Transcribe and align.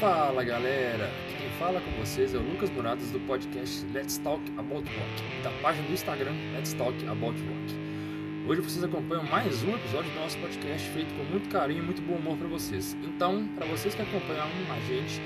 Fala 0.00 0.42
galera, 0.42 1.10
quem 1.28 1.50
fala 1.58 1.78
com 1.78 1.90
vocês 2.02 2.32
é 2.32 2.38
o 2.38 2.40
Lucas 2.40 2.70
Muradas 2.70 3.10
do 3.10 3.20
podcast 3.26 3.84
Let's 3.92 4.16
Talk 4.16 4.42
About 4.56 4.88
Rock, 4.88 5.42
da 5.42 5.50
página 5.60 5.86
do 5.86 5.92
Instagram 5.92 6.32
Let's 6.54 6.72
Talk 6.72 6.96
About 7.06 7.38
Rock. 7.38 8.48
Hoje 8.48 8.62
vocês 8.62 8.82
acompanham 8.82 9.24
mais 9.24 9.62
um 9.62 9.74
episódio 9.74 10.10
do 10.10 10.20
nosso 10.20 10.38
podcast 10.38 10.88
feito 10.88 11.14
com 11.14 11.24
muito 11.24 11.50
carinho 11.50 11.82
e 11.82 11.84
muito 11.84 12.00
bom 12.00 12.14
humor 12.14 12.38
para 12.38 12.48
vocês. 12.48 12.96
Então, 13.04 13.46
para 13.54 13.66
vocês 13.66 13.94
que 13.94 14.00
acompanham 14.00 14.46
a 14.70 14.80
gente, 14.88 15.20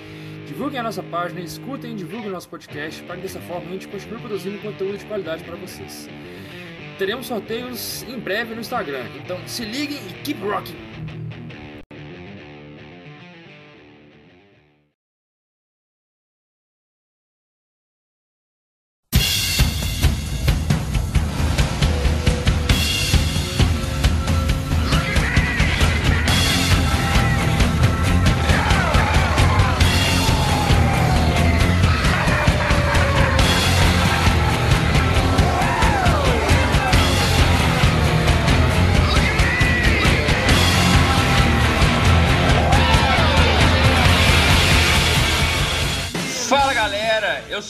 divulguem 0.45 0.81
a 0.81 0.83
nossa 0.83 1.05
página, 1.05 1.41
escutem 1.41 1.93
e 1.93 1.95
divulguem 1.95 2.31
o 2.31 2.33
nosso 2.33 2.49
podcast 2.49 3.01
para 3.05 3.15
que 3.15 3.23
dessa 3.23 3.41
forma 3.43 3.69
a 3.69 3.73
gente 3.75 3.87
continue 3.87 4.19
produzindo 4.19 4.59
conteúdo 4.59 4.99
de 4.99 5.05
qualidade 5.05 5.45
para 5.45 5.55
vocês. 5.55 6.09
Teremos 6.99 7.27
sorteios 7.27 8.03
em 8.09 8.19
breve 8.19 8.57
no 8.57 8.61
Instagram, 8.61 9.07
então 9.23 9.39
se 9.47 9.65
liguem 9.65 9.99
e 9.99 10.13
keep 10.25 10.41
rocking! 10.41 10.84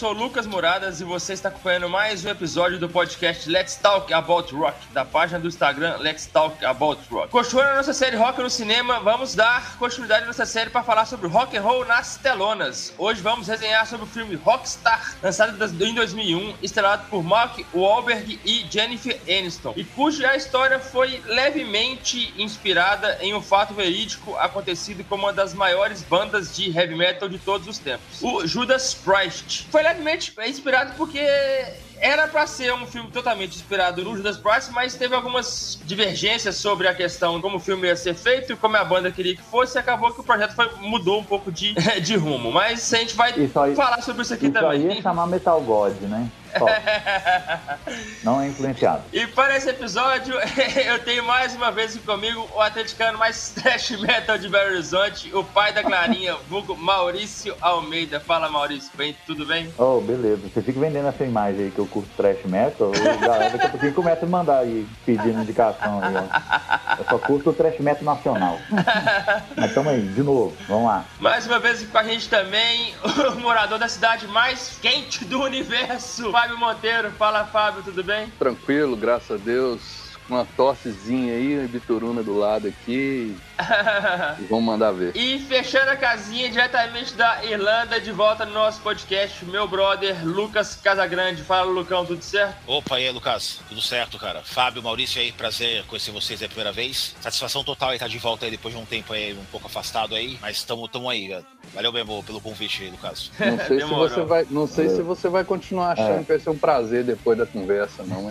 Sou 0.04 0.12
Lucas 0.12 0.46
Muradas 0.46 1.00
e 1.00 1.04
você 1.04 1.32
está 1.32 1.48
acompanhando 1.48 1.88
mais 1.88 2.22
um 2.26 2.28
episódio 2.28 2.78
do 2.78 2.90
podcast 2.90 3.48
Let's 3.48 3.76
Talk 3.76 4.12
About 4.12 4.54
Rock, 4.54 4.76
da 4.92 5.02
página 5.02 5.40
do 5.40 5.48
Instagram 5.48 5.96
Let's 5.96 6.26
Talk 6.26 6.62
About 6.62 7.00
Rock. 7.10 7.30
Continuando 7.30 7.70
a 7.70 7.76
nossa 7.76 7.94
série 7.94 8.14
Rock 8.14 8.38
no 8.42 8.50
Cinema, 8.50 9.00
vamos 9.00 9.34
dar 9.34 9.78
continuidade 9.78 10.26
nessa 10.26 10.44
série 10.44 10.68
para 10.68 10.82
falar 10.82 11.06
sobre 11.06 11.26
rock 11.26 11.56
and 11.56 11.62
roll 11.62 11.86
nas 11.86 12.18
telonas. 12.18 12.92
Hoje 12.98 13.22
vamos 13.22 13.48
resenhar 13.48 13.86
sobre 13.86 14.04
o 14.04 14.06
filme 14.06 14.34
Rockstar, 14.34 15.14
lançado 15.22 15.54
em 15.82 15.94
2001, 15.94 16.56
estrelado 16.60 17.08
por 17.08 17.24
Mark 17.24 17.60
Wahlberg 17.72 18.38
e 18.44 18.66
Jennifer 18.70 19.18
Aniston, 19.22 19.72
e 19.74 19.84
cuja 19.84 20.36
história 20.36 20.78
foi 20.78 21.22
levemente 21.24 22.34
inspirada 22.36 23.16
em 23.22 23.32
um 23.32 23.40
fato 23.40 23.72
verídico 23.72 24.36
acontecido 24.36 25.02
com 25.04 25.14
uma 25.14 25.32
das 25.32 25.54
maiores 25.54 26.02
bandas 26.02 26.54
de 26.54 26.76
heavy 26.76 26.94
metal 26.94 27.26
de 27.26 27.38
todos 27.38 27.66
os 27.66 27.78
tempos, 27.78 28.20
o 28.20 28.46
Judas 28.46 28.92
Priest. 28.92 29.66
Foi 29.72 29.93
levemente 29.94 30.34
inspirado 30.46 30.92
porque 30.96 31.20
era 32.00 32.26
para 32.28 32.46
ser 32.46 32.72
um 32.74 32.86
filme 32.86 33.10
totalmente 33.10 33.56
inspirado 33.56 34.02
no 34.04 34.16
Judas 34.16 34.36
Priest, 34.36 34.72
mas 34.72 34.94
teve 34.94 35.14
algumas 35.14 35.80
divergências 35.84 36.56
sobre 36.56 36.88
a 36.88 36.94
questão 36.94 37.36
de 37.36 37.42
como 37.42 37.56
o 37.56 37.60
filme 37.60 37.86
ia 37.86 37.96
ser 37.96 38.14
feito 38.14 38.52
e 38.52 38.56
como 38.56 38.76
a 38.76 38.84
banda 38.84 39.10
queria 39.10 39.34
que 39.34 39.42
fosse, 39.42 39.78
e 39.78 39.80
acabou 39.80 40.12
que 40.12 40.20
o 40.20 40.24
projeto 40.24 40.54
foi, 40.54 40.68
mudou 40.80 41.20
um 41.20 41.24
pouco 41.24 41.50
de, 41.50 41.74
de 42.02 42.16
rumo. 42.16 42.52
Mas 42.52 42.92
a 42.92 42.98
gente 42.98 43.14
vai 43.14 43.32
aí, 43.32 43.48
falar 43.48 44.02
sobre 44.02 44.22
isso 44.22 44.34
aqui 44.34 44.46
isso 44.46 44.54
também. 44.54 44.80
Isso 44.80 44.88
aí 44.88 44.96
ia 44.96 45.02
chamar 45.02 45.26
Metal 45.26 45.60
God, 45.60 45.94
né? 46.02 46.28
Não 48.22 48.40
é 48.40 48.48
influenciado. 48.48 49.02
E 49.12 49.26
para 49.26 49.56
esse 49.56 49.68
episódio, 49.68 50.34
eu 50.86 50.98
tenho 51.00 51.24
mais 51.24 51.54
uma 51.54 51.70
vez 51.70 51.96
comigo 51.98 52.48
o 52.54 52.60
atleticano 52.60 53.18
mais 53.18 53.50
trash 53.56 53.90
metal 54.00 54.38
de 54.38 54.48
Belo 54.48 54.70
Horizonte, 54.70 55.34
o 55.34 55.44
pai 55.44 55.72
da 55.72 55.82
Clarinha, 55.82 56.36
vulgo 56.48 56.76
Maurício 56.76 57.54
Almeida. 57.60 58.20
Fala, 58.20 58.48
Maurício, 58.48 58.90
bem, 58.94 59.16
tudo 59.26 59.46
bem? 59.46 59.72
Oh, 59.78 60.00
beleza. 60.00 60.48
Você 60.48 60.62
fica 60.62 60.80
vendendo 60.80 61.08
essa 61.08 61.24
imagem 61.24 61.66
aí 61.66 61.70
que 61.70 61.78
eu 61.78 61.86
curto 61.86 62.08
trash 62.16 62.44
metal, 62.44 62.92
galera 63.20 63.50
daqui 63.50 63.66
a 63.66 63.70
pouquinho 63.70 63.94
começa 63.94 64.24
a 64.24 64.28
mandar 64.28 64.58
aí, 64.58 64.86
pedindo 65.04 65.40
indicação 65.40 66.00
aí, 66.02 66.14
ó. 66.16 66.98
Eu 66.98 67.04
só 67.04 67.18
curto 67.18 67.50
o 67.50 67.52
trash 67.52 67.78
metal 67.80 68.04
nacional. 68.04 68.58
Mas 69.56 69.74
tamo 69.74 69.90
aí, 69.90 70.02
de 70.02 70.22
novo, 70.22 70.56
vamos 70.68 70.86
lá. 70.86 71.04
Mais 71.18 71.46
uma 71.46 71.58
vez 71.58 71.84
com 71.84 71.98
a 71.98 72.04
gente 72.04 72.28
também, 72.28 72.94
o 73.02 73.40
morador 73.40 73.78
da 73.78 73.88
cidade 73.88 74.26
mais 74.26 74.78
quente 74.80 75.24
do 75.24 75.40
universo, 75.42 76.30
Fábio 76.44 76.58
Monteiro. 76.58 77.10
Fala, 77.12 77.46
Fábio, 77.46 77.82
tudo 77.82 78.04
bem? 78.04 78.28
Tranquilo, 78.38 78.96
graças 78.96 79.40
a 79.40 79.42
Deus 79.42 80.04
uma 80.28 80.44
tossezinha 80.44 81.34
aí, 81.34 81.66
bituruna 81.68 82.22
do 82.22 82.36
lado 82.36 82.68
aqui. 82.68 83.34
vamos 84.48 84.64
mandar 84.64 84.92
ver. 84.92 85.16
E 85.16 85.38
fechando 85.38 85.90
a 85.90 85.96
casinha 85.96 86.48
diretamente 86.48 87.14
da 87.14 87.44
Irlanda, 87.44 88.00
de 88.00 88.10
volta 88.10 88.44
no 88.44 88.52
nosso 88.52 88.80
podcast, 88.80 89.44
meu 89.44 89.68
brother 89.68 90.26
Lucas 90.26 90.76
Casagrande. 90.76 91.42
Fala, 91.42 91.70
Lucão, 91.70 92.04
tudo 92.04 92.22
certo? 92.22 92.56
Opa, 92.66 93.00
e 93.00 93.06
aí, 93.06 93.12
Lucas? 93.12 93.60
Tudo 93.68 93.80
certo, 93.80 94.18
cara? 94.18 94.42
Fábio, 94.42 94.82
Maurício 94.82 95.20
aí, 95.20 95.32
prazer 95.32 95.84
conhecer 95.86 96.10
vocês 96.10 96.40
aí 96.40 96.46
a 96.46 96.48
primeira 96.48 96.72
vez. 96.72 97.14
Satisfação 97.20 97.62
total 97.62 97.90
aí 97.90 97.96
estar 97.96 98.06
tá 98.06 98.10
de 98.10 98.18
volta 98.18 98.44
aí 98.44 98.50
depois 98.50 98.74
de 98.74 98.80
um 98.80 98.84
tempo 98.84 99.12
aí 99.12 99.32
um 99.32 99.44
pouco 99.46 99.66
afastado 99.66 100.14
aí, 100.14 100.38
mas 100.40 100.56
estamos 100.56 100.90
tamo 100.90 101.08
aí, 101.08 101.28
cara. 101.28 101.44
Valeu 101.72 101.92
mesmo 101.92 102.22
pelo 102.22 102.40
convite 102.40 102.84
aí, 102.84 102.90
Lucas. 102.90 103.30
Não 103.40 103.58
sei, 103.66 103.80
se 103.80 103.86
você, 103.86 104.22
vai, 104.22 104.46
não 104.50 104.66
sei 104.66 104.88
se 104.88 105.02
você 105.02 105.28
vai 105.28 105.44
continuar 105.44 105.92
achando 105.92 106.20
é. 106.20 106.22
que 106.22 106.28
vai 106.28 106.38
ser 106.38 106.50
um 106.50 106.58
prazer 106.58 107.04
depois 107.04 107.38
da 107.38 107.46
conversa, 107.46 108.02
não. 108.04 108.30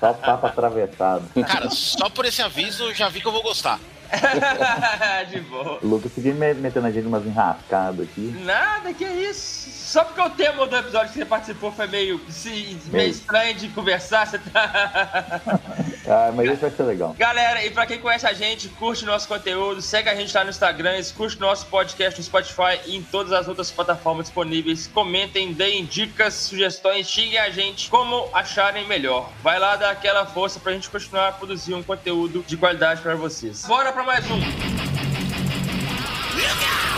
Só 0.00 0.12
papo 0.12 0.46
atravessado. 0.46 1.24
Cara, 1.46 1.70
só 1.70 2.08
por 2.08 2.24
esse 2.24 2.42
aviso 2.42 2.92
já 2.96 3.08
vi 3.08 3.20
que 3.20 3.26
eu 3.26 3.32
vou 3.32 3.42
gostar. 3.42 3.78
de 5.30 5.40
boa. 5.40 5.78
O 5.82 5.86
Lucas 5.86 6.12
fica 6.12 6.32
metendo 6.32 6.86
a 6.86 6.90
gente 6.90 7.06
umas 7.06 7.26
enrascadas 7.26 8.08
aqui. 8.08 8.34
Nada, 8.44 8.92
que 8.92 9.04
isso. 9.04 9.65
Só 9.96 10.04
porque 10.04 10.20
o 10.20 10.28
tema 10.28 10.66
do 10.66 10.76
episódio 10.76 11.08
que 11.08 11.14
você 11.20 11.24
participou 11.24 11.72
foi 11.72 11.86
meio, 11.86 12.20
se, 12.28 12.78
meio 12.88 13.08
estranho 13.08 13.54
de 13.54 13.66
conversar, 13.70 14.26
você 14.26 14.38
tá. 14.38 15.40
ah, 16.06 16.30
mas 16.36 16.50
isso 16.50 16.60
vai 16.60 16.70
ser 16.70 16.82
legal. 16.82 17.14
Galera, 17.18 17.64
e 17.64 17.70
pra 17.70 17.86
quem 17.86 17.98
conhece 17.98 18.26
a 18.26 18.34
gente, 18.34 18.68
curte 18.68 19.06
nosso 19.06 19.26
conteúdo, 19.26 19.80
segue 19.80 20.10
a 20.10 20.14
gente 20.14 20.34
lá 20.34 20.44
no 20.44 20.50
Instagram, 20.50 21.02
curte 21.16 21.40
nosso 21.40 21.64
podcast 21.68 22.20
no 22.20 22.26
Spotify 22.26 22.78
e 22.84 22.94
em 22.94 23.02
todas 23.02 23.32
as 23.32 23.48
outras 23.48 23.70
plataformas 23.70 24.26
disponíveis. 24.26 24.86
Comentem, 24.86 25.54
deem 25.54 25.86
dicas, 25.86 26.34
sugestões, 26.34 27.08
xinguem 27.08 27.38
a 27.38 27.48
gente 27.48 27.88
como 27.88 28.28
acharem 28.34 28.86
melhor. 28.86 29.30
Vai 29.42 29.58
lá 29.58 29.76
dar 29.76 29.92
aquela 29.92 30.26
força 30.26 30.60
pra 30.60 30.72
gente 30.72 30.90
continuar 30.90 31.28
a 31.28 31.32
produzir 31.32 31.72
um 31.72 31.82
conteúdo 31.82 32.44
de 32.46 32.54
qualidade 32.58 33.00
para 33.00 33.14
vocês. 33.14 33.64
Bora 33.64 33.90
pra 33.94 34.02
mais 34.02 34.30
um! 34.30 34.36
Explicando 36.36 36.95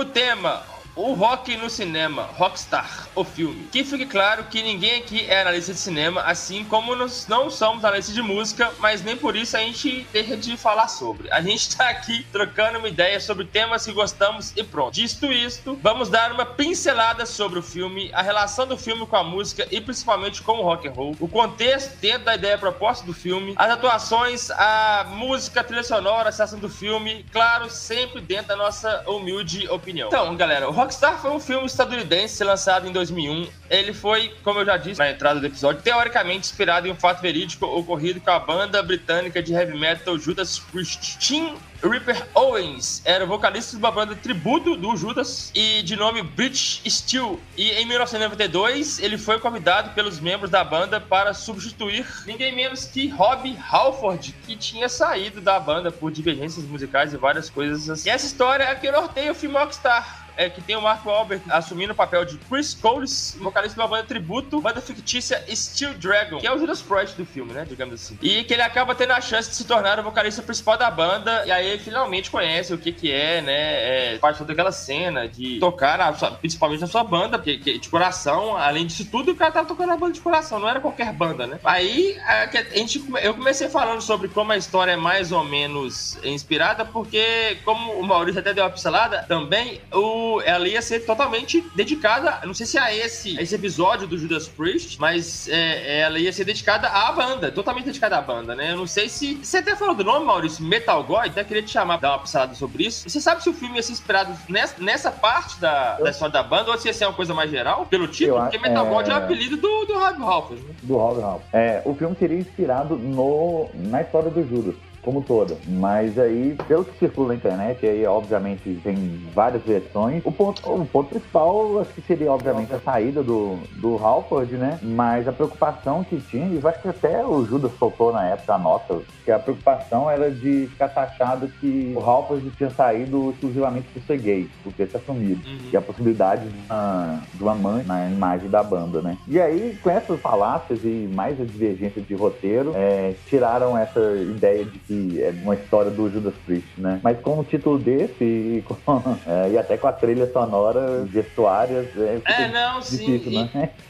o 0.00 0.04
tema, 0.04 0.62
o 1.00 1.14
rock 1.14 1.56
no 1.56 1.70
cinema, 1.70 2.28
Rockstar, 2.36 3.08
o 3.14 3.24
filme. 3.24 3.66
Que 3.72 3.82
fique 3.82 4.04
claro 4.04 4.44
que 4.44 4.62
ninguém 4.62 4.98
aqui 4.98 5.24
é 5.26 5.40
analista 5.40 5.72
de 5.72 5.78
cinema, 5.78 6.20
assim 6.22 6.62
como 6.64 6.94
nós 6.94 7.26
não 7.26 7.50
somos 7.50 7.84
analistas 7.84 8.14
de 8.14 8.20
música, 8.20 8.70
mas 8.78 9.02
nem 9.02 9.16
por 9.16 9.34
isso 9.34 9.56
a 9.56 9.60
gente 9.60 10.06
deixa 10.12 10.36
de 10.36 10.56
falar 10.58 10.88
sobre. 10.88 11.32
A 11.32 11.40
gente 11.40 11.74
tá 11.74 11.88
aqui 11.88 12.26
trocando 12.30 12.78
uma 12.78 12.88
ideia 12.88 13.18
sobre 13.18 13.46
temas 13.46 13.86
que 13.86 13.92
gostamos 13.92 14.52
e 14.56 14.62
pronto. 14.62 14.92
Dito 14.92 15.32
isto, 15.32 15.78
vamos 15.82 16.10
dar 16.10 16.32
uma 16.32 16.44
pincelada 16.44 17.24
sobre 17.24 17.58
o 17.58 17.62
filme, 17.62 18.10
a 18.12 18.20
relação 18.20 18.66
do 18.66 18.76
filme 18.76 19.06
com 19.06 19.16
a 19.16 19.24
música 19.24 19.66
e 19.70 19.80
principalmente 19.80 20.42
com 20.42 20.58
o 20.58 20.62
rock 20.62 20.86
and 20.86 20.92
roll, 20.92 21.16
o 21.18 21.28
contexto 21.28 21.96
dentro 21.98 22.24
da 22.24 22.34
ideia 22.34 22.58
proposta 22.58 23.06
do 23.06 23.14
filme, 23.14 23.54
as 23.56 23.70
atuações, 23.70 24.50
a 24.50 25.06
música, 25.08 25.60
a 25.60 25.64
trilha 25.64 25.82
sonora, 25.82 26.28
a 26.28 26.32
sensação 26.32 26.58
do 26.58 26.68
filme, 26.68 27.24
claro, 27.32 27.70
sempre 27.70 28.20
dentro 28.20 28.48
da 28.48 28.56
nossa 28.56 29.02
humilde 29.06 29.66
opinião. 29.68 30.08
Então, 30.08 30.36
galera, 30.36 30.68
o 30.68 30.72
Rockstar 30.90 31.22
foi 31.22 31.30
um 31.30 31.38
filme 31.38 31.66
estadunidense 31.66 32.42
lançado 32.42 32.88
em 32.88 32.90
2001. 32.90 33.48
Ele 33.70 33.94
foi, 33.94 34.34
como 34.42 34.58
eu 34.58 34.66
já 34.66 34.76
disse 34.76 34.98
na 34.98 35.08
entrada 35.08 35.38
do 35.38 35.46
episódio, 35.46 35.80
teoricamente 35.82 36.50
inspirado 36.50 36.88
em 36.88 36.90
um 36.90 36.96
fato 36.96 37.22
verídico 37.22 37.64
ocorrido 37.64 38.20
com 38.20 38.32
a 38.32 38.40
banda 38.40 38.82
britânica 38.82 39.40
de 39.40 39.54
heavy 39.54 39.78
metal 39.78 40.18
Judas 40.18 40.58
Priest. 40.58 41.16
Tim 41.20 41.54
Ripper 41.82 42.26
Owens 42.34 43.00
era 43.04 43.24
o 43.24 43.28
vocalista 43.28 43.70
de 43.72 43.78
uma 43.78 43.90
banda 43.90 44.14
tributo 44.14 44.76
do 44.76 44.96
Judas 44.96 45.50
e 45.54 45.80
de 45.82 45.94
nome 45.96 46.22
British 46.22 46.82
Steel. 46.86 47.40
E 47.56 47.70
em 47.70 47.86
1992 47.86 48.98
ele 48.98 49.16
foi 49.16 49.38
convidado 49.38 49.90
pelos 49.90 50.18
membros 50.18 50.50
da 50.50 50.64
banda 50.64 51.00
para 51.00 51.32
substituir 51.32 52.04
ninguém 52.26 52.54
menos 52.54 52.84
que 52.84 53.08
Rob 53.08 53.56
Halford, 53.70 54.34
que 54.44 54.56
tinha 54.56 54.88
saído 54.88 55.40
da 55.40 55.58
banda 55.58 55.92
por 55.92 56.10
divergências 56.10 56.64
musicais 56.66 57.14
e 57.14 57.16
várias 57.16 57.48
coisas 57.48 57.88
assim. 57.88 58.08
E 58.08 58.12
essa 58.12 58.26
história 58.26 58.64
é 58.64 58.74
que 58.74 58.90
norteia 58.90 59.30
o 59.32 59.34
filme 59.34 59.56
Rockstar 59.56 60.19
é 60.40 60.48
que 60.48 60.62
tem 60.62 60.74
o 60.74 60.80
Mark 60.80 61.04
Wahlberg 61.04 61.44
assumindo 61.50 61.92
o 61.92 61.94
papel 61.94 62.24
de 62.24 62.38
Chris 62.38 62.72
Coles, 62.72 63.36
vocalista 63.38 63.74
de 63.74 63.80
uma 63.80 63.88
banda 63.88 64.04
tributo, 64.04 64.58
banda 64.58 64.80
fictícia 64.80 65.44
Steel 65.54 65.92
Dragon, 65.94 66.38
que 66.38 66.46
é 66.46 66.54
o 66.54 66.58
Judas 66.58 66.80
Priest 66.80 67.14
do 67.14 67.26
filme, 67.26 67.52
né, 67.52 67.66
digamos 67.68 67.94
assim. 67.94 68.16
E 68.22 68.42
que 68.44 68.54
ele 68.54 68.62
acaba 68.62 68.94
tendo 68.94 69.12
a 69.12 69.20
chance 69.20 69.50
de 69.50 69.56
se 69.56 69.64
tornar 69.64 70.00
o 70.00 70.02
vocalista 70.02 70.40
principal 70.40 70.78
da 70.78 70.90
banda, 70.90 71.44
e 71.44 71.52
aí 71.52 71.66
ele 71.66 71.82
finalmente 71.82 72.30
conhece 72.30 72.72
o 72.72 72.78
que 72.78 72.90
que 72.90 73.12
é, 73.12 73.42
né, 73.42 74.14
é, 74.14 74.18
faz 74.18 74.38
toda 74.38 74.54
aquela 74.54 74.72
cena 74.72 75.28
de 75.28 75.58
tocar, 75.58 76.16
sua, 76.16 76.30
principalmente 76.30 76.80
na 76.80 76.86
sua 76.86 77.04
banda, 77.04 77.38
porque, 77.38 77.58
que, 77.58 77.78
de 77.78 77.90
coração, 77.90 78.56
além 78.56 78.86
disso 78.86 79.04
tudo, 79.10 79.32
o 79.32 79.36
cara 79.36 79.52
tava 79.52 79.68
tocando 79.68 79.92
a 79.92 79.96
banda 79.98 80.14
de 80.14 80.22
coração, 80.22 80.58
não 80.58 80.70
era 80.70 80.80
qualquer 80.80 81.12
banda, 81.12 81.46
né. 81.46 81.60
Aí 81.62 82.16
a, 82.24 82.44
a 82.44 82.78
gente, 82.78 83.04
eu 83.22 83.34
comecei 83.34 83.68
falando 83.68 84.00
sobre 84.00 84.28
como 84.28 84.52
a 84.52 84.56
história 84.56 84.92
é 84.92 84.96
mais 84.96 85.32
ou 85.32 85.44
menos 85.44 86.18
inspirada, 86.24 86.82
porque, 86.82 87.58
como 87.62 87.92
o 87.92 88.02
Maurício 88.02 88.40
até 88.40 88.54
deu 88.54 88.64
uma 88.64 88.70
pincelada, 88.70 89.26
também 89.28 89.82
o, 89.92 90.29
ela 90.44 90.68
ia 90.68 90.82
ser 90.82 91.00
totalmente 91.00 91.64
dedicada, 91.74 92.40
não 92.44 92.52
sei 92.52 92.66
se 92.66 92.78
a 92.78 92.94
esse, 92.94 93.38
a 93.38 93.42
esse 93.42 93.54
episódio 93.54 94.06
do 94.06 94.18
Judas 94.18 94.46
Priest, 94.46 95.00
mas 95.00 95.48
é, 95.48 96.00
ela 96.00 96.18
ia 96.18 96.32
ser 96.32 96.44
dedicada 96.44 96.88
à 96.88 97.10
banda, 97.12 97.50
totalmente 97.50 97.86
dedicada 97.86 98.18
à 98.18 98.20
banda, 98.20 98.54
né? 98.54 98.72
Eu 98.72 98.76
não 98.76 98.86
sei 98.86 99.08
se. 99.08 99.36
Você 99.36 99.58
até 99.58 99.74
falou 99.74 99.94
do 99.94 100.04
nome, 100.04 100.26
Maurício, 100.26 100.64
Metal 100.64 101.02
God, 101.02 101.26
até 101.26 101.42
queria 101.42 101.62
te 101.62 101.70
chamar, 101.70 101.98
dar 101.98 102.10
uma 102.10 102.18
pincelada 102.18 102.54
sobre 102.54 102.86
isso. 102.86 103.08
Você 103.08 103.20
sabe 103.20 103.42
se 103.42 103.48
o 103.48 103.54
filme 103.54 103.76
ia 103.76 103.82
ser 103.82 103.92
inspirado 103.92 104.36
nessa, 104.48 104.82
nessa 104.82 105.10
parte 105.10 105.58
da, 105.60 105.94
da 105.98 106.10
história 106.10 106.32
da 106.32 106.42
banda 106.42 106.70
ou 106.70 106.78
se 106.78 106.88
ia 106.88 106.94
ser 106.94 107.06
uma 107.06 107.14
coisa 107.14 107.32
mais 107.32 107.50
geral, 107.50 107.86
pelo 107.86 108.06
título? 108.06 108.38
Eu 108.38 108.42
porque 108.42 108.58
Metal 108.58 108.86
é... 108.86 108.90
God 108.90 109.08
é 109.08 109.12
o 109.12 109.16
apelido 109.16 109.56
do, 109.56 109.84
do 109.86 109.98
Rob 109.98 110.22
Halford, 110.22 110.62
né? 110.62 110.74
Do 110.82 110.96
Rob 110.96 111.22
Halford. 111.22 111.44
É, 111.52 111.82
o 111.84 111.94
filme 111.94 112.14
seria 112.18 112.38
inspirado 112.38 112.96
no, 112.96 113.70
na 113.74 114.02
história 114.02 114.30
do 114.30 114.46
Judas 114.46 114.74
como 115.02 115.22
toda. 115.22 115.56
Mas 115.66 116.18
aí, 116.18 116.56
pelo 116.68 116.84
que 116.84 116.98
circula 116.98 117.28
na 117.28 117.34
internet, 117.34 117.86
aí 117.86 118.04
obviamente 118.06 118.80
tem 118.82 118.96
várias 119.34 119.62
versões. 119.62 120.22
O 120.24 120.32
ponto, 120.32 120.62
o 120.70 120.86
ponto 120.86 121.10
principal, 121.10 121.80
acho 121.80 121.92
que 121.92 122.02
seria 122.02 122.32
obviamente 122.32 122.72
a 122.74 122.80
saída 122.80 123.22
do, 123.22 123.58
do 123.76 123.96
Halford, 123.96 124.54
né? 124.56 124.78
Mas 124.82 125.26
a 125.26 125.32
preocupação 125.32 126.04
que 126.04 126.20
tinha, 126.20 126.46
e 126.46 126.60
acho 126.66 126.82
que 126.82 126.88
até 126.88 127.24
o 127.24 127.44
Judas 127.44 127.72
soltou 127.78 128.12
na 128.12 128.26
época 128.26 128.54
a 128.54 128.58
nota, 128.58 129.00
que 129.24 129.30
a 129.30 129.38
preocupação 129.38 130.10
era 130.10 130.30
de 130.30 130.66
ficar 130.70 130.88
taxado 130.88 131.48
que 131.60 131.94
o 131.96 132.00
Halford 132.00 132.50
tinha 132.56 132.70
saído 132.70 133.30
exclusivamente 133.30 133.88
por 133.88 134.02
ser 134.02 134.18
gay, 134.18 134.48
por 134.62 134.72
ter 134.72 134.88
se 134.88 134.96
assumido. 134.96 135.40
Uhum. 135.46 135.70
E 135.72 135.76
a 135.76 135.80
possibilidade 135.80 136.48
de 136.48 136.58
uma, 136.66 137.22
de 137.34 137.42
uma 137.42 137.54
mãe 137.54 137.84
na 137.84 138.08
imagem 138.08 138.48
da 138.48 138.62
banda, 138.62 139.00
né? 139.00 139.16
E 139.26 139.40
aí, 139.40 139.78
com 139.82 139.90
essas 139.90 140.20
falácias 140.20 140.84
e 140.84 141.08
mais 141.14 141.40
a 141.40 141.44
divergência 141.44 142.02
de 142.02 142.14
roteiro, 142.14 142.72
é, 142.74 143.14
tiraram 143.26 143.76
essa 143.76 144.00
ideia 144.16 144.64
de 144.64 144.78
que 144.90 145.22
é 145.22 145.32
uma 145.44 145.54
história 145.54 145.88
do 145.88 146.10
Judas 146.10 146.34
Priest, 146.44 146.68
né? 146.76 146.98
Mas 147.00 147.20
com 147.20 147.38
um 147.38 147.44
título 147.44 147.78
desse 147.78 148.24
e, 148.24 148.64
com, 148.66 148.74
é, 149.24 149.50
e 149.52 149.56
até 149.56 149.76
com 149.76 149.86
a 149.86 149.92
trilha 149.92 150.28
sonora 150.32 151.06
gestuárias, 151.12 151.86
é, 151.96 152.20
é 152.24 152.48
não, 152.48 152.80
difícil, 152.80 153.30
sim. 153.30 153.50
né? 153.54 153.70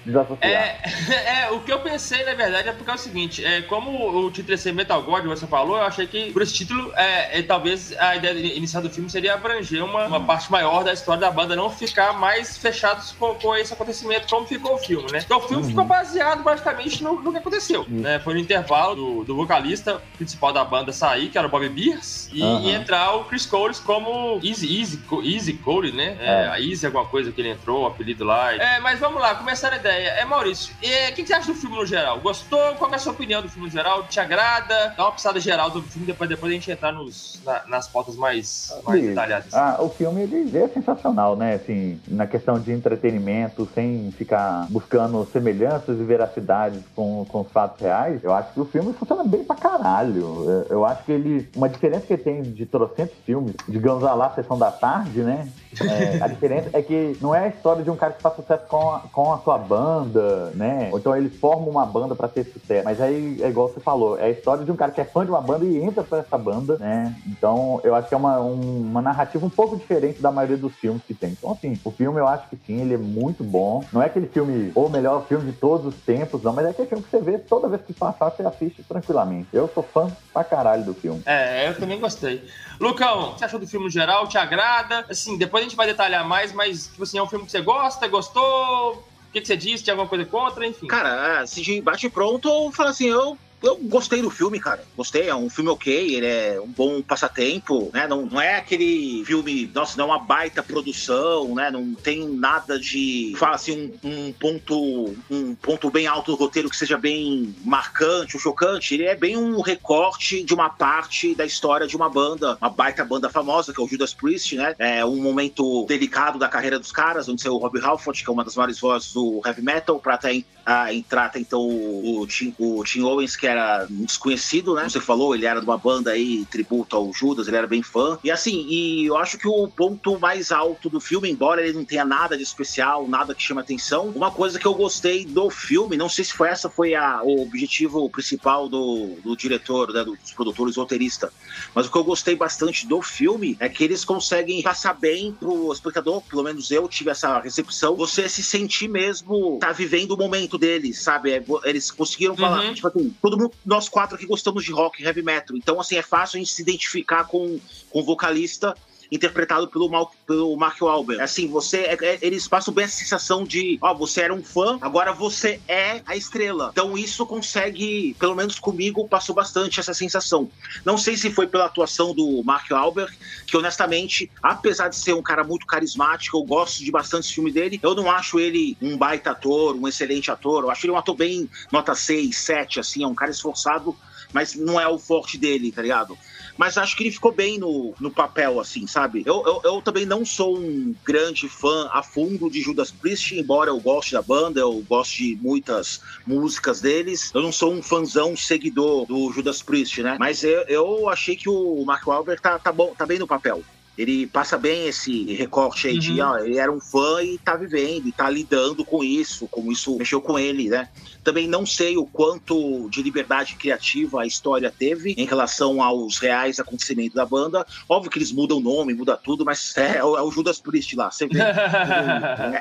É, 0.41 0.79
é, 1.45 1.51
o 1.51 1.61
que 1.61 1.71
eu 1.71 1.79
pensei, 1.81 2.25
na 2.25 2.35
verdade, 2.35 2.69
é 2.69 2.73
porque 2.73 2.91
é 2.91 2.95
o 2.95 2.99
seguinte, 2.99 3.45
é, 3.45 3.61
como 3.63 4.27
o 4.27 4.31
título 4.31 4.55
ia 4.55 4.59
ser 4.59 4.73
Metal 4.73 5.03
God, 5.03 5.25
você 5.27 5.47
falou, 5.47 5.77
eu 5.77 5.85
achei 5.85 6.07
que 6.07 6.33
por 6.33 6.41
esse 6.41 6.55
título, 6.55 6.91
é, 6.97 7.39
é, 7.39 7.43
talvez 7.43 7.95
a 7.99 8.17
ideia 8.17 8.33
inicial 8.57 8.83
do 8.83 8.89
filme 8.89 9.11
seria 9.11 9.35
abranger 9.35 9.85
uma, 9.85 10.07
uma 10.07 10.21
parte 10.21 10.51
maior 10.51 10.83
da 10.83 10.93
história 10.93 11.21
da 11.21 11.31
banda, 11.31 11.55
não 11.55 11.69
ficar 11.71 12.15
mais 12.15 12.57
fechados 12.57 13.13
com, 13.13 13.35
com 13.35 13.55
esse 13.55 13.73
acontecimento, 13.73 14.27
como 14.29 14.47
ficou 14.47 14.75
o 14.75 14.79
filme, 14.79 15.13
né? 15.13 15.21
Então 15.25 15.39
o 15.39 15.43
filme 15.43 15.63
uhum. 15.63 15.69
ficou 15.69 15.85
baseado 15.85 16.43
basicamente 16.43 17.05
no, 17.05 17.21
no 17.21 17.31
que 17.31 17.39
aconteceu, 17.39 17.83
uhum. 17.83 18.01
né? 18.01 18.19
Foi 18.21 18.33
no 18.33 18.41
intervalo 18.41 18.95
do, 18.95 19.25
do 19.25 19.37
vocalista 19.37 20.01
principal 20.17 20.53
da 20.53 20.65
banda 20.65 20.90
sair, 20.93 21.29
que 21.29 21.39
era 21.39 21.47
o 21.47 21.51
Bobby 21.51 21.69
Beers, 21.69 22.29
e, 22.33 22.43
uhum. 22.43 22.61
e 22.63 22.73
entrar 22.73 23.15
o 23.17 23.25
Chris 23.25 23.47
Coles 23.47 23.79
como 23.79 24.41
Easy, 24.43 24.81
Easy, 24.81 25.01
Easy 25.25 25.55
Cole, 25.55 25.93
né? 25.93 26.17
É, 26.21 26.27
é. 26.27 26.49
A 26.49 26.61
Easy 26.61 26.87
alguma 26.87 27.07
coisa 27.07 27.33
que 27.33 27.41
ele 27.41 27.51
entrou, 27.51 27.83
o 27.83 27.87
apelido 27.87 28.25
lá. 28.25 28.55
É, 28.55 28.81
mas 28.81 28.99
vamos 28.99 29.21
lá, 29.21 29.35
começar 29.35 29.73
a 29.73 29.77
ideia. 29.77 30.09
É, 30.11 30.25
Maurício, 30.25 30.75
o 30.75 30.81
que, 30.81 31.23
que, 31.23 31.27
você 31.27 31.35
acha 31.35 31.53
do 31.53 31.55
filme 31.55 31.77
no 31.77 31.87
geral? 31.87 32.21
Gostou? 32.21 32.75
Qual 32.77 32.91
é 32.93 32.97
a 32.97 32.99
sua 32.99 33.13
opinião 33.13 33.43
do 33.43 33.49
filme 33.49 33.67
no 33.67 33.73
geral? 33.73 34.05
Te 34.05 34.21
agrada? 34.21 34.95
Dá 34.97 35.05
uma 35.05 35.13
pisada 35.13 35.41
geral 35.41 35.71
do 35.71 35.83
filme, 35.83 36.07
depois, 36.07 36.29
depois 36.29 36.51
a 36.51 36.55
gente 36.55 36.71
entrar 36.71 36.93
nos, 36.93 37.41
na, 37.45 37.63
nas 37.67 37.89
pautas 37.89 38.17
mais, 38.17 38.75
mais 38.85 39.03
detalhadas. 39.03 39.55
Ah, 39.55 39.77
o 39.81 39.89
filme 39.89 40.23
ele 40.23 40.57
é 40.57 40.69
sensacional, 40.69 41.37
né? 41.37 41.55
Assim, 41.55 42.01
na 42.09 42.27
questão 42.27 42.59
de 42.61 42.73
entretenimento, 42.73 43.69
sem 43.75 44.11
ficar 44.13 44.67
buscando 44.71 45.27
semelhanças 45.33 45.99
e 45.99 46.05
veracidades 46.05 46.81
com, 46.95 47.25
com 47.29 47.41
os 47.41 47.51
fatos 47.51 47.81
reais, 47.81 48.23
eu 48.23 48.33
acho 48.33 48.53
que 48.53 48.61
o 48.61 48.65
filme 48.65 48.93
funciona 48.93 49.25
bem 49.25 49.45
pra 49.45 49.57
caralho. 49.57 50.21
Eu, 50.47 50.67
eu 50.71 50.80
acho 50.85 51.05
que 51.05 51.13
ele. 51.13 51.49
Uma 51.55 51.69
diferença 51.69 52.07
que 52.07 52.13
ele 52.13 52.23
tem 52.23 52.43
de 52.43 52.67
trocentos 52.67 53.17
filmes, 53.25 53.55
digamos 53.69 54.03
lá, 54.03 54.31
Sessão 54.35 54.59
da 54.59 54.71
Tarde, 54.71 55.21
né? 55.21 55.49
É, 55.81 56.23
a 56.23 56.27
diferença 56.27 56.71
é 56.73 56.83
que 56.83 57.17
não 57.21 57.35
é 57.35 57.45
a 57.45 57.49
história 57.49 57.83
de 57.83 57.91
um 57.91 57.97
cara 57.97 58.13
que 58.13 58.23
faz 58.23 58.35
sucesso 58.35 58.65
com 58.67 58.91
a, 58.91 59.01
com 59.13 59.33
a 59.33 59.39
sua 59.39 59.59
banda, 59.59 60.51
né? 60.55 60.89
Ou 60.93 60.99
então 60.99 61.17
ele 61.17 61.29
forma 61.29 61.67
uma 61.67 61.87
banda 61.87 62.15
para 62.15 62.29
ter 62.29 62.45
sucesso. 62.45 62.85
Mas 62.85 63.01
aí 63.01 63.41
é 63.43 63.49
igual 63.49 63.69
você 63.69 63.81
falou, 63.81 64.19
é 64.19 64.25
a 64.25 64.31
história 64.31 64.65
de 64.65 64.73
um 64.73 64.77
cara 64.77 64.91
que 64.93 65.01
é 65.01 65.05
fã 65.05 65.25
de 65.25 65.31
uma 65.31 65.41
banda 65.41 65.65
e 65.65 65.79
entra 65.83 66.03
pra 66.03 66.19
essa 66.19 66.37
banda, 66.37 66.77
né? 66.79 67.15
Então 67.27 67.81
eu 67.85 67.95
acho 67.95 68.09
que 68.09 68.15
é 68.15 68.17
uma, 68.17 68.41
um, 68.41 68.81
uma 68.81 69.03
narrativa 69.03 69.45
um 69.45 69.51
pouco 69.51 69.77
diferente 69.77 70.21
da 70.21 70.31
maioria 70.31 70.57
dos 70.57 70.75
filmes 70.75 71.03
que 71.07 71.15
tem. 71.15 71.31
Então, 71.31 71.53
assim, 71.53 71.79
o 71.85 71.91
filme 71.91 72.19
eu 72.19 72.27
acho 72.27 72.49
que 72.49 72.57
sim, 72.67 72.81
ele 72.81 72.95
é 72.95 72.99
muito 72.99 73.45
bom. 73.45 73.85
Não 73.93 74.03
é 74.03 74.07
aquele 74.07 74.27
filme, 74.27 74.73
ou 74.75 74.89
melhor 74.89 75.25
filme 75.27 75.51
de 75.51 75.57
todos 75.57 75.87
os 75.87 75.95
tempos, 76.03 76.43
não, 76.43 76.53
mas 76.53 76.67
é 76.67 76.71
aquele 76.71 76.89
filme 76.89 77.05
que 77.05 77.11
você 77.11 77.21
vê 77.21 77.39
toda 77.39 77.69
vez 77.69 77.83
que 77.83 77.93
passar, 77.93 78.31
você 78.31 78.43
assiste 78.43 78.83
tranquilamente. 78.83 79.49
Eu 79.53 79.69
sou 79.73 79.83
fã 79.83 80.11
pra 80.33 80.45
caralho 80.45 80.85
do 80.85 80.95
filme. 80.95 81.23
É, 81.27 81.69
eu 81.69 81.79
também 81.79 82.01
gostei. 82.01 82.45
Lucão, 82.81 83.31
o 83.31 83.33
que 83.33 83.39
você 83.41 83.45
achou 83.45 83.61
do 83.61 83.67
filme 83.67 83.87
no 83.87 83.91
geral? 83.91 84.27
Te 84.27 84.39
agrada? 84.39 85.05
Assim, 85.09 85.37
depois 85.37 85.60
a 85.61 85.65
gente 85.65 85.77
vai 85.77 85.87
detalhar 85.87 86.27
mais, 86.27 86.53
mas, 86.53 86.87
tipo 86.87 87.03
assim, 87.03 87.19
é 87.19 87.23
um 87.23 87.29
filme 87.29 87.45
que 87.45 87.53
você 87.53 87.61
gosta, 87.61 88.07
gostou? 88.09 88.95
O 88.95 89.33
que, 89.33 89.41
que 89.41 89.47
você 89.47 89.57
disse? 89.57 89.85
Tinha 89.85 89.95
alguma 89.95 90.09
coisa 90.09 90.25
contra? 90.25 90.67
Enfim. 90.67 90.87
Cara, 90.87 91.47
se 91.47 91.63
de 91.63 91.81
bate 91.81 92.09
pronto, 92.09 92.49
eu 92.49 92.73
falo 92.73 92.89
assim, 92.89 93.07
eu 93.07 93.39
eu 93.63 93.77
gostei 93.77 94.23
do 94.23 94.31
filme, 94.31 94.59
cara. 94.59 94.85
Gostei, 94.97 95.29
é 95.29 95.35
um 95.35 95.51
filme 95.51 95.71
ok, 95.71 96.15
ele 96.15 96.27
é 96.27 96.61
um 96.61 96.69
bom 96.69 97.03
passatempo, 97.03 97.91
né? 97.93 98.07
Não, 98.07 98.27
não 98.27 98.41
é 98.41 98.57
aquele 98.57 99.25
filme, 99.25 99.71
nossa, 99.75 99.97
não 99.97 100.05
é 100.05 100.09
uma 100.09 100.19
baita 100.19 100.63
produção, 100.63 101.55
né? 101.55 101.71
Não 101.71 101.95
tem 101.95 102.29
nada 102.29 102.79
de, 102.79 103.35
fala 103.37 103.57
assim, 103.57 103.93
um, 104.03 104.29
um 104.29 104.33
ponto 104.33 105.15
um 105.31 105.55
ponto 105.55 105.91
bem 105.91 106.07
alto 106.07 106.33
do 106.33 106.37
roteiro 106.37 106.71
que 106.71 106.77
seja 106.77 106.97
bem 106.97 107.55
marcante 107.65 108.37
ou 108.37 108.41
chocante. 108.41 108.95
Ele 108.95 109.05
é 109.05 109.15
bem 109.15 109.37
um 109.37 109.61
recorte 109.61 110.43
de 110.43 110.55
uma 110.55 110.71
parte 110.71 111.35
da 111.35 111.45
história 111.45 111.87
de 111.87 111.97
uma 111.97 112.09
banda, 112.09 112.57
uma 112.61 112.71
baita 112.71 113.05
banda 113.05 113.29
famosa, 113.29 113.73
que 113.73 113.81
é 113.81 113.85
o 113.85 113.89
Judas 113.89 114.15
Priest, 114.15 114.57
né? 114.57 114.75
É 114.79 115.05
um 115.05 115.17
momento 115.17 115.85
delicado 115.87 116.39
da 116.39 116.49
carreira 116.49 116.79
dos 116.79 116.93
caras, 116.93 117.29
onde 117.29 117.43
saiu 117.43 117.55
o 117.55 117.59
Robbie 117.59 117.81
Halford, 117.81 118.23
que 118.23 118.31
é 118.31 118.33
uma 118.33 118.45
das 118.45 118.57
maiores 118.57 118.79
vozes 118.79 119.13
do 119.13 119.41
heavy 119.45 119.63
metal, 119.63 119.99
pra 119.99 120.15
até 120.15 120.43
a, 120.65 120.93
entrar 120.93 121.31
então 121.37 121.61
o, 121.61 122.21
o, 122.21 122.27
Tim, 122.27 122.55
o 122.59 122.83
Tim 122.85 123.03
Owens, 123.03 123.37
que 123.37 123.47
era 123.51 123.87
um 123.91 124.05
desconhecido, 124.05 124.75
né? 124.75 124.89
Você 124.89 125.01
falou, 125.01 125.35
ele 125.35 125.47
era 125.47 125.61
de 125.61 125.67
uma 125.67 125.79
banda 125.79 126.13
aí, 126.13 126.45
tributo 126.51 126.97
ao 126.97 127.13
Judas, 127.13 127.49
ele 127.49 127.57
era 127.57 127.67
bem 127.67 127.83
fã. 127.83 128.19
E 128.23 128.31
assim, 128.31 128.67
e 128.69 129.07
eu 129.07 129.17
acho 129.17 129.39
que 129.39 129.49
o 129.49 129.69
ponto 129.69 130.19
mais 130.19 130.53
alto 130.53 130.89
do 130.89 131.01
filme, 131.01 131.31
embora 131.31 131.63
ele 131.63 131.77
não 131.77 131.85
tenha 131.85 132.05
nada 132.05 132.37
de 132.37 132.43
especial, 132.43 133.07
nada 133.09 133.35
que 133.35 133.43
chame 133.43 133.61
atenção, 133.61 134.09
uma 134.09 134.31
coisa 134.31 134.59
que 134.59 134.67
eu 134.67 134.75
gostei 134.75 135.25
do 135.25 135.51
filme, 135.51 135.97
não 135.97 136.09
sei 136.09 136.25
se 136.25 136.33
foi 136.33 136.49
essa 136.49 136.69
foi 136.69 136.95
a, 136.95 137.23
o 137.23 137.43
objetivo 137.43 138.09
principal 138.11 138.69
do, 138.69 139.17
do 139.23 139.37
diretor, 139.37 139.93
né, 139.93 140.05
dos 140.05 140.33
produtores 140.33 140.77
roteirista, 140.77 141.33
mas 141.75 141.87
o 141.87 141.91
que 141.91 141.99
eu 141.99 142.05
gostei 142.05 142.35
bastante 142.35 142.87
do 142.87 143.03
filme 143.03 143.57
é 143.61 143.69
que 143.69 143.85
eles 143.85 144.05
conseguem 144.05 144.63
passar 144.63 144.95
bem 144.95 145.33
pro 145.33 145.73
espectador, 145.73 146.23
pelo 146.23 146.43
menos 146.43 146.71
eu 146.71 146.89
tive 146.89 147.11
essa 147.11 147.39
recepção, 147.41 147.97
você 147.97 148.29
se 148.29 148.43
sentir 148.43 148.89
mesmo 148.89 149.59
tá 149.59 149.73
vivendo 149.73 150.13
o 150.13 150.17
momento 150.17 150.59
deles, 150.59 151.01
sabe? 151.01 151.33
É, 151.33 151.45
eles 151.65 151.91
conseguiram 151.91 152.37
falar, 152.37 152.65
uhum. 152.65 152.75
tipo 152.75 152.89
assim, 152.89 153.15
todo 153.21 153.37
nós 153.65 153.89
quatro 153.89 154.17
aqui 154.17 154.27
gostamos 154.27 154.65
de 154.65 154.73
rock, 154.73 155.03
heavy 155.03 155.23
metal. 155.23 155.57
Então, 155.57 155.81
assim, 155.81 155.97
é 155.97 156.03
fácil 156.03 156.37
a 156.37 156.41
gente 156.41 156.53
se 156.53 156.63
identificar 156.63 157.25
com, 157.25 157.61
com 157.91 158.01
o 158.01 158.05
vocalista 158.05 158.75
interpretado 159.11 159.69
pelo, 159.69 159.89
Mal, 159.89 160.13
pelo 160.27 160.57
Mark 160.57 160.81
Wahlberg. 160.81 161.23
Assim, 161.23 161.49
você, 161.49 161.79
é, 161.79 161.99
é, 162.01 162.19
eles 162.23 162.47
passam 162.47 162.73
bem 162.73 162.85
essa 162.85 162.97
sensação 162.97 163.45
de, 163.45 163.79
ó, 163.81 163.95
você 163.95 164.23
era 164.23 164.35
um 164.35 164.43
fã, 164.43 164.79
agora 164.81 165.13
você 165.13 165.61
é 165.67 166.01
a 166.07 166.17
estrela. 166.17 166.71
Então 166.73 166.97
isso 166.97 167.27
consegue, 167.27 168.15
pelo 168.19 168.35
menos 168.35 168.59
comigo, 168.59 169.09
passou 169.09 169.35
bastante 169.35 169.81
essa 169.81 169.95
sensação. 169.95 170.51
Não 170.85 170.97
sei 170.97 171.17
se 171.17 171.31
foi 171.31 171.47
pela 171.47 171.67
atuação 171.67 172.15
do 172.15 172.43
Mark 172.45 172.71
Wahlberg, 172.71 173.13
que 173.47 173.57
honestamente, 173.57 174.31
apesar 174.43 174.89
de 174.89 174.97
ser 174.97 175.15
um 175.15 175.23
cara 175.23 175.43
muito 175.43 175.67
carismático, 175.67 176.37
eu 176.37 176.45
gosto 176.45 176.85
de 176.85 176.91
bastante 176.91 177.33
filme 177.33 177.51
dele, 177.51 177.81
eu 177.83 177.95
não 177.95 178.11
acho 178.11 178.39
ele 178.39 178.77
um 178.81 178.97
baita 178.97 179.31
ator, 179.31 179.75
um 179.75 179.89
excelente 179.89 180.31
ator, 180.31 180.65
eu 180.65 180.71
acho 180.71 180.87
ele 180.87 180.93
um 180.93 180.97
ator 180.97 181.17
bem 181.17 181.49
nota 181.73 181.95
6, 181.95 182.37
7, 182.37 182.81
assim, 182.81 183.03
é 183.03 183.07
um 183.07 183.15
cara 183.15 183.31
esforçado, 183.31 183.97
mas 184.33 184.55
não 184.55 184.81
é 184.81 184.87
o 184.87 184.99
forte 184.99 185.37
dele, 185.37 185.73
tá 185.73 185.83
ligado? 185.83 186.17
Mas 186.61 186.77
acho 186.77 186.95
que 186.95 187.05
ele 187.05 187.11
ficou 187.11 187.33
bem 187.33 187.59
no, 187.59 187.95
no 187.99 188.11
papel, 188.11 188.61
assim, 188.61 188.87
sabe? 188.87 189.23
Eu, 189.25 189.43
eu, 189.47 189.61
eu, 189.65 189.81
também 189.81 190.05
não 190.05 190.27
sou 190.27 190.59
um 190.59 190.95
grande 191.03 191.49
fã 191.49 191.89
a 191.91 192.03
fundo 192.03 192.51
de 192.51 192.61
Judas 192.61 192.91
Priest, 192.91 193.35
embora 193.35 193.71
eu 193.71 193.81
goste 193.81 194.13
da 194.13 194.21
banda, 194.21 194.61
eu 194.61 194.85
goste 194.87 195.35
de 195.35 195.43
muitas 195.43 196.03
músicas 196.27 196.83
deles. 196.83 197.31
Eu 197.33 197.41
não 197.41 197.51
sou 197.51 197.73
um 197.73 197.83
fãzão 197.83 198.37
seguidor 198.37 199.07
do 199.07 199.33
Judas 199.33 199.63
Priest, 199.63 200.03
né? 200.03 200.19
Mas 200.21 200.45
eu, 200.45 200.61
eu 200.69 201.09
achei 201.09 201.35
que 201.35 201.49
o 201.49 201.83
Mark 201.87 202.07
Wahlberg 202.07 202.43
tá, 202.43 202.59
tá, 202.59 202.71
bom, 202.71 202.95
tá 202.95 203.07
bem 203.07 203.19
no 203.19 203.27
papel. 203.27 203.63
Ele 204.01 204.27
passa 204.27 204.57
bem 204.57 204.87
esse 204.87 205.33
recorte 205.35 205.89
aí 205.89 205.99
de, 205.99 206.13
Uhum. 206.21 206.27
ó, 206.29 206.39
ele 206.39 206.57
era 206.59 206.73
um 206.73 206.81
fã 206.81 207.23
e 207.23 207.39
tá 207.39 207.55
vivendo, 207.57 208.07
e 208.09 208.13
tá 208.13 208.31
lidando 208.31 208.85
com 208.85 209.05
isso, 209.05 209.47
como 209.49 209.71
isso 209.71 209.97
mexeu 209.99 210.21
com 210.23 210.39
ele, 210.39 210.69
né? 210.71 210.89
Também 211.23 211.47
não 211.47 211.67
sei 211.67 211.97
o 211.99 212.07
quanto 212.07 212.89
de 212.89 213.03
liberdade 213.03 213.57
criativa 213.57 214.23
a 214.23 214.27
história 214.27 214.73
teve 214.77 215.15
em 215.19 215.27
relação 215.27 215.83
aos 215.83 216.19
reais 216.19 216.59
acontecimentos 216.59 217.15
da 217.15 217.27
banda. 217.27 217.67
Óbvio 217.89 218.11
que 218.11 218.19
eles 218.19 218.33
mudam 218.33 218.57
o 218.57 218.61
nome, 218.61 218.95
muda 218.95 219.17
tudo, 219.17 219.45
mas 219.45 219.77
é, 219.77 219.99
é 219.99 220.05
o 220.05 220.17
é 220.29 220.33
Judas 220.33 220.59
Priest 220.61 220.97
lá, 220.97 221.11
sempre. 221.11 221.39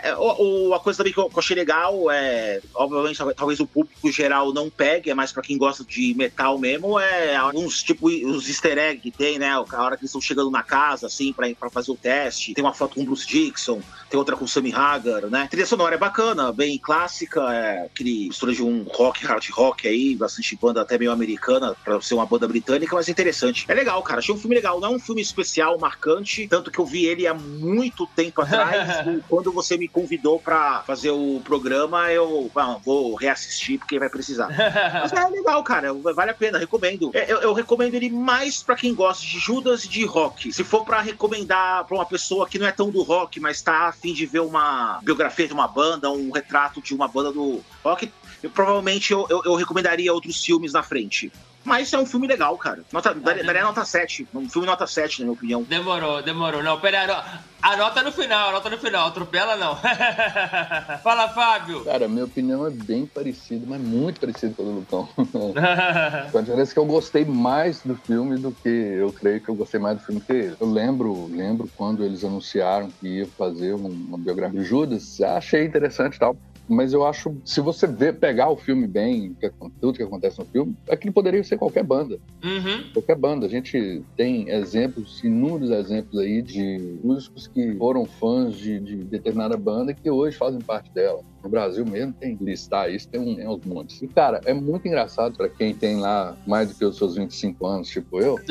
É, 0.03 0.15
o, 0.17 0.73
a 0.73 0.79
coisa 0.79 0.97
também 0.97 1.13
que 1.13 1.19
eu, 1.19 1.29
que 1.29 1.35
eu 1.35 1.39
achei 1.39 1.55
legal 1.55 2.09
é, 2.11 2.61
obviamente, 2.75 3.17
talvez- 3.17 3.35
talvez 3.37 3.59
o 3.59 3.67
público 3.67 4.11
geral 4.11 4.53
não 4.53 4.69
pegue, 4.69 5.09
é 5.09 5.13
mais 5.13 5.31
pra 5.31 5.41
quem 5.41 5.57
gosta 5.57 5.83
de 5.83 6.13
metal 6.15 6.57
mesmo, 6.57 6.99
é 6.99 7.35
alguns, 7.35 7.81
tipo, 7.83 8.07
os 8.07 8.47
easter 8.47 8.77
egg 8.77 8.99
que 9.01 9.11
tem, 9.11 9.39
né? 9.39 9.49
A 9.51 9.61
hora 9.61 9.95
que 9.95 10.01
eles 10.03 10.09
estão 10.11 10.21
chegando 10.21 10.49
na 10.51 10.63
casa, 10.63 11.07
assim, 11.07 11.28
pra, 11.33 11.47
pra 11.57 11.69
fazer 11.69 11.91
o 11.91 11.95
teste. 11.95 12.53
Tem 12.53 12.63
uma 12.63 12.73
foto 12.73 12.95
com 12.95 13.01
o 13.01 13.05
Bruce 13.05 13.27
Dixon, 13.27 13.81
tem 14.09 14.17
outra 14.17 14.35
com 14.35 14.45
o 14.45 14.47
Sammy 14.47 14.73
Hagar, 14.73 15.23
né? 15.27 15.43
A 15.43 15.47
trilha 15.47 15.65
sonora 15.65 15.95
é 15.95 15.97
bacana, 15.97 16.51
bem 16.51 16.77
clássica, 16.77 17.41
é 17.53 17.85
aquele 17.85 18.27
mistura 18.27 18.53
de 18.53 18.63
um 18.63 18.83
rock, 18.83 19.25
hard 19.25 19.47
rock 19.51 19.87
aí, 19.87 20.15
bastante 20.15 20.55
banda 20.55 20.81
até 20.81 20.97
meio 20.97 21.11
americana, 21.11 21.75
pra 21.83 22.01
ser 22.01 22.15
uma 22.15 22.25
banda 22.25 22.47
britânica, 22.47 22.95
mas 22.95 23.07
é 23.07 23.11
interessante. 23.11 23.65
É 23.67 23.73
legal, 23.73 24.01
cara, 24.03 24.19
achei 24.19 24.33
um 24.33 24.37
filme 24.37 24.55
legal, 24.55 24.79
não 24.79 24.93
é 24.93 24.95
um 24.95 24.99
filme 24.99 25.21
especial, 25.21 25.77
marcante, 25.79 26.47
tanto 26.47 26.71
que 26.71 26.79
eu 26.79 26.85
vi 26.85 27.05
ele 27.05 27.27
há 27.27 27.33
muito 27.33 28.07
tempo 28.07 28.41
atrás, 28.41 29.05
e 29.07 29.21
quando 29.27 29.51
você 29.51 29.77
me 29.77 29.87
convidou 29.87 30.39
pra 30.39 30.83
fazer 30.85 31.11
o 31.11 31.41
programa, 31.43 32.11
eu 32.11 32.49
ah, 32.55 32.77
vou 32.83 33.15
reassistir, 33.15 33.79
porque 33.79 33.99
vai 33.99 34.09
precisar. 34.09 34.49
Mas 34.93 35.13
é 35.13 35.29
legal, 35.29 35.63
cara. 35.63 35.93
Vale 35.93 36.31
a 36.31 36.33
pena, 36.33 36.57
recomendo. 36.57 37.11
É, 37.13 37.31
Eu, 37.31 37.39
eu 37.39 37.53
recomendo 37.53 37.93
ele 37.93 38.09
mais 38.09 38.61
pra 38.63 38.75
quem 38.75 38.93
gosta 38.93 39.25
de 39.25 39.39
Judas 39.39 39.85
e 39.85 39.89
de 39.89 40.05
rock. 40.05 40.51
Se 40.51 40.63
for 40.63 40.85
pra 40.85 41.01
recomendar 41.11 41.85
pra 41.85 41.95
uma 41.95 42.05
pessoa 42.05 42.47
que 42.47 42.57
não 42.59 42.67
é 42.67 42.71
tão 42.71 42.89
do 42.89 43.01
rock, 43.01 43.39
mas 43.39 43.61
tá 43.61 43.87
afim 43.87 44.13
de 44.13 44.25
ver 44.25 44.39
uma 44.41 44.99
biografia 45.03 45.47
de 45.47 45.53
uma 45.53 45.67
banda, 45.67 46.09
um 46.09 46.31
retrato 46.31 46.81
de 46.81 46.93
uma 46.93 47.07
banda 47.07 47.31
do 47.31 47.61
rock, 47.83 48.11
eu, 48.41 48.49
provavelmente 48.49 49.11
eu, 49.11 49.25
eu- 49.29 49.41
eu 49.45 49.55
recomendaria 49.55 50.13
outros 50.13 50.43
filmes 50.43 50.71
na 50.73 50.83
frente. 50.83 51.31
Mas 51.63 51.91
é 51.93 51.99
um 51.99 52.05
filme 52.05 52.25
legal, 52.25 52.57
cara. 52.57 52.83
Nota, 52.91 53.13
daria, 53.13 53.43
daria 53.43 53.63
nota 53.63 53.83
7. 53.83 54.27
Um 54.33 54.49
filme 54.49 54.65
nota 54.65 54.87
7, 54.87 55.19
na 55.19 55.25
minha 55.25 55.33
opinião. 55.33 55.63
Demorou, 55.63 56.21
demorou. 56.23 56.63
Não, 56.63 56.79
pera 56.79 57.01
aí. 57.01 57.09
ano- 57.09 57.49
Anota 57.61 58.01
no 58.01 58.11
final, 58.13 58.49
anota 58.49 58.69
no 58.69 58.77
final. 58.77 59.07
Atropela 59.09 59.57
não. 59.57 59.75
Fala, 61.03 61.27
Fábio. 61.29 61.83
Cara, 61.83 62.07
minha 62.07 62.23
opinião 62.25 62.65
é 62.65 62.71
bem 62.71 63.05
parecida, 63.05 63.65
mas 63.67 63.81
muito 63.81 64.19
parecida 64.21 64.53
com 64.55 64.61
a 64.61 64.65
do 64.65 64.71
Lucão. 64.71 65.09
Com 66.31 66.37
a 66.37 66.41
diferença 66.41 66.73
que 66.73 66.79
eu 66.79 66.85
gostei 66.85 67.25
mais 67.25 67.81
do 67.83 67.95
filme 67.95 68.37
do 68.37 68.51
que 68.53 68.69
eu 68.69 69.11
creio 69.11 69.43
que 69.43 69.49
eu 69.49 69.55
gostei 69.55 69.79
mais 69.79 69.97
do 69.97 70.03
filme 70.05 70.21
que 70.21 70.31
ele. 70.31 70.55
Eu 70.59 70.67
lembro, 70.71 71.27
lembro 71.27 71.69
quando 71.75 72.03
eles 72.03 72.23
anunciaram 72.23 72.89
que 72.99 73.07
ia 73.19 73.27
fazer 73.37 73.73
um- 73.73 74.05
uma 74.07 74.17
biografia 74.17 74.59
do 74.59 74.65
Judas, 74.65 75.19
achei 75.21 75.65
interessante 75.65 76.15
e 76.15 76.19
tal. 76.19 76.37
Mas 76.69 76.93
eu 76.93 77.05
acho, 77.05 77.35
se 77.43 77.59
você 77.61 77.87
ver, 77.87 78.19
pegar 78.19 78.49
o 78.49 78.55
filme 78.57 78.87
bem, 78.87 79.33
que- 79.39 79.51
tudo 79.81 79.97
que 79.97 80.03
acontece 80.03 80.37
no 80.39 80.45
filme, 80.45 80.75
aquilo 80.89 81.13
poderia 81.13 81.43
ser 81.43 81.57
qualquer 81.57 81.83
banda. 81.83 82.19
Uhum. 82.43 82.83
Qualquer 82.93 83.15
banda. 83.17 83.47
A 83.47 83.49
gente 83.49 84.03
tem 84.15 84.49
exemplos, 84.49 85.23
inúmeros 85.23 85.71
exemplos 85.71 86.19
aí 86.21 86.41
de 86.43 86.99
músicos 87.03 87.47
que 87.47 87.75
foram 87.75 88.05
fãs 88.05 88.55
de, 88.55 88.79
de 88.79 88.97
determinada 88.97 89.57
banda 89.57 89.91
e 89.91 89.95
que 89.95 90.09
hoje 90.11 90.37
fazem 90.37 90.59
parte 90.61 90.93
dela. 90.93 91.19
No 91.41 91.49
Brasil 91.49 91.85
mesmo 91.85 92.13
tem 92.19 92.35
que 92.35 92.43
listar 92.43 92.91
isso, 92.91 93.07
tem, 93.07 93.19
um, 93.21 93.33
tem 93.35 93.47
uns 93.47 93.63
montes. 93.65 94.01
E, 94.01 94.07
cara, 94.07 94.41
é 94.45 94.53
muito 94.53 94.85
engraçado 94.87 95.37
pra 95.37 95.47
quem 95.47 95.73
tem 95.73 95.97
lá 95.97 96.35
mais 96.45 96.67
do 96.69 96.75
que 96.75 96.83
os 96.83 96.97
seus 96.97 97.15
25 97.15 97.65
anos, 97.65 97.87
tipo 97.87 98.19
eu. 98.21 98.37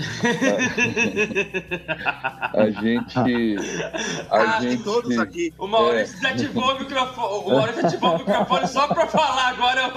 A 2.54 2.71
gente. 2.71 3.57
A 4.30 4.37
Ah, 4.57 4.61
gente. 4.62 4.76
tem 4.76 4.85
todos 4.85 5.18
aqui. 5.18 5.52
O 5.59 5.66
Maurício 5.66 6.14
desativou 6.21 6.75
o 6.75 6.78
microfone. 6.78 7.45
O 7.45 7.50
Maurício 7.50 7.76
desativou 7.83 8.14
o 8.14 8.18
microfone 8.18 8.66
só 8.68 8.88
pra 8.88 9.07
falar 9.07 9.49
agora. 9.50 9.92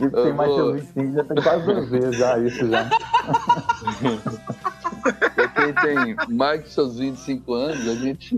Eu 0.00 0.22
tem 0.22 0.32
mais 0.34 0.50
vou- 0.50 0.56
seus 0.74 0.80
25, 0.94 1.14
já 1.14 1.24
tem 1.24 1.42
quase 1.42 1.64
duas 1.64 1.88
vezes 1.90 2.16
já 2.18 2.38
isso 2.38 2.68
já. 2.70 2.88
Pra 5.34 5.48
quem 5.48 5.72
tem 5.74 6.16
mais 6.36 6.62
que 6.62 6.70
seus 6.70 6.98
25 6.98 7.54
anos, 7.54 7.88
a 7.88 7.94
gente, 7.94 8.34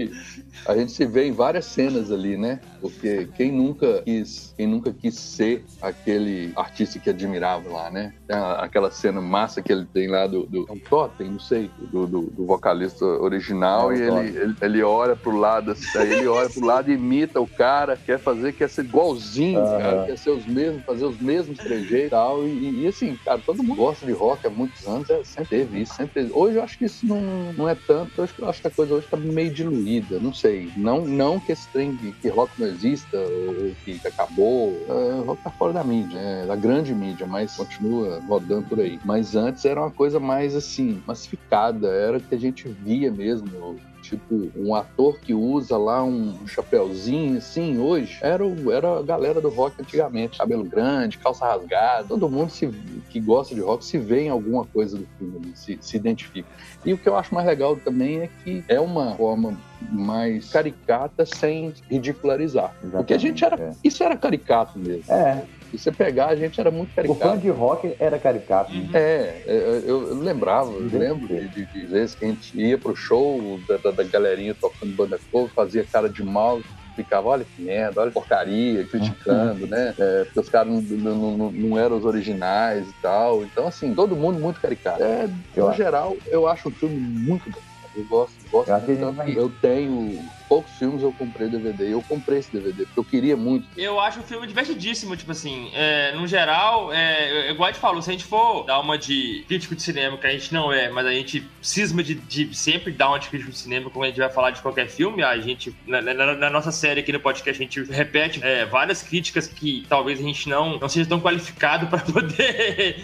a 0.67 0.77
gente 0.77 0.93
se 0.93 1.07
vê 1.07 1.27
em 1.27 1.33
várias 1.33 1.67
cenas 1.67 2.11
ali, 2.11 2.37
né? 2.37 2.61
Porque 2.81 3.27
quem 3.35 3.53
nunca 3.53 4.03
quis, 4.03 4.55
quem 4.57 4.67
nunca 4.67 4.93
quis 4.93 5.15
ser 5.19 5.67
aquele 5.81 6.53
artista 6.57 6.99
que 6.99 7.11
admirava 7.11 7.69
lá, 7.69 7.91
né? 7.91 8.13
A- 8.31 8.65
aquela 8.65 8.91
cena 8.91 9.21
massa 9.21 9.63
que 9.63 9.73
ele 9.73 9.87
tem 9.87 10.09
lá 10.09 10.27
do, 10.27 10.47
do 10.47 10.67
é 10.69 10.73
um 10.73 10.81
Totem, 10.89 11.31
não 11.31 11.39
sei, 11.39 11.73
do, 11.79 12.07
do, 12.07 12.31
do 12.31 12.47
vocalista 12.47 13.05
original 13.05 13.93
É, 13.93 13.97
e 13.97 14.01
ele, 14.03 14.39
ele, 14.39 14.55
ele 14.63 14.83
olha 14.83 15.17
pro 15.17 15.37
lado, 15.37 15.71
assim, 15.73 15.89
ele 15.99 16.27
olha 16.27 16.49
pro 16.51 16.65
lado 16.65 16.91
e 16.91 16.95
imita 16.95 17.41
o 17.41 17.49
cara, 17.49 17.97
quer 17.97 18.23
fazer, 18.23 18.53
quer 18.53 18.69
ser 18.69 18.85
igualzinho, 18.85 19.71
cara, 19.77 19.99
quer 20.07 20.17
ser 20.19 20.31
os 20.31 20.47
mesmos, 20.47 20.83
fazer 20.85 21.05
os 21.07 21.19
mesmos 21.19 21.61
trejeitos 21.61 22.07
e 22.09 22.11
tal. 22.11 22.47
E, 22.49 22.83
e, 22.83 22.87
assim, 22.87 23.19
cara, 23.25 23.43
todo 23.45 23.63
mundo 23.63 23.77
gosta 23.77 24.07
de 24.07 24.13
rock 24.13 24.47
há 24.47 24.51
muitos 24.51 24.87
anos, 24.87 25.09
é, 25.11 25.23
sempre 25.25 25.49
teve 25.59 25.81
isso, 25.83 25.95
sempre 25.95 26.13
teve. 26.15 26.31
Hoje 26.33 26.59
eu 26.59 26.63
acho 26.63 26.79
que 26.79 26.85
isso 26.87 27.07
não, 27.07 27.53
não 27.55 27.69
é 27.69 27.75
tanto, 27.87 28.13
eu 28.19 28.25
acho, 28.25 28.35
eu 28.39 28.49
acho 28.49 28.61
que 28.63 28.69
a 28.69 28.71
coisa 28.71 28.95
hoje 28.95 29.09
tá 29.09 29.17
meio 29.17 29.53
diluída, 29.53 30.19
não 30.21 30.33
sei. 30.33 30.40
Não, 30.77 31.05
não 31.05 31.39
que 31.39 31.53
esse 31.53 31.71
trem 31.73 31.95
de 31.95 32.13
que 32.13 32.29
rock 32.29 32.59
não 32.59 32.67
exista, 32.67 33.19
ou 33.19 33.75
que 33.85 34.01
acabou, 34.07 34.73
é, 34.89 35.21
rock 35.25 35.43
tá 35.43 35.51
fora 35.51 35.73
da 35.73 35.85
mídia, 35.85 36.19
é, 36.19 36.47
da 36.47 36.57
grande 36.57 36.95
mídia, 36.95 37.27
mas 37.27 37.57
continua 37.57 38.21
rodando 38.27 38.69
por 38.69 38.81
aí. 38.81 38.99
Mas 39.05 39.37
antes 39.37 39.65
era 39.65 39.81
uma 39.81 39.91
coisa 39.91 40.19
mais 40.19 40.55
assim, 40.55 41.03
massificada, 41.07 41.89
era 41.89 42.21
que 42.21 42.35
a 42.35 42.39
gente 42.39 42.69
via 42.69 43.11
mesmo. 43.11 43.77
Tipo, 44.11 44.51
um 44.57 44.75
ator 44.75 45.21
que 45.21 45.33
usa 45.33 45.77
lá 45.79 46.03
um 46.03 46.35
chapéuzinho, 46.49 47.39
assim, 47.39 47.79
hoje, 47.79 48.19
era, 48.21 48.45
o- 48.45 48.73
era 48.73 48.99
a 48.99 49.03
galera 49.03 49.41
do 49.41 49.49
rock 49.49 49.81
antigamente. 49.81 50.37
Cabelo 50.37 50.65
grande, 50.65 51.17
calça 51.17 51.47
rasgada. 51.47 52.07
Todo 52.09 52.29
mundo 52.29 52.51
se- 52.51 52.67
que 53.09 53.21
gosta 53.21 53.55
de 53.55 53.61
rock 53.61 53.85
se 53.85 53.99
vê 53.99 54.23
em 54.23 54.29
alguma 54.29 54.65
coisa 54.67 54.99
do 54.99 55.07
filme 55.17 55.37
ali, 55.37 55.53
se, 55.57 55.79
se 55.81 55.97
identifica. 55.97 56.49
E 56.85 56.93
o 56.93 56.99
que 56.99 57.09
eu 57.09 57.17
acho 57.17 57.33
mais 57.33 57.47
legal 57.47 57.77
também 57.77 58.19
é 58.23 58.29
que 58.43 58.65
é 58.67 58.81
uma 58.81 59.15
forma 59.15 59.57
mais 59.93 60.51
caricata 60.51 61.25
sem 61.25 61.73
ridicularizar. 61.89 62.75
Porque 62.91 63.15
a 63.15 63.19
gente 63.19 63.45
era. 63.45 63.55
Exatamente, 63.55 63.79
Isso 63.85 64.03
era 64.03 64.17
caricato 64.17 64.77
mesmo. 64.77 65.05
É, 65.13 65.45
Se 65.71 65.79
você 65.79 65.93
pegar, 65.93 66.27
a 66.29 66.37
gente 66.37 66.61
era 66.61 66.71
muito 66.71 66.91
o 66.91 66.95
fã 66.95 67.03
caricato. 67.03 67.39
de 67.39 67.49
rock 67.51 67.95
era 67.99 68.19
caricato. 68.19 68.73
né? 68.73 68.89
É, 68.93 69.43
é, 69.47 69.83
eu, 69.87 70.09
eu 70.09 70.15
lembrava, 70.15 70.71
eu 70.71 70.87
lembro 70.87 71.29
de, 71.29 71.49
de, 71.49 71.67
de 71.67 71.87
vezes 71.87 72.15
que 72.15 72.25
a 72.25 72.29
gente 72.29 72.61
ia 72.61 72.77
pro 72.77 72.95
show 72.97 73.61
da, 73.69 73.77
da, 73.77 73.91
da 73.93 74.03
galerinha 74.03 74.55
tocando 74.55 74.97
banda 74.97 75.21
cover, 75.31 75.53
fazia 75.55 75.85
cara 75.85 76.09
de 76.09 76.25
mal, 76.25 76.61
ficava, 76.97 77.29
olha 77.29 77.45
que 77.45 77.63
merda, 77.63 78.01
olha 78.01 78.11
que 78.11 78.15
porcaria, 78.15 78.85
criticando, 78.87 79.67
né? 79.67 79.95
É, 79.97 80.25
porque 80.25 80.41
os 80.41 80.49
caras 80.49 80.73
não, 80.73 80.83
não, 80.83 81.37
não, 81.37 81.53
não 81.53 81.79
eram 81.79 81.97
os 81.97 82.05
originais 82.05 82.89
e 82.89 82.95
tal. 83.01 83.45
Então, 83.45 83.67
assim, 83.67 83.95
todo 83.95 84.17
mundo 84.17 84.41
muito 84.41 84.61
caricato. 84.61 85.03
É, 85.03 85.29
no 85.57 85.73
geral, 85.73 86.17
eu 86.27 86.47
acho 86.47 86.69
o 86.69 86.73
filme 86.73 86.99
muito 86.99 87.49
bom. 87.51 87.59
Eu 87.97 88.05
gosto, 88.05 88.35
gosto 88.51 88.71
Eu 88.71 89.13
Eu 89.29 89.49
tenho 89.61 90.19
poucos 90.51 90.73
filmes, 90.73 91.01
eu 91.05 91.13
comprei 91.13 91.49
DVD. 91.49 91.93
Eu 91.95 92.03
comprei 92.03 92.39
esse 92.41 92.53
DVD, 92.53 92.85
porque 92.85 92.99
eu 92.99 93.05
queria 93.05 93.37
muito. 93.37 93.69
Eu 93.77 94.01
acho 94.01 94.19
o 94.19 94.23
filme 94.25 94.49
divertidíssimo, 94.49 95.17
tipo 95.17 95.31
assim, 95.31 95.71
é, 95.73 96.13
no 96.17 96.27
geral, 96.27 96.93
é, 96.93 97.53
igual 97.53 97.69
a 97.69 97.73
gente 97.73 97.81
falou, 97.81 98.03
se 98.03 98.11
a 98.11 98.13
gente 98.13 98.25
for 98.25 98.65
dar 98.65 98.81
uma 98.81 98.99
de 98.99 99.45
crítico 99.47 99.77
de 99.77 99.83
cinema, 99.83 100.19
que 100.19 100.27
a 100.27 100.31
gente 100.33 100.53
não 100.53 100.73
é, 100.73 100.91
mas 100.91 101.07
a 101.07 101.13
gente 101.13 101.49
cisma 101.63 102.03
de, 102.03 102.17
de 102.17 102.53
sempre 102.53 102.91
dar 102.93 103.11
uma 103.11 103.21
de 103.21 103.29
crítico 103.29 103.53
de 103.53 103.59
cinema, 103.59 103.89
como 103.91 104.05
a 104.05 104.09
gente 104.09 104.19
vai 104.19 104.29
falar 104.29 104.51
de 104.51 104.61
qualquer 104.61 104.89
filme, 104.89 105.23
a 105.23 105.39
gente, 105.39 105.73
na, 105.87 106.03
na- 106.03 106.35
na 106.35 106.51
nossa 106.51 106.73
série 106.73 106.99
aqui 107.01 107.13
no 107.13 107.21
podcast, 107.21 107.63
a 107.63 107.65
gente 107.65 107.85
repete 107.85 108.41
é, 108.43 108.65
várias 108.65 109.03
críticas 109.05 109.47
que 109.47 109.87
talvez 109.89 110.19
a 110.19 110.23
gente 110.23 110.49
não, 110.49 110.81
não 110.81 110.89
seja 110.89 111.09
tão 111.09 111.21
qualificado 111.21 111.87
pra 111.89 112.01
poder, 112.01 112.97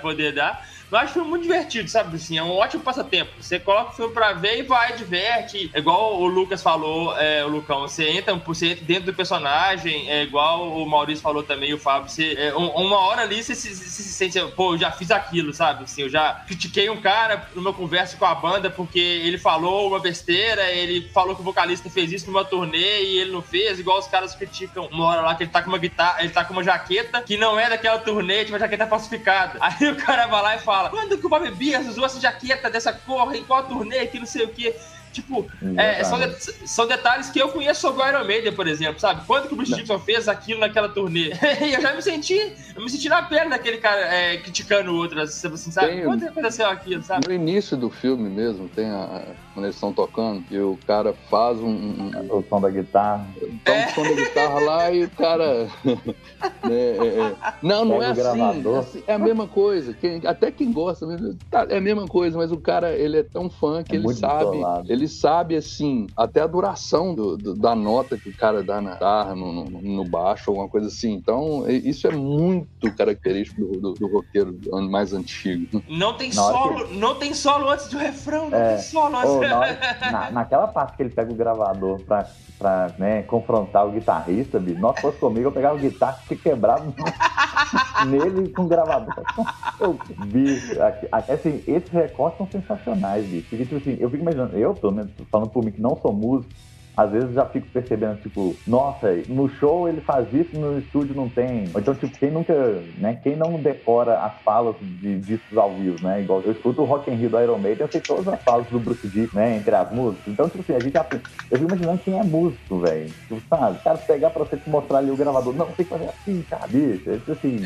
poder 0.00 0.32
dar. 0.32 0.66
Eu 0.94 1.00
acho 1.00 1.10
o 1.10 1.14
filme 1.14 1.28
muito 1.30 1.42
divertido, 1.42 1.88
sabe? 1.88 2.14
Assim, 2.14 2.38
é 2.38 2.42
um 2.42 2.52
ótimo 2.52 2.82
passatempo. 2.84 3.32
Você 3.40 3.58
coloca 3.58 3.90
o 3.90 3.94
filme 3.94 4.14
pra 4.14 4.32
ver 4.32 4.60
e 4.60 4.62
vai, 4.62 4.92
diverte. 4.96 5.68
É 5.74 5.78
igual 5.80 6.20
o 6.20 6.26
Lucas 6.26 6.62
falou, 6.62 7.18
é, 7.18 7.44
o 7.44 7.48
Lucão, 7.48 7.80
você 7.80 8.08
entra, 8.10 8.32
você 8.34 8.68
entra 8.72 8.84
dentro 8.84 9.06
do 9.06 9.14
personagem, 9.14 10.08
é 10.08 10.22
igual 10.22 10.70
o 10.70 10.88
Maurício 10.88 11.22
falou 11.22 11.42
também, 11.42 11.74
o 11.74 11.78
Fábio, 11.78 12.08
você, 12.08 12.34
é, 12.38 12.54
um- 12.54 12.68
uma 12.70 12.98
hora 12.98 13.22
ali 13.22 13.42
você 13.42 13.54
se, 13.56 13.74
se- 13.74 14.02
se 14.02 14.12
sente, 14.12 14.38
pô, 14.54 14.74
eu 14.74 14.78
já 14.78 14.92
fiz 14.92 15.10
aquilo, 15.10 15.52
sabe? 15.52 15.82
Assim, 15.84 16.02
eu 16.02 16.08
já 16.08 16.32
critiquei 16.46 16.88
um 16.88 17.00
cara 17.00 17.48
numa 17.56 17.72
conversa 17.72 18.16
com 18.16 18.24
a 18.24 18.34
banda 18.34 18.70
porque 18.70 18.98
ele 19.00 19.36
falou 19.38 19.88
uma 19.88 19.98
besteira, 19.98 20.70
ele 20.70 21.08
falou 21.12 21.34
que 21.34 21.40
o 21.40 21.44
vocalista 21.44 21.90
fez 21.90 22.12
isso 22.12 22.26
numa 22.30 22.44
turnê 22.44 23.02
e 23.02 23.18
ele 23.18 23.32
não 23.32 23.42
fez, 23.42 23.80
igual 23.80 23.98
os 23.98 24.06
caras 24.06 24.34
criticam 24.36 24.88
uma 24.92 25.06
hora 25.06 25.22
lá 25.22 25.34
que 25.34 25.42
ele 25.42 25.50
tá 25.50 25.60
com 25.60 25.70
uma 25.70 25.78
guitarra, 25.78 26.20
ele 26.20 26.30
tá 26.30 26.44
com 26.44 26.52
uma 26.52 26.62
jaqueta 26.62 27.20
que 27.22 27.36
não 27.36 27.58
é 27.58 27.68
daquela 27.68 27.98
turnê, 27.98 28.40
tipo 28.44 28.52
uma 28.52 28.60
jaqueta 28.60 28.86
falsificada. 28.86 29.58
Aí 29.60 29.88
o 29.88 29.96
cara 29.96 30.26
vai 30.26 30.42
lá 30.42 30.54
e 30.56 30.58
fala: 30.60 30.83
quando 30.88 31.18
que 31.18 31.26
o 31.26 31.28
Bob 31.28 31.50
Bias 31.52 31.86
usou 31.86 32.04
essa 32.04 32.20
jaqueta 32.20 32.70
dessa 32.70 32.92
cor, 32.92 33.34
em 33.34 33.44
qual 33.44 33.64
turnê, 33.64 34.06
que 34.06 34.18
não 34.18 34.26
sei 34.26 34.44
o 34.44 34.48
quê. 34.48 34.74
Tipo, 35.14 35.46
é, 35.76 36.02
são, 36.02 36.18
de, 36.18 36.34
são 36.68 36.88
detalhes 36.88 37.30
que 37.30 37.38
eu 37.38 37.48
conheço 37.48 37.80
sobre 37.80 38.02
o 38.02 38.08
Iron 38.08 38.24
Maiden, 38.24 38.52
por 38.52 38.66
exemplo, 38.66 38.98
sabe? 38.98 39.24
Quando 39.26 39.46
que 39.46 39.54
o 39.54 39.56
Bruce 39.56 39.72
Dickinson 39.72 39.98
fez 40.00 40.28
aquilo 40.28 40.58
naquela 40.58 40.88
turnê? 40.88 41.30
e 41.62 41.72
eu 41.72 41.80
já 41.80 41.94
me 41.94 42.02
senti, 42.02 42.52
eu 42.74 42.82
me 42.82 42.90
senti 42.90 43.08
na 43.08 43.22
pele 43.22 43.50
daquele 43.50 43.78
cara 43.78 44.00
é, 44.00 44.36
criticando 44.38 44.90
o 44.90 44.96
outro, 44.96 45.20
assim, 45.20 45.70
sabe? 45.70 45.88
Tem, 45.88 46.04
Quando 46.04 46.24
aconteceu 46.24 46.68
aquilo, 46.68 47.02
sabe? 47.02 47.28
No 47.28 47.32
início 47.32 47.76
do 47.76 47.88
filme 47.88 48.28
mesmo, 48.28 48.68
tem 48.68 48.90
a, 48.90 49.22
quando 49.54 49.66
eles 49.66 49.76
estão 49.76 49.92
tocando, 49.92 50.42
e 50.50 50.58
o 50.58 50.76
cara 50.84 51.14
faz 51.30 51.60
um. 51.60 51.68
um 51.68 52.10
o 52.36 52.44
som 52.48 52.60
da 52.60 52.68
guitarra. 52.68 53.24
Tá 53.64 53.72
é. 53.72 53.86
o 53.86 53.90
som 53.94 54.02
da 54.02 54.12
guitarra 54.12 54.60
lá 54.60 54.90
e 54.90 55.04
o 55.04 55.10
cara. 55.10 55.68
né, 55.84 56.72
é, 56.72 57.20
é. 57.20 57.36
Não, 57.62 57.84
não 57.84 58.02
é 58.02 58.06
assim, 58.06 58.20
é 58.20 58.78
assim, 58.78 59.02
é 59.06 59.14
a 59.14 59.18
mesma 59.18 59.46
coisa. 59.46 59.94
Quem, 59.94 60.20
até 60.26 60.50
quem 60.50 60.72
gosta, 60.72 61.06
tá, 61.48 61.66
é 61.70 61.76
a 61.76 61.80
mesma 61.80 62.06
coisa, 62.06 62.36
mas 62.36 62.50
o 62.50 62.56
cara, 62.56 62.96
ele 62.96 63.18
é 63.18 63.22
tão 63.22 63.48
fã 63.48 63.84
que 63.84 63.94
é 63.94 63.98
ele 63.98 64.14
sabe. 64.14 64.58
Ele 64.88 65.03
sabe, 65.08 65.56
assim, 65.56 66.06
até 66.16 66.40
a 66.40 66.46
duração 66.46 67.14
do, 67.14 67.36
do, 67.36 67.54
da 67.54 67.74
nota 67.74 68.16
que 68.16 68.28
o 68.28 68.36
cara 68.36 68.62
dá 68.62 68.80
na 68.80 68.92
guitarra, 68.92 69.34
no, 69.34 69.52
no, 69.52 69.82
no, 69.82 70.04
baixo, 70.04 70.50
alguma 70.50 70.68
coisa 70.68 70.88
assim. 70.88 71.12
Então, 71.12 71.68
isso 71.68 72.06
é 72.06 72.10
muito 72.10 72.92
característico 72.94 73.60
do, 73.60 73.80
do, 73.80 73.94
do 73.94 74.06
roqueiro 74.06 74.58
mais 74.90 75.12
antigo. 75.12 75.82
Não 75.88 76.16
tem 76.16 76.32
solo, 76.32 76.86
que... 76.86 76.96
não 76.96 77.14
tem 77.16 77.34
solo 77.34 77.70
antes 77.70 77.88
do 77.88 77.98
refrão, 77.98 78.50
não 78.50 78.58
tem 78.58 78.78
solo 78.78 79.16
antes. 79.16 79.30
Oh, 79.30 79.40
na, 80.04 80.10
na, 80.10 80.30
naquela 80.30 80.68
parte 80.68 80.96
que 80.96 81.02
ele 81.02 81.10
pega 81.10 81.32
o 81.32 81.34
gravador 81.34 82.00
pra, 82.00 82.26
pra 82.58 82.94
né, 82.98 83.22
confrontar 83.22 83.86
o 83.86 83.92
guitarrista, 83.92 84.58
bicho, 84.58 84.80
nossa, 84.80 85.00
fosse 85.00 85.18
comigo, 85.18 85.48
eu 85.48 85.52
pegava 85.52 85.76
o 85.76 85.78
guitarra 85.78 86.18
e 86.30 86.36
quebrava 86.36 86.84
nele 88.06 88.48
com 88.50 88.62
o 88.62 88.68
gravador. 88.68 89.14
Eu, 89.80 89.98
bicho, 90.26 90.76
assim, 91.10 91.62
esses 91.66 91.90
recortes 91.90 92.38
são 92.38 92.48
sensacionais, 92.48 93.26
bicho. 93.26 93.48
Porque, 93.50 93.64
tipo 93.64 93.76
assim, 93.76 93.96
eu 94.00 94.08
fico 94.08 94.22
imaginando, 94.22 94.56
eu, 94.56 94.72
pelo 94.72 94.92
menos, 94.94 95.12
falando 95.30 95.50
por 95.50 95.64
mim 95.64 95.72
que 95.72 95.80
não 95.80 95.96
sou 95.96 96.12
músico, 96.12 96.52
às 96.96 97.10
vezes 97.10 97.34
já 97.34 97.44
fico 97.46 97.66
percebendo, 97.68 98.20
tipo, 98.20 98.60
nossa, 98.66 99.12
no 99.28 99.48
show 99.48 99.88
ele 99.88 100.00
faz 100.00 100.32
isso, 100.32 100.56
no 100.56 100.78
estúdio 100.78 101.14
não 101.14 101.28
tem. 101.28 101.64
Então, 101.76 101.94
tipo, 101.94 102.16
quem 102.18 102.30
nunca, 102.30 102.84
né, 102.96 103.16
quem 103.22 103.36
não 103.36 103.60
decora 103.60 104.20
as 104.20 104.40
falas 104.42 104.76
de 104.80 105.20
discos 105.20 105.56
ao 105.56 105.76
vivo, 105.76 105.98
né? 106.02 106.20
Igual 106.20 106.42
eu 106.42 106.52
escuto 106.52 106.82
o 106.82 106.84
Rock 106.84 107.10
and 107.10 107.16
Roll 107.16 107.30
do 107.30 107.40
Iron 107.40 107.58
Maiden, 107.58 107.86
eu 107.86 107.90
sei 107.90 108.00
todas 108.00 108.28
as 108.28 108.42
falas 108.42 108.68
do 108.68 108.78
Bruce 108.78 109.08
Dick, 109.08 109.34
né, 109.34 109.56
entre 109.56 109.74
as 109.74 109.90
músicas. 109.92 110.32
Então, 110.32 110.48
tipo 110.48 110.60
assim, 110.60 110.74
a 110.74 110.80
gente 110.80 110.96
aprende. 110.96 111.24
Eu 111.50 111.58
fico 111.58 111.68
imaginando 111.68 112.02
quem 112.02 112.18
é 112.18 112.22
músico, 112.22 112.80
velho. 112.80 113.10
Tipo, 113.28 113.42
sabe? 113.48 113.78
O 113.78 113.82
cara 113.82 113.98
pegar 113.98 114.30
pra 114.30 114.44
você 114.44 114.56
te 114.56 114.68
mostrar 114.68 114.98
ali 114.98 115.10
o 115.10 115.16
gravador, 115.16 115.54
não, 115.54 115.66
tem 115.66 115.84
que 115.84 115.90
fazer 115.90 116.08
assim, 116.08 116.42
cara, 116.42 116.66
bicho. 116.68 117.10
É, 117.10 117.18
tipo 117.18 117.32
assim, 117.32 117.56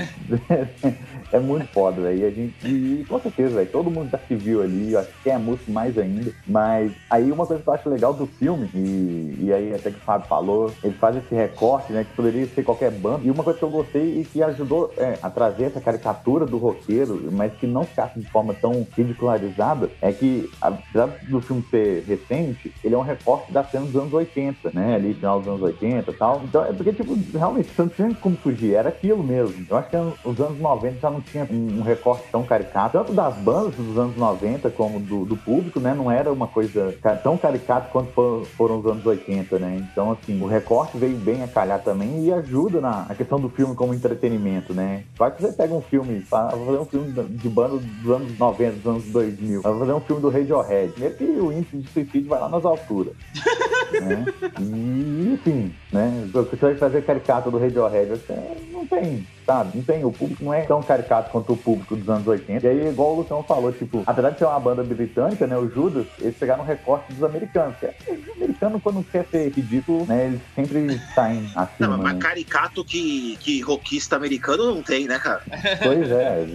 é 1.32 1.38
muito 1.38 1.66
foda, 1.73 2.00
velho. 2.00 2.20
E 2.20 2.25
a 2.25 2.30
gente, 2.30 2.54
e, 2.62 3.04
com 3.06 3.20
certeza, 3.20 3.54
velho, 3.54 3.70
todo 3.70 3.90
mundo 3.90 4.11
já 4.11 4.18
se 4.18 4.35
viu 4.37 4.62
ali, 4.62 4.92
eu 4.92 5.00
acho 5.00 5.11
que 5.11 5.23
quem 5.25 5.32
é 5.32 5.38
músico 5.38 5.70
mais 5.70 5.97
ainda. 5.99 6.32
Mas 6.47 6.92
aí 7.11 7.30
uma 7.30 7.47
coisa 7.47 7.62
que 7.62 7.68
eu 7.68 7.75
acho 7.75 7.88
legal 7.88 8.14
do 8.14 8.26
filme, 8.26 8.70
e 8.75 9.18
e, 9.41 9.53
aí 9.53 9.75
até 9.75 9.91
que 9.91 9.97
o 9.97 10.01
Fábio 10.01 10.27
falou, 10.29 10.71
ele 10.83 10.95
faz 10.95 11.17
esse 11.17 11.35
recorte, 11.35 11.93
né, 11.93 12.05
que 12.05 12.15
poderia 12.15 12.47
ser 12.47 12.63
qualquer 12.63 12.91
banda. 12.91 13.21
E 13.25 13.31
uma 13.31 13.45
coisa 13.45 13.59
que 13.59 13.65
eu 13.65 13.71
gostei 13.71 14.21
e 14.21 14.25
que 14.25 14.43
ajudou 14.43 14.93
é, 14.97 15.19
a 15.23 15.31
trazer 15.31 15.65
essa 15.65 15.81
caricatura 15.81 16.47
do 16.47 16.59
roqueiro, 16.59 17.29
mas 17.33 17.53
que 17.55 17.67
não 17.67 17.85
ficasse 17.85 18.19
de 18.19 18.27
forma 18.31 18.55
tão 18.55 18.87
ridicularizada, 18.97 19.91
é 20.01 20.13
que, 20.13 20.51
apesar 20.61 21.07
do 21.29 21.41
filme 21.41 21.65
ser 21.71 22.05
recente, 22.05 22.73
ele 22.83 22.95
é 22.95 22.99
um 22.99 23.03
recorte 23.03 23.53
da 23.53 23.65
cena 23.65 23.87
dos 23.87 23.97
anos 23.97 24.13
80, 24.13 24.71
né, 24.73 24.95
ali 24.95 25.15
final 25.15 25.39
dos 25.39 25.49
anos 25.49 25.63
80 25.63 26.11
e 26.11 26.15
tal. 26.15 26.43
Então 26.45 26.65
é 26.65 26.73
porque, 26.73 26.93
tipo, 26.93 27.17
realmente, 27.37 27.71
não 27.77 27.89
tinha 27.89 28.15
como 28.15 28.37
fugir, 28.37 28.75
era 28.75 28.89
aquilo 28.89 29.23
mesmo. 29.23 29.67
Eu 29.69 29.77
acho 29.77 29.91
que 29.91 29.97
os 29.97 30.41
anos 30.41 30.59
90 30.59 31.01
já 31.01 31.11
não 31.11 31.21
tinha 31.21 31.47
um, 31.51 31.83
recorte 31.83 32.25
tão 32.31 32.43
caricato, 32.43 32.99
tanto 32.99 33.13
das 33.13 33.35
bandas 33.37 33.75
dos 33.75 33.97
anos 33.97 34.17
90 34.17 34.71
como 34.71 35.01
do, 35.01 35.25
do 35.25 35.37
público, 35.37 35.81
né, 35.81 35.95
não 35.95 36.11
era 36.11 36.33
uma 36.33 36.47
coisa 36.47 36.95
tão 37.23 37.37
caricato 37.37 37.91
quanto 37.91 38.45
foram 38.57 38.79
os 38.79 38.87
anos 38.87 39.07
80, 39.09 39.59
né? 39.59 39.87
Então, 39.91 40.12
assim, 40.12 40.41
o 40.41 40.47
recorte 40.47 40.97
veio 40.97 41.17
bem 41.17 41.43
a 41.43 41.49
calhar 41.49 41.83
também 41.83 42.25
e 42.25 42.33
ajuda 42.33 42.81
na, 42.81 43.07
questão 43.17 43.41
do 43.41 43.49
filme 43.49 43.75
como 43.75 43.95
entretenimento, 43.95 44.73
né? 44.73 45.05
Vai 45.17 45.31
que 45.31 45.43
você 45.43 45.53
pega 45.53 45.75
um 45.75 45.81
filme, 45.81 46.25
vai 46.31 46.50
fazer 46.50 46.79
um 46.79 46.85
filme 46.85 47.12
de 47.12 47.49
banda 47.49 47.79
dos 47.79 48.11
anos 48.11 48.38
90, 48.38 48.73
dos 48.73 48.87
anos 48.87 49.05
2000, 49.07 49.62
vai 49.62 49.79
fazer 49.79 49.93
um 49.93 50.00
filme 50.00 50.23
do 50.23 50.31
Radiohead. 50.31 50.93
Primeiro 50.93 51.17
que 51.17 51.25
o 51.25 51.53
índice 51.53 51.77
de 51.79 51.88
suicídio 51.88 52.29
vai 52.29 52.41
lá 52.41 52.49
nas 52.49 52.65
alturas. 52.65 53.15
né? 54.00 54.25
E, 54.61 55.33
enfim, 55.35 55.75
né? 55.93 56.29
Você 56.33 56.57
vai 56.57 56.75
fazer 56.77 57.03
caricato 57.03 57.50
do 57.50 57.59
Radiohead, 57.59 58.11
você 58.11 58.35
não 58.73 58.87
tem 58.87 59.27
sabe? 59.49 59.71
Não 59.75 59.83
tem, 59.83 60.05
o 60.05 60.12
público 60.12 60.45
não 60.45 60.52
é 60.52 60.61
tão 60.61 60.83
caricato 60.83 61.31
quanto 61.31 61.55
o 61.55 61.57
público 61.57 61.97
dos 61.97 62.07
anos 62.07 62.26
80. 62.26 62.67
E 62.67 62.71
aí, 62.71 62.88
igual 62.88 63.14
o 63.14 63.21
Luciano 63.21 63.43
falou, 63.43 63.73
tipo, 63.73 64.02
apesar 64.07 64.28
de 64.31 64.38
ser 64.38 64.45
uma 64.45 64.61
banda 64.61 64.84
britânica, 64.84 65.47
né, 65.47 65.56
o 65.56 65.71
Judas, 65.71 66.06
eles 66.21 66.37
pegaram 66.37 66.63
um 66.63 66.67
recorte 66.67 67.11
dos 67.15 67.25
americanos. 67.25 67.75
O 67.80 68.32
americano, 68.37 68.78
quando 68.78 69.02
quer 69.04 69.25
ser 69.30 69.50
ridículo, 69.50 70.04
né, 70.04 70.26
eles 70.26 70.41
sempre 70.54 71.00
saem 71.15 71.50
acima. 71.56 71.97
Não, 71.97 72.02
mas 72.02 72.15
né? 72.15 72.21
caricato 72.21 72.84
que, 72.84 73.39
que 73.41 73.63
rockista 73.63 74.17
americano 74.17 74.75
não 74.75 74.82
tem, 74.82 75.06
né, 75.06 75.19
cara? 75.19 75.41
Pois 75.82 76.11
é. 76.11 76.47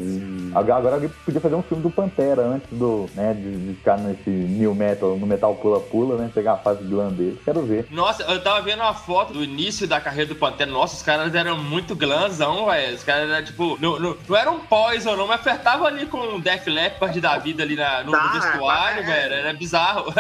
Agora 0.54 0.96
alguém 0.96 1.10
podia 1.26 1.42
fazer 1.42 1.56
um 1.56 1.64
filme 1.64 1.82
do 1.82 1.90
Pantera 1.90 2.44
antes 2.44 2.70
do, 2.72 3.10
né, 3.16 3.34
de, 3.34 3.58
de 3.58 3.74
ficar 3.74 3.98
nesse 3.98 4.30
new 4.30 4.76
metal, 4.76 5.18
no 5.18 5.26
metal 5.26 5.56
pula-pula, 5.56 6.18
né, 6.18 6.30
pegar 6.32 6.54
a 6.54 6.58
fase 6.58 6.84
glam 6.84 7.12
dele. 7.12 7.40
Quero 7.44 7.64
ver. 7.64 7.88
Nossa, 7.90 8.22
eu 8.24 8.42
tava 8.44 8.62
vendo 8.62 8.82
uma 8.82 8.94
foto 8.94 9.34
do 9.34 9.44
início 9.44 9.88
da 9.88 10.00
carreira 10.00 10.30
do 10.30 10.36
Pantera. 10.36 10.70
Nossa, 10.70 10.96
os 10.96 11.02
caras 11.02 11.34
eram 11.34 11.58
muito 11.58 11.96
glamzão, 11.96 12.68
velho. 12.68 12.83
Os 12.92 13.04
caras 13.04 13.30
eram, 13.30 13.46
tipo, 13.46 13.78
não, 13.80 14.00
não, 14.00 14.18
não 14.28 14.36
era 14.36 14.52
um 14.52 14.60
Poison, 14.60 15.16
não, 15.16 15.28
mas 15.28 15.40
apertava 15.40 15.86
ali 15.86 16.06
com 16.06 16.18
um 16.18 16.40
Def 16.40 16.68
Leppard 16.68 17.20
da 17.22 17.38
vida 17.38 17.64
ali 17.64 17.76
na, 17.76 18.04
no, 18.04 18.12
tá, 18.12 18.24
no 18.24 18.42
vestuário, 18.42 19.04
é, 19.04 19.06
velho. 19.06 19.34
Era 19.34 19.54
bizarro. 19.54 20.14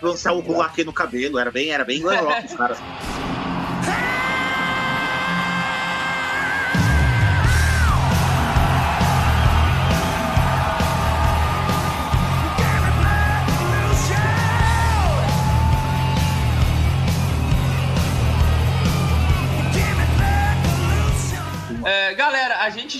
Lançar 0.00 0.32
o 0.32 0.62
aqui 0.62 0.84
no 0.84 0.92
cabelo, 0.92 1.38
era 1.38 1.50
bem, 1.50 1.70
era 1.70 1.84
bem 1.84 2.00
glam 2.00 2.24
rock, 2.24 2.46
os 2.46 2.54
caras. 2.54 2.78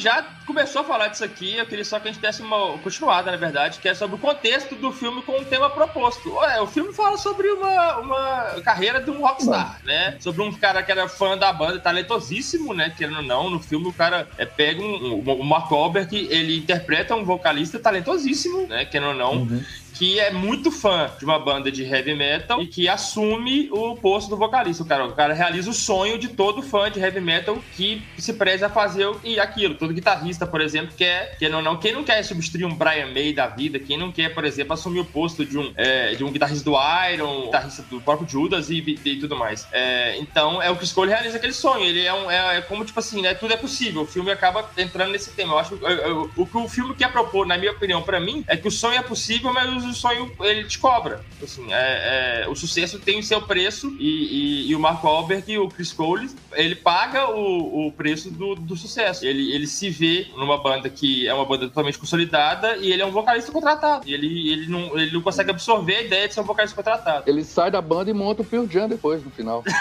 já 0.02 0.26
começou 0.44 0.82
a 0.82 0.84
falar 0.84 1.08
disso 1.08 1.24
aqui, 1.24 1.56
eu 1.56 1.64
queria 1.64 1.84
só 1.84 2.00
que 2.00 2.08
a 2.08 2.12
gente 2.12 2.20
desse 2.20 2.42
uma 2.42 2.76
continuada, 2.78 3.30
na 3.30 3.36
verdade, 3.36 3.78
que 3.78 3.88
é 3.88 3.94
sobre 3.94 4.16
o 4.16 4.18
contexto 4.18 4.74
do 4.74 4.92
filme 4.92 5.22
com 5.22 5.40
o 5.40 5.44
tema 5.44 5.70
proposto. 5.70 6.34
Ué, 6.34 6.60
o 6.60 6.66
filme 6.66 6.92
fala 6.92 7.16
sobre 7.16 7.48
uma, 7.48 7.98
uma 7.98 8.60
carreira 8.62 9.00
de 9.00 9.10
um 9.10 9.20
rockstar, 9.20 9.80
né? 9.84 10.16
Sobre 10.18 10.42
um 10.42 10.52
cara 10.52 10.82
que 10.82 10.90
era 10.90 11.08
fã 11.08 11.38
da 11.38 11.52
banda, 11.52 11.78
talentosíssimo, 11.78 12.74
né? 12.74 12.92
Querendo 12.96 13.18
ou 13.18 13.22
não, 13.22 13.48
no 13.48 13.60
filme 13.60 13.88
o 13.88 13.92
cara 13.92 14.28
é, 14.36 14.44
pega 14.44 14.82
um, 14.82 15.14
um, 15.14 15.32
o 15.32 15.44
Mark 15.44 15.70
Wahlberg, 15.70 16.28
ele 16.30 16.58
interpreta 16.58 17.14
um 17.14 17.24
vocalista 17.24 17.78
talentosíssimo, 17.78 18.66
né? 18.66 18.84
Querendo 18.84 19.10
ou 19.10 19.14
não. 19.14 19.32
Uhum 19.34 19.64
que 20.02 20.18
é 20.18 20.32
muito 20.32 20.72
fã 20.72 21.08
de 21.16 21.24
uma 21.24 21.38
banda 21.38 21.70
de 21.70 21.84
heavy 21.84 22.12
metal 22.12 22.60
e 22.60 22.66
que 22.66 22.88
assume 22.88 23.68
o 23.70 23.94
posto 23.94 24.30
do 24.30 24.36
vocalista. 24.36 24.82
O 24.82 24.86
cara, 24.86 25.06
o 25.06 25.12
cara 25.12 25.32
realiza 25.32 25.70
o 25.70 25.72
sonho 25.72 26.18
de 26.18 26.26
todo 26.26 26.60
fã 26.60 26.90
de 26.90 26.98
heavy 26.98 27.20
metal 27.20 27.56
que 27.76 28.02
se 28.18 28.32
preze 28.32 28.64
a 28.64 28.68
fazer 28.68 29.08
e 29.22 29.38
aquilo. 29.38 29.76
Todo 29.76 29.94
guitarrista, 29.94 30.44
por 30.44 30.60
exemplo, 30.60 30.92
quer, 30.96 31.38
quer 31.38 31.48
não, 31.48 31.62
não, 31.62 31.76
quem 31.76 31.92
não 31.92 32.02
quer 32.02 32.20
substituir 32.24 32.64
um 32.64 32.74
Brian 32.74 33.12
May 33.14 33.32
da 33.32 33.46
vida, 33.46 33.78
quem 33.78 33.96
não 33.96 34.10
quer, 34.10 34.34
por 34.34 34.44
exemplo, 34.44 34.72
assumir 34.72 34.98
o 34.98 35.04
posto 35.04 35.46
de 35.46 35.56
um, 35.56 35.72
é, 35.76 36.16
de 36.16 36.24
um 36.24 36.32
guitarrista 36.32 36.64
do 36.68 36.76
Iron, 37.12 37.42
guitarrista 37.42 37.82
do 37.82 38.00
próprio 38.00 38.28
Judas 38.28 38.70
e, 38.70 38.78
e 39.04 39.16
tudo 39.20 39.36
mais. 39.36 39.68
É, 39.70 40.18
então, 40.18 40.60
é 40.60 40.68
o 40.68 40.74
que 40.74 40.82
escolhe 40.82 41.12
realiza 41.12 41.36
aquele 41.36 41.52
sonho. 41.52 41.84
Ele 41.84 42.04
é, 42.04 42.12
um, 42.12 42.28
é, 42.28 42.56
é, 42.56 42.60
como, 42.62 42.84
tipo 42.84 42.98
assim, 42.98 43.22
né? 43.22 43.34
Tudo 43.34 43.54
é 43.54 43.56
possível. 43.56 44.02
O 44.02 44.06
filme 44.06 44.32
acaba 44.32 44.68
entrando 44.76 45.12
nesse 45.12 45.30
tema. 45.30 45.54
Eu 45.54 45.58
acho 45.60 45.76
que 45.76 46.40
o 46.40 46.44
que 46.44 46.56
o 46.56 46.68
filme 46.68 46.92
quer 46.96 47.12
propor, 47.12 47.46
na 47.46 47.56
minha 47.56 47.70
opinião, 47.70 48.02
para 48.02 48.18
mim, 48.18 48.42
é 48.48 48.56
que 48.56 48.66
o 48.66 48.70
sonho 48.70 48.98
é 48.98 49.02
possível, 49.02 49.52
mas 49.52 49.91
o 49.92 49.94
sonho 49.94 50.30
ele 50.40 50.64
te 50.64 50.78
cobra. 50.78 51.20
Assim, 51.42 51.72
é, 51.72 52.44
é, 52.44 52.48
o 52.48 52.54
sucesso 52.54 52.98
tem 52.98 53.18
o 53.18 53.22
seu 53.22 53.42
preço 53.42 53.94
e, 53.98 54.66
e, 54.66 54.70
e, 54.70 54.76
o 54.76 54.80
Mark 54.80 55.02
Wahlberg 55.02 55.52
e 55.52 55.58
o 55.58 55.68
Chris 55.68 55.92
Cole, 55.92 56.30
ele 56.52 56.74
paga 56.74 57.30
o, 57.30 57.86
o 57.86 57.92
preço 57.92 58.30
do, 58.30 58.54
do, 58.54 58.76
sucesso. 58.76 59.24
Ele, 59.24 59.52
ele 59.52 59.66
se 59.66 59.90
vê 59.90 60.26
numa 60.36 60.58
banda 60.62 60.88
que 60.88 61.26
é 61.26 61.34
uma 61.34 61.44
banda 61.44 61.66
totalmente 61.68 61.98
consolidada 61.98 62.76
e 62.76 62.92
ele 62.92 63.02
é 63.02 63.06
um 63.06 63.10
vocalista 63.10 63.52
contratado. 63.52 64.08
E 64.08 64.14
ele, 64.14 64.52
ele, 64.52 64.66
não, 64.66 64.98
ele 64.98 65.12
não 65.12 65.20
consegue 65.20 65.50
absorver 65.50 65.96
a 65.96 66.02
ideia 66.02 66.28
de 66.28 66.34
ser 66.34 66.40
um 66.40 66.44
vocalista 66.44 66.76
contratado. 66.76 67.28
Ele 67.28 67.44
sai 67.44 67.70
da 67.70 67.80
banda 67.80 68.10
e 68.10 68.14
monta 68.14 68.42
o 68.42 68.44
Pearl 68.44 68.66
Jam 68.66 68.88
depois, 68.88 69.24
no 69.24 69.30
final. 69.30 69.62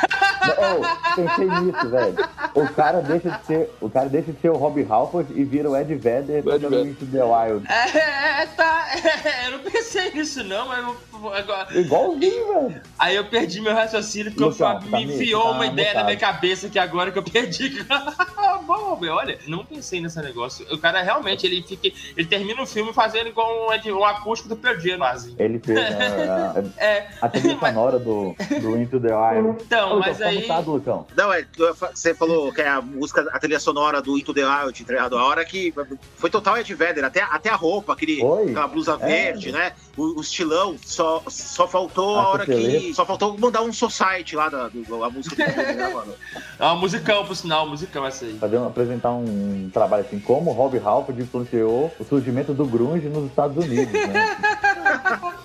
oh, 0.41 1.15
pensei 1.15 1.45
nisso, 1.45 1.89
velho. 1.89 2.15
O 2.53 2.67
cara 2.73 3.01
deixa 3.01 3.29
de 3.29 3.45
ser, 3.45 3.69
o 3.79 3.89
cara 3.89 4.09
deixa 4.09 4.31
de 4.31 4.39
ser 4.39 4.49
o 4.49 4.57
Rob 4.57 4.85
Halford 4.89 5.31
e 5.33 5.43
vira 5.43 5.69
o 5.69 5.77
Ed 5.77 5.93
Vedder 5.95 6.43
do 6.43 7.05
the 7.11 7.23
Wild. 7.23 7.65
É, 7.67 8.41
é 8.41 8.45
tá. 8.47 8.81
É, 9.23 9.47
eu 9.47 9.51
não 9.51 9.59
pensei 9.59 9.90
nisso 9.99 10.39
isso, 10.39 10.43
não, 10.43 10.67
mas 10.67 10.85
eu, 10.85 11.33
agora. 11.33 11.77
Igualzinho, 11.77 12.47
velho. 12.47 12.81
Aí 12.97 13.15
eu 13.15 13.25
perdi 13.25 13.61
meu 13.61 13.73
raciocínio 13.73 14.31
porque 14.31 14.43
Luciano, 14.43 14.71
o 14.71 14.81
Fábio 14.81 14.91
tá 14.91 14.97
me 14.97 15.03
enfiou 15.03 15.43
tá 15.43 15.51
uma 15.51 15.65
ideia 15.65 15.93
na 15.93 16.03
minha 16.03 16.17
cabeça 16.17 16.69
que 16.69 16.79
agora 16.79 17.11
que 17.11 17.19
eu 17.19 17.23
perdi. 17.23 17.85
bom, 18.65 18.99
olha, 19.09 19.37
não 19.47 19.65
pensei 19.65 20.01
nesse 20.01 20.19
negócio. 20.21 20.65
O 20.73 20.77
cara 20.77 21.01
realmente, 21.01 21.45
ele 21.45 21.61
fica. 21.63 21.89
Ele 22.15 22.27
termina 22.27 22.61
o 22.61 22.65
filme 22.65 22.93
fazendo 22.93 23.27
igual 23.27 23.67
um, 23.67 23.91
um 23.93 24.05
acústico 24.05 24.49
do 24.49 24.55
Perdido, 24.55 24.97
quase. 24.97 25.35
Ele 25.37 25.59
fez 25.59 25.77
a, 25.79 26.53
a, 26.79 26.83
é, 26.83 27.07
a 27.21 27.29
trilha 27.29 27.57
sonora 27.59 27.99
do, 27.99 28.35
do 28.61 28.77
Into 28.77 28.99
the 28.99 29.13
Wild. 29.13 29.63
Então, 29.63 29.99
mas 29.99 30.17
Lucão, 30.17 30.27
aí. 30.27 30.41
Mutado, 30.41 30.71
Lucão. 30.71 31.07
Não, 31.15 31.33
é, 31.33 31.45
você 31.93 32.13
falou 32.13 32.51
que 32.51 32.61
é 32.61 32.67
a 32.67 32.81
música, 32.81 33.27
a 33.31 33.39
trilha 33.39 33.59
sonora 33.59 34.01
do 34.01 34.17
Into 34.17 34.33
the 34.33 34.45
Wild, 34.45 34.81
entregado 34.81 35.17
a 35.17 35.25
hora 35.25 35.43
que 35.43 35.73
foi 36.15 36.29
total 36.29 36.57
Ed 36.57 36.73
Vedder, 36.73 37.03
até, 37.03 37.21
até 37.21 37.49
a 37.49 37.55
roupa, 37.55 37.93
aquele, 37.93 38.21
aquela 38.21 38.67
blusa 38.67 38.97
é. 39.01 39.05
verde, 39.05 39.51
né? 39.51 39.73
O, 39.97 40.19
o, 40.19 40.21
estilão, 40.21 40.75
só, 40.83 41.21
só 41.27 41.67
faltou 41.67 42.15
a, 42.15 42.21
a 42.21 42.29
hora 42.29 42.45
que. 42.45 42.93
Só 42.93 43.05
faltou 43.05 43.37
mandar 43.37 43.61
um 43.61 43.73
society 43.73 44.35
lá 44.35 44.49
da, 44.49 44.69
do, 44.69 45.03
a 45.03 45.09
música 45.09 45.35
do 45.35 45.51
filme, 45.51 45.73
né, 45.73 45.93
mano? 45.93 46.13
É 46.59 46.65
uma 46.65 46.75
musicão, 46.75 47.25
por 47.25 47.35
sinal, 47.35 47.67
musicão 47.67 48.05
essa 48.05 48.23
aí. 48.23 48.37
Fazer, 48.37 48.57
apresentar 48.57 49.09
um 49.11 49.67
trabalho 49.73 50.03
assim, 50.05 50.19
como 50.19 50.51
Rob 50.51 50.77
Halford 50.77 51.19
influenciou 51.19 51.91
o 51.99 52.05
surgimento 52.05 52.53
do 52.53 52.65
grunge 52.65 53.09
nos 53.09 53.25
Estados 53.25 53.65
Unidos, 53.65 53.91
né? 53.91 54.37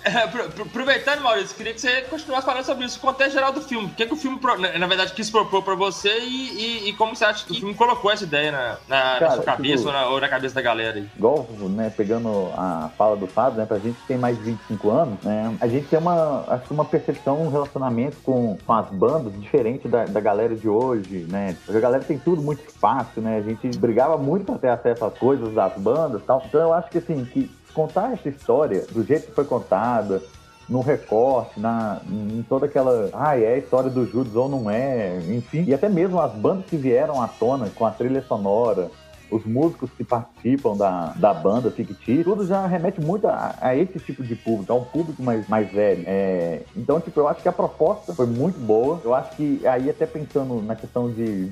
É, 0.07 0.23
aproveitando, 0.61 1.21
Maurício, 1.21 1.55
queria 1.55 1.73
que 1.73 1.81
você 1.81 2.01
continuasse 2.03 2.45
falando 2.45 2.63
sobre 2.63 2.85
isso, 2.85 2.97
o 2.97 3.01
contexto 3.01 3.33
geral 3.33 3.51
do 3.51 3.61
filme. 3.61 3.87
O 3.87 3.89
que, 3.89 4.03
é 4.03 4.05
que 4.05 4.13
o 4.13 4.17
filme, 4.17 4.39
na 4.79 4.87
verdade, 4.87 5.11
quis 5.13 5.29
propor 5.29 5.61
pra 5.61 5.75
você 5.75 6.19
e, 6.19 6.85
e, 6.85 6.89
e 6.89 6.93
como 6.93 7.13
você 7.13 7.25
acha 7.25 7.45
que 7.45 7.51
o 7.51 7.55
filme 7.55 7.73
colocou 7.73 8.09
essa 8.09 8.23
ideia 8.23 8.51
na, 8.51 8.77
na, 8.87 9.19
Cara, 9.19 9.19
na 9.19 9.31
sua 9.31 9.43
cabeça 9.43 9.77
tipo, 9.77 9.87
ou, 9.87 9.93
na, 9.93 10.07
ou, 10.07 10.21
na, 10.21 10.29
cabeça 10.29 10.55
da 10.55 10.61
galera 10.61 10.97
aí? 10.97 11.09
Igual, 11.17 11.45
né, 11.69 11.91
pegando 11.95 12.51
a 12.55 12.89
fala 12.97 13.17
do 13.17 13.27
Fábio, 13.27 13.59
né, 13.59 13.65
pra 13.65 13.79
gente 13.79 13.97
tem 14.07 14.17
mais 14.17 14.41
25 14.51 14.89
anos, 14.89 15.21
né, 15.23 15.55
a 15.59 15.67
gente 15.67 15.87
tem 15.87 15.99
uma, 15.99 16.43
acho 16.47 16.73
uma 16.73 16.85
percepção, 16.85 17.41
um 17.41 17.49
relacionamento 17.49 18.17
com, 18.23 18.57
com 18.65 18.73
as 18.73 18.89
bandas 18.89 19.33
diferente 19.39 19.87
da, 19.87 20.05
da 20.05 20.19
galera 20.19 20.55
de 20.55 20.67
hoje, 20.67 21.25
né? 21.29 21.55
A 21.67 21.79
galera 21.79 22.03
tem 22.03 22.17
tudo 22.17 22.41
muito 22.41 22.61
fácil, 22.71 23.21
né? 23.21 23.37
A 23.37 23.41
gente 23.41 23.77
brigava 23.77 24.17
muito 24.17 24.45
pra 24.45 24.57
ter 24.57 24.69
acesso 24.69 25.05
às 25.05 25.17
coisas 25.17 25.53
das 25.53 25.73
bandas 25.77 26.21
tal. 26.25 26.43
Então 26.45 26.61
eu 26.61 26.73
acho 26.73 26.89
que, 26.89 26.97
assim, 26.97 27.25
que 27.25 27.51
contar 27.73 28.13
essa 28.13 28.29
história 28.29 28.85
do 28.91 29.03
jeito 29.03 29.27
que 29.27 29.33
foi 29.33 29.45
contada, 29.45 30.21
no 30.67 30.81
recorte, 30.81 31.59
na, 31.59 32.01
em 32.09 32.43
toda 32.47 32.65
aquela. 32.65 33.09
Ah, 33.13 33.39
é 33.39 33.53
a 33.53 33.57
história 33.57 33.89
do 33.89 34.05
Judas 34.05 34.35
ou 34.35 34.49
não 34.49 34.69
é, 34.69 35.17
enfim. 35.29 35.63
E 35.65 35.73
até 35.73 35.87
mesmo 35.87 36.19
as 36.19 36.33
bandas 36.33 36.65
que 36.65 36.75
vieram 36.75 37.21
à 37.21 37.27
tona 37.27 37.69
com 37.69 37.85
a 37.85 37.91
trilha 37.91 38.21
sonora, 38.21 38.91
os 39.29 39.45
músicos 39.45 39.89
que 39.91 40.03
participam 40.03 40.75
da, 40.75 41.13
da 41.15 41.33
banda 41.33 41.69
fictícia, 41.71 42.23
tudo 42.23 42.45
já 42.45 42.65
remete 42.65 43.01
muito 43.01 43.27
a, 43.27 43.55
a, 43.59 43.75
esse 43.75 43.99
tipo 43.99 44.23
de 44.23 44.35
público, 44.35 44.71
a 44.71 44.75
um 44.75 44.83
público 44.83 45.21
mais, 45.21 45.47
mais 45.47 45.71
velho. 45.71 46.03
É, 46.05 46.61
então, 46.75 46.99
tipo, 46.99 47.19
eu 47.19 47.27
acho 47.27 47.41
que 47.41 47.49
a 47.49 47.53
proposta 47.53 48.13
foi 48.13 48.25
muito 48.25 48.59
boa. 48.59 49.01
Eu 49.03 49.13
acho 49.13 49.35
que 49.35 49.65
aí, 49.65 49.89
até 49.89 50.05
pensando 50.05 50.61
na 50.61 50.75
questão 50.75 51.09
de, 51.09 51.47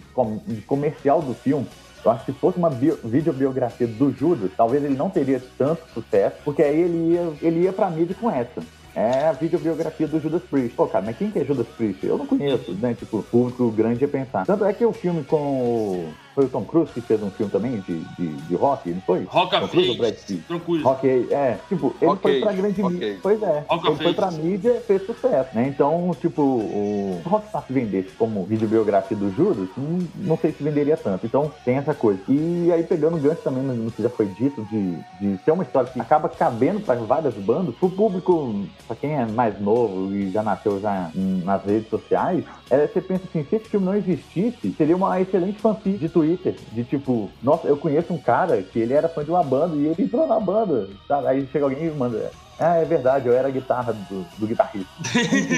de 0.47 0.61
comercial 0.61 1.21
do 1.21 1.33
filme, 1.33 1.67
eu 2.03 2.11
acho 2.11 2.25
que 2.25 2.33
se 2.33 2.39
fosse 2.39 2.57
uma 2.57 2.69
bio, 2.69 2.97
videobiografia 3.03 3.88
do 3.88 4.11
Judas, 4.11 4.51
talvez 4.55 4.83
ele 4.83 4.95
não 4.95 5.09
teria 5.09 5.41
tanto 5.57 5.81
sucesso, 5.93 6.35
porque 6.45 6.61
aí 6.61 6.79
ele 6.79 7.13
ia, 7.13 7.33
ele 7.41 7.61
ia 7.61 7.73
pra 7.73 7.89
mídia 7.89 8.15
com 8.19 8.29
essa. 8.29 8.61
É 8.95 9.27
a 9.27 9.33
videobiografia 9.33 10.07
do 10.07 10.21
Judas 10.21 10.41
Priest. 10.43 10.73
Pô, 10.75 10.88
cara, 10.88 11.03
mas 11.03 11.17
quem 11.17 11.29
que 11.29 11.39
é 11.39 11.43
Judas 11.43 11.67
Priest? 11.67 12.05
Eu 12.05 12.17
não 12.17 12.25
conheço, 12.25 12.71
né? 12.75 12.93
Tipo, 12.93 13.17
o 13.17 13.23
público 13.23 13.69
grande 13.71 14.01
ia 14.01 14.07
pensar. 14.07 14.45
Tanto 14.45 14.63
é 14.63 14.71
que 14.71 14.85
o 14.85 14.93
filme 14.93 15.21
com 15.25 16.07
foi 16.36 16.45
o 16.45 16.50
Tom 16.50 16.65
Cruise 16.65 16.91
que 16.91 17.00
fez 17.00 17.24
um 17.24 17.32
filme 17.32 17.52
também 17.52 17.80
de, 17.80 18.00
de, 18.00 18.28
de 18.28 18.56
rock, 18.56 18.89
não 18.89 19.02
foi? 19.02 19.24
Rock 19.24 19.58
Tom 19.58 19.67
Cruise 19.69 19.89
ou 19.89 19.98
Brad 19.98 20.13
Pitt? 20.13 20.43
Rock, 20.84 21.08
é. 21.32 21.58
Tipo, 21.69 21.95
ele 22.02 22.15
foi 22.17 22.41
pra 22.41 22.52
grande 22.52 22.84
mídia. 22.84 23.19
Pois 23.24 23.41
é. 23.41 23.63
Rock 23.67 23.88
ele 23.88 23.95
foi 23.95 24.13
pra 24.13 24.32
mídia 24.32 24.84
fez 24.86 25.06
sucesso, 25.06 25.50
né? 25.54 25.67
Então, 25.67 26.12
tipo, 26.19 26.41
o 26.41 27.21
Rockstar 27.26 27.63
se 27.65 27.74
vendesse 27.74 28.10
como 28.17 28.43
videobiografia 28.43 29.15
do 29.15 29.34
Judas, 29.34 29.69
não, 29.78 30.00
não 30.15 30.38
sei 30.38 30.52
se 30.52 30.62
venderia 30.62 30.98
tanto. 30.98 31.26
Então, 31.26 31.52
tem 31.63 31.78
essa 31.78 31.93
coisa. 31.93 32.19
E 32.28 32.69
aí, 32.71 32.84
pegando 32.84 33.15
o 33.15 33.19
gancho 33.19 33.41
também 33.41 33.63
no 33.63 33.91
que 33.91 34.04
já 34.04 34.10
foi 34.10 34.26
dito, 34.26 34.62
de, 34.65 34.98
de 35.19 35.43
ser 35.43 35.52
uma 35.52 35.63
história 35.63 35.89
que 35.89 36.00
acaba 36.00 36.28
cabendo 36.28 36.82
pra 36.82 36.95
várias 36.95 37.34
bandas, 37.36 37.76
pro 37.76 37.89
público, 37.89 38.65
pra 38.86 38.95
quem 38.95 39.13
é 39.15 39.26
mais 39.26 39.60
novo 39.60 40.13
e 40.13 40.32
já 40.32 40.43
nasceu 40.43 40.80
já 40.82 41.10
nas 41.15 41.63
redes 41.63 41.89
sociais, 41.89 42.43
é, 42.69 42.88
você 42.88 43.00
pensa 43.00 43.24
assim, 43.30 43.45
se 43.48 43.56
esse 43.56 43.69
filme 43.69 43.86
não 43.86 43.95
existisse, 43.95 44.74
seria 44.78 44.95
uma 44.95 45.19
excelente 45.21 45.60
fanfic 45.60 45.98
de 45.98 46.10
Twitter, 46.10 46.24
de 46.71 46.83
tipo, 46.83 47.29
nossa, 47.41 47.67
eu 47.67 47.77
conheço 47.77 48.13
um 48.13 48.17
cara 48.17 48.61
que 48.61 48.79
ele 48.79 48.93
era 48.93 49.09
fã 49.09 49.23
de 49.23 49.29
uma 49.29 49.43
banda 49.43 49.75
e 49.77 49.85
ele 49.88 50.03
entrou 50.03 50.27
na 50.27 50.39
banda, 50.39 50.88
sabe? 51.07 51.27
Aí 51.27 51.47
chega 51.47 51.65
alguém 51.65 51.85
e 51.85 51.91
manda, 51.91 52.31
ah, 52.57 52.77
é 52.77 52.85
verdade, 52.85 53.27
eu 53.27 53.35
era 53.35 53.49
a 53.49 53.51
guitarra 53.51 53.93
do, 53.93 54.25
do 54.38 54.47
guitarrista. 54.47 54.89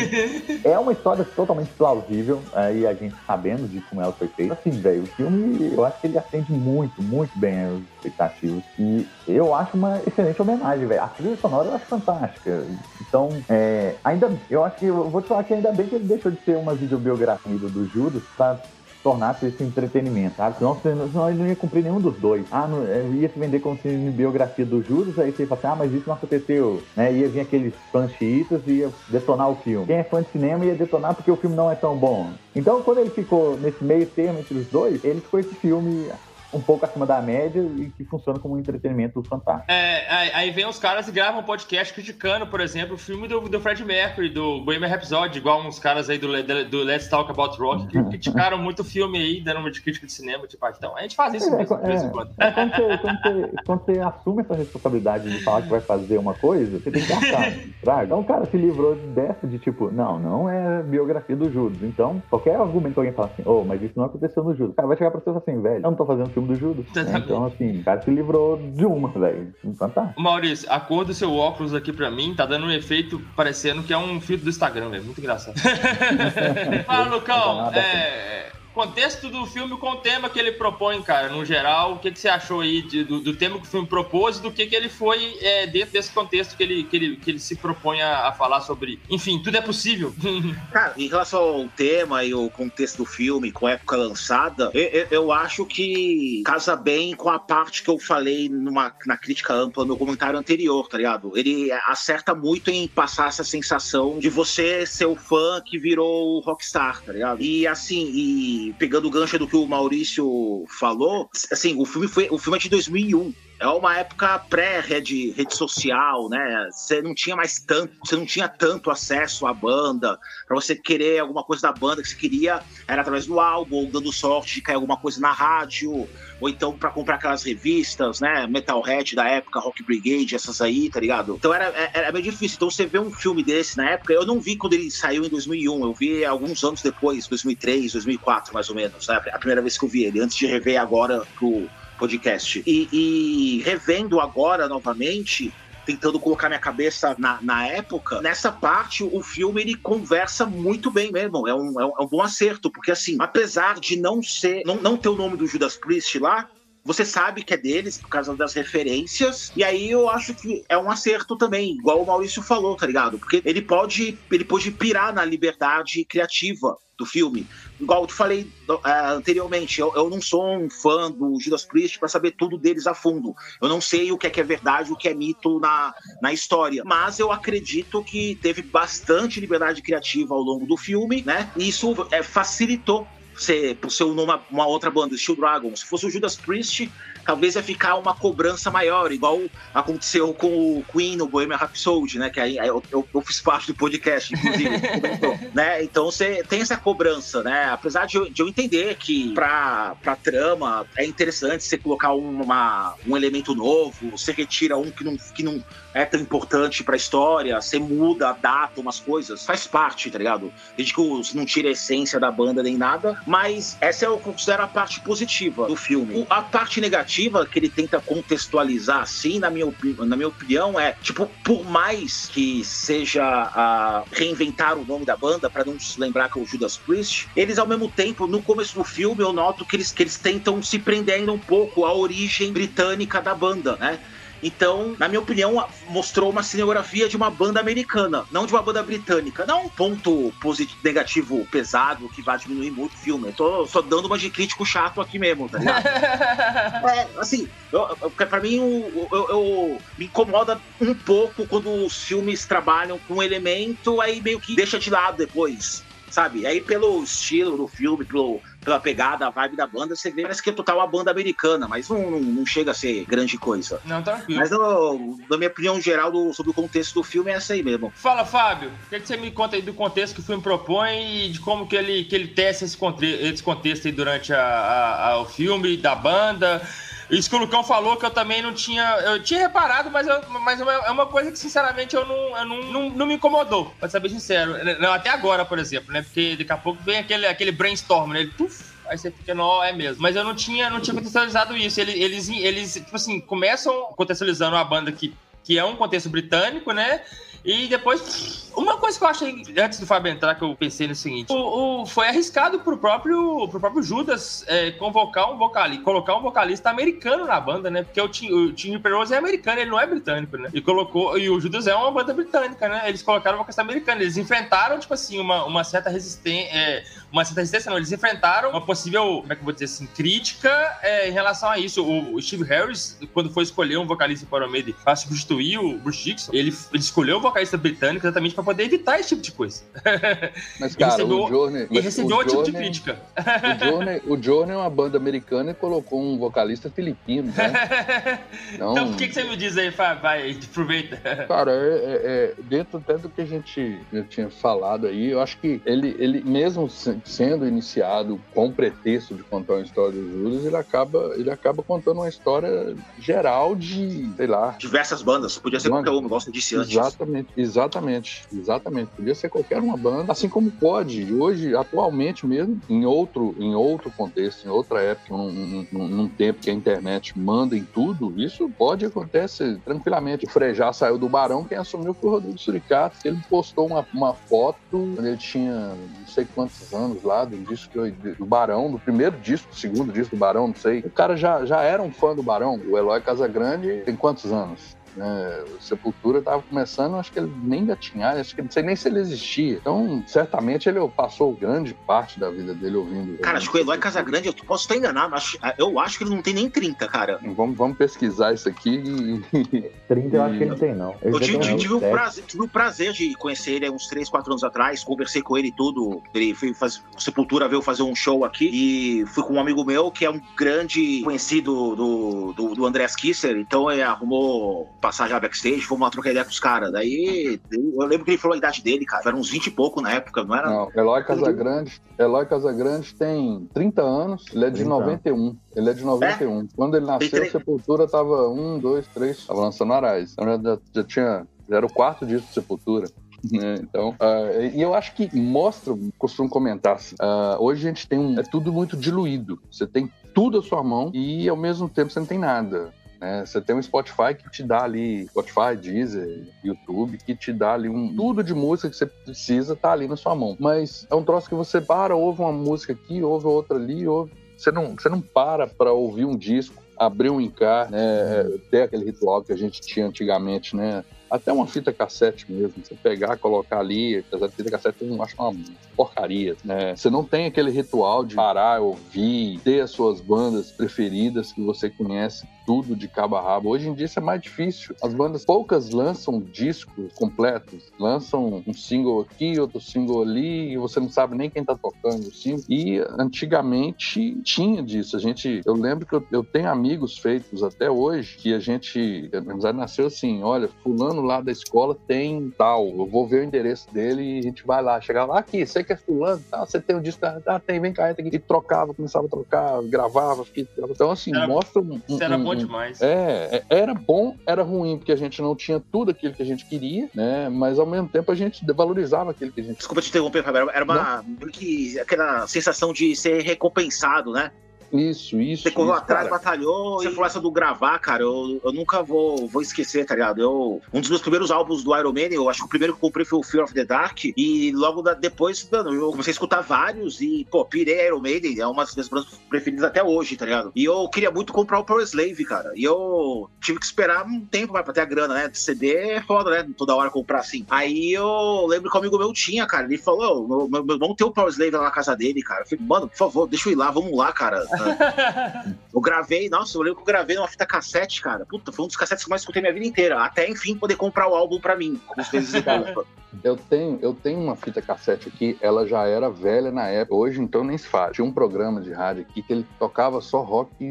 é 0.66 0.78
uma 0.80 0.92
história 0.92 1.24
totalmente 1.24 1.72
plausível, 1.74 2.42
aí 2.54 2.88
a 2.88 2.94
gente 2.94 3.16
sabendo 3.26 3.68
de 3.68 3.80
como 3.82 4.02
ela 4.02 4.14
foi 4.14 4.28
feita. 4.30 4.54
Assim, 4.56 4.72
velho, 4.72 5.04
o 5.04 5.08
filme, 5.08 5.74
eu 5.74 5.86
acho 5.86 6.02
que 6.02 6.08
ele 6.08 6.18
atende 6.18 6.52
muito, 6.52 7.02
muito 7.04 7.38
bem 7.38 7.66
as 7.66 7.80
expectativas. 7.82 8.64
E 8.80 9.06
eu 9.28 9.54
acho 9.54 9.78
uma 9.78 10.02
excelente 10.08 10.42
homenagem, 10.42 10.88
velho. 10.88 11.04
A 11.04 11.08
trilha 11.08 11.38
sonora 11.38 11.70
eu 11.70 11.76
acho 11.76 11.86
fantástica. 11.86 12.66
Então, 13.00 13.30
é, 13.48 13.96
ainda, 14.04 14.36
eu 14.50 14.64
acho 14.64 14.80
que, 14.80 14.86
eu 14.86 15.10
vou 15.10 15.22
te 15.22 15.28
falar 15.28 15.44
que 15.44 15.54
ainda 15.54 15.72
bem 15.72 15.88
que 15.88 15.96
ele 15.96 16.06
deixou 16.06 16.32
de 16.32 16.42
ser 16.44 16.58
uma 16.58 16.74
videobiografia 16.74 17.60
do 17.60 17.88
Judas 17.88 18.24
pra 18.36 18.60
tornasse 19.08 19.46
esse 19.46 19.64
entretenimento, 19.64 20.36
sabe? 20.36 20.58
Senão, 20.58 20.78
senão 20.82 21.30
ele 21.30 21.40
não 21.40 21.48
ia 21.48 21.56
cumprir 21.56 21.82
nenhum 21.82 22.02
dos 22.02 22.18
dois. 22.18 22.46
Ah, 22.52 22.68
não, 22.68 22.84
ia 23.16 23.30
se 23.30 23.40
vender 23.40 23.62
como 23.62 23.78
se 23.78 23.88
biografia 23.88 24.66
do 24.66 24.84
Judas, 24.84 25.18
aí 25.18 25.32
você 25.32 25.44
ia 25.44 25.48
falar 25.48 25.60
assim, 25.60 25.68
ah, 25.68 25.76
mas 25.78 25.94
isso 25.94 26.04
não 26.08 26.16
aconteceu, 26.16 26.84
né? 26.94 27.14
Ia 27.14 27.30
vir 27.30 27.40
aqueles 27.40 27.74
fãs 27.90 28.12
chiitas 28.12 28.62
e 28.68 28.72
ia 28.72 28.90
detonar 29.08 29.50
o 29.50 29.56
filme. 29.56 29.86
Quem 29.86 29.96
é 29.96 30.04
fã 30.04 30.22
de 30.22 30.30
cinema 30.30 30.66
ia 30.66 30.76
detonar 30.76 31.16
porque 31.16 31.32
o 31.32 31.38
filme 31.38 31.56
não 31.56 31.72
é 31.72 31.76
tão 31.76 31.96
bom. 31.96 32.32
Então, 32.54 32.82
quando 32.82 33.00
ele 33.00 33.12
ficou 33.12 33.58
nesse 33.58 33.82
meio 33.82 34.06
termo 34.08 34.40
entre 34.40 34.58
os 34.58 34.68
dois, 34.68 35.06
ele 35.06 35.22
ficou 35.22 35.40
esse 35.40 35.56
filme 35.56 36.10
um 36.58 36.62
pouco 36.62 36.86
acima 36.86 37.06
da 37.06 37.22
média 37.22 37.62
e 37.62 37.90
que 37.90 38.04
funciona 38.04 38.40
como 38.40 38.56
um 38.56 38.60
entretenimento 38.60 39.22
fantástico. 39.24 39.72
É, 39.72 40.32
aí 40.34 40.52
vem 40.52 40.66
os 40.66 40.80
caras 40.80 41.08
e 41.08 41.12
gravam 41.12 41.42
um 41.42 41.44
podcast 41.44 41.94
criticando, 41.94 42.48
por 42.48 42.60
exemplo, 42.60 42.96
o 42.96 42.98
filme 42.98 43.28
do, 43.28 43.42
do 43.42 43.60
Fred 43.60 43.84
Mercury, 43.86 44.30
do 44.30 44.62
Bohemian 44.62 44.90
Rhapsody, 44.90 45.38
igual 45.38 45.62
uns 45.62 45.80
caras 45.80 46.10
aí 46.10 46.18
do, 46.18 46.28
do 46.70 46.84
Let's 46.84 47.08
Talk 47.08 47.30
About 47.32 47.58
Rock, 47.60 47.88
que 47.88 48.02
criticaram 48.10 48.58
muito 48.58 48.82
o 48.82 48.86
filme 48.86 49.18
aí, 49.18 49.42
dando 49.42 49.60
uma 49.60 49.72
de 49.72 49.82
crítica 49.82 50.08
de 50.08 50.12
cinema, 50.12 50.48
tipo, 50.48 50.66
ah, 50.66 50.74
então, 50.76 50.96
a 50.96 51.02
gente 51.02 51.16
faz 51.16 51.34
isso 51.34 51.54
é, 51.54 51.58
mesmo, 51.58 51.76
é, 51.76 51.80
de 51.80 51.88
vez 51.88 52.04
em 52.04 52.10
quando. 52.10 52.32
É, 52.40 52.52
quando, 52.52 52.72
você, 52.72 52.98
quando, 52.98 53.22
você, 53.22 53.52
quando, 53.66 53.86
você, 53.86 54.00
assume 54.00 54.42
essa 54.42 54.56
responsabilidade 54.56 55.30
de 55.30 55.44
falar 55.44 55.62
que 55.62 55.70
vai 55.70 55.82
fazer 55.82 56.18
uma 56.18 56.34
coisa, 56.34 56.80
você 56.80 56.92
tem 56.92 57.04
que 57.04 57.14
achar, 57.14 57.52
sabe? 57.84 58.06
Então 58.06 58.20
o 58.20 58.24
cara 58.24 58.46
se 58.46 58.58
livrou 58.58 58.96
dessa 58.96 59.46
de 59.48 59.60
tipo, 59.60 59.92
não, 59.92 60.20
não 60.20 60.50
é 60.50 60.82
biografia 60.84 61.36
do 61.36 61.52
Judas, 61.52 61.82
então 61.84 62.22
qualquer 62.30 62.56
argumento 62.56 62.94
que 62.94 63.00
alguém 63.00 63.14
fala 63.14 63.30
assim, 63.32 63.44
oh, 63.46 63.64
mas 63.64 63.82
isso 63.82 63.94
não 63.96 64.06
aconteceu 64.06 64.44
no 64.44 64.56
Judas, 64.56 64.72
o 64.72 64.76
cara 64.76 64.88
vai 64.88 64.98
chegar 64.98 65.12
pra 65.12 65.20
você 65.20 65.30
e 65.30 65.34
falar 65.34 65.44
assim, 65.46 65.62
velho, 65.62 65.78
eu 65.78 65.82
não 65.82 65.96
tô 65.96 66.06
fazendo 66.06 66.30
filme 66.30 66.47
do 66.48 66.56
Judas, 66.56 66.86
então, 66.96 67.46
assim, 67.46 67.80
o 67.80 67.84
cara 67.84 68.02
se 68.02 68.10
livrou 68.10 68.58
de 68.58 68.86
uma, 68.86 69.10
velho. 69.10 69.54
Fantástico. 69.78 70.20
Maurício, 70.22 70.68
a 70.72 70.80
cor 70.80 71.06
do 71.06 71.14
seu 71.14 71.36
óculos 71.36 71.74
aqui 71.74 71.94
pra 71.94 72.10
mim 72.10 72.34
tá 72.34 72.46
dando 72.46 72.66
um 72.66 72.72
efeito 72.72 73.22
parecendo 73.36 73.84
que 73.84 73.94
é 73.94 73.98
um 73.98 74.20
filtro 74.20 74.46
do 74.46 74.50
Instagram, 74.50 74.90
velho. 74.90 75.04
Muito 75.04 75.20
engraçado. 75.20 75.56
Fala, 76.86 77.16
Lucão. 77.16 77.72
É, 77.74 78.52
contexto 78.78 79.28
do 79.28 79.44
filme 79.48 79.76
com 79.76 79.90
o 79.90 79.96
tema 79.96 80.30
que 80.30 80.38
ele 80.38 80.52
propõe, 80.52 81.02
cara, 81.02 81.30
no 81.30 81.44
geral, 81.44 81.94
o 81.94 81.98
que, 82.00 82.12
que 82.12 82.20
você 82.20 82.30
achou 82.30 82.62
aí 82.62 82.84
de, 82.84 83.04
do, 83.04 83.20
do, 83.20 83.36
tema 83.36 83.58
que 83.58 83.66
o 83.66 83.68
filme 83.68 83.88
propôs 83.88 84.38
e 84.38 84.42
do 84.42 84.52
que, 84.52 84.68
que 84.68 84.76
ele 84.76 84.88
foi 84.88 85.36
é, 85.42 85.66
dentro 85.66 85.94
desse 85.94 86.12
contexto 86.12 86.56
que 86.56 86.62
ele, 86.62 86.84
que 86.84 86.96
ele, 86.96 87.16
que 87.16 87.32
ele 87.32 87.40
se 87.40 87.56
propõe 87.56 88.02
a, 88.04 88.28
a 88.28 88.34
falar 88.34 88.62
sobre. 88.62 89.00
Enfim, 89.10 89.42
tudo 89.42 89.58
é 89.58 89.62
possível. 89.62 90.14
cara, 90.72 90.94
em 90.96 91.08
relação 91.08 91.40
ao 91.40 91.68
tema 91.70 92.24
e 92.24 92.36
o 92.36 92.52
contexto 92.52 92.98
do 92.98 93.06
filme, 93.06 93.52
com 93.52 93.66
a 93.66 93.72
época 93.72 93.98
lançada, 93.98 94.70
eu, 94.76 95.08
eu 95.10 95.32
acho 95.32 95.66
que 95.66 96.44
casa 96.46 96.76
bem 96.76 97.16
com 97.16 97.30
a 97.30 97.40
parte 97.40 97.82
que 97.82 97.90
eu 97.90 97.98
falei 97.98 98.48
numa, 98.48 98.94
na 99.08 99.18
crítica 99.18 99.56
ampla 99.56 99.86
no 99.86 99.98
comentário 99.98 100.38
anterior, 100.38 100.88
tá 100.88 100.98
ligado? 100.98 101.36
Ele 101.36 101.72
acerta 101.88 102.36
muito 102.36 102.70
em 102.70 102.88
passar 102.88 103.30
essa 103.30 103.44
sensação 103.44 104.20
de 104.20 104.30
você 104.30 104.86
ser 104.86 105.08
o 105.08 105.16
fã 105.16 105.60
que 105.66 105.80
virou 105.80 106.42
rockstar, 106.42 107.02
tá 107.02 107.12
ligado? 107.12 107.42
E 107.42 107.66
assim, 107.66 108.12
e 108.14 108.67
pegando 108.74 109.08
o 109.08 109.12
gancho 109.12 109.38
do 109.38 109.48
que 109.48 109.56
o 109.56 109.68
Maurício 109.68 110.66
falou, 110.80 111.30
assim, 111.52 111.80
o 111.80 111.86
filme 111.86 112.08
foi 112.08 112.28
o 112.30 112.38
filme 112.38 112.58
é 112.58 112.62
de 112.62 112.70
2001 112.70 113.34
é 113.60 113.68
uma 113.68 113.98
época 113.98 114.40
pré-rede 114.50 115.32
rede 115.32 115.56
social, 115.56 116.30
né? 116.30 116.70
Você 116.72 117.02
não 117.02 117.16
tinha 117.16 117.36
mais 117.36 117.60
tanto, 117.60 117.94
você 118.04 118.16
não 118.16 118.26
tinha 118.26 118.48
tanto 118.48 118.92
acesso 118.92 119.48
à 119.48 119.54
banda. 119.54 120.20
Para 120.48 120.56
você 120.56 120.76
querer 120.76 121.20
alguma 121.20 121.44
coisa 121.44 121.64
da 121.64 121.72
banda 121.72 122.02
que 122.02 122.10
você 122.10 122.16
queria, 122.16 122.62
era 122.88 123.02
através 123.02 123.26
do 123.26 123.40
álbum, 123.40 123.78
ou 123.78 123.86
dando 123.88 124.12
sorte 124.12 124.56
de 124.56 124.62
cair 124.62 124.76
alguma 124.76 124.98
coisa 124.98 125.20
na 125.20 125.32
rádio, 125.32 126.08
ou 126.40 126.50
então 126.50 126.78
para 126.78 126.92
comprar 126.92 127.16
aquelas 127.16 127.44
revistas, 127.44 128.20
né? 128.20 128.46
Metalhead 128.46 129.16
da 129.16 129.28
época, 129.28 129.60
Rock 129.60 129.84
Brigade, 129.84 130.36
essas 130.36 130.62
aí, 130.62 130.90
tá 130.90 131.00
ligado? 131.00 131.36
Então 131.36 131.52
era, 131.52 131.66
é, 131.70 131.90
era 131.94 132.12
meio 132.12 132.24
difícil. 132.24 132.58
Então 132.58 132.70
você 132.70 132.86
vê 132.86 133.00
um 133.00 133.12
filme 133.12 133.44
desse 133.44 133.76
na 133.76 133.90
época, 133.92 134.14
eu 134.14 134.26
não 134.26 134.40
vi 134.40 134.56
quando 134.56 134.74
ele 134.74 134.92
saiu 134.92 135.26
em 135.26 135.30
2001, 135.30 135.84
eu 135.84 135.94
vi 135.94 136.24
alguns 136.24 136.64
anos 136.64 136.82
depois, 136.84 137.28
2003, 137.28 137.94
2004, 137.94 138.54
mais 138.54 138.70
ou 138.70 138.76
menos, 138.76 139.08
né? 139.08 139.16
A 139.34 139.40
primeira 139.40 139.62
vez 139.62 139.78
que 139.78 139.86
eu 139.86 139.90
vi 139.90 140.04
ele, 140.04 140.20
antes 140.20 140.38
de 140.38 140.46
rever 140.46 140.80
agora 140.80 141.26
pro 141.40 141.68
podcast. 141.98 142.64
E, 142.66 142.88
e 142.92 143.62
revendo 143.64 144.20
agora 144.20 144.68
novamente, 144.68 145.54
tentando 145.86 146.20
colocar 146.20 146.50
minha 146.50 146.60
cabeça 146.60 147.16
na, 147.18 147.40
na 147.42 147.68
época, 147.68 148.22
nessa 148.22 148.52
parte 148.52 149.04
o 149.04 149.22
filme 149.24 149.62
ele 149.62 149.76
conversa 149.76 150.46
muito 150.46 150.92
bem 150.92 151.12
mesmo. 151.12 151.48
É 151.48 151.54
um, 151.54 151.80
é 151.80 151.86
um, 151.86 151.94
é 152.00 152.04
um 152.04 152.08
bom 152.08 152.22
acerto, 152.22 152.70
porque 152.70 152.92
assim, 152.92 153.18
apesar 153.20 153.80
de 153.80 153.98
não 153.98 154.22
ser, 154.22 154.64
não, 154.66 154.76
não 154.76 154.98
ter 154.98 155.10
o 155.10 155.16
nome 155.16 155.38
do 155.38 155.48
Judas 155.48 155.78
Priest 155.78 156.20
lá, 156.20 156.50
você 156.88 157.04
sabe 157.04 157.44
que 157.44 157.54
é 157.54 157.58
deles 157.58 157.98
por 157.98 158.08
causa 158.08 158.34
das 158.34 158.54
referências. 158.54 159.52
E 159.56 159.64
aí 159.64 159.92
eu 159.92 160.10
acho 160.10 160.34
que 160.34 160.64
é 160.70 160.78
um 160.78 160.90
acerto 160.90 161.36
também, 161.36 161.74
igual 161.74 162.02
o 162.02 162.06
Maurício 162.06 162.42
falou, 162.42 162.78
tá 162.78 162.88
ligado? 162.88 163.20
Porque 163.20 163.42
ele 163.44 163.62
pode, 163.62 164.18
ele 164.32 164.46
pode 164.46 164.72
pirar 164.72 165.14
na 165.14 165.26
liberdade 165.26 166.06
criativa 166.06 166.78
do 166.98 167.06
filme. 167.06 167.46
Igual 167.80 168.02
eu 168.02 168.08
te 168.08 168.14
falei 168.14 168.52
uh, 168.70 168.80
anteriormente, 169.16 169.80
eu, 169.80 169.94
eu, 169.96 170.10
não 170.10 170.20
sou 170.20 170.58
um 170.58 170.70
fã 170.70 171.12
do 171.12 171.40
Judas 171.40 171.64
Priest 171.64 172.00
para 172.00 172.08
saber 172.08 172.32
tudo 172.32 172.58
deles 172.58 172.88
a 172.88 172.94
fundo. 172.94 173.36
Eu 173.62 173.70
não 173.70 173.80
sei 173.80 174.12
o 174.12 174.18
que 174.18 174.28
é, 174.28 174.30
que 174.30 174.42
é 174.42 174.44
verdade, 174.44 174.92
o 174.92 174.96
que 174.96 175.08
é 175.08 175.14
mito 175.14 175.60
na, 175.60 175.94
na 176.22 176.34
história. 176.34 176.84
Mas 176.86 177.20
eu 177.20 177.32
acredito 177.32 178.04
que 178.04 178.36
teve 178.36 178.62
bastante 178.62 179.40
liberdade 179.40 179.82
criativa 179.82 180.34
ao 180.34 180.42
longo 180.42 180.66
do 180.66 180.76
filme, 180.76 181.22
né? 181.24 181.52
E 181.56 181.70
isso 181.70 181.96
é, 182.12 182.24
facilitou 182.24 183.08
ser, 183.38 183.76
por 183.76 183.92
ser 183.92 184.04
uma, 184.06 184.42
uma 184.50 184.66
outra 184.66 184.90
banda, 184.90 185.16
Steel 185.16 185.38
Dragon. 185.38 185.76
Se 185.76 185.86
fosse 185.86 186.06
o 186.06 186.10
Judas 186.10 186.36
Priest, 186.36 186.90
talvez 187.28 187.56
ia 187.56 187.62
ficar 187.62 187.96
uma 187.96 188.16
cobrança 188.16 188.72
maior, 188.72 189.12
igual 189.12 189.42
aconteceu 189.74 190.34
com 190.34 190.80
o 190.80 190.86
Queen 190.90 191.18
no 191.18 191.28
Bohemian 191.28 191.58
Rhapsody, 191.58 192.18
né? 192.18 192.30
Que 192.30 192.40
aí 192.40 192.56
eu, 192.56 192.82
eu, 192.90 193.06
eu 193.14 193.22
fiz 193.22 193.42
parte 193.42 193.68
do 193.68 193.76
podcast, 193.76 194.34
inclusive. 194.34 194.70
né? 195.54 195.84
Então 195.84 196.06
você 196.06 196.42
tem 196.48 196.62
essa 196.62 196.78
cobrança, 196.78 197.44
né? 197.44 197.66
Apesar 197.70 198.08
de 198.08 198.16
eu, 198.16 198.30
de 198.30 198.42
eu 198.42 198.48
entender 198.48 198.96
que 198.96 199.34
pra, 199.34 199.96
pra 200.02 200.16
trama 200.16 200.88
é 200.96 201.06
interessante 201.06 201.66
você 201.66 201.78
colocar 201.78 202.14
uma, 202.14 202.96
um 203.06 203.18
elemento 203.18 203.54
novo, 203.54 204.10
você 204.12 204.32
retira 204.32 204.78
um 204.78 204.90
que 204.90 205.04
não, 205.04 205.18
que 205.18 205.44
não 205.44 205.62
é 205.98 206.06
tão 206.06 206.20
importante 206.20 206.84
pra 206.84 206.96
história, 206.96 207.60
você 207.60 207.80
muda 207.80 208.30
a 208.30 208.34
data, 208.34 208.80
umas 208.80 209.00
coisas, 209.00 209.44
faz 209.44 209.66
parte, 209.66 210.12
tá 210.12 210.18
ligado? 210.18 210.54
Desde 210.76 210.94
que 210.94 211.02
não 211.36 211.46
tira 211.46 211.70
a 211.70 211.72
essência 211.72 212.20
da 212.20 212.32
banda 212.32 212.62
nem 212.62 212.78
nada, 212.78 213.20
mas 213.26 213.78
essa 213.82 214.06
eu 214.06 214.18
considero 214.20 214.64
a 214.64 214.68
parte 214.68 215.00
positiva 215.02 215.66
do 215.68 215.76
filme. 215.76 216.26
a 216.30 216.42
parte 216.42 216.80
negativa 216.80 217.46
que 217.46 217.58
ele 217.58 217.70
tenta 217.70 218.00
contextualizar, 218.00 219.02
assim, 219.02 219.40
na 219.40 219.50
minha, 219.50 219.74
na 220.00 220.16
minha 220.16 220.28
opinião, 220.28 220.80
é, 220.80 220.94
tipo, 221.02 221.30
por 221.44 221.66
mais 221.66 222.28
que 222.28 222.64
seja 222.64 223.24
a 223.24 224.04
reinventar 224.12 224.78
o 224.78 224.86
nome 224.86 225.04
da 225.04 225.18
banda, 225.18 225.50
para 225.50 225.66
não 225.66 225.80
se 225.80 226.00
lembrar 226.00 226.30
que 226.30 226.38
é 226.38 226.42
o 226.42 226.46
Judas 226.46 226.78
Priest, 226.78 227.28
eles, 227.36 227.58
ao 227.58 227.68
mesmo 227.68 227.90
tempo, 227.90 228.28
no 228.28 228.42
começo 228.42 228.76
do 228.76 228.84
filme, 228.84 229.24
eu 229.24 229.34
noto 229.34 229.66
que 229.66 229.76
eles, 229.76 229.92
que 229.92 230.04
eles 230.04 230.18
tentam 230.18 230.62
se 230.62 230.78
prender 230.78 231.16
ainda 231.16 231.32
um 231.32 231.40
pouco 231.40 231.86
à 231.86 231.94
origem 231.94 232.52
britânica 232.54 233.22
da 233.22 233.34
banda, 233.34 233.76
né? 233.78 234.00
Então, 234.42 234.96
na 235.00 235.08
minha 235.08 235.20
opinião, 235.20 235.68
mostrou 235.90 236.30
uma 236.30 236.44
cinegrafia 236.44 237.10
de 237.10 237.18
uma 237.18 237.30
banda 237.30 237.60
americana, 237.60 238.26
não 238.32 238.46
de 238.46 238.54
uma 238.54 238.62
banda 238.62 238.84
britânica. 238.84 239.46
Não 239.46 239.66
um 239.66 239.70
ponto 239.70 240.32
positivo, 240.42 240.80
negativo 240.84 241.48
pesado 241.52 242.10
que 242.10 242.22
vai 242.22 242.38
diminuir 242.38 242.72
muito 242.72 242.94
o 242.94 242.98
filme. 242.98 243.30
Eu 243.30 243.34
tô 243.34 243.66
só 243.66 243.82
dando 243.82 244.06
uma 244.06 244.18
de 244.18 244.30
crítico 244.30 244.66
chato 244.66 245.02
aqui 245.02 245.18
mesmo, 245.18 245.50
tá 245.50 245.58
ligado? 245.58 245.86
é, 245.88 247.08
assim, 247.18 247.48
eu, 247.72 247.98
eu, 248.02 248.12
pra 248.12 248.40
mim, 248.40 248.56
eu, 248.56 249.10
eu, 249.12 249.78
me 249.98 250.06
incomoda 250.06 250.62
um 250.80 250.94
pouco 250.94 251.48
quando 251.48 251.86
os 251.86 252.04
filmes 252.04 252.46
trabalham 252.46 253.00
com 253.08 253.16
um 253.16 253.24
elemento, 253.24 254.00
aí 254.02 254.22
meio 254.22 254.40
que 254.40 254.56
deixa 254.56 254.78
de 254.78 254.90
lado 254.90 255.18
depois 255.18 255.86
sabe? 256.10 256.46
Aí 256.46 256.62
pelo 256.62 257.04
estilo 257.04 257.58
do 257.58 257.68
filme, 257.68 258.06
pelo, 258.06 258.42
pela 258.68 258.82
pegada, 258.82 259.26
a 259.26 259.30
vibe 259.30 259.56
da 259.56 259.66
banda, 259.66 259.96
você 259.96 260.12
vê, 260.12 260.24
parece 260.24 260.44
que 260.44 260.50
é 260.50 260.54
total 260.54 260.80
uma 260.80 260.88
banda 260.88 261.10
americana, 261.10 261.70
mas 261.70 261.88
não, 261.88 262.12
não, 262.12 262.20
não 262.20 262.46
chega 262.46 262.72
a 262.72 262.74
ser 262.74 263.06
grande 263.06 263.38
coisa. 263.38 263.80
Não, 263.86 264.04
tranquilo. 264.04 264.42
Mas 264.42 264.52
no, 264.52 265.18
na 265.30 265.38
minha 265.38 265.50
opinião 265.50 265.80
geral 265.80 266.12
do, 266.12 266.34
sobre 266.34 266.52
o 266.52 266.54
contexto 266.54 266.96
do 266.96 267.02
filme 267.02 267.32
é 267.32 267.36
essa 267.36 267.54
aí 267.54 267.64
mesmo. 267.64 267.94
Fala, 267.96 268.26
Fábio, 268.26 268.70
o 268.70 268.90
que, 268.90 269.00
que, 269.00 269.08
você 269.08 269.16
me 269.16 269.32
conta 269.32 269.56
aí 269.56 269.62
do 269.62 269.74
contexto 269.74 270.16
que 270.16 270.20
o 270.20 270.24
filme 270.24 270.44
propõe 270.44 271.28
e 271.28 271.30
de 271.30 271.40
como 271.40 271.66
que 271.66 271.78
ele, 271.78 272.04
que 272.04 272.14
ele 272.14 272.28
testa 272.28 272.66
esse, 272.66 272.78
esse 273.22 273.42
contexto 273.42 273.86
aí 273.86 273.94
durante 273.94 274.34
a, 274.34 274.42
a, 274.42 275.10
a, 275.12 275.22
o 275.22 275.26
filme, 275.26 275.78
da 275.78 275.96
banda... 275.96 276.62
Isso 277.10 277.30
que 277.30 277.36
o 277.36 277.40
Lucão 277.40 277.64
falou 277.64 277.96
que 277.96 278.06
eu 278.06 278.12
também 278.12 278.42
não 278.42 278.54
tinha. 278.54 278.84
Eu 279.00 279.24
tinha 279.24 279.40
reparado, 279.40 279.90
mas, 279.90 280.06
eu, 280.08 280.22
mas 280.42 280.60
é 280.60 280.92
uma 280.92 281.06
coisa 281.06 281.32
que, 281.32 281.40
sinceramente, 281.40 281.96
eu 281.96 282.06
não, 282.06 282.38
eu 282.38 282.46
não, 282.46 282.62
não, 282.64 282.90
não 282.90 283.06
me 283.06 283.14
incomodou, 283.14 283.74
pra 283.80 283.88
ser 283.88 284.00
bem 284.02 284.12
sincero. 284.12 284.56
Não, 284.80 284.92
até 284.92 285.10
agora, 285.10 285.46
por 285.46 285.58
exemplo, 285.58 285.94
né? 285.94 286.02
Porque 286.02 286.36
daqui 286.36 286.52
a 286.52 286.58
pouco 286.58 286.84
vem 286.84 286.98
aquele, 286.98 287.26
aquele 287.26 287.52
brainstorm, 287.52 288.12
né? 288.12 288.22
Ele, 288.22 288.32
puf, 288.32 288.66
aí 288.88 288.98
você 288.98 289.10
fica, 289.10 289.34
não, 289.34 289.64
é 289.64 289.72
mesmo. 289.72 290.02
Mas 290.02 290.16
eu 290.16 290.24
não 290.24 290.36
tinha, 290.36 290.70
não 290.70 290.82
tinha 290.82 290.94
contextualizado 290.94 291.56
isso. 291.56 291.80
Eles, 291.80 291.96
eles, 291.96 292.30
eles, 292.30 292.74
tipo 292.74 292.96
assim, 292.96 293.22
começam 293.22 293.74
contextualizando 293.96 294.58
a 294.58 294.64
banda 294.64 294.92
que, 294.92 295.16
que 295.44 295.58
é 295.58 295.64
um 295.64 295.78
contexto 295.78 296.10
britânico, 296.10 296.74
né? 296.74 297.02
E 297.44 297.68
depois, 297.68 298.50
uma 298.56 298.78
coisa 298.78 298.98
que 298.98 299.04
eu 299.04 299.08
achei, 299.08 299.44
antes 299.58 299.80
do 299.80 299.86
Fábio 299.86 300.12
entrar, 300.12 300.36
que 300.36 300.44
eu 300.44 300.56
pensei 300.56 300.88
no 300.88 300.96
seguinte: 300.96 301.32
o, 301.32 301.82
o 301.82 301.86
foi 301.86 302.08
arriscado 302.08 302.60
pro 302.60 302.78
próprio, 302.78 303.48
pro 303.50 303.60
próprio 303.60 303.84
Judas 303.84 304.44
é, 304.48 304.72
convocar 304.72 305.32
um 305.32 305.38
vocalista, 305.38 305.84
colocar 305.84 306.16
um 306.16 306.22
vocalista 306.22 306.70
americano 306.70 307.26
na 307.26 307.40
banda, 307.40 307.70
né? 307.70 307.84
Porque 307.84 308.02
o 308.02 308.08
Tim, 308.08 308.32
o 308.32 308.54
Tim 308.54 308.76
Rose 308.78 309.14
é 309.14 309.18
americano, 309.18 309.60
ele 309.60 309.70
não 309.70 309.80
é 309.80 309.86
britânico, 309.86 310.38
né? 310.38 310.50
E 310.54 310.62
colocou, 310.62 311.18
e 311.18 311.30
o 311.30 311.40
Judas 311.40 311.68
é 311.68 311.76
uma 311.76 311.92
banda 311.92 312.14
britânica, 312.14 312.68
né? 312.68 312.84
Eles 312.88 313.02
colocaram 313.02 313.38
um 313.38 313.40
vocalista 313.40 313.62
americano, 313.62 314.02
eles 314.02 314.18
enfrentaram, 314.18 314.80
tipo 314.80 314.94
assim, 314.94 315.20
uma, 315.20 315.46
uma 315.46 315.64
certa 315.64 315.90
resistência, 315.90 316.50
é, 316.52 316.84
uma 317.12 317.24
certa 317.24 317.42
resistência, 317.42 317.70
não, 317.70 317.78
eles 317.78 317.92
enfrentaram 317.92 318.50
uma 318.50 318.62
possível, 318.62 319.22
como 319.22 319.32
é 319.32 319.36
que 319.36 319.42
eu 319.42 319.46
vou 319.46 319.54
dizer 319.54 319.66
assim, 319.66 319.88
crítica 319.88 320.78
é, 320.82 321.10
em 321.10 321.12
relação 321.12 321.50
a 321.50 321.58
isso. 321.58 321.84
O, 321.84 322.22
Steve 322.22 322.44
Harris, 322.44 323.00
quando 323.14 323.32
foi 323.32 323.44
escolher 323.44 323.78
um 323.78 323.86
vocalista 323.86 324.26
para 324.30 324.46
o 324.46 324.50
meio 324.52 324.74
para 324.84 324.96
substituir 324.96 325.58
o 325.58 325.78
Bruce 325.78 326.04
Dixon, 326.04 326.32
ele, 326.34 326.50
ele 326.72 326.80
escolheu 326.80 327.18
o 327.18 327.22
vocalista 327.22 327.37
britânico 327.58 328.06
exatamente 328.06 328.36
para 328.36 328.44
poder 328.44 328.64
evitar 328.64 329.00
esse 329.00 329.10
tipo 329.10 329.22
de 329.22 329.32
coisa. 329.32 329.64
Mas, 330.60 330.76
cara, 330.76 330.94
e 330.94 330.98
recebeu, 330.98 331.24
o 331.24 331.28
Journey... 331.28 331.68
E 331.70 331.80
recebeu 331.80 332.18
outro 332.18 332.44
tipo 332.44 332.44
de 332.44 332.52
crítica. 332.52 333.00
O 333.16 333.66
Journey, 333.66 334.02
o 334.06 334.22
Journey 334.22 334.56
é 334.56 334.58
uma 334.58 334.70
banda 334.70 334.98
americana 334.98 335.52
e 335.52 335.54
colocou 335.54 336.02
um 336.02 336.18
vocalista 336.18 336.70
filipino, 336.70 337.34
né? 337.36 338.18
Então, 338.54 338.72
então 338.72 338.92
o 338.92 338.96
que, 338.96 339.08
que 339.08 339.14
você 339.14 339.24
me 339.24 339.36
diz 339.36 339.58
aí, 339.58 339.72
Fábio? 339.72 340.02
Vai, 340.02 340.32
aproveita. 340.32 340.98
Cara, 341.28 341.52
é, 341.52 341.56
é, 341.56 342.02
é, 342.04 342.34
dentro 342.44 342.78
até 342.78 342.98
do 342.98 343.10
que 343.10 343.22
a 343.22 343.26
gente 343.26 343.80
já 343.92 344.04
tinha 344.04 344.30
falado 344.30 344.88
aí, 344.88 345.12
eu 345.12 345.22
acho 345.22 345.38
que 345.40 345.62
ele, 345.66 345.96
ele 346.00 346.24
mesmo 346.24 346.70
sendo 346.70 347.48
iniciado 347.48 348.20
com 348.34 348.48
o 348.48 348.52
pretexto 348.52 349.16
de 349.16 349.24
contar 349.24 349.56
uma 349.56 349.64
história 349.64 349.92
dos 349.92 350.12
Judas, 350.12 350.46
ele 350.46 350.56
acaba, 350.56 351.14
ele 351.16 351.30
acaba 351.30 351.62
contando 351.62 351.98
uma 351.98 352.10
história 352.10 352.76
geral 353.00 353.56
de, 353.56 354.10
sei 354.16 354.28
lá... 354.28 354.56
Diversas 354.58 355.02
bandas, 355.02 355.38
podia 355.38 355.60
ser 355.60 355.70
qualquer 355.70 355.92
uma, 355.92 356.08
gosto 356.08 356.32
disse 356.32 356.56
antes. 356.56 356.72
Exatamente, 356.72 357.17
exatamente, 357.36 358.24
exatamente. 358.34 358.92
Podia 358.96 359.16
ser 359.16 359.30
qualquer 359.30 359.60
uma 359.60 359.78
banda, 359.78 360.12
assim 360.12 360.30
como 360.30 360.52
pode, 360.52 361.14
hoje, 361.14 361.56
atualmente 361.56 362.26
mesmo, 362.26 362.60
em 362.70 362.86
outro, 362.86 363.36
em 363.40 363.56
outro 363.56 363.92
contexto, 363.92 364.46
em 364.46 364.50
outra 364.50 364.82
época, 364.82 365.16
num, 365.16 365.66
num, 365.72 365.88
num 365.88 366.08
tempo 366.08 366.40
que 366.40 366.50
a 366.50 366.54
internet 366.54 367.18
manda 367.18 367.56
em 367.56 367.64
tudo, 367.64 368.14
isso 368.18 368.50
pode 368.58 368.86
acontecer 368.86 369.60
tranquilamente. 369.64 370.26
O 370.26 370.30
Frejá 370.30 370.72
saiu 370.74 370.98
do 370.98 371.10
Barão, 371.10 371.44
quem 371.44 371.58
assumiu 371.58 371.94
foi 371.94 372.10
o 372.10 372.14
Rodrigo 372.14 372.38
Suricato, 372.38 372.98
ele 373.06 373.20
postou 373.30 373.68
uma, 373.68 373.86
uma 373.94 374.14
foto 374.14 374.60
quando 374.70 375.06
ele 375.06 375.18
tinha 375.18 375.76
não 376.00 376.08
sei 376.08 376.26
quantos 376.26 376.74
anos 376.74 377.04
lá, 377.04 377.26
do 377.26 377.38
disco 377.38 377.74
do 378.18 378.26
Barão, 378.26 378.72
do 378.72 378.80
primeiro 378.80 379.18
disco, 379.18 379.50
do 379.50 379.56
segundo 379.56 379.92
disco 379.92 380.16
do 380.16 380.20
Barão, 380.20 380.48
não 380.48 380.56
sei. 380.56 380.80
O 380.80 380.90
cara 380.90 381.16
já, 381.16 381.46
já 381.46 381.62
era 381.62 381.82
um 381.82 381.92
fã 381.92 382.16
do 382.16 382.24
Barão. 382.24 382.60
O 382.68 382.78
Eloy 382.78 383.02
Casagrande 383.02 383.82
tem 383.86 383.96
quantos 383.96 384.32
anos? 384.32 384.77
Né? 384.98 385.44
Sepultura 385.60 386.20
estava 386.20 386.42
começando, 386.42 386.96
acho 386.96 387.12
que 387.12 387.20
ele 387.20 387.32
nem 387.44 387.68
gatinhar, 387.68 388.18
acho 388.18 388.36
que 388.36 388.42
não 388.42 388.50
sei 388.50 388.64
nem 388.64 388.76
se 388.76 388.88
ele 388.88 389.00
existia. 389.00 389.58
Então, 389.58 390.04
certamente 390.08 390.68
ele 390.68 390.80
passou 390.90 391.34
grande 391.34 391.74
parte 391.74 392.20
da 392.20 392.32
vida 392.32 392.54
dele 392.54 392.78
ouvindo. 392.78 393.18
Cara, 393.20 393.38
acho 393.38 393.52
que 393.52 393.58
o 393.58 393.60
Eloy 393.60 393.78
Casagrande, 393.78 394.28
eu 394.28 394.34
posso 394.34 394.64
estar 394.64 394.76
enganado, 394.76 395.12
mas 395.12 395.38
eu 395.60 395.80
acho 395.80 396.00
que 396.00 396.04
ele 396.04 396.16
não 396.16 396.22
tem 396.22 396.34
nem 396.34 396.50
30, 396.50 396.88
cara. 396.88 397.20
Vamos, 397.36 397.56
vamos 397.56 397.78
pesquisar 397.78 398.34
isso 398.34 398.50
aqui. 398.50 399.24
30 399.88 400.16
eu 400.16 400.24
acho 400.24 400.38
que 400.38 400.44
ele 400.44 400.50
não 400.50 400.58
tem, 400.58 400.76
não. 400.76 400.96
Ele 401.02 401.16
eu 401.16 401.20
tive, 401.20 401.38
tive, 401.40 401.56
tive, 401.58 401.74
o 401.76 401.80
prazer, 401.80 402.24
tive 402.26 402.44
o 402.44 402.48
prazer 402.48 402.94
de 402.94 403.14
conhecer 403.16 403.52
ele 403.52 403.70
uns 403.70 403.88
3, 403.88 404.10
4 404.10 404.32
anos 404.32 404.44
atrás, 404.44 404.84
conversei 404.84 405.22
com 405.22 405.38
ele 405.38 405.50
e 405.50 405.52
tudo. 405.52 406.02
Ele 406.12 406.34
foi 406.34 406.54
fazer, 406.56 406.82
Sepultura 406.98 407.48
veio 407.48 407.62
fazer 407.62 407.84
um 407.84 407.94
show 407.94 408.26
aqui 408.26 408.50
e 408.52 409.06
fui 409.06 409.24
com 409.24 409.34
um 409.34 409.40
amigo 409.40 409.64
meu 409.64 409.92
que 409.92 410.06
é 410.06 410.10
um 410.10 410.20
grande 410.36 411.02
conhecido 411.04 411.76
do, 411.76 412.34
do, 412.34 412.56
do 412.56 412.66
André 412.66 412.88
Kisser, 412.98 413.38
então 413.38 413.70
ele 413.70 413.82
arrumou 413.82 414.70
passar 414.88 415.10
já 415.10 415.20
backstage, 415.20 415.62
fomos 415.64 415.84
lá 415.84 415.90
trocar 415.90 416.12
ideia 416.12 416.24
com 416.24 416.32
os 416.32 416.40
caras. 416.40 416.72
Daí, 416.72 417.42
eu 417.52 417.86
lembro 417.86 418.06
que 418.06 418.12
ele 418.12 418.18
falou 418.18 418.36
a 418.36 418.38
idade 418.38 418.64
dele, 418.64 418.86
cara. 418.86 419.04
Era 419.06 419.16
uns 419.18 419.30
20 419.30 419.48
e 419.48 419.52
pouco 419.52 419.82
na 419.82 419.92
época, 419.92 420.24
não 420.24 420.34
era? 420.34 420.50
Não, 420.50 420.72
Eloy 420.74 421.04
Casagrande, 421.04 421.82
Eloy 422.00 422.26
Casagrande 422.26 422.96
tem 422.96 423.50
30 423.54 423.82
anos, 423.82 424.26
ele 424.32 424.46
é 424.46 424.50
de 424.50 424.64
91. 424.64 425.36
Ele 425.54 425.70
é 425.70 425.74
de 425.74 425.84
91. 425.84 426.42
É? 426.42 426.46
Quando 426.56 426.78
ele 426.78 426.86
nasceu, 426.86 427.22
a 427.22 427.30
Sepultura 427.30 427.86
tava 427.86 428.30
1, 428.30 428.60
2, 428.60 428.88
3, 428.88 429.26
tava 429.26 429.42
lançando 429.42 429.74
Arais. 429.74 430.14
Então 430.14 430.42
já, 430.42 430.60
já 430.74 430.84
tinha. 430.84 431.28
Já 431.50 431.58
era 431.58 431.66
o 431.66 431.72
quarto 431.72 432.06
disco 432.06 432.28
de 432.28 432.34
Sepultura. 432.34 432.88
Né? 433.30 433.56
Então, 433.62 433.90
uh, 433.90 434.42
e 434.54 434.62
eu 434.62 434.74
acho 434.74 434.94
que 434.94 435.14
mostra, 435.18 435.74
costumo 435.98 436.30
comentar, 436.30 436.78
uh, 436.78 437.42
hoje 437.42 437.66
a 437.66 437.70
gente 437.70 437.88
tem 437.88 438.00
um. 438.00 438.18
É 438.18 438.24
tudo 438.24 438.54
muito 438.54 438.78
diluído. 438.78 439.42
Você 439.52 439.68
tem 439.68 439.92
tudo 440.14 440.40
à 440.40 440.42
sua 440.42 440.64
mão 440.64 440.92
e 440.94 441.28
ao 441.28 441.36
mesmo 441.36 441.68
tempo 441.68 441.92
você 441.92 442.00
não 442.00 442.08
tem 442.08 442.18
nada. 442.18 442.74
Né? 443.00 443.26
Você 443.26 443.42
tem 443.42 443.56
um 443.56 443.62
Spotify 443.62 444.14
que 444.18 444.30
te 444.30 444.44
dá 444.44 444.64
ali, 444.64 445.08
Spotify, 445.08 445.56
Deezer, 445.60 446.28
YouTube, 446.44 446.98
que 446.98 447.16
te 447.16 447.32
dá 447.32 447.54
ali 447.54 447.70
um 447.70 447.96
tudo 447.96 448.24
de 448.24 448.34
música 448.34 448.70
que 448.70 448.76
você 448.76 448.86
precisa 448.86 449.56
tá 449.56 449.72
ali 449.72 449.88
na 449.88 449.96
sua 449.96 450.16
mão. 450.16 450.36
Mas 450.40 450.88
é 450.90 450.96
um 450.96 451.04
troço 451.04 451.30
que 451.30 451.36
você 451.36 451.62
para, 451.62 451.96
ouve 451.96 452.22
uma 452.22 452.32
música 452.32 452.74
aqui, 452.74 453.04
ouve 453.04 453.28
outra 453.28 453.58
ali, 453.58 453.88
ouve... 453.88 454.12
Você 454.38 454.52
não, 454.52 454.76
você 454.76 454.88
não 454.88 455.02
para 455.02 455.48
para 455.48 455.74
ouvir 455.74 456.06
um 456.06 456.16
disco, 456.16 456.62
abrir 456.78 457.10
um 457.10 457.20
encar, 457.20 457.72
né? 457.72 458.24
Ter 458.52 458.64
aquele 458.64 458.86
ritual 458.86 459.24
que 459.24 459.34
a 459.34 459.38
gente 459.38 459.62
tinha 459.62 459.88
antigamente, 459.88 460.56
né? 460.56 460.84
até 461.10 461.32
uma 461.32 461.48
fita 461.48 461.72
cassete 461.72 462.30
mesmo, 462.32 462.54
você 462.64 462.76
pegar, 462.76 463.18
colocar 463.18 463.60
ali, 463.60 464.04
de 464.04 464.30
fita 464.30 464.52
cassete 464.52 464.78
eu 464.82 465.02
acho 465.02 465.16
uma 465.18 465.34
porcaria, 465.76 466.36
né? 466.44 466.76
Você 466.76 466.90
não 466.90 467.04
tem 467.04 467.26
aquele 467.26 467.50
ritual 467.50 468.04
de 468.04 468.16
parar, 468.16 468.62
ouvir, 468.62 469.40
ter 469.40 469.62
as 469.62 469.72
suas 469.72 470.02
bandas 470.02 470.52
preferidas 470.52 471.32
que 471.32 471.42
você 471.42 471.70
conhece 471.70 472.28
tudo 472.48 472.78
de 472.78 472.88
cabo 472.88 473.18
a 473.18 473.22
rabo. 473.22 473.50
Hoje 473.50 473.68
em 473.68 473.74
dia 473.74 473.86
isso 473.86 474.00
é 474.00 474.02
mais 474.02 474.22
difícil. 474.22 474.74
As 474.82 474.94
bandas 474.94 475.26
poucas 475.26 475.70
lançam 475.70 476.22
discos 476.22 476.94
completos, 476.94 477.74
lançam 477.78 478.42
um 478.48 478.54
single 478.54 479.02
aqui, 479.02 479.38
outro 479.38 479.60
single 479.60 480.02
ali, 480.02 480.54
e 480.54 480.58
você 480.58 480.80
não 480.80 480.90
sabe 480.90 481.18
nem 481.18 481.30
quem 481.30 481.44
tá 481.44 481.56
tocando 481.56 482.08
o 482.08 482.14
single. 482.14 482.46
E 482.50 482.80
antigamente 482.98 484.16
tinha 484.24 484.64
disso. 484.64 484.96
A 484.96 485.00
gente, 485.00 485.42
eu 485.46 485.54
lembro 485.54 485.86
que 485.86 485.94
eu, 485.94 486.08
eu 486.10 486.24
tenho 486.24 486.50
amigos 486.50 486.98
feitos 486.98 487.44
até 487.44 487.70
hoje 487.70 488.16
que 488.18 488.34
a 488.34 488.40
gente, 488.40 489.10
a 489.14 489.18
amizade 489.18 489.58
nasceu 489.58 489.88
assim, 489.88 490.24
olha, 490.24 490.48
fulano 490.64 491.02
lá 491.02 491.20
da 491.20 491.32
escola 491.34 491.76
tem 491.88 492.32
tal, 492.38 492.70
eu 492.70 492.86
vou 492.86 493.06
ver 493.06 493.22
o 493.22 493.24
endereço 493.26 493.68
dele 493.74 494.04
e 494.04 494.20
a 494.20 494.22
gente 494.22 494.48
vai 494.48 494.64
lá, 494.64 494.80
chegar 494.80 495.04
lá 495.04 495.20
aqui, 495.20 495.46
você 495.46 495.64
que 495.66 495.74
é 495.74 495.76
fulano, 495.76 496.24
tá, 496.32 496.46
você 496.46 496.62
tem 496.62 496.78
um 496.78 496.82
disco, 496.82 497.02
ah, 497.06 497.42
tem, 497.46 497.60
vem 497.60 497.74
cá, 497.74 497.94
tem 497.94 498.08
aqui. 498.08 498.16
E 498.16 498.20
trocava, 498.20 498.74
começava 498.74 499.06
a 499.06 499.10
trocar, 499.10 499.62
gravava, 499.64 500.26
então 500.70 500.92
assim, 500.92 501.14
era, 501.14 501.28
mostra 501.28 501.62
um, 501.62 501.82
Isso 501.90 502.02
era 502.02 502.18
bom 502.18 502.37
demais. 502.38 502.82
É, 502.82 503.44
era 503.50 503.74
bom, 503.74 504.16
era 504.26 504.44
ruim, 504.44 504.78
porque 504.78 504.92
a 504.92 504.96
gente 504.96 505.22
não 505.22 505.36
tinha 505.36 505.60
tudo 505.72 505.92
aquilo 505.92 506.14
que 506.14 506.22
a 506.22 506.26
gente 506.26 506.46
queria, 506.46 506.90
né? 506.94 507.30
Mas 507.30 507.60
ao 507.60 507.66
mesmo 507.66 507.88
tempo 507.88 508.12
a 508.12 508.16
gente 508.16 508.46
valorizava 508.54 509.12
aquilo 509.12 509.32
que 509.32 509.42
a 509.42 509.44
gente 509.44 509.58
Desculpa 509.58 509.82
te 509.82 509.90
interromper, 509.90 510.24
Fábio. 510.24 510.50
Era 510.50 510.64
uma. 510.64 511.04
Que, 511.32 511.80
aquela 511.80 512.28
sensação 512.28 512.74
de 512.74 512.96
ser 512.96 513.22
recompensado, 513.22 514.12
né? 514.12 514.32
Isso, 514.72 515.20
isso. 515.22 515.44
Você 515.44 515.52
correu 515.52 515.74
isso, 515.74 515.82
atrás, 515.84 516.04
cara. 516.08 516.18
batalhou. 516.18 516.78
Você 516.82 516.90
falou 516.92 517.06
essa 517.06 517.20
do 517.22 517.32
gravar, 517.32 517.80
cara. 517.80 518.04
Eu, 518.04 518.42
eu 518.44 518.52
nunca 518.52 518.84
vou, 518.84 519.28
vou 519.28 519.42
esquecer, 519.42 519.86
tá 519.86 519.94
ligado? 519.96 520.22
Eu, 520.22 520.62
um 520.74 520.82
dos 520.82 520.90
meus 520.90 521.02
primeiros 521.02 521.32
álbuns 521.32 521.64
do 521.64 521.76
Iron 521.78 521.94
Man, 521.94 522.10
eu 522.12 522.30
acho 522.30 522.40
que 522.42 522.46
o 522.46 522.50
primeiro 522.50 522.74
que 522.74 522.78
eu 522.78 522.82
comprei 522.82 523.06
foi 523.06 523.20
o 523.20 523.24
Fear 523.24 523.44
of 523.46 523.54
the 523.54 523.64
Dark. 523.66 524.00
E 524.06 524.52
logo 524.54 524.82
da- 524.82 524.94
depois, 524.94 525.48
mano, 525.52 525.74
eu 525.74 525.92
comecei 525.92 526.12
a 526.12 526.14
escutar 526.14 526.42
vários. 526.42 527.00
E, 527.02 527.26
pô, 527.32 527.46
pirei 527.46 527.88
Iron 527.88 528.00
Maiden. 528.00 528.40
É 528.40 528.48
uma 528.48 528.64
das 528.66 528.76
minhas 528.76 528.90
bandas 528.90 529.08
preferidas 529.30 529.64
até 529.66 529.84
hoje, 529.84 530.16
tá 530.18 530.26
ligado? 530.26 530.52
E 530.56 530.66
eu 530.66 530.88
queria 530.90 531.12
muito 531.12 531.32
comprar 531.34 531.60
o 531.60 531.64
Power 531.66 531.84
Slave, 531.84 532.26
cara. 532.26 532.52
E 532.56 532.64
eu 532.64 533.30
tive 533.42 533.60
que 533.60 533.66
esperar 533.66 534.06
um 534.06 534.20
tempo 534.26 534.54
mais 534.54 534.66
pra 534.66 534.74
ter 534.74 534.82
a 534.82 534.86
grana, 534.86 535.14
né? 535.14 535.28
De 535.30 535.38
CD 535.40 535.76
é 535.76 536.02
foda, 536.02 536.30
né? 536.30 536.48
Toda 536.58 536.76
hora 536.76 536.90
comprar 536.90 537.20
assim. 537.20 537.46
Aí 537.50 537.94
eu 537.94 538.46
lembro 538.48 538.70
que 538.70 538.76
um 538.78 538.80
amigo 538.80 538.98
meu 538.98 539.14
tinha, 539.14 539.46
cara. 539.48 539.66
Ele 539.66 539.78
falou: 539.78 540.24
"Ô, 540.24 540.28
meu, 540.28 540.50
meu, 540.50 540.64
meu 540.66 540.76
irmão 540.76 540.94
tem 540.96 541.08
o 541.08 541.12
Power 541.12 541.30
Slave 541.32 541.52
lá 541.56 541.64
na 541.64 541.72
casa 541.72 541.96
dele, 541.96 542.22
cara. 542.22 542.42
Eu 542.42 542.48
falei, 542.48 542.66
mano, 542.66 542.88
por 542.88 542.98
favor, 542.98 543.28
deixa 543.28 543.48
eu 543.50 543.54
ir 543.54 543.56
lá, 543.56 543.72
vamos 543.72 543.96
lá, 543.98 544.12
cara. 544.12 544.46
Eu 545.74 545.82
gravei, 545.82 546.28
nossa, 546.30 546.58
eu 546.58 546.62
lembro 546.62 546.78
que 546.78 546.82
eu 546.82 546.94
gravei 546.94 547.16
numa 547.16 547.28
fita 547.28 547.46
cassete, 547.46 548.02
cara. 548.02 548.26
Puta, 548.26 548.52
foi 548.52 548.66
um 548.66 548.68
dos 548.68 548.76
cassetes 548.76 549.04
que 549.04 549.10
eu 549.10 549.12
mais 549.12 549.22
escutei 549.22 549.42
minha 549.42 549.54
vida 549.54 549.66
inteira. 549.66 550.04
Até, 550.04 550.28
enfim, 550.28 550.56
poder 550.56 550.76
comprar 550.76 551.08
o 551.08 551.14
álbum 551.14 551.40
pra 551.40 551.56
mim. 551.56 551.80
Eu 553.24 553.38
tenho, 553.38 553.80
eu 553.82 553.94
tenho 553.94 554.20
uma 554.20 554.36
fita 554.36 554.62
cassete 554.62 555.08
aqui, 555.08 555.38
ela 555.42 555.66
já 555.66 555.86
era 555.86 556.10
velha 556.10 556.52
na 556.52 556.68
época, 556.68 556.96
hoje 556.96 557.22
então 557.22 557.44
nem 557.44 557.58
se 557.58 557.68
faz. 557.68 557.96
Tinha 557.96 558.06
um 558.06 558.12
programa 558.12 558.62
de 558.62 558.72
rádio 558.72 559.06
aqui 559.10 559.22
que 559.22 559.34
ele 559.34 559.46
tocava 559.58 560.02
só 560.02 560.22
rock 560.22 560.64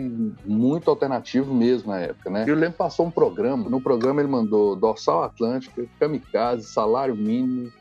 muito 0.45 0.91
alternativo 0.91 1.53
mesmo 1.55 1.91
na 1.91 2.01
época, 2.01 2.31
né? 2.31 2.45
E 2.47 2.51
eu 2.51 2.55
lembro 2.55 2.73
que 2.73 2.79
passou 2.79 3.07
um 3.07 3.11
programa, 3.11 3.69
no 3.69 3.81
programa 3.81 4.21
ele 4.21 4.29
mandou 4.29 4.77
Dorsal 4.77 5.25
Atlântica, 5.25 5.87
Kamikaze, 5.99 6.67
Salário 6.67 7.17
Mínimo, 7.17 7.73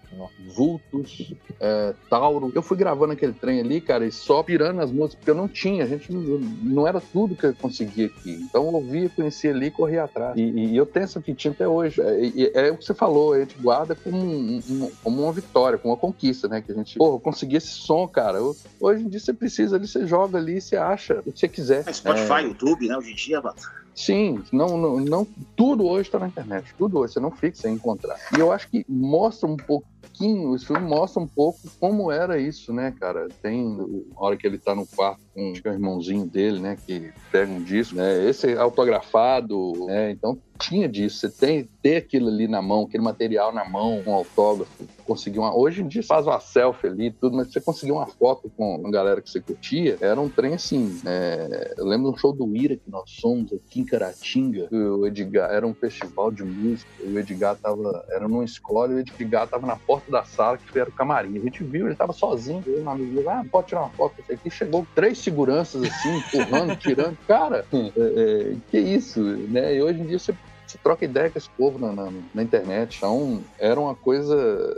Vultos, 0.55 1.33
é, 1.59 1.93
Tauro. 2.09 2.51
Eu 2.55 2.61
fui 2.61 2.77
gravando 2.77 3.13
aquele 3.13 3.33
trem 3.33 3.59
ali, 3.59 3.81
cara, 3.81 4.05
e 4.05 4.11
só 4.11 4.41
pirando 4.43 4.79
as 4.81 4.91
músicas, 4.91 5.15
porque 5.15 5.31
eu 5.31 5.35
não 5.35 5.47
tinha, 5.47 5.83
a 5.83 5.87
gente 5.87 6.11
não, 6.11 6.21
não 6.39 6.87
era 6.87 7.01
tudo 7.01 7.35
que 7.35 7.45
eu 7.45 7.55
conseguia 7.55 8.05
aqui. 8.07 8.39
Então 8.49 8.65
eu 8.67 8.73
ouvia, 8.73 9.09
conhecia 9.09 9.51
ali 9.51 9.67
e 9.67 9.71
corria 9.71 10.03
atrás. 10.03 10.37
E, 10.37 10.41
e 10.41 10.77
eu 10.77 10.85
tenho 10.85 11.03
essa 11.03 11.21
fitinha 11.21 11.53
até 11.53 11.67
hoje. 11.67 12.01
É, 12.01 12.25
e- 12.25 12.51
é 12.53 12.71
o 12.71 12.77
que 12.77 12.85
você 12.85 12.93
falou, 12.93 13.33
a 13.33 13.39
gente 13.39 13.57
guarda 13.59 13.95
como, 13.95 14.17
um- 14.17 14.63
um- 14.67 14.91
como 15.03 15.21
uma 15.23 15.33
vitória, 15.33 15.77
como 15.77 15.93
uma 15.93 15.99
conquista, 15.99 16.47
né? 16.47 16.61
Que 16.61 16.71
a 16.71 16.75
gente, 16.75 16.97
pô, 16.97 17.15
eu 17.15 17.19
consegui 17.19 17.57
esse 17.57 17.69
som, 17.71 18.07
cara. 18.07 18.37
Eu- 18.37 18.55
hoje 18.79 19.03
em 19.03 19.09
dia 19.09 19.19
você 19.19 19.33
precisa 19.33 19.75
ali, 19.75 19.87
você 19.87 20.05
joga 20.05 20.37
ali, 20.37 20.61
você 20.61 20.75
acha 20.77 21.21
o 21.25 21.31
que 21.31 21.39
você 21.39 21.47
quiser. 21.47 21.83
É, 21.87 21.93
Spotify, 21.93 22.43
YouTube, 22.43 22.87
né? 22.87 22.97
Hoje 22.97 23.11
em 23.11 23.15
dia, 23.15 23.41
mano. 23.41 23.55
Sim, 23.95 24.43
não, 24.51 24.77
não, 24.77 24.97
não 24.99 25.27
tudo 25.55 25.85
hoje 25.85 26.09
está 26.09 26.19
na 26.19 26.27
internet, 26.27 26.73
tudo 26.77 26.99
hoje, 26.99 27.13
você 27.13 27.19
não 27.19 27.31
fica 27.31 27.55
sem 27.55 27.75
encontrar. 27.75 28.17
E 28.35 28.39
eu 28.39 28.51
acho 28.51 28.69
que 28.69 28.85
mostra 28.89 29.49
um 29.49 29.55
pouquinho, 29.55 30.57
filme 30.59 30.87
mostra 30.87 31.23
um 31.23 31.27
pouco 31.27 31.59
como 31.79 32.11
era 32.11 32.37
isso, 32.37 32.73
né, 32.73 32.93
cara? 32.99 33.27
Tem 33.41 33.77
a 34.17 34.23
hora 34.23 34.35
que 34.35 34.45
ele 34.45 34.57
tá 34.57 34.75
no 34.75 34.85
quarto 34.85 35.21
com 35.33 35.53
o 35.53 35.71
irmãozinho 35.71 36.25
dele, 36.25 36.59
né, 36.59 36.77
que 36.85 37.09
pega 37.31 37.51
um 37.51 37.63
disco, 37.63 37.95
né, 37.95 38.29
esse 38.29 38.57
autografado, 38.57 39.85
né, 39.87 40.11
então 40.11 40.37
tinha 40.57 40.87
disso, 40.87 41.19
você 41.19 41.29
tem 41.29 41.69
ter 41.85 41.97
aquilo 41.97 42.29
ali 42.29 42.47
na 42.47 42.61
mão, 42.61 42.83
aquele 42.83 43.03
material 43.03 43.53
na 43.53 43.63
mão, 43.63 44.01
um 44.07 44.13
autógrafo, 44.13 44.71
conseguir 45.05 45.37
uma. 45.37 45.55
Hoje 45.55 45.83
em 45.83 45.87
dia 45.87 46.01
faz 46.01 46.25
uma 46.25 46.39
selfie 46.39 46.87
ali 46.87 47.07
e 47.07 47.11
tudo, 47.11 47.37
mas 47.37 47.53
você 47.53 47.61
conseguir 47.61 47.91
uma 47.91 48.07
foto 48.07 48.51
com 48.57 48.81
a 48.85 48.89
galera 48.89 49.21
que 49.21 49.29
você 49.29 49.39
curtia, 49.39 49.97
era 50.01 50.19
um 50.19 50.27
trem 50.27 50.55
assim. 50.55 50.99
é, 51.05 51.75
Eu 51.77 51.85
lembro 51.85 52.09
de 52.09 52.15
um 52.15 52.17
show 52.17 52.33
do 52.33 52.55
Ira 52.55 52.75
que 52.75 52.89
nós 52.89 53.09
somos 53.11 53.53
aqui 53.53 53.81
em 53.81 53.85
Caratinga, 53.85 54.67
que 54.67 54.75
o 54.75 55.05
Edgar 55.05 55.51
era 55.51 55.67
um 55.67 55.73
festival 55.73 56.31
de 56.31 56.43
música, 56.43 56.89
o 57.03 57.19
Edgar 57.19 57.55
tava. 57.55 58.03
Era 58.09 58.27
numa 58.27 58.43
escola 58.43 58.91
e 58.91 58.95
o 58.95 58.99
Edgar 58.99 59.47
tava 59.47 59.67
na 59.67 59.75
porta 59.75 60.09
da 60.11 60.23
sala, 60.23 60.57
que 60.57 60.79
era 60.79 60.89
o 60.89 60.93
camarim. 60.93 61.37
A 61.37 61.41
gente 61.41 61.63
viu, 61.63 61.85
ele 61.85 61.95
tava 61.95 62.13
sozinho, 62.13 62.63
eu 62.65 62.81
um 62.83 62.89
amigo 62.89 63.29
ah, 63.29 63.45
pode 63.51 63.67
tirar 63.67 63.81
uma 63.81 63.89
foto 63.89 64.15
aqui. 64.27 64.49
Chegou 64.49 64.87
três 64.95 65.19
seguranças 65.19 65.83
assim, 65.83 66.17
empurrando, 66.17 66.75
tirando. 66.77 67.17
Cara, 67.27 67.63
é, 67.71 67.91
é, 67.97 68.55
que 68.71 68.79
isso, 68.79 69.21
né? 69.21 69.75
E 69.75 69.83
hoje 69.83 70.01
em 70.01 70.05
dia 70.05 70.17
você 70.17 70.33
você 70.67 70.77
troca 70.81 71.05
ideia 71.05 71.29
com 71.29 71.37
esse 71.37 71.49
povo 71.57 71.77
na, 71.79 71.93
na, 71.93 72.11
na 72.33 72.43
internet. 72.43 72.97
Então, 72.97 73.43
era 73.59 73.79
uma 73.79 73.95
coisa. 73.95 74.35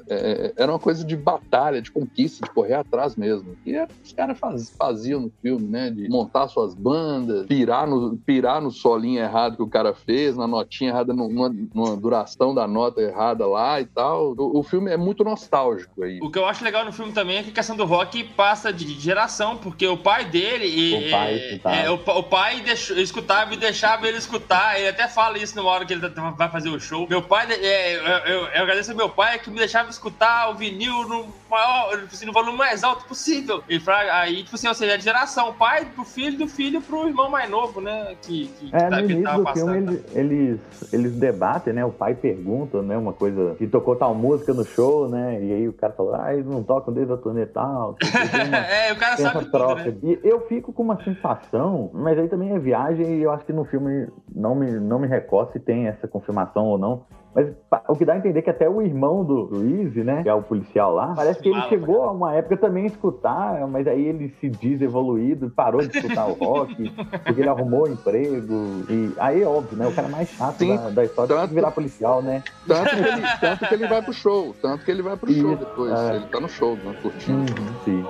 é, 0.10 0.54
era 0.58 0.72
uma 0.72 0.80
coisa 0.80 1.06
de 1.06 1.16
batalha, 1.16 1.82
de 1.82 1.92
conquista, 1.92 2.46
de 2.46 2.52
correr 2.54 2.74
atrás 2.76 3.16
mesmo. 3.16 3.56
E 3.66 3.74
era 3.76 3.88
que 3.88 3.94
os 4.06 4.14
caras 4.14 4.38
faz- 4.40 4.74
faziam 4.78 5.22
no 5.22 5.32
filme, 5.42 5.68
né? 5.68 5.90
De 5.90 6.08
montar 6.10 6.48
suas 6.48 6.74
bandas, 6.76 7.46
pirar 7.48 7.88
no, 7.88 8.18
pirar 8.26 8.62
no 8.62 8.72
solinho 8.72 9.20
errado 9.22 9.56
que 9.58 9.64
o 9.64 9.70
cara 9.70 9.94
fez, 9.94 10.36
na 10.36 10.48
notinha 10.48 10.90
errada, 10.92 11.14
no- 11.14 11.30
numa, 11.30 11.50
numa 11.74 11.96
duração 11.98 12.54
da 12.54 12.68
nota 12.68 13.02
errada 13.02 13.46
lá 13.48 13.80
e 13.82 13.86
tal. 13.86 14.34
O, 14.38 14.60
o 14.60 14.64
filme 14.64 14.92
é 14.92 14.98
muito 14.98 15.24
nostálgico 15.24 16.04
aí. 16.04 16.20
O 16.22 16.30
que 16.32 16.38
eu 16.40 16.46
acho 16.46 16.64
legal 16.64 16.84
no 16.86 16.92
filme 16.92 17.12
também 17.14 17.38
é 17.38 17.44
que 17.44 17.50
a 17.50 17.54
questão 17.54 17.76
do 17.76 17.86
rock 17.86 18.24
passa 18.36 18.72
de 18.74 18.88
geração, 19.00 19.58
porque 19.58 19.88
o 19.88 19.98
pai 19.98 20.26
dele. 20.26 20.66
e- 20.66 21.08
O 21.08 21.12
pai 21.12 21.34
é, 21.34 21.48
escutava. 21.48 21.76
é, 21.76 21.90
o, 21.90 21.94
o 21.96 22.24
pai 22.24 22.62
deixou- 22.62 22.98
escutava 22.98 23.54
e 23.54 23.58
deixava 23.58 24.08
ele 24.08 24.18
escutar. 24.18 24.78
Ele 24.78 24.90
até 24.90 25.08
fala 25.08 25.38
isso 25.38 25.56
numa 25.56 25.77
hora 25.78 25.86
que 25.86 25.94
ele 25.94 26.10
tá- 26.10 26.30
vai 26.32 26.50
fazer 26.50 26.70
o 26.70 26.80
show. 26.80 27.08
Meu 27.10 27.22
pai, 27.22 27.48
é, 27.52 27.96
eu, 27.96 28.36
eu- 28.36 28.62
agradeço 28.62 28.92
ao 28.92 28.98
meu 28.98 29.10
pai 29.10 29.40
que 29.40 29.50
me 29.50 29.58
deixava 29.58 29.90
escutar 29.90 30.50
o 30.50 30.56
vinil 30.56 31.08
no 31.08 31.28
maior, 31.50 32.04
assim, 32.12 32.26
no 32.26 32.34
volume 32.34 32.58
mais 32.58 32.84
alto 32.84 33.06
possível. 33.06 33.64
Ele 33.70 33.80
fala, 33.80 34.20
aí, 34.22 34.44
tipo 34.44 34.56
assim, 34.56 34.68
ou 34.68 34.74
seja, 34.74 34.94
é 34.94 34.98
de 34.98 35.04
geração, 35.04 35.50
o 35.50 35.54
pai 35.54 35.86
pro 35.86 36.04
filho, 36.04 36.38
do 36.38 36.48
filho 36.48 36.82
pro 36.82 37.08
irmão 37.08 37.30
mais 37.30 37.50
novo, 37.50 37.80
né? 37.82 38.16
Que, 38.22 38.48
que, 38.48 38.70
É, 38.76 38.90
que 38.90 38.90
no 38.90 39.00
início 39.12 39.36
do 39.38 39.44
passando. 39.44 39.54
filme 39.74 39.78
eles, 39.88 40.06
eles, 40.14 40.60
eles 40.94 41.14
debatem, 41.14 41.74
né? 41.74 41.86
O 41.86 41.92
pai 41.92 42.14
pergunta, 42.16 42.82
né? 42.82 42.98
Uma 42.98 43.14
coisa 43.14 43.56
que 43.58 43.66
tocou 43.68 43.96
tal 43.96 44.14
música 44.14 44.54
no 44.54 44.66
show, 44.66 45.08
né? 45.08 45.40
E 45.42 45.54
aí 45.54 45.68
o 45.68 45.74
cara 45.74 45.94
fala, 45.94 46.26
ah, 46.26 46.34
eles 46.34 46.46
não 46.46 46.64
tocam 46.64 46.94
desde 46.94 47.14
a 47.14 47.18
turnê 47.18 47.44
e 47.44 47.46
tal. 47.48 47.96
Uma- 48.48 48.58
é, 48.58 48.92
o 48.92 48.96
cara 48.98 49.18
sabe 49.18 49.40
tudo, 49.40 49.52
troca. 49.52 49.86
né? 49.86 49.96
E 50.04 50.20
eu 50.24 50.42
fico 50.48 50.74
com 50.74 50.84
uma 50.84 51.02
sensação, 51.04 51.90
mas 51.94 52.18
aí 52.18 52.28
também 52.28 52.54
é 52.54 52.60
viagem 52.60 53.18
e 53.18 53.22
eu 53.24 53.32
acho 53.32 53.46
que 53.46 53.54
no 53.54 53.66
filme 53.66 54.08
não 54.34 54.56
me, 54.56 54.72
não 54.72 55.00
me 55.00 55.08
recordo 55.08 55.52
se 55.54 55.60
tem 55.68 55.86
essa 55.88 56.08
confirmação 56.08 56.66
ou 56.66 56.78
não. 56.78 57.02
Mas 57.36 57.54
o 57.88 57.96
que 57.96 58.04
dá 58.04 58.14
a 58.14 58.18
entender 58.18 58.40
é 58.40 58.42
que 58.42 58.50
até 58.50 58.68
o 58.68 58.82
irmão 58.82 59.24
do, 59.24 59.52
Easy, 59.64 60.04
né? 60.04 60.24
Que 60.24 60.30
é 60.30 60.34
o 60.34 60.42
policial 60.42 60.92
lá, 60.96 61.14
parece 61.16 61.40
que 61.40 61.50
ele 61.50 61.58
Mala, 61.58 61.70
chegou 61.70 62.04
a 62.06 62.12
uma 62.12 62.34
época 62.34 62.58
também 62.58 62.86
a 62.86 62.88
escutar, 62.88 63.68
mas 63.68 63.86
aí 63.86 64.04
ele 64.08 64.30
se 64.40 64.50
diz 64.50 64.82
evoluído, 64.82 65.48
parou 65.52 65.82
de 65.86 65.96
escutar 65.96 66.26
o 66.26 66.34
rock, 66.34 66.74
porque 67.24 67.42
ele 67.42 67.50
arrumou 67.50 67.88
emprego. 67.88 68.56
E 68.90 69.12
aí 69.20 69.44
é 69.44 69.46
óbvio, 69.46 69.78
né? 69.78 69.86
O 69.86 69.94
cara 69.94 70.08
mais 70.08 70.30
chato 70.30 70.58
Sim, 70.58 70.76
da, 70.78 70.90
da 70.90 71.04
história 71.06 71.28
tem 71.28 71.38
tanto- 71.38 71.50
que 71.50 71.54
virar 71.56 71.72
policial, 71.72 72.24
né? 72.24 72.44
Tanto 72.68 72.90
que, 72.90 72.96
ele, 73.02 73.22
tanto 73.40 73.68
que 73.68 73.74
ele 73.76 73.88
vai 73.88 74.02
pro 74.02 74.14
show, 74.14 74.56
tanto 74.60 74.84
que 74.86 74.90
ele 74.90 75.02
vai 75.04 75.16
pro 75.18 75.30
show 75.32 75.56
depois. 75.56 75.92
é. 75.94 76.16
Ele 76.16 76.26
tá 76.28 76.40
no 76.40 76.50
show, 76.50 76.76
né, 76.78 76.96
curtindo. 77.04 77.40
Uhum, 77.40 77.68
sim. 77.86 78.06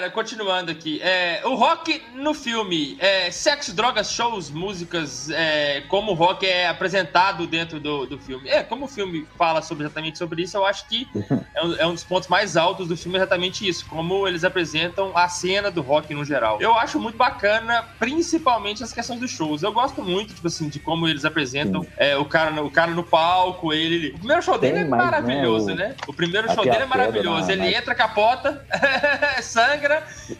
Galera, 0.00 0.10
continuando 0.12 0.70
aqui. 0.70 0.98
É, 1.02 1.42
o 1.44 1.54
rock 1.54 2.02
no 2.14 2.32
filme, 2.32 2.96
é, 3.00 3.30
sexo, 3.30 3.74
drogas, 3.74 4.10
shows, 4.10 4.50
músicas, 4.50 5.28
é, 5.28 5.82
como 5.88 6.12
o 6.12 6.14
rock 6.14 6.46
é 6.46 6.68
apresentado 6.68 7.46
dentro 7.46 7.78
do, 7.78 8.06
do 8.06 8.18
filme. 8.18 8.48
É, 8.48 8.62
como 8.62 8.86
o 8.86 8.88
filme 8.88 9.26
fala 9.36 9.60
sobre, 9.60 9.84
exatamente 9.84 10.16
sobre 10.16 10.42
isso, 10.42 10.56
eu 10.56 10.64
acho 10.64 10.88
que 10.88 11.06
é 11.54 11.62
um, 11.64 11.74
é 11.76 11.86
um 11.86 11.92
dos 11.92 12.04
pontos 12.04 12.28
mais 12.28 12.56
altos 12.56 12.88
do 12.88 12.96
filme, 12.96 13.18
exatamente 13.18 13.68
isso. 13.68 13.86
Como 13.86 14.26
eles 14.26 14.42
apresentam 14.42 15.12
a 15.14 15.28
cena 15.28 15.70
do 15.70 15.82
rock 15.82 16.14
no 16.14 16.24
geral. 16.24 16.58
Eu 16.62 16.74
acho 16.78 16.98
muito 16.98 17.18
bacana, 17.18 17.82
principalmente 17.98 18.82
as 18.82 18.92
questões 18.94 19.20
dos 19.20 19.30
shows. 19.30 19.62
Eu 19.62 19.72
gosto 19.72 20.02
muito, 20.02 20.34
tipo 20.34 20.46
assim, 20.46 20.68
de 20.70 20.80
como 20.80 21.06
eles 21.08 21.24
apresentam 21.26 21.86
é, 21.98 22.16
o, 22.16 22.24
cara, 22.24 22.50
no- 22.50 22.64
o 22.64 22.70
cara 22.70 22.90
no 22.92 23.04
palco, 23.04 23.70
ele. 23.72 24.14
O 24.14 24.18
primeiro 24.18 24.42
show 24.42 24.56
dele 24.56 24.74
Tem 24.78 24.82
é 24.84 24.88
mais, 24.88 25.02
né, 25.02 25.10
maravilhoso, 25.10 25.72
o- 25.72 25.74
né? 25.74 25.94
O 26.08 26.14
primeiro 26.14 26.48
show 26.54 26.64
dele 26.64 26.84
é 26.84 26.86
maravilhoso. 26.86 27.46
na- 27.48 27.52
ele 27.52 27.62
na- 27.62 27.70
entra, 27.78 27.94
capota, 27.94 28.64
sangra, 29.42 29.89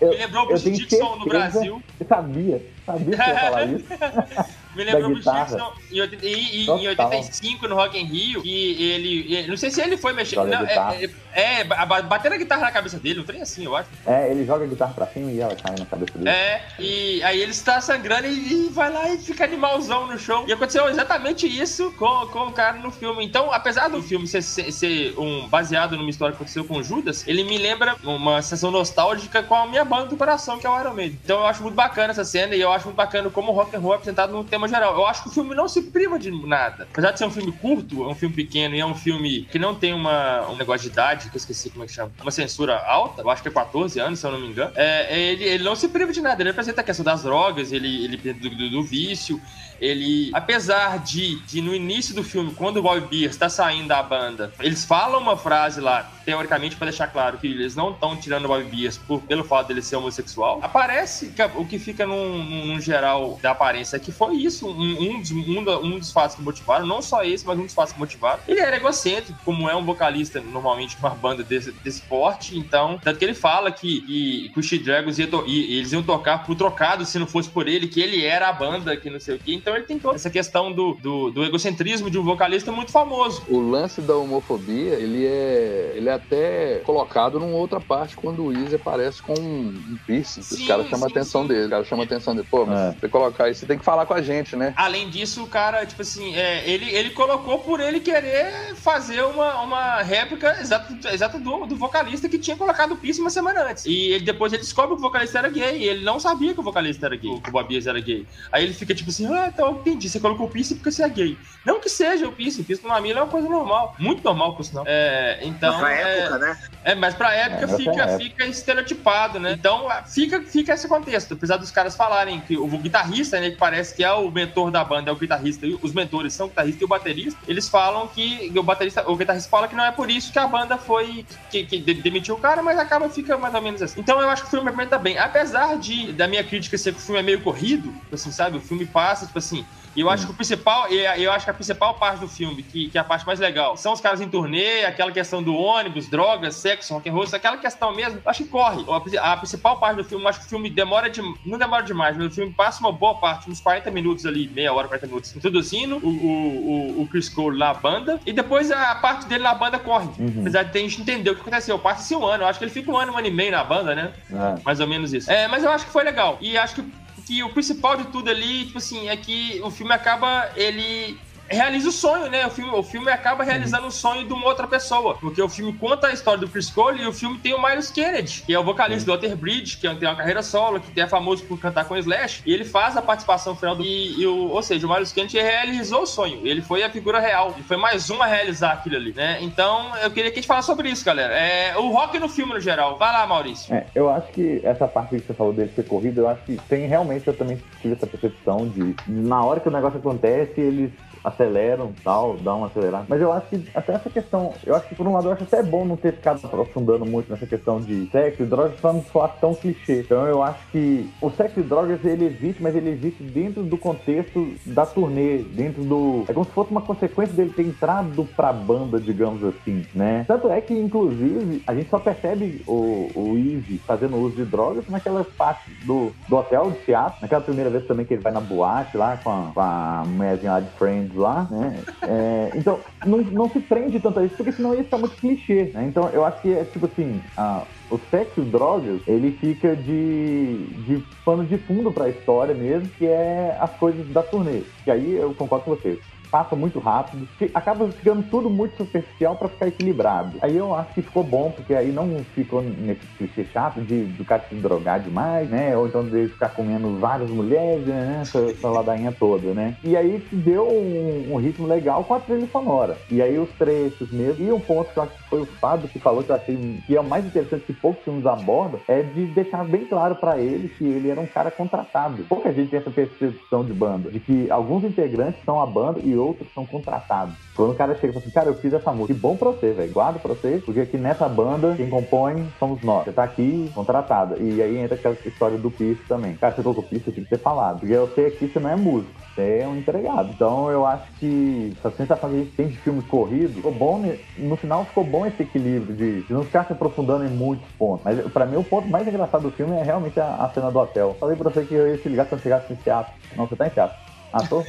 Eu- 0.01 0.09
me 0.11 0.17
lembrou 0.17 0.45
o 0.45 0.47
Bruce 0.49 0.71
Dixon 0.71 1.17
no 1.17 1.27
Brasil. 1.27 1.83
Eu 1.99 2.07
sabia, 2.07 2.63
sabia 2.87 3.17
que 3.17 3.31
ia 3.31 3.39
falar 3.41 3.65
isso. 3.65 3.87
Me 4.75 4.85
lembrou 4.85 5.03
Da 5.03 5.09
o 5.09 5.11
Bruce 5.12 5.29
guitarra. 5.29 5.47
Dixon 5.47 5.73
em, 5.91 6.27
e- 6.27 6.57
e- 6.57 6.62
em 6.62 6.66
Total. 6.66 7.07
85 7.11 7.68
no 7.68 7.75
Rock 7.75 7.99
in 7.99 8.05
Rio, 8.05 8.43
que 8.43 8.83
ele. 8.83 9.35
ele- 9.35 9.49
Não 9.49 9.57
sei 9.57 9.71
se 9.71 9.81
ele 9.81 9.97
foi 9.97 10.12
mexer. 10.12 10.37
Joga 10.37 10.51
Não, 10.61 10.66
é, 10.66 11.05
é, 11.33 11.61
é, 11.61 11.64
ba- 11.64 12.03
bater 12.03 12.33
a 12.33 12.37
guitarra 12.37 12.62
na 12.62 12.71
cabeça 12.73 12.99
dele, 12.99 13.21
um 13.21 13.25
trem 13.25 13.43
assim, 13.43 13.64
eu 13.64 13.77
acho. 13.77 13.89
É, 14.07 14.31
ele 14.31 14.45
joga 14.47 14.64
a 14.64 14.68
guitarra 14.68 14.93
pra 14.95 15.07
cima 15.07 15.31
e 15.31 15.41
ela 15.41 15.55
cai 15.57 15.75
na 15.79 15.87
cabeça 15.87 16.16
dele. 16.16 16.29
É, 16.31 16.62
e 16.79 17.23
aí 17.23 17.41
ele 17.41 17.51
está 17.51 17.81
sangrando 17.81 18.27
e, 18.27 18.66
e 18.66 18.68
vai 18.71 18.93
lá 18.93 19.09
e 19.11 19.18
fica 19.18 19.45
animalzão 19.45 20.07
no 20.07 20.18
show. 20.18 20.45
E 20.47 20.53
aconteceu 20.53 20.89
exatamente 20.89 21.47
isso 21.47 21.93
com, 21.99 22.27
com 22.29 22.47
o 22.49 22.53
cara 22.53 22.79
no 22.79 22.91
filme. 22.91 23.25
Então, 23.25 23.53
apesar 23.53 23.89
do 23.89 24.03
filme 24.03 24.27
ser, 24.27 24.43
ser, 24.43 24.71
ser 24.73 25.18
um, 25.18 25.49
baseado 25.49 25.97
numa 25.97 26.11
história 26.11 26.33
que 26.33 26.37
aconteceu 26.37 26.64
com 26.64 26.77
o 26.79 26.83
Judas, 26.83 27.27
ele 27.27 27.43
me 27.45 27.59
lembra 27.59 27.97
uma 28.05 28.41
sensação 28.43 28.71
nostálgica 28.71 29.43
com 29.43 29.55
a 29.55 29.66
minha 29.66 29.85
banda 29.85 30.07
do 30.07 30.16
coração, 30.16 30.59
que 30.59 30.66
é 30.66 30.71
o 30.71 30.79
Iron 30.81 30.95
Maiden. 30.95 31.18
Então 31.25 31.39
eu 31.41 31.47
acho 31.47 31.62
muito 31.62 31.75
bacana 31.75 32.11
essa 32.12 32.25
cena 32.25 32.55
e 32.55 32.61
eu 32.61 32.71
acho 32.73 32.87
muito 32.87 32.97
bacana 32.97 33.29
como 33.31 33.51
o 33.53 33.55
rock 33.55 33.75
and 33.75 33.81
roll 33.81 33.93
é 33.93 33.97
apresentado 33.97 34.33
no 34.33 34.45
tema 34.61 34.69
geral. 34.69 34.95
Eu 34.95 35.07
acho 35.07 35.23
que 35.23 35.29
o 35.29 35.33
filme 35.33 35.55
não 35.55 35.69
se 35.69 35.83
priva 35.83 36.19
de 36.19 36.31
nada. 36.31 36.87
Apesar 36.91 37.13
de 37.13 37.19
ser 37.19 37.25
um 37.25 37.31
filme 37.31 37.53
curto, 37.53 38.05
é 38.05 38.09
um 38.09 38.15
filme 38.15 38.35
pequeno 38.35 38.75
e 38.75 38.81
é 38.81 38.87
um 38.87 38.95
filme 38.95 39.43
que 39.51 39.59
não 39.59 39.75
tem 39.75 39.95
uma, 39.95 40.49
um 40.49 40.57
negócio 40.57 40.83
de 40.83 40.93
idade, 40.93 41.31
que 41.31 41.37
eu 41.37 41.39
esqueci 41.39 41.71
como 41.71 41.85
é 41.85 41.87
que 41.87 41.93
chama, 41.93 42.13
uma 42.21 42.31
censura 42.31 42.77
alta, 42.79 43.23
eu 43.23 43.31
acho 43.31 43.43
que 43.43 43.49
é 43.49 43.51
14 43.51 43.99
anos, 43.99 44.19
se 44.19 44.27
eu 44.27 44.33
não 44.33 44.41
me 44.41 44.49
engano. 44.49 44.73
É, 44.77 45.19
ele, 45.19 45.45
ele 45.45 45.65
não 45.65 45.75
se 45.75 45.89
priva 45.89 46.13
de 46.13 46.21
nada, 46.21 46.43
ele 46.43 46.51
apresenta 46.51 46.81
a 46.81 46.85
questão 46.85 47.05
das 47.05 47.23
drogas, 47.23 47.73
ele, 47.73 48.05
ele 48.05 48.17
do, 48.17 48.51
do, 48.51 48.71
do 48.71 48.83
vício, 48.83 49.41
ele, 49.81 50.31
apesar 50.35 50.99
de, 50.99 51.41
de 51.47 51.63
no 51.63 51.75
início 51.75 52.15
do 52.15 52.23
filme, 52.23 52.53
quando 52.55 52.77
o 52.77 52.83
Bob 52.83 53.01
Beers 53.09 53.33
está 53.33 53.49
saindo 53.49 53.89
da 53.89 54.03
banda, 54.03 54.53
eles 54.61 54.85
falam 54.85 55.21
uma 55.21 55.37
frase 55.37 55.81
lá, 55.81 56.11
teoricamente, 56.31 56.76
para 56.76 56.87
deixar 56.87 57.09
claro 57.09 57.39
que 57.39 57.49
eles 57.49 57.74
não 57.74 57.91
estão 57.91 58.16
tirando 58.16 58.45
o 58.45 58.49
Bob 58.49 58.62
Beers 58.62 58.97
por, 58.97 59.20
pelo 59.22 59.43
fato 59.43 59.66
dele 59.66 59.83
ser 59.83 59.97
homossexual. 59.97 60.61
Aparece 60.62 61.31
que 61.31 61.43
o 61.43 61.66
que 61.66 61.76
fica 61.76 62.07
num, 62.07 62.66
num, 62.66 62.81
geral 62.81 63.37
da 63.43 63.51
aparência 63.51 63.97
é 63.97 63.99
que 63.99 64.12
foi 64.12 64.37
isso, 64.37 64.68
um, 64.68 65.16
um, 65.16 65.20
dos, 65.20 65.33
um, 65.33 65.87
um 65.87 65.99
dos 65.99 66.12
fatos 66.12 66.37
que 66.37 66.43
motivaram, 66.43 66.87
não 66.87 67.03
só 67.03 67.24
esse, 67.24 67.45
mas 67.45 67.59
um 67.59 67.64
dos 67.64 67.74
fatos 67.74 67.93
que 67.95 67.99
motivaram. 67.99 68.41
Ele 68.47 68.61
era 68.61 68.76
egocêntrico, 68.76 69.37
como 69.45 69.68
é 69.68 69.74
um 69.74 69.85
vocalista 69.85 70.41
normalmente 70.41 70.95
de 70.95 71.03
uma 71.03 71.11
banda 71.11 71.43
desse, 71.43 71.72
desse 71.72 72.01
porte, 72.03 72.57
então, 72.57 73.01
tanto 73.03 73.18
que 73.18 73.24
ele 73.24 73.35
fala 73.35 73.72
que, 73.72 74.01
que, 74.03 74.51
que 74.55 74.61
o 74.61 74.62
She 74.62 74.78
Dragons 74.78 75.18
ia 75.18 75.28
e, 75.47 75.78
eles 75.78 75.93
iam 75.93 76.03
tocar 76.03 76.45
por 76.45 76.55
trocado 76.55 77.05
se 77.05 77.18
não 77.18 77.26
fosse 77.26 77.49
por 77.49 77.66
ele, 77.66 77.89
que 77.89 78.01
ele 78.01 78.24
era 78.24 78.49
a 78.49 78.53
banda, 78.53 78.97
que 78.97 79.11
não 79.11 79.18
sei 79.18 79.35
o 79.35 79.39
quê. 79.39 79.53
Então 79.53 79.74
ele 79.74 79.85
tem 79.85 79.99
toda 79.99 80.14
essa 80.14 80.31
questão 80.31 80.70
do, 80.70 80.95
do, 80.95 81.31
do 81.33 81.45
egocentrismo 81.45 82.09
de 82.09 82.18
um 82.18 82.22
vocalista 82.22 82.70
muito 82.70 82.93
famoso. 82.93 83.43
O 83.49 83.59
lance 83.59 84.01
da 84.01 84.14
homofobia, 84.14 84.95
ele 84.95 85.26
é, 85.26 85.95
ele 85.97 86.09
é 86.09 86.20
até 86.25 86.81
colocado 86.85 87.39
numa 87.41 87.57
outra 87.57 87.81
parte 87.81 88.16
quando 88.16 88.45
o 88.45 88.53
Easy 88.53 88.77
aparece 88.77 89.23
com 89.23 89.35
um 89.35 89.99
piercing. 90.07 90.43
Sim, 90.43 90.62
os 90.62 90.68
caras 90.68 90.89
chamam 90.89 91.07
a 91.07 91.11
atenção 91.11 91.43
sim. 91.43 91.49
dele. 91.49 91.64
Os 91.64 91.71
caras 91.71 91.87
chamam 91.87 92.03
a 92.03 92.07
atenção 92.07 92.35
dele. 92.35 92.47
Pô, 92.51 92.66
mas 92.66 92.79
É. 92.79 92.93
você 92.93 93.09
colocar 93.09 93.49
isso, 93.49 93.61
você 93.61 93.66
tem 93.66 93.79
que 93.79 93.85
falar 93.85 94.07
com 94.07 94.14
a 94.14 94.23
gente, 94.23 94.57
né? 94.57 94.73
Além 94.77 95.09
disso, 95.09 95.43
o 95.43 95.47
cara, 95.47 95.85
tipo 95.87 96.03
assim, 96.03 96.35
é, 96.35 96.68
ele, 96.68 96.91
ele 96.91 97.11
colocou 97.11 97.59
por 97.59 97.81
ele 97.81 98.01
querer 98.01 98.75
fazer 98.77 99.23
uma, 99.23 99.61
uma 99.62 100.03
réplica 100.03 100.61
exata, 100.61 101.12
exata 101.12 101.39
do, 101.39 101.66
do 101.66 101.77
vocalista 101.77 102.29
que 102.29 102.39
tinha 102.39 102.57
colocado 102.57 102.93
o 102.93 102.97
piercing 102.97 103.21
uma 103.21 103.31
semana 103.31 103.64
antes. 103.64 103.85
E 103.87 104.12
ele, 104.12 104.25
depois 104.25 104.53
ele 104.53 104.62
descobre 104.62 104.95
que 104.95 105.01
o 105.01 105.03
vocalista 105.03 105.39
era 105.39 105.49
gay. 105.49 105.79
E 105.79 105.85
ele 105.85 106.05
não 106.05 106.21
sabia 106.21 106.55
que 106.55 106.61
o 106.61 106.62
vocalista 106.62 107.07
era 107.07 107.16
gay, 107.16 107.41
que 107.41 107.49
o 107.49 107.53
Bobias 107.53 107.87
era 107.87 108.01
gay. 108.01 108.27
Aí 108.53 108.64
ele 108.64 108.75
fica 108.75 108.95
tipo 108.95 109.11
assim, 109.11 109.27
ah, 109.33 109.51
então 109.53 109.68
eu 109.68 109.75
entendi, 109.77 110.09
você 110.09 110.21
colocou 110.21 110.47
o 110.47 110.51
piercing 110.51 110.77
porque 110.77 110.91
você 110.91 111.03
é 111.03 111.09
gay. 111.09 111.39
Não 111.64 111.81
que 111.81 111.89
seja 111.89 112.27
o 112.27 112.33
piercing, 112.33 112.62
piercing 112.62 112.85
no 112.85 112.91
mamilo 112.91 113.18
é 113.18 113.23
uma 113.23 113.31
coisa 113.31 113.49
normal. 113.49 113.95
Muito 113.99 114.23
normal, 114.25 114.57
por 114.57 114.64
sinal. 114.64 114.85
É, 114.87 115.39
então... 115.43 115.81
Mas 115.81 116.00
época, 116.01 116.39
né? 116.39 116.57
é, 116.83 116.95
mas 116.95 117.15
pra 117.15 117.35
época 117.35 117.67
É, 117.67 117.69
fica, 117.69 118.03
época. 118.03 118.19
fica 118.19 118.47
estereotipado, 118.47 119.39
né? 119.39 119.53
Então 119.53 119.89
ah, 119.91 120.05
fica, 120.05 120.43
fica 120.45 120.73
esse 120.75 120.89
contexto. 120.89 121.35
Apesar 121.35 121.57
dos 121.59 121.71
caras 121.71 121.97
falarem 121.97 122.41
que 122.43 122.57
o 122.57 122.69
guitarrista, 122.79 123.41
né, 123.41 123.51
que 123.51 123.57
parece 123.59 123.95
que 123.95 124.03
é 124.05 124.13
o 124.13 124.31
mentor 124.31 124.71
da 124.71 124.85
banda, 124.85 125.11
é 125.11 125.15
o 125.15 125.19
guitarrista, 125.19 125.67
e 125.67 125.79
os 125.83 125.93
mentores 125.93 126.35
são 126.35 126.47
o 126.47 126.49
guitarrista 126.51 126.83
e 126.83 126.87
o 126.87 126.89
baterista, 126.89 127.41
eles 127.47 127.69
falam 127.69 128.09
que 128.09 128.53
o 128.57 128.63
baterista, 128.63 129.09
o 129.11 129.17
guitarrista 129.17 129.51
fala 129.51 129.69
que 129.69 129.77
não 129.77 129.85
é 129.85 129.93
por 129.93 130.11
isso 130.11 130.33
que 130.33 130.39
a 130.39 130.47
banda 130.47 130.79
foi 130.79 131.27
que, 131.49 131.65
que 131.65 131.79
de- 131.81 132.03
demitiu 132.03 132.35
o 132.37 132.41
cara, 132.41 132.63
mas 132.63 132.79
acaba 132.79 133.11
fica 133.11 133.37
mais 133.37 133.55
ou 133.55 133.63
menos 133.63 133.83
assim. 133.83 134.01
Então 134.01 134.21
eu 134.21 134.29
acho 134.31 134.43
que 134.43 134.49
o 134.49 134.51
filme 134.51 134.69
apresenta 134.71 134.99
bem. 134.99 135.19
Apesar 135.19 135.77
de 135.79 136.13
da 136.13 136.27
minha 136.29 136.45
crítica 136.45 136.79
ser 136.79 136.93
que 136.95 137.01
o 137.01 137.03
filme 137.03 137.21
é 137.21 137.23
meio 137.23 137.43
corrido, 137.43 138.01
assim, 138.13 138.33
sabe? 138.33 138.57
O 138.59 138.61
filme 138.61 138.87
passa, 138.87 139.27
tipo 139.27 139.39
assim, 139.39 139.67
e 139.95 140.01
eu 140.01 140.11
acho 140.11 140.26
que 140.26 140.32
o 140.32 140.34
principal, 140.34 140.88
eu 140.88 141.32
acho 141.32 141.45
que 141.45 141.51
a 141.51 141.55
principal 141.55 141.95
parte 141.95 142.20
do 142.20 142.28
filme, 142.28 142.62
que, 142.62 142.88
que 142.88 142.97
é 142.97 143.01
a 143.01 143.05
parte 143.05 143.26
mais 143.26 143.41
legal, 143.41 143.76
são 143.76 143.93
os 143.93 144.01
caras 144.01 144.20
em 144.20 144.28
turnê, 144.28 144.84
aquela 144.84 145.11
questão 145.11 145.43
do 145.43 145.55
ônibus, 145.55 146.07
drogas, 146.09 146.55
sexo, 146.57 146.95
rock 146.95 147.09
and 147.09 147.12
roll, 147.12 147.26
aquela 147.32 147.57
questão 147.57 147.95
mesmo, 147.95 148.20
acho 148.24 148.45
que 148.45 148.49
corre. 148.49 148.84
A, 149.18 149.36
principal 149.36 149.78
parte 149.78 149.97
do 149.97 150.05
filme, 150.05 150.26
acho 150.26 150.41
que 150.41 150.47
o 150.47 150.49
filme 150.49 150.70
demora 150.70 151.11
de, 151.11 151.20
não 151.45 151.59
demora 151.59 151.82
demais, 151.82 152.16
mas 152.16 152.26
o 152.26 152.30
filme 152.30 152.53
passa 152.53 152.80
uma 152.80 152.93
boa 152.93 153.14
parte, 153.16 153.51
uns 153.51 153.61
40 153.61 153.91
minutos 153.91 154.26
ali, 154.26 154.49
meia 154.49 154.72
hora, 154.72 154.86
40 154.86 155.07
minutos, 155.07 155.36
introduzindo 155.36 155.97
o, 155.97 156.09
o, 156.09 157.03
o, 157.03 157.09
Chris 157.09 157.28
Cole 157.28 157.59
na 157.59 157.74
banda, 157.74 158.20
e 158.24 158.32
depois 158.32 158.70
a 158.70 158.95
parte 158.95 159.26
dele 159.26 159.43
na 159.43 159.55
banda 159.55 159.78
corre. 159.78 160.09
Uhum. 160.18 160.41
Apesar 160.41 160.62
de 160.62 160.78
a 160.78 160.82
gente 160.82 161.01
entender 161.01 161.30
o 161.30 161.34
que 161.34 161.41
aconteceu. 161.41 161.78
Passa-se 161.78 162.14
um 162.14 162.24
ano, 162.24 162.45
eu 162.45 162.49
acho 162.49 162.59
que 162.59 162.64
ele 162.64 162.72
fica 162.72 162.91
um 162.91 162.97
ano, 162.97 163.12
um 163.12 163.18
ano 163.18 163.26
e 163.26 163.30
meio 163.30 163.51
na 163.51 163.64
banda, 163.64 163.95
né? 163.95 164.12
É. 164.30 164.62
Mais 164.64 164.80
ou 164.80 164.86
menos 164.86 165.12
isso. 165.12 165.30
É, 165.30 165.49
mas 165.49 165.64
eu 165.64 165.70
acho 165.70 165.86
que 165.86 165.93
foi 165.93 166.05
legal. 166.05 166.38
E 166.41 166.57
acho 166.57 166.76
que, 166.76 166.93
que 167.31 167.45
o 167.45 167.49
principal 167.51 167.97
de 167.97 168.07
tudo 168.09 168.28
ali, 168.28 168.66
tipo 168.66 168.78
assim, 168.78 169.09
é 169.09 169.16
que 169.16 169.61
o 169.62 169.70
filme 169.70 169.93
acaba, 169.93 170.51
ele 170.57 171.16
realiza 171.51 171.89
o 171.89 171.93
sonho, 171.93 172.31
né? 172.31 172.47
O 172.47 172.51
filme, 172.51 172.71
o 172.73 172.83
filme 172.83 173.11
acaba 173.11 173.43
realizando 173.43 173.89
o 173.89 173.91
sonho 173.91 174.27
de 174.27 174.33
uma 174.33 174.47
outra 174.47 174.67
pessoa. 174.67 175.17
Porque 175.17 175.43
o 175.43 175.49
filme 175.49 175.73
conta 175.73 176.07
a 176.07 176.13
história 176.13 176.39
do 176.39 176.49
Chris 176.49 176.71
Cole 176.71 177.03
e 177.03 177.07
o 177.07 177.13
filme 177.13 177.39
tem 177.39 177.53
o 177.53 177.61
Miles 177.61 177.91
Kennedy, 177.91 178.45
que 178.47 178.55
é 178.55 178.59
o 178.59 178.65
vocalista 178.65 179.07
do 179.07 179.13
Alter 179.13 179.37
Bridge, 179.37 179.77
que 179.77 179.89
tem 179.95 180.09
uma 180.09 180.17
carreira 180.17 180.43
solo, 180.43 180.81
que 180.81 181.01
é 181.01 181.07
famoso 181.07 181.45
por 181.45 181.59
cantar 181.59 181.85
com 181.85 181.95
o 181.95 181.99
Slash. 181.99 182.43
E 182.47 182.55
ele 182.55 182.65
faz 182.65 182.97
a 182.97 183.03
participação 183.03 183.57
final 183.57 183.75
do. 183.75 183.83
E, 183.83 184.21
e 184.21 184.27
o, 184.27 184.51
ou 184.51 184.63
seja, 184.63 184.87
o 184.87 184.91
Miles 184.91 185.13
Kennedy 185.13 185.39
realizou 185.39 186.03
o 186.03 186.07
sonho. 186.07 186.47
Ele 186.47 186.63
foi 186.63 186.85
a 186.85 186.91
figura 186.91 187.19
real. 187.19 187.53
Ele 187.57 187.65
foi 187.65 187.77
mais 187.77 188.09
um 188.11 188.23
a 188.23 188.27
realizar 188.27 188.73
aquilo 188.73 188.97
ali, 188.97 189.13
né? 189.13 189.39
Então, 189.41 189.97
eu 190.03 190.11
queria 190.11 190.31
que 190.31 190.39
a 190.39 190.41
gente 190.41 190.49
falasse 190.49 190.67
sobre 190.67 190.89
isso, 190.89 191.05
galera. 191.05 191.35
É, 191.35 191.77
o 191.77 191.89
rock 191.91 192.19
no 192.19 192.29
filme, 192.29 192.55
no 192.55 192.61
geral. 192.61 192.97
Vai 192.97 193.13
lá, 193.13 193.27
Maurício. 193.27 193.75
É, 193.75 193.87
eu 193.95 194.09
acho 194.09 194.29
que 194.29 194.61
essa 194.63 194.87
parte 194.87 195.17
que 195.17 195.27
você 195.27 195.35
falou 195.35 195.53
dele 195.53 195.73
ser 195.75 195.85
corrido, 195.85 196.21
eu 196.21 196.29
acho 196.29 196.43
que 196.43 196.57
tem 196.69 196.87
realmente, 196.87 197.27
eu 197.27 197.37
também 197.37 197.61
tive 197.81 197.95
essa 197.95 198.07
percepção 198.07 198.69
de 198.69 198.95
na 199.09 199.43
hora 199.45 199.59
que 199.59 199.69
o 199.69 199.73
negócio 199.73 199.99
acontece, 199.99 200.61
eles 200.61 200.93
aceleram 201.25 201.93
tal, 202.03 202.37
dão 202.37 202.59
uma 202.59 202.66
acelerada. 202.66 203.07
Mas 203.09 203.21
eu 203.21 203.33
acho 203.33 203.47
que 203.49 203.64
até 203.75 203.95
essa 203.95 204.11
questão, 204.11 204.53
eu 204.64 204.75
acho 204.75 204.89
que 204.89 204.95
por 204.95 205.07
um 205.07 205.12
lado 205.12 205.29
eu 205.29 205.33
acho 205.33 205.45
até 205.45 205.62
bom 205.62 205.85
não 205.85 205.97
ter 205.97 206.12
ficado 206.12 206.41
aprofundando 206.45 207.05
muito 207.05 207.31
nessa 207.31 207.47
questão 207.47 207.81
de 207.81 208.09
sexo 208.11 208.43
e 208.43 208.47
drogas 208.47 208.79
pra 208.81 208.93
não 208.93 209.03
soar 209.05 209.37
tão 209.41 209.55
clichê. 209.55 210.01
Então 210.01 210.27
eu 210.27 210.43
acho 210.43 210.61
que 210.71 211.09
o 211.21 211.31
sexo 211.31 211.61
e 211.61 211.62
drogas 211.62 212.05
ele 212.05 212.27
existe, 212.27 212.62
mas 212.62 212.75
ele 212.75 212.91
existe 212.91 213.23
dentro 213.23 213.62
do 213.62 213.77
contexto 213.77 214.55
da 214.66 214.87
turnê, 214.87 215.39
dentro 215.39 215.83
do. 215.85 216.25
É 216.29 216.33
como 216.33 216.47
se 216.47 216.53
fosse 216.53 216.71
uma 216.71 216.81
consequência 216.81 217.35
dele 217.35 217.51
ter 217.51 217.62
entrado 217.62 218.27
pra 218.37 218.53
banda, 218.53 219.01
digamos 219.01 219.43
assim, 219.45 219.85
né? 219.95 220.25
Tanto 220.27 220.51
é 220.51 220.61
que, 220.61 220.75
inclusive, 220.75 221.62
a 221.66 221.75
gente 221.75 221.91
só 221.91 221.99
percebe 221.99 222.62
o, 222.66 223.11
o 223.14 223.37
Easy 223.37 223.79
fazendo 223.87 224.16
uso 224.16 224.37
de 224.37 224.45
drogas 224.45 224.89
naquela 224.89 225.25
parte 225.25 225.71
do, 225.85 226.12
do 226.29 226.37
hotel 226.37 226.71
de 226.71 226.79
teatro, 226.85 227.18
naquela 227.21 227.41
primeira 227.41 227.71
vez 227.71 227.87
também 227.87 228.07
que 228.07 228.14
ele 228.14 228.23
vai 228.23 228.33
na 228.33 228.41
boate 228.41 228.97
lá 228.97 229.18
com 229.23 229.31
a, 229.31 229.51
com 229.53 229.61
a 229.61 230.05
mulherzinha 230.07 230.53
lá 230.53 230.61
de 230.61 230.71
Friends 230.71 231.10
lá, 231.15 231.49
né? 231.51 231.83
É, 232.03 232.53
então, 232.55 232.83
não, 233.05 233.19
não 233.19 233.51
se 233.51 233.61
prende 233.61 234.01
tanto 234.01 234.21
a 234.21 234.25
isso, 234.25 234.37
porque 234.37 234.53
senão 234.53 234.75
ia 234.75 234.85
ficar 234.85 234.99
muito 234.99 235.17
clichê, 235.17 235.71
né? 235.75 235.85
Então, 235.87 236.09
eu 236.11 236.25
acho 236.25 236.41
que 236.43 236.53
é 236.53 236.65
tipo 236.65 236.87
assim, 236.87 237.23
a, 237.37 237.67
o 237.91 237.99
sexo 238.11 238.41
e 238.41 238.45
drogas, 238.45 239.01
ele 239.07 239.33
fica 239.33 239.77
de, 239.77 240.69
de 240.85 241.05
pano 241.25 241.45
de 241.45 241.59
fundo 241.59 241.93
pra 241.93 242.09
história 242.09 242.55
mesmo, 242.55 242.89
que 242.97 243.07
é 243.07 243.57
as 243.61 243.77
coisas 243.79 244.07
da 244.09 244.23
turnê. 244.23 244.65
E 244.87 244.91
aí 244.91 245.13
eu 245.13 245.35
concordo 245.35 245.65
com 245.65 245.77
vocês. 245.77 245.99
Passa 246.31 246.55
muito 246.55 246.78
rápido, 246.78 247.26
acaba 247.55 247.89
ficando 247.89 248.22
tudo 248.31 248.49
muito 248.49 248.76
superficial 248.76 249.37
para 249.37 249.49
ficar 249.49 249.68
equilibrado. 249.68 250.39
Aí 250.41 250.57
eu 250.57 250.74
acho 250.74 250.95
que 250.95 251.03
ficou 251.03 251.24
bom, 251.24 251.51
porque 251.51 251.74
aí 251.74 251.91
não 251.91 252.18
ficou 252.35 252.62
nesse 252.62 253.07
clichê 253.18 253.45
chato 253.45 253.81
de 253.81 254.05
do 254.05 254.24
cara 254.24 254.45
se 254.49 254.55
drogar 254.55 255.01
demais, 255.01 255.49
né? 255.49 255.76
Ou 255.76 255.87
então 255.87 256.05
dele 256.05 256.28
ficar 256.28 256.51
comendo 256.51 256.99
várias 256.99 257.31
mulheres, 257.31 257.87
né? 257.87 258.18
Essa, 258.22 258.39
essa 258.51 258.68
ladainha 258.68 259.12
toda, 259.12 259.53
né? 259.53 259.76
E 259.83 259.97
aí 259.97 260.22
deu 260.33 260.68
um, 260.68 261.35
um, 261.35 261.37
ritmo 261.37 261.66
legal 261.66 262.05
com 262.05 262.14
a 262.14 262.20
trilha 262.20 262.47
sonora. 262.47 262.97
E 263.11 263.20
aí 263.20 263.39
os 263.39 263.51
trechos 263.51 264.11
mesmo. 264.11 264.45
E 264.45 264.53
um 264.53 264.61
ponto 264.61 264.93
que 264.93 264.99
eu 264.99 265.03
acho 265.03 265.14
que 265.14 265.28
foi 265.28 265.41
o 265.41 265.47
Fábio 265.47 265.89
que 265.89 265.99
falou 265.99 266.22
que 266.22 266.31
eu 266.31 266.37
achei 266.37 266.57
que 266.87 266.97
é 266.97 267.01
o 267.01 267.05
mais 267.05 267.24
interessante 267.24 267.64
que 267.64 267.72
poucos 267.72 268.05
filmes 268.05 268.26
abordam 268.26 268.81
é 268.87 269.03
de 269.03 269.26
deixar 269.26 269.64
bem 269.64 269.85
claro 269.85 270.14
para 270.14 270.39
ele 270.39 270.68
que 270.68 270.85
ele 270.85 271.11
era 271.11 271.20
um 271.20 271.26
cara 271.26 271.51
contratado. 271.51 272.24
Pouca 272.28 272.53
gente 272.53 272.70
tem 272.70 272.81
essa 272.81 272.91
percepção 272.91 273.64
de 273.64 273.72
banda, 273.72 274.11
de 274.11 274.20
que 274.20 274.51
alguns 274.51 274.85
integrantes 274.85 275.43
são 275.45 275.61
a 275.61 275.66
banda 275.66 276.01
e 276.03 276.16
outros 276.21 276.49
são 276.55 276.64
contratados. 276.64 277.35
Quando 277.55 277.73
o 277.73 277.75
cara 277.75 277.95
chega 277.95 278.09
e 278.09 278.12
fala 278.12 278.25
assim, 278.25 278.35
cara, 278.35 278.49
eu 278.49 278.55
fiz 278.55 278.73
essa 278.73 278.93
música, 278.93 279.14
que 279.14 279.21
bom 279.21 279.37
pra 279.37 279.51
você, 279.51 279.73
velho, 279.73 279.93
guarda 279.93 280.18
pra 280.18 280.35
você, 280.35 280.62
porque 280.64 280.81
aqui 280.81 280.97
nessa 280.97 281.29
banda, 281.29 281.75
quem 281.77 281.91
compõe 281.91 282.47
somos 282.59 282.83
nós. 282.83 283.05
Você 283.05 283.12
tá 283.12 283.25
aqui 283.25 283.71
contratada. 283.75 284.37
E 284.39 284.62
aí 284.62 284.79
entra 284.79 284.95
aquela 284.95 285.16
história 285.25 285.59
do 285.59 285.71
piso 285.71 286.01
também. 286.09 286.37
Cara, 286.37 286.55
você 286.55 286.62
tocou 286.62 286.83
piso, 286.83 287.11
tem 287.12 287.25
que 287.25 287.31
ter 287.31 287.39
falado. 287.39 287.81
Porque 287.81 287.97
você 287.97 288.27
aqui, 288.27 288.47
você 288.47 288.61
não 288.61 288.71
é 288.71 288.77
músico, 288.77 289.12
você 289.35 289.61
é 289.62 289.68
um 289.68 289.77
entregado. 289.77 290.31
Então 290.31 290.71
eu 290.71 290.87
acho 290.87 291.05
que 291.18 291.75
essa 291.79 291.91
sensação 291.97 292.31
que 292.31 292.37
a 292.37 292.39
gente 292.39 292.53
tem 292.53 292.68
de 292.68 292.77
filme 292.79 293.03
corrido, 293.03 293.55
ficou 293.55 293.73
bom, 293.73 294.03
no 294.39 294.57
final 294.57 294.85
ficou 294.85 295.05
bom 295.05 295.27
esse 295.27 295.43
equilíbrio 295.43 295.95
de, 295.95 296.23
de 296.23 296.33
não 296.33 296.45
ficar 296.45 296.64
se 296.64 296.73
aprofundando 296.73 297.25
em 297.25 297.31
muitos 297.31 297.68
pontos. 297.73 298.05
Mas 298.05 298.21
pra 298.33 298.47
mim 298.47 298.57
o 298.57 298.64
ponto 298.64 298.89
mais 298.89 299.07
engraçado 299.07 299.43
do 299.43 299.51
filme 299.51 299.77
é 299.77 299.83
realmente 299.83 300.18
a, 300.21 300.37
a 300.37 300.49
cena 300.51 300.71
do 300.71 300.79
hotel. 300.79 301.16
Falei 301.18 301.37
pra 301.37 301.51
você 301.51 301.64
que 301.64 301.75
eu 301.75 301.89
ia 301.89 301.99
te 301.99 302.09
ligar 302.09 302.27
quando 302.27 302.43
chegasse 302.43 302.73
em 302.73 302.77
teatro. 302.77 303.12
Não, 303.37 303.47
você 303.47 303.57
tá 303.57 303.66
em 303.66 303.71
teatro. 303.71 303.97
Ah, 304.33 304.43
tô? 304.49 304.62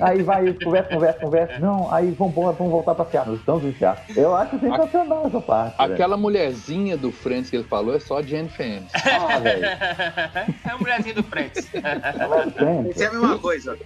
Aí 0.00 0.22
vai, 0.22 0.52
conversa, 0.52 0.90
conversa, 0.90 1.20
conversa. 1.20 1.58
Não, 1.58 1.92
aí 1.92 2.10
vamos, 2.10 2.34
vamos 2.34 2.70
voltar 2.70 2.94
pra 2.94 3.04
Seattle. 3.06 3.36
Estamos 3.36 3.64
em 3.64 3.74
Seattle. 3.74 4.18
Eu 4.18 4.34
acho 4.34 4.58
sensacional 4.58 5.26
essa 5.26 5.40
parte. 5.40 5.74
Aquela 5.78 6.10
velho. 6.10 6.18
mulherzinha 6.18 6.96
do 6.96 7.10
Friends 7.10 7.50
que 7.50 7.56
ele 7.56 7.64
falou 7.64 7.94
é 7.94 8.00
só 8.00 8.22
Jennifer 8.22 8.66
Aniston. 8.66 8.98
Ah, 9.28 9.38
velho. 9.38 9.64
É 9.64 10.70
a 10.70 10.78
mulherzinha 10.78 11.14
do 11.14 11.22
Friends. 11.22 11.68
É 11.74 11.78
a 11.78 12.50
Friends. 12.50 12.94
Isso 12.94 13.02
é 13.02 13.06
a 13.06 13.12
mesma 13.12 13.38
coisa. 13.38 13.78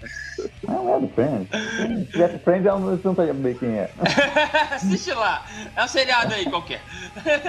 Não 0.67 0.95
é 0.95 1.01
do 1.01 1.09
Friends. 1.09 1.49
Se 1.49 2.05
tivesse 2.13 2.39
Friends, 2.39 2.67
eu 2.67 2.79
não 2.79 3.15
sabia 3.15 3.35
bem 3.35 3.55
quem 3.55 3.79
é. 3.79 3.91
Assiste 4.73 5.13
lá. 5.13 5.45
É 5.77 5.85
um 5.85 5.89
seriado 5.89 6.35
aí 6.35 6.45
qualquer. 6.49 6.81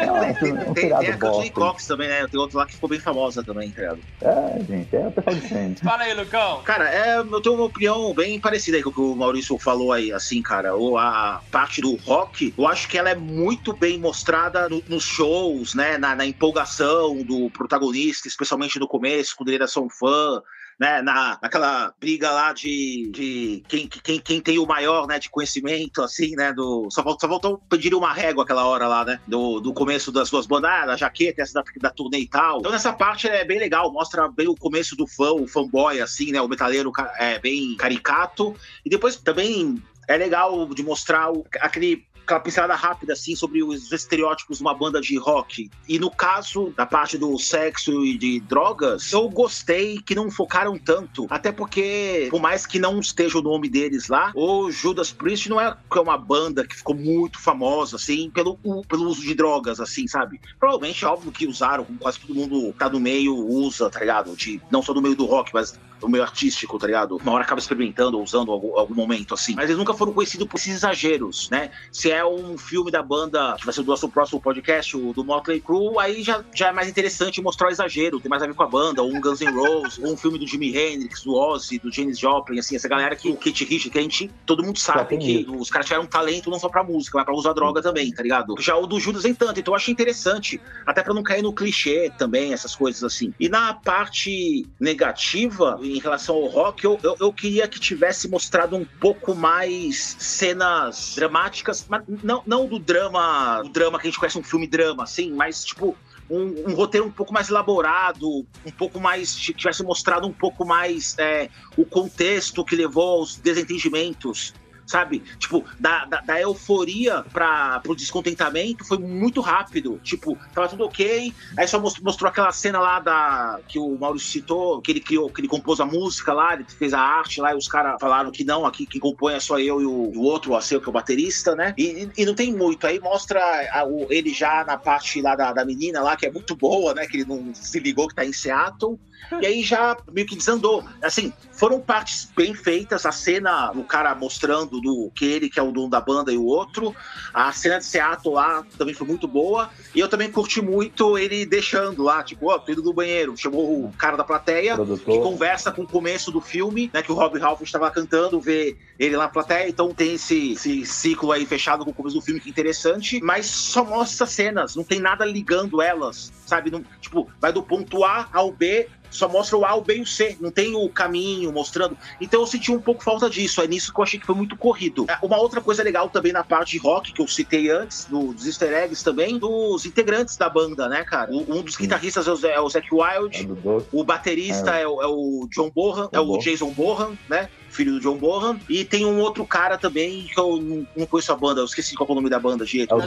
Não, 0.06 0.18
é 0.18 0.32
um, 0.32 0.34
tem, 0.34 0.54
um 0.54 0.74
tem, 0.74 0.96
tem 0.96 1.10
a 1.10 1.18
Courtney 1.18 1.50
Cox 1.50 1.88
também, 1.88 2.08
né? 2.08 2.28
Tem 2.28 2.40
outro 2.40 2.58
lá 2.58 2.66
que 2.66 2.74
ficou 2.74 2.90
bem 2.90 3.00
famosa 3.00 3.44
também, 3.44 3.70
criado. 3.72 4.00
É, 4.22 4.60
gente, 4.64 4.96
é 4.96 5.08
o 5.08 5.12
pessoal 5.12 5.36
de 5.36 5.42
Friends. 5.48 5.82
Fala 5.82 6.04
aí, 6.04 6.14
Lucão. 6.14 6.62
Cara, 6.64 6.90
é, 6.90 7.18
eu 7.18 7.42
tenho 7.42 7.56
uma 7.56 7.66
opinião 7.66 8.14
bem 8.14 8.40
parecida 8.44 8.78
aí 8.78 8.84
com 8.84 8.90
o 8.90 8.94
que 8.94 9.00
o 9.00 9.16
Maurício 9.16 9.58
falou 9.58 9.94
aí, 9.94 10.12
assim, 10.12 10.42
cara. 10.42 10.76
Ou 10.76 10.98
a 10.98 11.42
parte 11.50 11.82
do 11.82 11.96
rock, 11.96 12.54
eu 12.56 12.68
acho 12.68 12.88
que 12.90 12.98
ela 12.98 13.10
é 13.10 13.16
muito 13.16 13.74
bem 13.74 13.98
mostrada 13.98 14.68
no, 14.68 14.84
nos 14.88 15.04
shows, 15.04 15.74
né? 15.74 15.98
Na, 15.98 16.14
na, 16.14 16.26
empolgação 16.26 17.24
do 17.24 17.50
protagonista, 17.50 18.28
especialmente 18.28 18.78
no 18.78 18.88
começo, 18.88 19.36
quando 19.36 19.50
ele 19.50 19.56
era 19.56 19.68
só 19.68 19.82
um 19.82 19.90
fã 19.90 20.44
né, 20.80 21.02
na, 21.02 21.38
naquela 21.42 21.94
briga 22.00 22.32
lá 22.32 22.54
de, 22.54 23.10
de 23.12 23.64
quem, 23.68 23.88
quem, 23.88 24.20
quem 24.20 24.42
tem 24.42 24.60
o 24.60 24.66
maior, 24.66 25.08
né, 25.08 25.20
de 25.20 25.30
conhecimento, 25.30 26.02
assim, 26.02 26.36
né, 26.36 26.54
do... 26.54 26.90
Só, 26.90 27.04
só 27.20 27.28
voltou 27.28 27.58
pedir 27.70 27.94
uma 27.94 28.14
régua 28.14 28.44
aquela 28.44 28.66
hora 28.66 28.88
lá, 28.88 29.06
né, 29.06 29.20
do, 29.28 29.60
do 29.60 29.74
começo 29.74 30.12
das 30.12 30.30
duas 30.30 30.46
bandas, 30.46 30.70
ah, 30.72 30.96
jaqueta, 30.96 31.42
essa 31.42 31.54
da, 31.54 31.64
da 31.82 31.90
turnê 31.90 32.20
e 32.20 32.28
tal. 32.28 32.60
Então 32.60 32.72
nessa 32.72 32.94
parte 32.94 33.28
é 33.28 33.46
bem 33.46 33.60
legal, 33.60 33.92
mostra 33.92 34.28
bem 34.28 34.48
o 34.48 34.56
começo 34.56 34.96
do 34.96 35.08
fã, 35.08 35.32
o 35.32 35.48
fanboy, 35.48 36.02
assim, 36.02 36.32
né, 36.32 36.42
o 36.42 36.48
metaleiro 36.48 36.92
é 37.18 37.40
bem 37.40 37.76
caricato. 37.76 38.56
E 38.86 38.90
depois 38.90 39.16
também 39.16 39.82
é 40.08 40.18
legal 40.18 40.68
de 40.74 40.84
mostrar 40.84 41.32
o, 41.32 41.46
aquele 41.60 42.06
aquela 42.24 42.40
pincelada 42.40 42.76
rápida, 42.76 43.14
assim, 43.14 43.36
sobre 43.36 43.64
os 43.64 43.92
estereótipos 43.92 44.58
de 44.58 44.64
uma 44.64 44.74
banda 44.74 45.00
de 45.00 45.18
rock. 45.18 45.70
E 45.88 46.00
no 46.00 46.10
caso 46.10 46.74
da 46.76 46.86
parte 46.86 47.18
do 47.18 47.38
sexo 47.38 48.04
e 48.04 48.18
de 48.18 48.40
drogas, 48.42 49.12
eu 49.12 49.30
gostei 49.30 50.02
que 50.02 50.16
não 50.16 50.32
focaram 50.32 50.78
tanto. 50.78 51.28
Até 51.30 51.52
porque, 51.52 52.28
por 52.32 52.42
mais 52.42 52.66
que 52.66 52.80
não 52.80 53.00
esteja 53.00 53.38
o 53.38 53.42
nome 53.42 53.70
deles 53.70 54.08
lá, 54.08 54.32
o 54.36 54.72
Judas 54.72 55.12
Priest 55.12 55.50
não 55.50 55.60
é 55.60 55.76
uma 55.96 56.18
banda 56.18 56.66
que 56.66 56.76
ficou 56.76 56.96
muito 56.96 57.40
famosa, 57.40 57.96
assim, 57.96 58.30
pelo, 58.30 58.58
pelo 58.88 59.06
uso 59.06 59.22
de 59.22 59.34
drogas, 59.34 59.80
assim, 59.80 60.08
sabe? 60.08 60.40
Provavelmente, 60.60 61.06
óbvio 61.06 61.32
que 61.32 61.48
usaram, 61.48 61.86
como 61.86 62.00
quase 62.00 62.20
todo 62.20 62.36
mundo 62.36 62.74
tá 62.78 62.90
no 62.90 63.00
meio 63.00 63.36
usa, 63.36 63.90
tá 63.90 64.00
ligado? 64.00 64.36
De, 64.36 64.62
não 64.72 64.82
só 64.82 64.94
no 64.94 65.02
meio 65.02 65.16
do 65.16 65.26
rock, 65.26 65.52
mas 65.54 65.80
no 66.04 66.10
meio 66.10 66.24
artístico, 66.24 66.78
tá 66.78 66.86
ligado? 66.86 67.18
Uma 67.18 67.32
hora 67.32 67.44
acaba 67.44 67.60
experimentando 67.60 68.18
ou 68.18 68.24
usando 68.24 68.52
algum, 68.52 68.78
algum 68.78 68.94
momento, 68.94 69.34
assim. 69.34 69.56
Mas 69.56 69.66
eles 69.66 69.78
nunca 69.78 69.94
foram 69.94 70.14
conhecidos 70.14 70.48
por 70.48 70.58
esses 70.58 70.76
exageros, 70.76 71.50
né? 71.50 71.72
Se 71.92 72.12
é 72.12 72.26
um 72.26 72.58
filme 72.58 72.92
da 72.92 73.02
banda, 73.02 73.56
que 73.58 73.66
vai 73.66 73.74
ser 73.74 73.82
do 73.82 73.88
nosso 73.88 74.08
próximo 74.10 74.42
podcast, 74.42 74.96
o 74.98 75.14
do 75.14 75.24
Motley 75.24 75.62
Crue, 75.62 75.98
aí 76.00 76.22
já, 76.22 76.44
já 76.54 76.68
é 76.70 76.72
mais 76.72 76.88
interessante 76.90 77.42
mostrar 77.42 77.68
o 77.68 77.72
exagero, 77.72 78.20
tem 78.20 78.30
mais 78.30 78.44
a 78.44 78.48
ver 78.48 78.54
com 78.54 78.64
a 78.64 78.68
banda, 78.68 79.02
ou 79.02 79.10
um 79.10 79.20
Guns 79.20 79.40
N' 79.40 79.52
Roses, 79.52 79.98
ou 80.00 80.14
um 80.14 80.18
filme 80.18 80.38
do 80.38 80.48
Jimi 80.48 80.76
Hendrix, 80.76 81.24
do 81.24 81.34
Ozzy, 81.34 81.80
do 81.80 81.92
James 81.92 82.20
Joplin, 82.20 82.60
assim, 82.60 82.76
essa 82.76 82.88
galera 82.88 83.16
que 83.16 83.30
o 83.30 83.36
Kit 83.36 83.64
Richard, 83.64 83.90
que 83.90 83.98
a 83.98 84.02
gente, 84.02 84.30
todo 84.46 84.64
mundo 84.64 84.80
sabe 84.80 85.18
que 85.18 85.48
os 85.50 85.70
caras 85.70 85.88
tiveram 85.88 86.04
um 86.04 86.08
talento 86.08 86.50
não 86.50 86.60
só 86.60 86.70
pra 86.70 86.84
música, 86.84 87.18
mas 87.18 87.26
pra 87.26 87.34
usar 87.34 87.54
droga 87.54 87.82
também, 87.82 88.12
tá 88.12 88.22
ligado? 88.22 88.56
Já 88.60 88.76
o 88.76 88.86
do 88.86 89.00
Judas 89.00 89.24
nem 89.24 89.34
tanto, 89.34 89.60
então 89.60 89.74
eu 89.74 89.76
achei 89.76 89.92
interessante, 89.92 90.60
até 90.86 91.02
pra 91.02 91.14
não 91.14 91.24
cair 91.24 91.42
no 91.42 91.54
clichê 91.54 92.12
também, 92.18 92.54
essas 92.54 92.76
coisas 92.76 93.04
assim. 93.04 93.34
E 93.40 93.48
na 93.48 93.74
parte 93.74 94.68
negativa, 94.80 95.80
em 95.98 96.00
relação 96.00 96.36
ao 96.36 96.48
rock, 96.48 96.84
eu, 96.84 97.00
eu, 97.04 97.16
eu 97.20 97.34
queria 97.34 97.68
que 97.68 97.80
tivesse 97.80 98.28
mostrado 98.30 98.76
um 98.76 98.86
pouco 98.86 99.36
mais 99.36 100.16
cenas 100.20 101.14
dramáticas, 101.16 101.86
mas 101.88 102.04
não, 102.24 102.42
não 102.46 102.66
do 102.66 102.80
drama, 102.80 103.62
do 103.64 103.70
drama 103.70 104.00
que 104.00 104.08
a 104.08 104.10
gente 104.10 104.20
conhece 104.20 104.38
um 104.38 104.44
filme 104.44 104.68
drama, 104.68 105.04
assim, 105.04 105.32
mas 105.32 105.64
tipo 105.64 105.96
um, 106.30 106.72
um, 106.72 106.74
roteiro 106.74 107.06
um 107.06 107.12
pouco 107.12 107.34
mais 107.34 107.50
elaborado, 107.50 108.46
um 108.66 108.72
pouco 108.72 109.00
mais. 109.00 109.36
tivesse 109.36 109.84
mostrado 109.84 110.26
um 110.26 110.32
pouco 110.32 110.66
mais 110.66 111.16
é, 111.18 111.50
o 111.78 111.86
contexto 111.86 112.64
que 112.64 112.76
levou 112.76 113.20
aos 113.20 113.36
desentendimentos 113.36 114.54
sabe? 114.86 115.20
Tipo, 115.38 115.64
da, 115.80 116.06
da, 116.06 116.22
da 116.22 116.42
euforia 116.42 117.24
para 117.32 117.80
pro 117.80 117.96
descontentamento 117.96 118.86
foi 118.86 118.98
muito 118.98 119.42
rápido. 119.42 120.00
Tipo, 120.04 120.38
tava 120.54 120.68
tudo 120.68 120.86
ok, 120.86 121.34
aí 121.58 121.68
só 121.68 121.80
mostrou, 121.80 122.06
mostrou 122.06 122.30
aquela 122.30 122.52
cena 122.52 122.80
lá 122.80 123.00
da 123.00 123.60
que 123.68 123.80
o 123.80 123.98
Maurício 123.98 124.30
citou, 124.30 124.82
que 124.82 124.92
ele 124.92 125.00
criou, 125.00 125.30
que 125.30 125.42
ele 125.42 125.48
compôs 125.48 125.80
a 125.80 125.86
música 125.86 126.34
lá, 126.34 126.54
ele 126.54 126.66
fez 126.66 126.94
a 126.94 127.00
arte 127.00 127.42
lá, 127.42 127.54
e 127.54 127.58
os 127.58 127.68
caras 127.68 127.98
falaram 128.00 128.32
que 128.32 128.44
não, 128.44 128.66
aqui 128.66 128.86
quem 128.86 129.00
compõe 129.00 129.34
é 129.34 129.40
só 129.40 129.60
eu 129.60 129.82
e 129.82 129.86
o, 129.86 129.92
o 129.92 130.22
outro, 130.22 130.52
o 130.52 130.56
Aceu, 130.56 130.80
que 130.80 130.88
é 130.88 130.90
o 130.90 130.94
baterista, 130.94 131.56
né? 131.56 131.74
E, 131.78 132.10
e, 132.18 132.26
não 132.26 132.34
tem 132.34 132.54
muito. 132.54 132.86
Aí 132.86 133.00
mostra 133.00 133.42
a, 133.72 133.86
o, 133.86 134.08
ele 134.12 134.34
já 134.34 134.64
na 134.66 134.78
parte 134.78 135.22
lá 135.22 135.36
da, 135.36 135.54
da 135.54 135.66
menina 135.66 136.02
lá, 136.02 136.16
que 136.16 136.26
é 136.26 136.32
muito 136.32 136.56
boa, 136.56 136.94
né? 136.94 137.08
Que 137.08 137.18
ele 137.18 137.26
não 137.26 137.54
se 137.54 137.80
ligou 137.80 138.08
que 138.08 138.16
tá 138.16 138.26
em 138.26 138.34
Seattle. 138.34 139.00
E 139.42 139.46
aí 139.46 139.64
já 139.64 139.98
meio 140.12 140.28
que 140.28 140.36
desandou. 140.36 140.84
Assim, 141.02 141.34
foram 141.52 141.80
partes 141.80 142.32
bem 142.36 142.54
feitas. 142.54 143.06
A 143.06 143.12
cena, 143.12 143.72
o 143.72 143.84
cara 143.84 144.14
mostrando 144.16 144.80
do 144.80 145.12
que 145.16 145.26
ele, 145.26 145.50
que 145.50 145.60
é 145.60 145.64
o 145.64 145.72
dono 145.72 145.90
da 145.90 146.02
banda, 146.02 146.32
e 146.32 146.38
o 146.38 146.46
outro. 146.46 146.96
A 147.34 147.52
cena 147.52 147.80
de 147.80 147.86
Seattle 147.86 148.34
lá 148.34 148.66
também 148.78 148.94
foi 148.94 149.08
muito 149.08 149.28
boa. 149.28 149.70
E 149.94 150.00
eu 150.00 150.08
também 150.08 150.32
curti 150.32 150.62
muito 150.62 151.18
ele 151.18 151.46
deixando 151.46 152.04
lá, 152.04 152.24
tipo, 152.24 152.52
ó, 152.52 152.62
oh, 152.68 152.72
indo 152.72 152.82
do 152.82 152.94
banheiro. 152.94 153.36
Chamou 153.38 153.86
o 153.86 153.94
cara 153.98 154.18
da 154.18 154.24
plateia, 154.24 154.76
Produtor. 154.76 155.16
que 155.16 155.24
conversa 155.24 155.72
com 155.72 155.84
o 155.84 155.88
começo 155.88 156.32
do 156.32 156.42
filme, 156.42 156.90
né? 156.94 157.02
Que 157.02 157.12
o 157.12 157.16
Rob 157.16 157.38
Ralph 157.40 157.62
estava 157.62 157.90
cantando, 157.92 158.40
vê 158.40 158.78
ele 159.00 159.16
lá 159.16 159.24
na 159.24 159.30
plateia. 159.30 159.70
Então 159.70 159.94
tem 159.94 160.14
esse, 160.16 160.54
esse 160.54 160.86
ciclo 160.86 161.32
aí 161.32 161.46
fechado 161.46 161.84
com 161.84 161.92
o 161.92 161.94
começo 161.94 162.16
do 162.16 162.22
filme, 162.22 162.40
que 162.40 162.50
é 162.50 162.52
interessante. 162.52 163.22
Mas 163.22 163.46
só 163.46 163.84
mostra 163.84 164.26
cenas, 164.26 164.76
não 164.76 164.84
tem 164.84 165.00
nada 165.00 165.26
ligando 165.26 165.82
elas, 165.82 166.32
sabe? 166.46 166.72
Não, 166.72 166.84
tipo, 167.00 167.30
vai 167.40 167.52
do 167.52 167.64
ponto 167.64 168.04
A 168.04 168.28
ao 168.32 168.52
B 168.52 168.88
só 169.14 169.30
mostra 169.30 169.58
o 169.58 169.66
A, 169.66 169.76
o 169.76 169.82
B 169.82 169.98
e 169.98 170.02
o 170.02 170.06
C, 170.06 170.38
não 170.40 170.52
tem 170.52 170.76
o 170.76 170.90
caminho 170.90 171.52
mostrando. 171.52 171.98
Então 172.20 172.42
eu 172.42 172.48
senti 172.48 172.72
um 172.72 172.80
pouco 172.80 173.04
falta 173.04 173.30
disso, 173.30 173.62
é 173.62 173.68
nisso 173.68 173.94
que 173.94 174.00
eu 174.00 174.04
achei 174.04 174.20
que 174.20 174.26
foi 174.26 174.36
muito 174.36 174.58
corrido. 174.58 175.06
É, 175.10 175.18
uma 175.22 175.38
outra 175.38 175.62
coisa 175.62 175.84
legal 175.84 176.10
também 176.10 176.32
na 176.32 176.44
parte 176.44 176.72
de 176.72 176.78
rock, 176.80 177.14
que 177.14 177.22
eu 177.22 177.28
citei 177.28 177.70
antes, 177.70 178.06
dos 178.06 178.46
easter 178.46 178.74
eggs 178.74 179.04
também, 179.04 179.38
dos 179.38 179.86
integrantes 179.86 180.36
da 180.36 180.50
banda, 180.50 180.90
né, 180.90 181.04
cara? 181.04 181.32
Um 181.32 181.62
dos 181.62 181.76
guitarristas 181.76 182.28
é 182.28 182.32
o, 182.32 182.46
é 182.48 182.62
o 182.62 182.70
Zac 182.70 182.88
Wild, 182.92 183.48
é 183.48 183.84
o 183.92 184.04
baterista 184.04 184.78
é. 184.78 184.84
é, 184.84 184.88
o, 184.88 185.02
é 185.02 185.08
o 185.08 185.48
John 185.52 185.70
Bohan, 185.70 186.10
é 186.12 186.20
o 186.20 186.38
Jason 186.38 186.72
Bohan, 186.72 187.18
né? 187.30 187.50
Filho 187.74 187.94
do 187.94 188.00
John 188.00 188.18
Bohan. 188.18 188.60
E 188.70 188.86
tem 188.86 189.06
um 189.06 189.20
outro 189.20 189.46
cara 189.46 189.78
também 189.78 190.24
que 190.24 190.40
eu 190.40 190.58
não, 190.62 190.88
não 190.96 191.06
conheço 191.06 191.32
a 191.32 191.36
banda, 191.36 191.62
eu 191.62 191.66
esqueci 191.66 191.96
qual 191.96 192.08
é 192.10 192.12
o 192.12 192.16
nome 192.16 192.30
da 192.30 192.40
banda, 192.40 192.66
gente. 192.66 192.92
É 192.92 192.96
o 192.96 193.02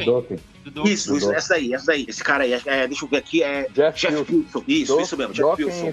Dokken. 0.00 0.38
Isso, 0.84 1.16
isso, 1.16 1.32
essa 1.32 1.54
daí, 1.54 1.74
essa 1.74 1.86
daí. 1.86 2.04
Esse 2.08 2.22
cara 2.22 2.44
aí, 2.44 2.52
é, 2.52 2.86
deixa 2.86 3.04
eu 3.04 3.08
ver 3.08 3.16
aqui, 3.18 3.42
é 3.42 3.68
Jeff, 3.72 3.98
Jeff 3.98 4.24
Pilson. 4.24 4.64
Isso, 4.66 5.00
isso 5.00 5.16
mesmo, 5.16 5.34
Jeff 5.34 5.56
Pilson. 5.56 5.92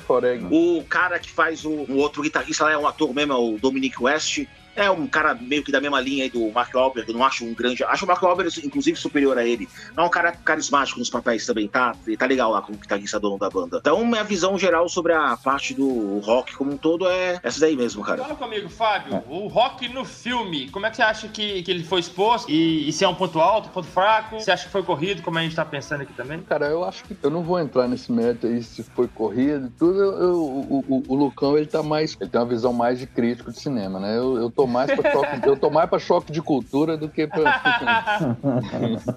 O 0.51 0.83
cara 0.83 1.19
que 1.19 1.29
faz 1.29 1.65
o, 1.65 1.69
o 1.69 1.97
outro 1.97 2.21
guitarrista 2.21 2.65
lá 2.65 2.71
é 2.71 2.77
um 2.77 2.87
ator 2.87 3.13
mesmo, 3.13 3.33
é 3.33 3.35
o 3.35 3.57
Dominic 3.59 4.01
West. 4.01 4.45
É 4.75 4.89
um 4.89 5.07
cara 5.07 5.33
meio 5.35 5.63
que 5.63 5.71
da 5.71 5.81
mesma 5.81 5.99
linha 5.99 6.23
aí 6.23 6.29
do 6.29 6.49
Mark 6.51 6.73
Wahlberg, 6.73 7.09
eu 7.11 7.17
não 7.17 7.25
acho 7.25 7.43
um 7.45 7.53
grande. 7.53 7.83
Acho 7.83 8.05
o 8.05 8.07
Mark 8.07 8.21
Wahlberg, 8.21 8.49
inclusive, 8.65 8.97
superior 8.97 9.37
a 9.37 9.45
ele. 9.45 9.67
É 9.97 10.01
um 10.01 10.09
cara 10.09 10.31
carismático 10.31 10.99
nos 10.99 11.09
papéis 11.09 11.45
também, 11.45 11.67
tá? 11.67 11.93
Ele 12.07 12.15
tá 12.17 12.25
legal 12.25 12.51
lá 12.51 12.61
como 12.61 12.77
guitarrista 12.77 13.19
dono 13.19 13.37
da 13.37 13.49
banda. 13.49 13.77
Então, 13.79 14.05
minha 14.05 14.23
visão 14.23 14.57
geral 14.57 14.87
sobre 14.87 15.13
a 15.13 15.35
parte 15.37 15.73
do 15.73 16.19
rock 16.19 16.55
como 16.55 16.71
um 16.73 16.77
todo 16.77 17.07
é 17.09 17.39
essa 17.43 17.59
daí 17.59 17.75
mesmo, 17.75 18.03
cara. 18.03 18.21
Fala 18.21 18.35
comigo, 18.35 18.69
Fábio. 18.69 19.23
O 19.27 19.47
rock 19.47 19.87
no 19.89 20.05
filme, 20.05 20.69
como 20.69 20.85
é 20.85 20.89
que 20.89 20.95
você 20.97 21.01
acha 21.03 21.27
que, 21.27 21.61
que 21.63 21.71
ele 21.71 21.83
foi 21.83 21.99
exposto? 21.99 22.49
E, 22.49 22.87
e 22.87 22.93
se 22.93 23.03
é 23.03 23.07
um 23.07 23.15
ponto 23.15 23.39
alto, 23.39 23.69
um 23.69 23.71
ponto 23.71 23.87
fraco? 23.87 24.39
Você 24.39 24.51
acha 24.51 24.65
que 24.65 24.71
foi 24.71 24.83
corrido, 24.83 25.21
como 25.21 25.37
a 25.37 25.41
gente 25.41 25.55
tá 25.55 25.65
pensando 25.65 26.01
aqui 26.01 26.13
também? 26.13 26.41
Cara, 26.43 26.67
eu 26.67 26.83
acho 26.83 27.03
que 27.03 27.17
eu 27.21 27.29
não 27.29 27.43
vou 27.43 27.59
entrar 27.59 27.87
nesse 27.87 28.11
mérito 28.11 28.47
aí 28.47 28.61
se 28.63 28.83
foi 28.95 29.07
corrido 29.07 29.67
e 29.67 29.69
tudo. 29.71 29.99
Eu, 29.99 30.11
eu- 30.21 30.39
o, 30.39 30.79
o- 30.87 31.03
o 31.07 31.15
Lucão, 31.15 31.57
ele 31.57 31.67
tá 31.67 31.81
mais. 31.83 32.15
Ele 32.19 32.29
tem 32.29 32.39
uma 32.39 32.47
visão 32.47 32.71
mais 32.73 32.99
de 32.99 33.07
crítico 33.07 33.51
de 33.51 33.59
cinema, 33.59 33.99
né? 33.99 34.17
Eu, 34.17 34.37
eu 34.37 34.51
tô 34.61 34.67
mais 34.67 34.91
choque, 34.91 35.47
eu 35.47 35.57
tô 35.57 35.69
mais 35.69 35.89
pra 35.89 35.99
choque 35.99 36.31
de 36.31 36.41
cultura 36.41 36.97
do 36.97 37.09
que 37.09 37.27
pra. 37.27 37.61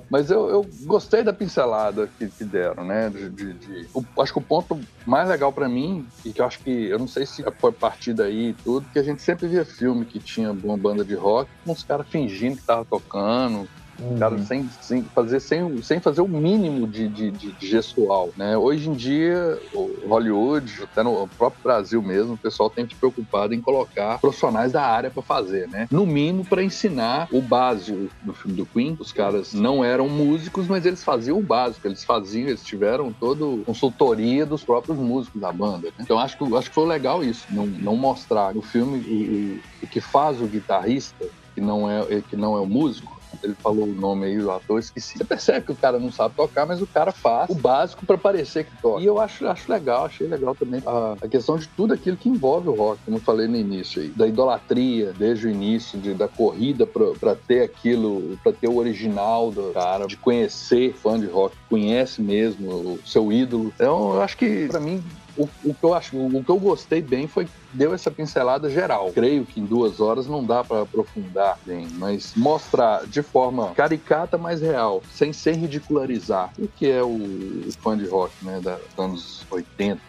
Mas 0.11 0.31
eu, 0.31 0.49
eu 0.49 0.65
gostei 0.87 1.23
da 1.23 1.33
pincelada 1.33 2.07
que, 2.19 2.29
que 2.31 2.45
deram, 2.45 2.85
né? 2.85 3.11
De, 3.11 3.31
de- 3.31 3.55
de- 3.59 3.89
o- 3.95 4.05
acho 4.23 4.33
que 4.33 4.39
o 4.39 4.43
ponto 4.43 4.79
mais 5.07 5.29
legal 5.29 5.53
pra 5.53 5.69
mim, 5.69 6.07
e 6.25 6.33
que 6.33 6.41
eu 6.41 6.47
acho 6.47 6.63
que, 6.63 6.71
eu 6.71 6.99
não 6.99 7.07
sei 7.07 7.27
se 7.27 7.43
foi 7.61 7.71
a 7.71 7.75
partir 7.75 8.15
daí 8.15 8.51
e 8.51 8.55
tudo, 8.55 8.89
que 8.91 8.99
a 8.99 9.03
gente 9.03 9.23
sempre 9.23 9.49
via 9.49 9.65
filme 9.65 10.05
que 10.07 10.21
tinha 10.21 10.53
uma 10.53 10.77
banda 10.77 11.05
de 11.05 11.15
rock 11.15 11.51
com 11.65 11.73
os 11.73 11.83
caras 11.85 12.09
fingindo 12.09 12.57
que 12.57 12.65
tava 12.67 12.85
tocando, 12.85 13.69
cara, 14.19 14.39
sem, 14.41 14.69
sem 14.81 15.09
fazer, 15.15 15.41
sem, 15.41 15.81
sem 15.83 16.01
fazer 16.01 16.21
o 16.21 16.29
mínimo 16.29 16.87
de, 16.89 17.09
de, 17.09 17.31
de- 17.33 17.57
gestual, 17.61 18.33
né? 18.37 18.57
Hoje 18.57 18.89
em 18.89 18.95
dia, 18.95 19.37
Hollywood, 20.03 20.83
até 20.83 21.03
no 21.03 21.29
próprio 21.37 21.61
Brasil 21.63 22.03
mesmo, 22.03 22.35
o 22.35 22.39
pessoal 22.39 22.71
tem 22.71 22.87
se 22.89 22.97
preocupado 22.99 23.55
em 23.55 23.61
colocar 23.61 24.19
profissionais 24.21 24.73
da 24.73 24.83
área 24.83 25.11
para 25.11 25.23
fazer, 25.23 25.69
né? 25.69 25.87
No 25.91 26.07
mínimo 26.07 26.47
para 26.47 26.63
ensinar 26.63 27.29
o 27.31 27.43
básico 27.43 28.09
do 28.21 28.35
filme 28.35 28.57
do 28.57 28.67
Queen. 28.67 28.97
Os 29.01 29.13
caras 29.13 29.53
não 29.53 29.85
eram 29.85 30.09
músicos, 30.09 30.69
mas 30.69 30.85
eles 30.87 31.03
faziam 31.03 31.39
o 31.39 31.43
básico. 31.43 31.87
Eles 31.87 32.05
faziam, 32.05 32.49
eles 32.49 32.63
tiveram 32.63 33.13
toda 33.19 33.45
consultoria 33.65 34.47
dos 34.47 34.65
próprios 34.65 34.99
músicos 34.99 35.41
da 35.41 35.53
banda. 35.53 35.89
né? 35.89 36.05
Então 36.05 36.19
acho 36.19 36.37
que, 36.37 36.57
acho 36.57 36.69
que 36.69 36.75
foi 36.75 36.87
legal 36.87 37.23
isso, 37.25 37.47
não, 37.51 37.67
não 37.67 37.97
mostrar 37.97 38.55
no 38.55 38.63
filme 38.63 39.03
o, 39.07 39.57
o- 39.59 39.63
o 39.83 39.89
que 39.89 40.01
faz 40.01 40.41
o 40.41 40.47
guitarrista, 40.49 41.25
que 41.55 41.61
não 41.61 41.91
é, 41.91 42.23
que 42.23 42.37
não 42.37 42.57
é 42.57 42.61
o 42.61 42.67
músico, 42.67 43.12
ele 43.43 43.55
falou 43.55 43.85
o 43.85 43.95
nome 43.95 44.27
aí 44.27 44.39
do 44.39 44.51
ator, 44.51 44.79
esqueci. 44.79 45.19
Você 45.19 45.25
percebe 45.25 45.67
que 45.67 45.73
o 45.73 45.77
cara 45.77 45.99
não 45.99 46.11
sabe 46.11 46.35
tocar, 46.35 46.67
mas 46.67 46.83
o 46.83 46.87
cara 46.87 47.13
faz 47.13 47.51
o 47.51 47.55
básico 47.55 48.05
pra 48.07 48.19
parecer 48.19 48.65
que 48.65 48.77
toca. 48.81 49.03
E 49.03 49.07
eu 49.07 49.21
acho, 49.21 49.47
acho 49.47 49.71
legal, 49.71 50.07
achei 50.07 50.27
legal 50.27 50.55
também 50.55 50.83
a, 50.87 51.17
a 51.21 51.29
questão 51.29 51.57
de 51.57 51.69
tudo 51.69 51.95
aquilo 51.95 52.17
que 52.17 52.29
envolve 52.29 52.69
o 52.69 52.75
rock, 52.75 53.01
como 53.05 53.17
eu 53.17 53.21
falei 53.21 53.47
no 53.47 53.57
início 53.57 54.03
aí. 54.03 54.09
Da 54.09 54.27
idolatria, 54.27 55.13
desde 55.13 55.47
o 55.47 55.51
início, 55.51 55.99
de, 55.99 56.15
da 56.15 56.29
corrida 56.29 56.87
pra 56.87 57.35
ter 57.35 57.63
aquilo, 57.63 58.39
pra 58.43 58.53
ter 58.53 58.69
o 58.69 58.77
original 58.77 59.51
do 59.51 59.73
cara, 59.73 60.07
de 60.07 60.17
conhecer 60.17 60.95
fã 60.95 61.19
de 61.19 61.27
rock, 61.27 61.57
conhece 61.69 62.23
mesmo 62.23 62.71
o 62.71 62.99
seu 63.05 63.33
ídolo. 63.33 63.73
Então, 63.75 64.15
eu 64.15 64.23
acho 64.23 64.37
que, 64.37 64.67
pra 64.69 64.81
mim, 64.81 65.03
o, 65.37 65.49
o 65.65 65.75
que 65.75 65.85
eu 65.85 65.95
acho, 65.95 66.17
o 66.17 66.45
que 66.45 66.51
eu 66.51 66.59
gostei 66.59 67.01
bem 67.01 67.27
foi 67.27 67.47
deu 67.73 67.95
essa 67.95 68.11
pincelada 68.11 68.69
geral. 68.69 69.11
Creio 69.13 69.45
que 69.45 69.61
em 69.61 69.65
duas 69.67 70.01
horas 70.01 70.27
não 70.27 70.45
dá 70.45 70.63
pra 70.65 70.83
aprofundar 70.83 71.59
bem, 71.65 71.89
mas 71.99 72.33
mostrar 72.37 73.07
de 73.07 73.23
forma 73.23 73.73
caricata, 73.75 74.37
mas 74.39 74.61
real, 74.61 75.03
sem, 75.13 75.33
sem 75.33 75.55
ridicularizar 75.55 76.51
o 76.59 76.69
que 76.69 76.91
é 76.91 77.03
o, 77.03 77.19
fã 77.83 77.97
de 77.97 78.07
rock, 78.07 78.33
né, 78.43 78.61
da- 78.63 78.77
dos 78.77 78.99
anos 78.99 79.47
80, 79.51 80.01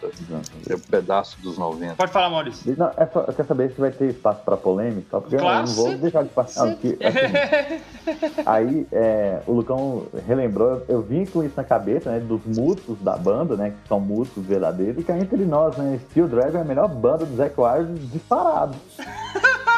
é 0.68 0.74
um 0.74 0.78
pedaço 0.78 1.40
dos 1.40 1.56
90. 1.58 1.94
Pode 1.96 2.12
falar, 2.12 2.30
Maurício. 2.30 2.74
Não, 2.76 2.90
é 2.96 3.06
só, 3.06 3.20
eu 3.20 3.32
quero 3.32 3.48
saber 3.48 3.70
se 3.72 3.80
vai 3.80 3.90
ter 3.90 4.10
espaço 4.10 4.40
pra 4.44 4.56
polêmica, 4.56 5.20
porque 5.20 5.36
Claro, 5.36 5.60
eu 5.60 5.66
não 5.66 5.74
vou 5.74 5.98
deixar 5.98 6.22
de 6.22 6.28
passar. 6.30 6.66
Não, 6.66 6.72
assim, 6.72 6.96
aí 8.46 8.86
é, 8.92 9.40
o 9.46 9.52
Lucão 9.52 10.06
relembrou, 10.26 10.68
eu, 10.70 10.82
eu 10.88 11.02
vim 11.02 11.24
com 11.24 11.42
isso 11.42 11.54
na 11.56 11.64
cabeça, 11.64 12.10
né? 12.10 12.20
Dos 12.20 12.40
músicos 12.44 12.98
da 13.00 13.16
banda, 13.16 13.56
né? 13.56 13.70
Que 13.70 13.88
são 13.88 14.00
músicos 14.00 14.44
verdadeiros, 14.44 15.00
e 15.00 15.04
que 15.04 15.12
é 15.12 15.18
entre 15.18 15.44
nós, 15.44 15.76
né? 15.76 15.98
Steel 16.10 16.28
Dragon 16.28 16.58
é 16.58 16.60
a 16.60 16.64
melhor 16.64 16.88
banda 16.88 17.24
do 17.24 17.36
Zac 17.36 17.53
Wild 17.56 17.98
disparado. 18.12 18.74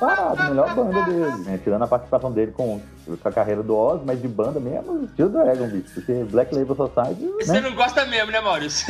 Disparado, 0.00 0.42
a 0.42 0.48
melhor 0.48 0.74
banda 0.74 1.02
dele, 1.02 1.36
né? 1.44 1.60
Tirando 1.62 1.82
a 1.82 1.86
participação 1.86 2.30
dele 2.30 2.52
com, 2.52 2.80
com 3.06 3.28
a 3.28 3.32
carreira 3.32 3.62
do 3.62 3.74
Oz, 3.76 4.00
mas 4.04 4.20
de 4.20 4.28
banda 4.28 4.60
mesmo, 4.60 5.08
Steel 5.08 5.28
Dragon, 5.30 5.66
bicho. 5.68 5.94
Porque 5.94 6.12
Black 6.24 6.54
Label 6.54 6.76
Society, 6.76 7.30
Você 7.40 7.52
né? 7.52 7.60
não 7.60 7.74
gosta 7.74 8.04
mesmo, 8.06 8.30
né, 8.30 8.40
Maurício? 8.40 8.86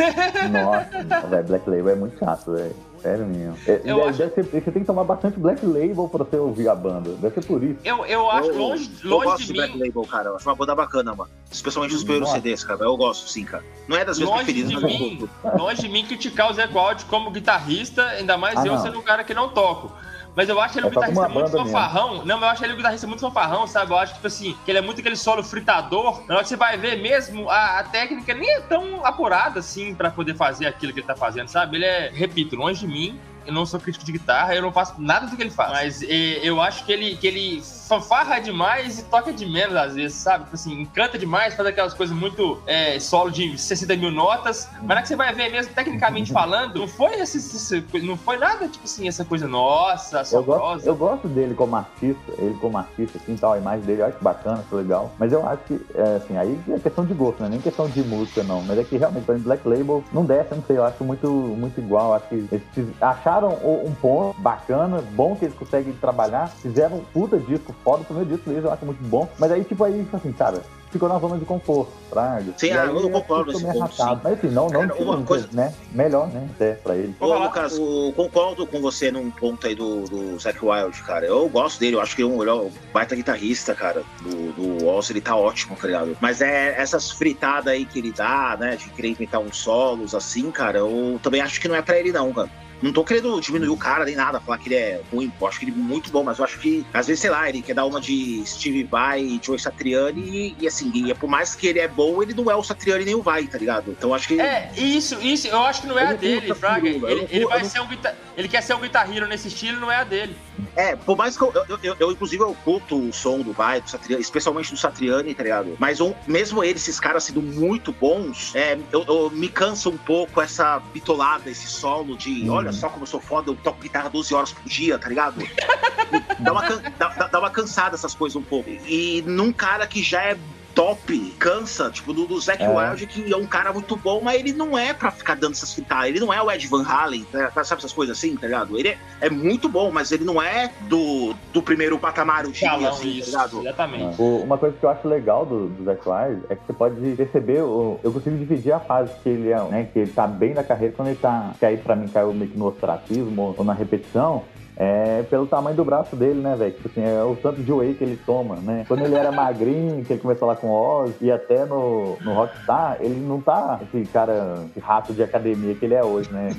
Nossa, 0.51 1.27
velho, 1.29 1.45
Black 1.47 1.69
Label 1.71 1.89
é 1.91 1.95
muito 1.95 2.19
chato, 2.19 2.53
velho. 2.53 2.75
Sério 3.03 3.27
mesmo. 3.27 3.57
É, 3.69 3.81
Eu 3.85 3.97
deve- 3.99 4.09
acho- 4.09 4.19
deve 4.19 4.35
ser- 4.35 4.45
você 4.65 4.71
tem 4.73 4.83
que 4.83 4.85
tomar 4.87 5.05
bastante 5.05 5.39
Black 5.39 5.65
Label 5.65 6.09
pra 6.09 6.25
você 6.25 6.37
ouvir 6.37 6.69
a 6.69 6.75
banda. 6.75 7.11
Deve 7.21 7.35
ser 7.41 7.47
por 7.47 7.63
isso. 7.63 7.79
Eu, 7.85 8.05
eu 8.07 8.29
acho 8.31 8.49
Eu- 8.51 8.59
longe, 8.59 8.91
eu 9.05 9.11
longe 9.11 9.25
gosto 9.27 9.39
de 9.43 9.47
de 9.47 9.53
Black 9.53 9.75
mim. 9.79 9.87
Label, 9.87 10.03
cara. 10.07 10.29
Eu 10.31 10.37
acho 10.37 10.49
uma 10.49 10.57
banda 10.57 10.75
bacana, 10.75 11.15
mano. 11.15 11.31
Especialmente 11.51 11.95
os 11.95 12.03
primeiros. 12.03 12.31
CDs, 12.31 12.65
cara. 12.65 12.83
Eu 12.85 12.97
gosto, 12.97 13.29
sim, 13.29 13.45
cara. 13.45 13.63
Não 13.87 13.97
é 13.97 14.05
das 14.05 14.17
minhas 14.19 14.31
Longe 14.31 14.45
preferidas, 14.45 14.71
de 14.81 14.85
mim, 14.87 15.29
longe 15.57 15.83
de 15.83 15.89
mim 15.89 16.05
criticar 16.05 16.51
o 16.51 16.55
Zé 16.55 16.67
Wild 16.67 17.05
como 17.05 17.31
guitarrista, 17.31 18.03
ainda 18.09 18.37
mais 18.37 18.59
Ah, 18.59 18.67
eu 18.67 18.73
não. 18.73 18.83
sendo 18.83 18.99
um 18.99 19.03
cara 19.03 19.23
que 19.23 19.35
não 19.35 19.51
toco. 19.51 19.93
Mas 20.37 20.51
eu 20.51 20.61
acho 20.61 20.79
ele 20.79 20.85
um 20.85 20.89
É 20.89 20.93
guitarrista 20.93 21.29
muito 21.29 21.35
banda 21.35 21.51
mesmo. 21.51 21.65
fanfarrão. 21.65 22.25
Não, 22.27 22.37
mas 22.37 22.43
eu 22.43 22.49
acho 22.49 22.65
ele 22.65 22.73
um 22.75 22.77
guitarrista 22.77 23.07
muito 23.07 23.21
fanfarrão, 23.21 23.67
sabe? 23.67 23.91
Eu 23.93 23.99
acho, 23.99 24.15
tipo 24.15 24.27
assim, 24.27 24.55
que 24.67 24.71
ele 24.71 24.79
é 24.79 24.83
muito 24.83 25.01
aquele 25.01 25.17
solo 25.17 25.43
fritador. 25.43 26.23
Na 26.29 26.35
hora 26.35 26.43
que 26.43 26.51
você 26.51 26.57
vai 26.57 26.77
ver 26.77 27.01
mesmo, 27.01 27.49
a, 27.49 27.79
a 27.79 27.85
técnica 27.85 28.35
nem 28.35 28.49
é 28.57 28.61
tão 28.61 29.05
apurada 29.05 29.61
assim 29.61 29.95
pra 29.95 30.11
poder 30.11 30.37
fazer 30.37 30.67
aquilo 30.67 30.93
que 30.93 31.01
ele 31.01 31.07
tá 31.07 31.17
fazendo, 31.17 31.49
sabe? 31.49 31.79
Ele 31.79 31.87
é, 31.87 32.11
repito, 32.13 32.55
longe 32.55 32.81
de 32.81 32.87
mim. 32.87 33.19
Eu 33.47 33.53
não 33.55 33.65
sou 33.65 33.79
crítico 33.81 34.05
de 34.05 34.11
guitarra, 34.13 34.55
eu 34.57 34.61
não 34.61 34.73
faço 34.73 35.01
nada 35.01 35.27
do 35.27 35.37
que 35.37 35.43
ele 35.43 35.51
faz. 35.51 35.71
Mas 35.71 36.03
eh, 36.03 36.41
eu 36.43 36.61
acho 36.61 36.85
que 36.85 36.93
ele, 36.93 37.17
que 37.17 37.27
ele 37.29 37.63
fanfarra 37.87 38.39
demais 38.41 38.99
e 38.99 39.05
toca 39.05 39.33
de 39.33 39.47
menos 39.47 39.77
às 39.77 39.95
vezes, 39.95 40.17
sabe? 40.17 40.45
Tipo 40.45 40.55
assim, 40.57 40.81
encanta 40.83 41.19
demais, 41.19 41.55
faz 41.55 41.69
aquelas 41.69 41.95
coisas 41.95 42.17
muito 42.17 42.61
eh, 42.67 42.99
solo 43.01 43.31
de 43.31 43.57
60 43.57 43.97
mil 43.97 44.11
notas. 44.11 44.69
Mas 44.83 44.89
na 44.97 45.03
que 45.03 45.09
você 45.09 45.17
vai 45.17 45.33
ver 45.33 45.51
mesmo, 45.51 45.73
tecnicamente 45.73 46.33
falando, 46.35 46.81
não 46.81 46.89
foi 46.89 47.15
esse, 47.21 47.39
esse- 47.39 47.85
não 48.03 48.17
foi 48.17 48.37
nada, 48.39 48.67
tipo 48.69 48.85
assim, 48.85 49.07
essa 49.09 49.25
coisa 49.25 49.47
nossa, 49.47 50.17
Eu 50.33 50.43
gosto, 50.43 50.51
assombrosa. 50.63 50.89
eu 50.89 50.97
gosto 50.97 51.29
dele 51.29 51.55
como 51.55 51.77
artista, 51.77 52.33
ele 52.39 52.57
como 52.61 52.77
artista, 52.79 53.19
assim, 53.19 53.37
tal, 53.37 53.53
a 53.53 53.59
imagem 53.59 53.85
dele 53.87 54.03
eu 54.03 54.07
acho 54.07 54.19
bacana, 54.21 54.63
acho 54.67 54.75
legal. 54.77 55.13
Mas 55.19 55.33
eu 55.33 55.47
acho 55.47 55.63
que, 55.65 55.81
é, 55.95 56.17
assim, 56.17 56.37
aí 56.37 56.59
é 56.71 56.79
questão 56.79 57.05
de 57.05 57.15
gosto, 57.15 57.41
não 57.41 57.47
é 57.47 57.51
nem 57.51 57.61
questão 57.61 57.89
de 57.89 58.03
música, 58.03 58.43
não. 58.43 58.63
Mas 58.63 58.79
é 58.79 58.85
que 58.85 58.97
realmente, 58.97 59.25
pra 59.25 59.35
mim, 59.35 59.41
Black 59.43 59.67
Label 59.67 60.03
não 60.13 60.25
desce, 60.25 60.51
eu 60.53 60.57
não 60.57 60.65
sei, 60.65 60.77
eu 60.79 60.85
acho 60.85 61.05
muito, 61.05 61.29
muito 61.29 61.79
igual. 61.81 62.15
Acho 62.15 62.27
que 62.29 62.35
eles 62.77 62.89
acharam 63.01 63.51
um 63.65 63.95
ponto 63.95 64.39
bacana, 64.41 65.01
bom 65.13 65.37
que 65.37 65.45
eles 65.45 65.57
conseguem 65.57 65.93
trabalhar, 65.95 66.49
fizeram 66.61 66.97
um 66.99 67.05
puta 67.05 67.39
disco 67.39 67.76
foda, 67.85 68.03
o 68.03 68.05
primeiro 68.05 68.31
disco 68.31 68.49
deles 68.49 68.65
eu 68.65 68.73
acho 68.73 68.85
muito 68.85 69.03
bom. 69.05 69.29
Mas 69.39 69.53
aí, 69.53 69.65
tipo, 69.65 69.85
aí, 69.85 70.03
tipo 70.03 70.17
assim, 70.17 70.33
cara, 70.33 70.63
ficou 70.91 71.09
na 71.09 71.19
zona 71.19 71.39
de 71.39 71.45
conforto, 71.45 71.93
praga. 72.11 72.53
Sim, 72.57 72.71
ah, 72.71 72.83
aí, 72.83 72.89
eu 72.89 73.11
concordo 73.11 73.53
ficou 73.53 73.53
nesse 73.53 73.65
meio 73.65 73.73
ponto, 73.73 73.83
arrastado. 73.83 74.17
sim. 74.17 74.21
Mas 74.25 74.33
assim, 74.39 74.49
não, 74.49 74.69
não, 74.69 74.89
Cara, 74.89 75.03
uma 75.03 75.23
coisa- 75.23 75.49
né? 75.53 75.75
Melhor, 75.93 76.29
né? 76.29 76.49
Até 76.55 76.73
pra 76.75 76.97
ele. 76.97 77.15
Ô. 77.21 77.35
Lucas, 77.39 77.77
eu 77.79 78.13
concordo 78.17 78.67
com 78.67 78.81
você 78.81 79.11
num 79.11 79.31
ponto 79.31 79.67
aí 79.67 79.75
do, 79.75 80.05
do 80.05 80.39
Zac 80.39 80.59
Wild, 80.65 81.03
cara. 81.03 81.27
Eu 81.27 81.49
gosto 81.49 81.79
dele, 81.79 81.97
eu 81.97 82.01
acho 82.01 82.17
que 82.17 82.23
ele 82.23 82.31
é 82.51 82.53
um 82.53 82.67
um 82.67 82.71
baita 82.93 83.15
guitarrista, 83.15 83.75
cara. 83.75 84.03
Do, 84.23 84.53
do 84.79 84.87
Oz, 84.87 85.11
ele 85.11 85.21
tá 85.21 85.37
ótimo, 85.37 85.77
tá 85.77 85.87
ligado? 85.87 86.17
Mas 86.21 86.41
é 86.41 86.75
essas 86.81 87.11
fritadas 87.11 87.73
aí 87.73 87.85
que 87.85 87.99
ele 87.99 88.13
dá, 88.13 88.57
né, 88.59 88.77
de 88.77 88.89
querer 88.91 89.09
inventar 89.11 89.41
uns 89.41 89.57
solos 89.59 90.15
assim, 90.15 90.51
cara, 90.51 90.79
eu 90.79 91.19
também 91.23 91.41
acho 91.41 91.61
que 91.61 91.69
não 91.69 91.75
é 91.75 91.83
pra 91.83 91.99
ele, 91.99 92.13
não, 92.13 92.33
cara. 92.33 92.49
Não 92.83 92.93
tô 92.93 93.03
querendo 93.05 93.41
diminuir 93.41 93.69
o 93.71 93.77
cara 93.77 94.05
nem 94.05 94.15
nada, 94.15 94.39
falar 94.41 94.59
que 94.59 94.69
ele 94.69 94.75
é 94.77 95.01
ruim. 95.13 95.33
Eu 95.41 95.47
acho 95.47 95.59
que 95.59 95.65
ele 95.65 95.73
é 95.73 95.75
muito 95.75 96.11
bom, 96.11 96.23
mas 96.23 96.39
eu 96.39 96.45
acho 96.45 96.59
que, 96.59 96.85
às 96.93 97.07
vezes, 97.07 97.21
sei 97.21 97.31
lá, 97.31 97.49
ele 97.49 97.63
quer 97.63 97.75
dar 97.75 97.87
uma 97.87 98.01
de 98.01 98.43
Steve 98.47 98.85
Vai 98.85 99.21
e 99.23 99.41
Joe 99.43 99.59
Satriani 99.59 100.21
e, 100.21 100.57
e 100.61 100.67
assim, 100.67 100.91
e 100.95 101.15
por 101.15 101.29
mais 101.29 101.55
que 101.55 101.67
ele 101.67 101.79
é 101.81 101.89
bom, 101.89 102.23
ele 102.23 102.35
não 102.35 102.51
é 102.51 102.55
o 102.57 102.63
Satriani 102.63 103.05
nem 103.05 103.15
o 103.15 103.23
Vai, 103.23 103.47
tá 103.47 103.57
ligado? 103.59 103.91
Então 103.93 104.11
eu 104.11 104.15
acho 104.15 104.29
que. 104.29 104.41
É, 104.41 104.71
isso, 104.77 105.19
isso, 105.21 105.49
eu 105.49 105.63
acho 105.63 105.83
que 105.83 105.87
não 105.87 105.99
é 105.99 106.03
Eu 106.03 106.09
a 106.09 106.11
não 106.13 106.19
dele, 106.19 106.55
Fraga. 106.55 106.87
Ele, 106.89 106.97
ele 107.07 107.27
curto- 107.27 107.49
vai 107.49 107.63
não- 107.63 107.69
ser 107.69 107.81
um 107.81 107.87
guitar... 107.87 108.15
Ele 108.37 108.49
quer 108.49 108.63
ser 108.63 108.75
um 108.75 108.81
guitarrero 108.81 109.27
nesse 109.27 109.49
estilo, 109.49 109.81
não 109.81 109.91
é 109.91 109.97
a 109.97 110.05
dele. 110.05 110.37
É, 110.75 110.95
por 110.95 111.17
mais 111.17 111.37
que 111.39 111.43
eu, 111.43 111.53
eu, 111.69 111.79
eu, 111.83 111.97
eu, 111.99 112.13
inclusive, 112.13 112.43
eu 112.43 112.55
curto 112.63 112.99
o 113.09 113.11
som 113.13 113.41
do 113.41 113.53
Vai, 113.53 113.81
do 113.81 113.89
Satriani, 113.89 114.21
especialmente 114.23 114.71
do 114.71 114.77
Satriani, 114.77 115.35
tá 115.35 115.43
ligado? 115.43 115.75
Mas 115.79 116.01
um- 116.03 116.13
mesmo 116.27 116.63
ele, 116.63 116.75
esses 116.77 117.01
caras 117.01 117.25
sendo 117.25 117.41
muito 117.41 117.93
bons, 117.93 118.55
é, 118.55 118.79
eu, 118.93 119.05
eu- 119.09 119.31
me 119.31 119.49
cansa 119.49 119.89
um 119.89 119.97
pouco 119.97 120.39
essa 120.41 120.79
bitolada, 120.93 121.49
esse 121.51 121.67
solo 121.67 122.15
de 122.17 122.49
olha 122.51 122.66
só 122.73 122.89
como 122.89 123.03
eu 123.03 123.07
sou 123.07 123.21
foda, 123.21 123.51
eu 123.51 123.57
toco 123.57 123.81
guitarra 123.81 124.09
12 124.09 124.35
horas 124.35 124.53
por 124.53 124.65
dia, 124.69 124.99
tá 124.99 125.09
ligado? 125.09 125.37
dá, 126.39 126.53
uma, 126.53 126.63
dá- 126.99 127.29
dá 127.33 127.39
uma 127.39 127.51
cansada 127.51 127.95
essas 127.97 128.15
coisas 128.15 128.37
um 128.37 128.43
pouco. 128.43 128.71
E 128.87 129.23
num 129.27 129.53
cara 129.53 129.87
que 129.87 130.03
já 130.03 130.23
é 130.23 130.37
top, 130.77 131.19
cansa, 131.39 131.91
tipo, 131.91 132.13
do, 132.13 132.27
do 132.27 132.39
Zac 132.39 132.63
É. 132.63 132.69
Wild, 132.69 133.07
que 133.07 133.33
é 133.33 133.37
um 133.37 133.47
cara 133.47 133.73
muito 133.73 133.97
bom, 133.97 134.21
mas 134.23 134.39
ele 134.39 134.53
não 134.53 134.77
é 134.79 134.93
pra 134.93 135.11
ficar 135.11 135.35
dando 135.35 135.53
essas 135.53 135.73
fritadas, 135.73 136.09
ele 136.11 136.21
não 136.21 136.31
é 136.33 136.41
o 136.43 136.51
Ed 136.53 136.67
Van 136.69 136.85
Halen, 136.87 137.25
tá- 137.33 137.51
tá- 137.51 137.65
sabe 137.65 137.81
essas 137.81 137.95
coisas 137.95 138.17
assim, 138.19 138.37
tá 138.37 138.47
ligado? 138.47 138.79
Ele 138.79 138.89
é, 138.91 138.99
é 139.23 139.31
muito 139.31 139.71
bom, 139.71 139.91
mas 139.91 140.13
ele 140.13 140.23
não 140.25 140.41
é 140.41 140.71
do, 140.83 141.35
do 141.51 141.63
primeiro 141.63 141.99
patamar, 141.99 142.45
eu 142.45 142.51
diria, 142.53 142.69
Calão, 142.69 142.91
assim, 142.91 143.11
tá 143.13 143.19
isso, 143.19 143.31
ligado? 143.31 143.61
exatamente. 143.61 144.21
O- 144.21 144.43
uma 144.43 144.59
coisa 144.59 144.77
que 144.79 144.85
eu 144.85 144.91
acho 144.91 145.09
legal 145.09 145.47
do, 145.47 145.69
do 145.69 145.85
Zac 145.85 146.03
Wild 146.07 146.43
é 146.51 146.55
que 146.55 146.61
você 146.67 146.73
pode 146.75 147.01
perceber, 147.17 147.63
o- 147.63 147.99
eu 148.05 148.13
consigo 148.13 148.37
dividir 148.37 148.73
a 148.73 148.79
fase 148.79 149.11
que 149.23 149.31
ele 149.31 149.51
é, 149.51 149.63
né, 149.65 149.89
que 149.91 149.99
ele 150.01 150.13
tá 150.13 150.27
bem 150.27 150.53
na 150.53 150.63
carreira, 150.63 150.93
quando 150.95 151.09
ele 151.09 151.17
tá, 151.19 151.55
que 151.59 151.65
aí 151.65 151.79
pra 151.79 151.97
mim 151.97 152.07
caiu 152.09 152.35
meio 152.35 152.51
que 152.51 152.59
no 152.59 152.67
ostracismo 152.67 153.55
ou 153.57 153.65
na 153.65 153.73
repetição, 153.73 154.45
é 154.77 155.23
pelo 155.31 155.47
tamanho 155.47 155.77
do 155.77 155.85
braço 155.85 156.15
dele, 156.15 156.41
né, 156.41 156.55
velho? 156.55 156.73
Tipo 156.73 156.89
assim, 156.89 157.03
é 157.03 157.23
o 157.23 157.35
tanto 157.35 157.63
de 157.63 157.73
whey 157.73 157.95
que 157.95 158.05
ele 158.05 158.19
toma, 158.27 158.57
né? 158.57 158.85
Quando 158.87 159.05
ele 159.05 159.15
era 159.15 159.33
magrinho, 159.33 160.05
que 160.05 160.13
ele 160.13 160.21
começou 160.21 160.47
lá 160.47 160.55
com 160.55 160.69
Oz, 160.69 161.15
e 161.21 161.31
até 161.31 161.65
no, 161.65 162.19
no 162.23 162.35
Rockstar, 162.35 162.99
ele 163.01 163.19
não 163.21 163.41
tá 163.41 163.81
esse 163.83 164.07
cara, 164.11 164.65
esse 164.71 164.81
rato 164.81 165.15
de 165.15 165.23
academia 165.23 165.75
que 165.75 165.85
ele 165.85 165.95
é 165.95 166.05
hoje, 166.05 166.31
né? 166.31 166.51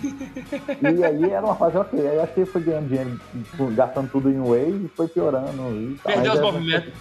E 0.82 1.04
aí 1.04 1.32
era 1.32 1.46
uma 1.46 1.56
fase 1.56 1.78
ok. 1.78 2.00
Aí 2.00 2.16
eu 2.16 2.24
acho 2.24 2.34
que 2.34 2.40
ele 2.42 2.50
foi 2.50 2.62
ganhando 2.62 2.88
dinheiro, 2.88 3.12
tipo, 3.52 3.68
gastando 3.68 4.10
tudo 4.10 4.30
em 4.30 4.40
whey 4.40 4.86
e 4.86 4.88
foi 4.96 5.08
piorando. 5.08 5.48
E 5.48 6.00
tal. 6.04 6.14
Perdeu 6.14 6.34
os 6.34 6.40
é- 6.40 6.42
movimentos. 6.42 6.94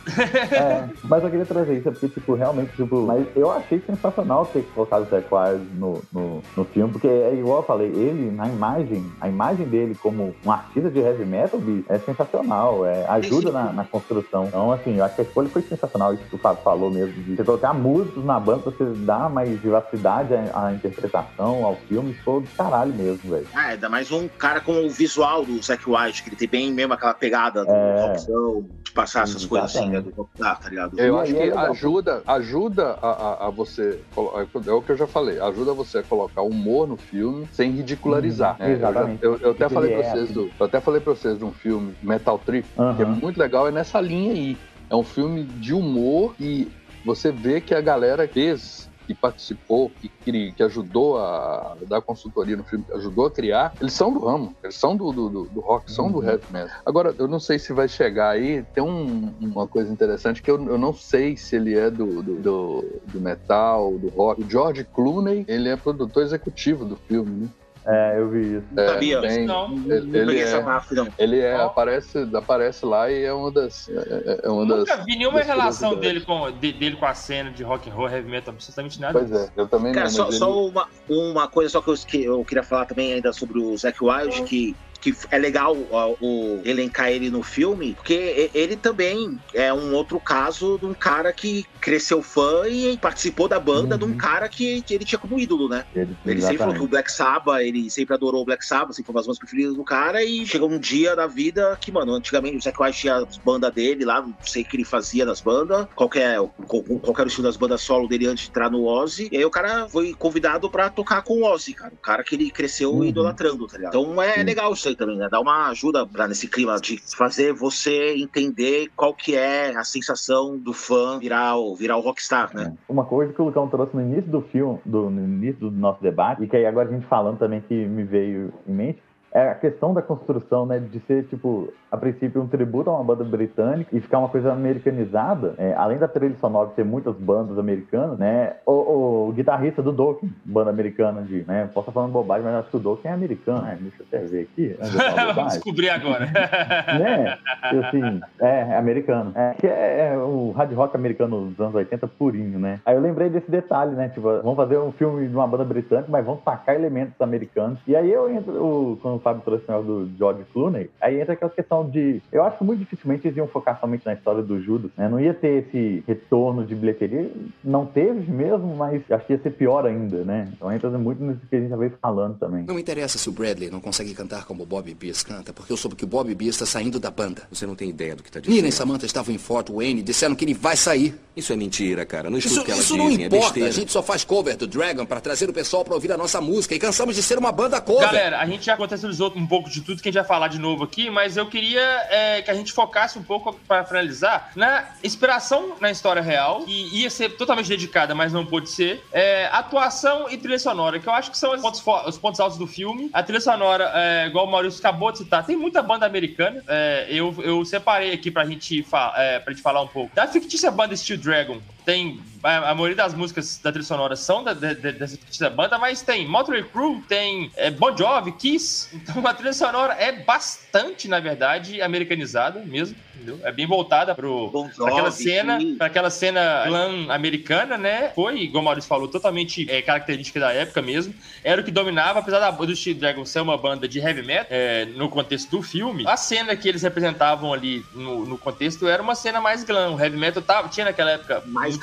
é, 0.53 0.89
mas 1.05 1.25
eu 1.25 1.31
queria 1.31 1.47
trazer 1.47 1.79
isso, 1.79 1.91
porque, 1.91 2.09
tipo, 2.09 2.35
realmente, 2.35 2.73
tipo, 2.73 3.03
mas 3.03 3.27
eu 3.35 3.51
achei 3.51 3.81
sensacional 3.81 4.45
ter 4.47 4.63
colocado 4.75 5.07
o 5.11 5.37
Wires 5.37 5.63
no, 5.79 6.03
no, 6.13 6.43
no 6.57 6.65
filme, 6.67 6.93
porque 6.93 7.09
é 7.09 7.35
igual 7.35 7.59
eu 7.59 7.63
falei, 7.63 7.89
ele, 7.89 8.31
na 8.31 8.49
imagem, 8.49 9.05
a 9.21 9.29
imagem 9.29 9.67
dele 9.67 9.95
como 9.95 10.35
um 10.45 10.51
artista 10.51 10.91
de 10.91 11.06
heavy 11.07 11.25
metal, 11.25 11.61
bicho, 11.61 11.85
é 11.89 11.99
sensacional, 12.01 12.85
é, 12.85 13.07
ajuda 13.09 13.53
na, 13.53 13.73
na 13.73 13.85
construção. 13.85 14.45
Então, 14.47 14.73
assim, 14.73 14.97
eu 14.97 15.05
acho 15.05 15.15
que 15.15 15.21
a 15.23 15.25
escolha 15.25 15.49
foi 15.49 15.63
sensacional, 15.63 16.15
isso 16.15 16.25
que 16.25 16.35
o 16.35 16.39
Fábio 16.39 16.63
falou 16.63 16.91
mesmo, 16.91 17.13
de 17.23 17.37
você 17.37 17.45
colocar 17.45 17.73
músicos 17.73 18.25
na 18.25 18.39
banda 18.41 18.63
pra 18.63 18.73
você 18.73 18.85
dar 19.05 19.31
mais 19.31 19.49
vivacidade 19.61 20.35
à, 20.35 20.67
à 20.67 20.73
interpretação, 20.73 21.65
ao 21.65 21.77
filme, 21.89 22.13
ficou 22.15 22.41
do 22.41 22.49
caralho 22.57 22.93
mesmo, 22.95 23.31
velho. 23.31 23.47
Ah, 23.55 23.69
ainda 23.69 23.89
mais 23.89 24.11
um 24.11 24.29
cara 24.29 24.61
com 24.61 24.87
o 24.87 24.91
visual 24.91 25.45
do 25.45 25.61
Zack 25.63 25.89
White, 25.89 26.23
que 26.23 26.29
ele 26.31 26.37
tem 26.37 26.49
bem 26.49 26.73
mesmo 26.73 26.93
aquela 26.93 27.15
pegada 27.15 27.65
do 27.65 27.71
É. 27.71 28.07
rockzão, 28.07 28.67
passar 28.97 29.25
essas 29.25 29.45
coisas 29.45 29.71
assim, 29.71 29.91
né, 29.91 29.99
Exatamente. 29.99 30.15
do 30.17 30.23
rockstar, 30.23 30.59
tá 30.59 30.69
ligado? 30.71 30.99
Eu 30.99 31.19
acho 31.21 31.33
é 31.33 31.35
que 31.39 31.45
legal. 31.45 31.71
ajuda, 31.71 32.23
ajuda 32.27 32.99
a, 33.03 33.09
a, 33.11 33.47
a 33.47 33.51
você. 33.51 34.01
colo- 34.15 34.33
É 34.67 34.73
o 34.73 34.81
que 34.83 34.91
eu 34.93 34.97
já 34.97 35.07
falei, 35.07 35.39
ajuda 35.39 35.75
você 35.75 35.99
a 35.99 36.03
colocar 36.03 36.41
humor 36.43 36.89
no 36.89 36.97
filme 36.97 37.47
sem 37.53 37.71
ridicularizar. 37.73 38.57
Uhum, 38.59 38.67
né? 38.67 38.73
exatamente. 38.73 39.23
Eu, 39.23 39.33
já- 39.39 39.45
eu, 39.45 39.49
eu 39.49 39.53
até 39.53 39.69
falei 39.69 39.91
pra 39.95 40.01
é 40.01 40.11
vocês 40.11 40.25
assim. 40.25 40.33
do, 40.33 40.51
eu 40.59 40.67
até 40.67 40.81
falei 40.81 41.01
pra 41.01 41.13
vocês 41.15 41.39
de 41.39 41.45
um 41.45 41.53
filme, 41.53 41.95
Metal 42.03 42.39
Trip, 42.39 42.67
que 42.97 43.03
é 43.03 43.07
muito 43.07 43.39
legal, 43.39 43.69
é 43.69 43.71
nessa 43.71 44.01
linha 44.01 44.33
aí. 44.33 44.57
É 44.89 44.97
um 44.97 45.05
filme 45.05 45.43
de 45.45 45.75
humor 45.75 46.35
e 46.41 46.67
você 47.05 47.31
vê 47.31 47.61
que 47.61 47.75
a 47.75 47.81
galera 47.81 48.27
fez. 48.27 48.86
Que 49.07 49.15
participou, 49.15 49.91
que, 49.91 50.11
cri- 50.25 50.53
que 50.53 50.63
ajudou 50.63 51.19
a 51.19 51.77
dar 51.89 52.01
consultoria 52.03 52.57
no 52.57 52.65
filme, 52.65 52.85
que 52.85 52.93
ajudou 52.95 53.27
a 53.27 53.31
criar, 53.31 53.73
eles 53.81 53.93
são 53.93 54.13
do 54.13 54.19
ramo, 54.25 54.57
eles 54.65 54.75
são 54.77 54.97
do, 54.97 55.13
do, 55.13 55.29
do- 55.29 55.45
do 55.49 55.61
rock, 55.61 55.91
são 55.93 56.11
do 56.11 56.19
Uhum. 56.19 56.25
heavy 56.29 56.43
metal. 56.51 56.77
Agora, 56.85 57.15
eu 57.19 57.29
não 57.29 57.39
sei 57.39 57.59
se 57.59 57.73
vai 57.73 57.87
chegar 57.89 58.31
aí, 58.31 58.65
tem 58.75 58.83
um- 58.83 59.33
uma 59.41 59.69
coisa 59.69 59.93
interessante 59.93 60.43
que 60.43 60.51
eu, 60.51 60.57
eu 60.67 60.77
não 60.79 60.93
sei 60.93 61.37
se 61.37 61.55
ele 61.57 61.77
é 61.79 61.91
do, 61.91 62.23
do, 62.23 62.41
do, 62.41 62.85
do 63.07 63.21
metal, 63.21 63.97
do 63.99 64.09
rock. 64.09 64.43
O 64.43 64.51
George 64.51 64.85
Clooney, 64.93 65.45
ele 65.47 65.69
é 65.69 65.77
produtor 65.77 66.23
executivo 66.25 66.85
do 66.85 66.97
filme, 66.97 67.45
né? 67.45 67.49
É, 67.89 68.19
eu 68.19 68.29
vi 68.31 68.57
isso. 68.57 68.67
Não 68.73 68.83
É, 68.83 68.89
sabia. 68.89 69.21
bem- 69.21 69.47
Não. 69.47 69.69
Não 69.69 69.95
ele- 69.95 70.11
peguei 70.11 70.21
ele 70.23 70.41
essa 70.41 70.57
é- 70.57 70.63
máfia, 70.63 70.97
não. 70.97 71.09
Ele 71.17 71.39
é, 71.41 71.57
Ó. 71.57 71.67
aparece, 71.67 72.19
aparece 72.35 72.85
lá 72.85 73.09
e 73.11 73.23
é 73.23 73.33
uma 73.33 73.53
das. 73.53 73.89
É, 73.89 74.41
é 74.45 74.51
uma 74.51 74.65
Nunca 74.65 74.97
das 74.97 75.05
vi 75.05 75.17
nenhuma 75.17 75.39
das 75.39 75.47
relação 75.47 75.95
dele 75.95 76.21
com, 76.23 76.51
de- 76.51 76.73
dele 76.73 76.97
com 76.97 77.07
a 77.07 77.15
cena 77.15 77.51
de 77.51 77.63
rock 77.63 77.89
and 77.89 77.95
roll, 77.95 78.09
heavy 78.09 78.29
metal, 78.29 78.53
absolutamente 78.55 79.01
nada. 79.01 79.19
Pois 79.19 79.31
é, 79.31 79.49
eu 79.57 79.69
também 79.69 79.93
Cara, 79.93 80.07
não. 80.07 80.11
só, 80.11 80.31
só 80.33 80.49
ele- 80.51 80.71
uma, 80.71 80.89
uma 81.09 81.49
coisa 81.49 81.71
só 81.71 81.81
que 81.81 81.89
eu, 81.91 81.95
esque- 81.95 82.25
eu 82.25 82.45
queria 82.45 82.65
falar 82.65 82.87
também 82.87 83.13
ainda 83.13 83.33
sobre 83.33 83.59
o 83.61 83.77
Zack 83.77 84.03
Wild, 84.03 84.43
que, 84.43 84.75
que 85.13 85.15
é 85.31 85.39
legal 85.39 85.77
ó, 85.91 86.17
o 86.21 86.63
elencar 86.65 87.11
ele 87.11 87.31
no 87.31 87.43
filme, 87.43 87.95
porque 87.95 88.51
ele 88.53 88.77
também 88.77 89.17
é 89.55 89.73
um 89.73 89.95
outro 89.95 90.21
caso 90.21 90.79
de 90.79 90.87
um 90.87 90.95
cara 90.95 91.33
que 91.33 91.63
cresceu 91.81 92.21
fã 92.23 92.69
e 92.69 92.99
participou 92.99 93.47
da 93.49 93.61
banda 93.61 93.97
de 93.97 94.05
um 94.05 94.09
Uhum. 94.09 94.17
cara 94.17 94.49
que, 94.49 94.83
que 94.83 94.95
ele 94.95 95.05
tinha 95.05 95.19
como 95.19 95.39
ídolo, 95.39 95.69
né? 95.69 95.85
Ele, 95.95 96.17
Ele 96.25 96.41
sempre 96.41 96.59
falou 96.59 96.75
que 96.75 96.83
o. 96.83 96.89
Black 96.89 97.11
Sabbath, 97.13 97.61
ele 97.61 97.91
sempre 97.91 98.15
adorou 98.15 98.43
o 98.43 98.45
Black 98.45 98.65
Sabbath, 98.65 98.95
sempre 98.95 99.07
foi 99.07 99.13
uma 99.15 99.21
das 99.21 99.27
bandas 99.27 99.39
preferidas 99.39 99.75
do 99.75 99.85
cara, 99.85 100.25
e 100.25 100.47
chegou 100.47 100.71
um 100.71 100.79
dia 100.79 101.15
da 101.15 101.27
vida 101.27 101.77
que, 101.81 101.93
mano, 101.93 102.15
antigamente 102.15 102.57
o 102.57 102.61
Zack 102.61 102.81
White 102.83 102.99
tinha 102.99 103.17
as 103.17 103.37
bandas 103.45 103.73
dele 103.73 104.05
lá, 104.05 104.23
não 104.23 104.35
sei 104.43 104.63
o 104.63 104.65
que 104.67 104.77
ele 104.77 104.85
fazia 104.85 105.25
nas 105.25 105.41
bandas, 105.41 105.87
qualquer, 105.95 106.39
qual, 106.67 106.83
qual 106.83 107.15
era 107.19 107.25
o 107.25 107.29
estilo 107.29 107.47
das 107.47 107.57
bandas 107.57 107.83
solo 107.83 108.09
dele 108.09 108.27
antes 108.27 108.45
de 108.45 108.51
entrar 108.51 108.71
no 108.71 108.85
Ozzy, 108.85 109.29
e 109.31 109.37
aí 109.37 109.45
o 109.45 109.51
cara 109.51 109.89
foi 109.89 110.13
convidado 110.19 110.71
pra 110.71 110.89
tocar 110.91 111.23
com 111.23 111.43
o 111.43 111.45
Ozzy, 111.53 111.75
cara, 111.75 111.95
o 111.95 111.99
cara 111.99 112.25
que 112.25 112.35
ele 112.35 112.51
cresceu 112.51 112.93
Uhum. 112.93 113.05
idolatrando, 113.05 113.67
tá 113.67 113.77
ligado? 113.77 113.97
Então 113.97 114.23
é 114.23 114.43
legal 114.43 114.73
isso 114.73 114.89
aí 114.89 114.96
também, 114.97 115.17
né? 115.17 115.29
Dá 115.31 115.41
uma 115.41 115.69
ajuda 115.69 116.07
pra, 116.07 116.27
nesse 116.27 116.49
clima 116.49 116.77
de 116.81 116.99
fazer 117.17 117.53
você 117.53 118.15
entender 118.17 118.91
qual 118.97 119.15
que 119.15 119.37
é 119.37 119.77
a 119.77 119.85
sensação 119.85 120.59
do 120.59 120.73
fã 120.73 121.19
virar 121.19 121.57
o, 121.57 121.75
virar 121.75 121.97
o 121.97 122.01
rockstar, 122.01 122.55
né? 122.55 122.75
Uma 122.89 123.05
coisa 123.05 123.33
que 123.33 123.41
o 123.41 123.45
Lucão 123.45 123.69
trouxe 123.69 123.95
no 123.95 124.03
início 124.03 124.31
do 124.31 124.43
filme, 124.43 124.79
do, 124.85 125.11
no 125.11 125.23
início 125.23 125.61
do 125.61 125.71
nosso 125.71 126.03
debate, 126.03 126.43
e 126.43 126.49
que 126.49 126.57
aí 126.57 126.67
agora 126.67 126.89
a 126.89 126.93
gente 126.93 127.07
falando 127.07 127.39
também 127.39 127.61
que 127.61 127.75
me 127.75 128.05
veio 128.05 128.53
em 128.67 128.73
mente, 128.73 129.03
é 129.33 129.51
a 129.51 129.55
questão 129.55 129.93
da 129.93 130.01
construção, 130.01 130.65
né? 130.65 130.79
De 130.79 130.99
ser, 131.07 131.27
tipo, 131.29 131.73
a 131.91 131.97
princípio 131.97 132.43
um 132.43 132.47
tributo 132.47 132.91
a 132.91 132.95
uma 132.95 133.05
banda 133.05 133.25
britânica 133.25 133.95
e 133.97 134.01
ficar 134.01 134.19
uma 134.19 134.29
coisa 134.29 134.53
americanizada. 134.53 135.55
É, 135.59 135.75
além 135.75 135.99
da 135.99 136.09
trilha 136.09 136.37
sonora 136.37 136.71
ter 136.71 136.85
muitas 136.85 137.17
bandas 137.17 137.59
americanas, 137.59 138.19
né? 138.19 138.55
O, 138.67 139.29
o 139.29 139.33
guitarrista 139.33 139.83
do 139.83 139.93
Dokken, 139.93 140.31
banda 140.45 140.71
americana 140.71 141.23
de, 141.23 141.45
né? 141.47 141.69
Posso 141.73 141.89
estar 141.89 141.93
falando 141.93 142.13
bobagem, 142.13 142.45
mas 142.45 142.55
acho 142.57 142.71
que 142.71 142.77
o 142.77 142.81
Dokken 142.81 143.11
é 143.11 143.15
americano. 143.15 143.63
né? 143.63 143.79
Deixa 143.81 144.03
eu 144.03 144.07
até 144.07 144.19
ver 144.27 144.43
aqui. 144.43 144.77
falar 144.79 145.33
Vamos 145.35 145.55
descobrir 145.55 145.91
agora. 145.91 146.27
né? 146.99 147.39
Assim, 147.63 148.21
é, 148.41 148.61
é 148.73 148.77
americano. 148.77 149.33
É, 149.35 149.55
que 149.55 149.67
é, 149.67 150.13
é 150.13 150.19
o 150.19 150.53
hard 150.53 150.73
rock 150.73 150.97
americano 150.97 151.47
dos 151.47 151.61
anos 151.61 151.75
80 151.75 152.07
purinho, 152.09 152.59
né? 152.59 152.81
Aí 152.85 152.95
eu 152.95 153.01
lembrei 153.01 153.29
desse 153.29 153.51
detalhe, 153.51 153.95
né? 153.95 154.09
Tipo, 154.09 154.41
vamos 154.43 154.57
fazer 154.57 154.79
um 154.79 154.93
filme 154.93 155.29
de 155.29 155.35
uma 155.35 155.47
banda 155.47 155.65
britânica, 155.65 156.09
mas 156.11 156.25
vamos 156.25 156.43
tacar 156.43 156.75
elementos 156.75 157.21
americanos. 157.21 157.79
E 157.87 157.95
aí 157.95 158.11
eu 158.11 158.31
entro, 158.31 158.53
o, 158.53 158.99
quando 159.01 159.17
o 159.17 159.21
Fábio 159.21 159.43
trouxe 159.45 159.71
o 159.71 159.83
do 159.83 160.11
George 160.17 160.45
Clooney, 160.53 160.91
aí 161.01 161.21
entra 161.21 161.35
aquela 161.35 161.51
questão 161.51 161.76
de. 161.85 162.21
Eu 162.33 162.45
acho 162.45 162.59
que 162.59 162.65
muito 162.65 162.81
dificilmente 162.81 163.27
eles 163.27 163.37
iam 163.37 163.47
focar 163.47 163.79
somente 163.81 164.05
na 164.07 164.15
história 164.15 164.43
do 164.43 164.61
Judas, 164.61 164.91
né? 164.97 165.09
Não 165.09 165.21
ia 165.21 165.35
ter 165.35 165.65
esse 165.67 166.03
retorno 166.07 166.65
de 166.65 166.75
bilheteria. 166.75 167.31
Não 167.65 167.87
teve 167.87 168.31
mesmo, 168.31 168.75
mas 168.77 169.03
acho 169.11 169.27
que 169.27 169.33
ia 169.33 169.39
ser 169.43 169.51
pior 169.51 169.87
ainda, 169.87 170.25
né? 170.25 170.49
Então 170.53 170.73
entra 170.73 170.91
muito 170.91 171.23
nisso 171.23 171.41
que 171.49 171.57
a 171.57 171.61
gente 171.61 171.71
já 171.71 171.77
veio 171.77 171.93
falando 172.01 172.39
também. 172.39 172.65
Não 172.65 172.75
me 172.75 172.81
interessa 172.81 173.19
se 173.19 173.29
o 173.29 173.33
Bradley 173.33 173.71
não 173.71 173.81
consegue 173.81 174.15
cantar 174.15 174.45
como 174.45 174.63
o 174.63 174.67
Bob 174.67 174.93
Beers 174.95 175.23
canta, 175.23 175.53
porque 175.53 175.73
eu 175.73 175.77
soube 175.77 175.97
que 175.97 176.05
o 176.05 176.09
Bob 176.09 176.33
Beers 176.35 176.55
está 176.55 176.67
saindo 176.67 176.99
da 176.99 177.11
banda. 177.11 177.43
Você 177.51 177.67
não 177.67 177.75
tem 177.75 177.89
ideia 177.91 178.15
do 178.17 178.23
que 178.23 178.31
tá 178.31 178.41
dizendo. 178.41 178.57
Nina 178.57 178.69
e 178.69 178.73
Samantha 178.73 179.07
estavam 179.07 179.35
em 179.35 179.39
Fort 179.39 179.71
Wayne 179.71 180.01
e 180.01 180.03
disseram 180.03 180.35
que 180.35 180.45
ele 180.45 180.55
vai 180.55 180.77
sair. 180.77 181.15
Isso 181.37 181.53
é 181.53 181.57
mentira, 181.57 182.07
cara. 182.07 182.31
Não 182.31 182.39
escuta 182.39 182.55
Isso, 182.55 182.63
o 182.63 182.65
que 182.65 182.71
elas 182.71 182.85
isso 182.85 182.97
não 182.97 183.09
dizem, 183.09 183.25
é 183.25 183.27
importa. 183.27 183.45
besteira. 183.45 183.69
a 183.69 183.73
gente 183.73 183.93
só 183.93 184.03
faz 184.03 184.25
cover 184.25 184.57
do 184.57 184.67
Dragon 184.67 185.05
para 185.05 185.21
trazer 185.21 185.49
o 185.51 185.53
pessoal 185.53 185.85
para 185.85 185.95
ouvir 185.95 186.11
a 186.11 186.17
nossa 186.17 186.41
música 186.41 186.75
e 186.75 186.79
cansamos 186.79 187.15
de 187.15 187.23
ser 187.23 187.37
uma 187.39 187.53
banda 187.53 187.79
cover. 187.81 188.07
Galera, 188.07 188.41
a 188.41 188.47
gente 188.47 188.65
já 188.65 188.77
contextualizou 188.77 189.33
um 189.37 189.47
pouco 189.47 189.69
de 189.69 189.83
tudo 189.83 190.01
que 190.01 190.09
a 190.09 190.13
gente 190.13 190.21
vai 190.21 190.27
falar 190.27 190.49
de 190.49 190.59
novo 190.59 190.85
aqui, 190.85 191.11
mas 191.11 191.37
eu 191.37 191.47
queria 191.47 191.66
é, 191.75 192.43
que 192.43 192.51
a 192.51 192.55
gente 192.55 192.73
focasse 192.73 193.19
um 193.19 193.23
pouco 193.23 193.53
para 193.67 193.85
finalizar 193.85 194.51
na 194.55 194.85
inspiração 195.03 195.77
na 195.81 195.91
história 195.91 196.23
real, 196.23 196.63
que 196.65 197.01
ia 197.01 197.11
ser 197.11 197.31
totalmente 197.37 197.69
dedicada, 197.69 198.15
mas 198.15 198.33
não 198.33 198.45
pôde 198.45 198.69
ser, 198.69 199.03
é, 199.13 199.47
atuação 199.53 200.31
e 200.31 200.37
trilha 200.37 200.59
sonora, 200.59 200.99
que 200.99 201.09
eu 201.09 201.13
acho 201.13 201.31
que 201.31 201.39
são 201.39 201.55
os 201.55 201.61
pontos, 201.61 201.83
os 202.07 202.19
pontos 202.19 202.41
altos 202.41 202.59
do 202.59 202.67
filme. 202.67 203.11
A 203.13 203.23
trilha 203.23 203.41
sonora, 203.41 203.91
é, 203.95 204.27
igual 204.27 204.47
o 204.47 204.51
Maurício 204.51 204.79
acabou 204.81 205.11
de 205.11 205.19
citar, 205.19 205.45
tem 205.45 205.57
muita 205.57 205.83
banda 205.83 206.07
americana. 206.07 206.63
é, 206.69 207.07
eu, 207.09 207.35
eu 207.43 207.65
separei 207.65 208.13
aqui 208.13 208.31
pra 208.31 208.45
gente, 208.45 208.83
fa 208.83 209.13
é, 209.17 209.39
pra 209.39 209.53
gente 209.53 209.63
falar 209.63 209.83
um 209.83 209.89
pouco. 209.89 210.15
Da 210.15 210.27
fictícia 210.27 210.71
banda 210.71 210.97
Steel 210.97 211.19
Dragon, 211.19 211.61
tem 211.87 212.21
a, 212.43 212.71
a 212.71 212.75
maioria 212.75 212.97
das 212.97 213.15
músicas 213.15 213.59
da 213.63 213.71
trilha 213.71 213.87
sonora 213.87 214.17
são 214.17 214.43
da, 214.43 214.53
de- 214.53 214.75
de- 214.75 214.93
dessa 214.93 215.49
banda, 215.49 215.79
mas 215.79 216.03
tem 216.03 216.27
Motley 216.29 216.65
Crue, 216.65 217.01
tem 217.09 217.51
é, 217.57 217.71
Bon 217.71 217.97
Jovi, 217.97 218.33
Kiss. 218.33 218.89
Então 218.93 219.25
a 219.27 219.33
trilha 219.33 219.53
sonora 219.53 219.95
é 219.95 220.11
bastante, 220.13 221.07
na 221.09 221.21
verdade, 221.21 221.81
americanizada 221.81 222.61
mesmo, 222.65 222.97
entendeu? 223.15 223.39
É 223.45 223.53
bem 223.53 223.67
voltada 223.67 224.15
pro 224.15 224.51
Bon 224.51 224.67
aquela 224.67 225.11
cena, 225.13 225.59
para 225.79 225.87
aquela 225.87 226.11
cena 226.11 226.65
glam 226.67 227.11
americana, 227.11 227.79
né? 227.79 228.11
Foi, 228.15 228.41
igual 228.41 228.63
o 228.63 228.65
Maurício 228.65 228.89
falou, 228.89 229.07
totalmente 229.09 229.71
é, 229.71 229.81
característica 229.81 230.41
da 230.41 230.53
época 230.53 230.83
mesmo. 230.83 231.15
Era 231.45 231.61
o 231.61 231.65
que 231.65 231.71
dominava, 231.71 232.19
apesar 232.19 232.41
da, 232.41 232.51
do 232.51 232.75
Steel 232.75 232.97
Dragon 232.99 233.25
ser 233.25 233.41
uma 233.41 233.57
banda 233.57 233.87
de 233.87 234.01
heavy 234.01 234.23
metal, 234.23 234.47
é, 234.51 234.87
no 234.87 235.09
contexto 235.09 235.51
do 235.51 235.63
filme, 235.63 236.05
a 236.07 236.17
cena 236.17 236.57
que 236.57 236.69
eles 236.69 236.83
representavam 236.83 237.53
ali 237.53 237.85
no, 237.95 238.27
no 238.27 238.37
contexto 238.37 238.89
era 238.89 239.01
uma 239.03 239.15
cena 239.15 239.41
mais 239.41 239.63
glam. 239.63 239.95
O 239.95 240.01
heavy 240.01 240.17
metal 240.17 240.43
tava, 240.43 240.69
tinha 240.69 240.87
naquela 240.87 241.13
época 241.13 241.43
Mais 241.47 241.76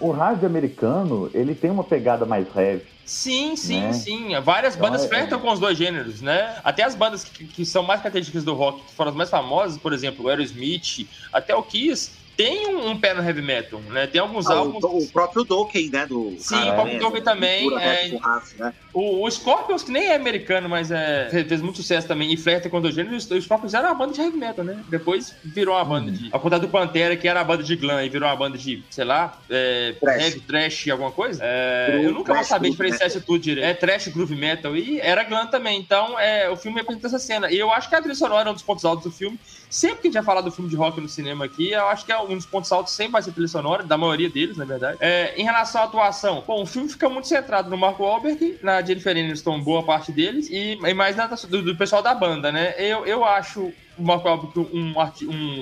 O 0.00 0.10
rádio 0.12 0.46
americano, 0.46 1.30
ele 1.34 1.54
tem 1.54 1.70
uma 1.70 1.84
pegada 1.84 2.24
mais 2.26 2.46
heavy. 2.56 2.84
Sim, 3.04 3.56
sim, 3.56 3.80
Né? 3.80 3.92
sim. 3.94 4.40
Várias 4.40 4.74
Então, 4.76 4.86
bandas 4.86 5.04
é- 5.04 5.08
flertam 5.08 5.40
com 5.40 5.50
os 5.50 5.58
dois 5.58 5.78
gêneros, 5.78 6.20
né? 6.20 6.56
Até 6.62 6.82
as 6.84 6.94
bandas 6.94 7.24
que, 7.24 7.46
que 7.46 7.64
são 7.64 7.82
mais 7.82 8.00
características 8.00 8.44
do 8.44 8.52
rock, 8.54 8.82
que 8.84 8.92
foram 8.92 9.10
as 9.10 9.16
mais 9.16 9.30
famosas, 9.30 9.78
por 9.78 9.92
exemplo, 9.94 10.26
o 10.26 10.28
Aerosmith, 10.28 11.08
até 11.32 11.54
o 11.54 11.62
Kiss, 11.62 12.10
tem 12.38 12.68
um, 12.68 12.90
um 12.90 13.00
pé 13.00 13.12
no 13.14 13.20
heavy 13.20 13.42
metal, 13.42 13.82
né? 13.82 14.06
Tem 14.06 14.20
alguns 14.20 14.48
Ah, 14.48 14.54
álbuns. 14.54 14.84
o, 14.84 14.98
o 14.98 15.12
próprio 15.12 15.42
Dokken, 15.42 15.90
né? 15.90 16.06
Do 16.06 16.36
Sim, 16.38 16.54
cara, 16.54 16.70
o 16.70 16.74
próprio 16.74 16.94
né, 16.94 17.00
Dokken 17.00 17.22
também, 17.24 17.78
é- 17.80 18.16
raça, 18.22 18.56
né? 18.56 18.72
O, 18.94 19.26
o 19.26 19.30
Scorpions, 19.30 19.82
que 19.82 19.90
nem 19.90 20.04
é 20.06 20.14
americano, 20.14 20.68
mas 20.68 20.92
é, 20.92 21.28
fez, 21.28 21.60
muito 21.60 21.78
sucesso 21.78 22.06
também, 22.06 22.32
e 22.32 22.36
flerta 22.36 22.70
com 22.70 22.78
o 22.78 22.90
gêneros, 22.92 23.28
os 23.28 23.44
Scorpions 23.44 23.74
era 23.74 23.88
uma 23.88 23.94
banda 23.96 24.12
de 24.12 24.20
heavy 24.20 24.36
metal, 24.36 24.64
né? 24.64 24.80
Depois 24.88 25.36
virou 25.44 25.74
uma 25.74 25.84
banda 25.84 26.12
de. 26.12 26.30
Ao 26.32 26.38
contrário 26.38 26.64
do 26.66 26.70
Pantera, 26.70 27.16
que 27.16 27.26
era 27.26 27.40
a 27.40 27.44
banda 27.44 27.64
de 27.64 27.74
glam, 27.74 28.04
e 28.04 28.08
virou 28.08 28.28
uma 28.28 28.36
banda 28.36 28.56
de, 28.56 28.86
sei 28.88 29.04
lá, 29.04 29.42
é, 29.50 29.96
Trash. 30.00 30.22
heavy, 30.22 30.40
trash, 30.42 30.88
alguma 30.88 31.10
coisa. 31.10 31.42
É, 31.44 31.88
Groove, 31.90 32.04
eu 32.04 32.12
nunca 32.14 32.34
vou 32.34 32.44
saber 32.44 32.70
diferenciar 32.70 33.08
isso 33.08 33.20
tudo 33.20 33.40
direito. 33.40 33.66
É 33.66 33.74
trash, 33.74 34.08
groove 34.08 34.36
metal, 34.36 34.76
e 34.76 35.00
era 35.00 35.24
glam 35.24 35.48
também. 35.48 35.80
Então, 35.80 36.18
é, 36.18 36.48
o 36.48 36.56
filme 36.56 36.78
representa 36.78 37.08
essa 37.08 37.18
cena. 37.18 37.50
E 37.50 37.58
eu 37.58 37.72
acho 37.72 37.88
que 37.88 37.96
a 37.96 37.98
trilha 38.00 38.14
sonora 38.14 38.48
é 38.48 38.52
um 38.52 38.54
dos 38.54 38.62
pontos 38.62 38.84
altos 38.84 39.04
do 39.04 39.16
filme. 39.16 39.40
Sempre 39.70 39.96
que 39.96 40.06
a 40.06 40.10
gente 40.10 40.14
vai 40.14 40.22
falar 40.22 40.40
do 40.40 40.50
filme 40.50 40.70
de 40.70 40.76
rock 40.76 41.00
no 41.00 41.08
cinema 41.08 41.44
aqui, 41.44 41.70
eu 41.70 41.86
acho 41.88 42.04
que 42.04 42.12
é 42.12 42.18
um 42.20 42.34
dos 42.34 42.46
pontos 42.46 42.70
altos 42.72 42.92
sempre 42.94 43.12
vai 43.12 43.22
ser 43.22 43.32
trilha 43.32 43.48
sonora, 43.48 43.82
da 43.82 43.96
maioria 43.98 44.28
deles, 44.30 44.56
na 44.56 44.64
verdade. 44.64 44.96
É, 45.00 45.34
em 45.40 45.44
relação 45.44 45.82
à 45.82 45.84
atuação, 45.84 46.42
bom, 46.46 46.62
o 46.62 46.66
filme 46.66 46.88
fica 46.88 47.08
muito 47.08 47.28
centrado 47.28 47.68
no 47.70 47.76
Marco 47.76 48.02
Wahlberg, 48.02 48.58
na 48.62 48.80
Jennifer 48.82 49.16
Aniston, 49.16 49.60
boa 49.60 49.82
parte 49.82 50.10
deles, 50.12 50.48
e, 50.50 50.78
e 50.82 50.94
mais 50.94 51.16
na, 51.16 51.26
do, 51.26 51.62
do 51.62 51.76
pessoal 51.76 52.02
da 52.02 52.14
banda, 52.14 52.50
né? 52.50 52.74
Eu, 52.78 53.04
eu 53.06 53.24
acho 53.24 53.72
o 53.98 54.02
Marco 54.02 54.28
Wahlberg 54.28 54.70
um, 54.72 54.94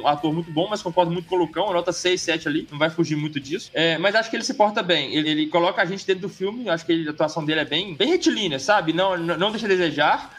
um 0.03 0.07
ator 0.07 0.33
muito 0.33 0.51
bom, 0.51 0.69
mas 0.69 0.83
concordo 0.83 1.11
muito 1.11 1.27
com 1.27 1.37
o 1.37 1.39
Lucão, 1.39 1.73
nota 1.73 1.91
6, 1.93 2.21
7 2.21 2.49
ali, 2.49 2.69
não 2.71 2.79
vai 2.79 2.91
fugir 2.91 3.17
muito 3.17 3.41
disso. 3.41 3.71
É, 3.75 3.97
mas 3.99 4.15
acho 4.15 4.31
que 4.31 4.37
ele 4.37 4.45
se 4.45 4.55
porta 4.55 4.83
bem, 4.83 5.15
ele, 5.15 5.31
ele 5.31 5.47
coloca 5.47 5.81
a 5.83 5.85
gente 5.87 6.07
dentro 6.07 6.23
do 6.23 6.29
filme, 6.29 6.69
acho 6.69 6.85
que 6.87 6.93
ele- 6.93 7.09
a 7.09 7.13
atuação 7.13 7.45
dele 7.45 7.61
é 7.61 7.65
bem, 7.65 7.95
bem 7.95 8.09
retilínea, 8.09 8.59
sabe? 8.59 8.93
Não, 8.93 9.17
não 9.17 9.37
não 9.37 9.51
deixa 9.51 9.67
a 9.67 9.69
desejar. 9.69 10.31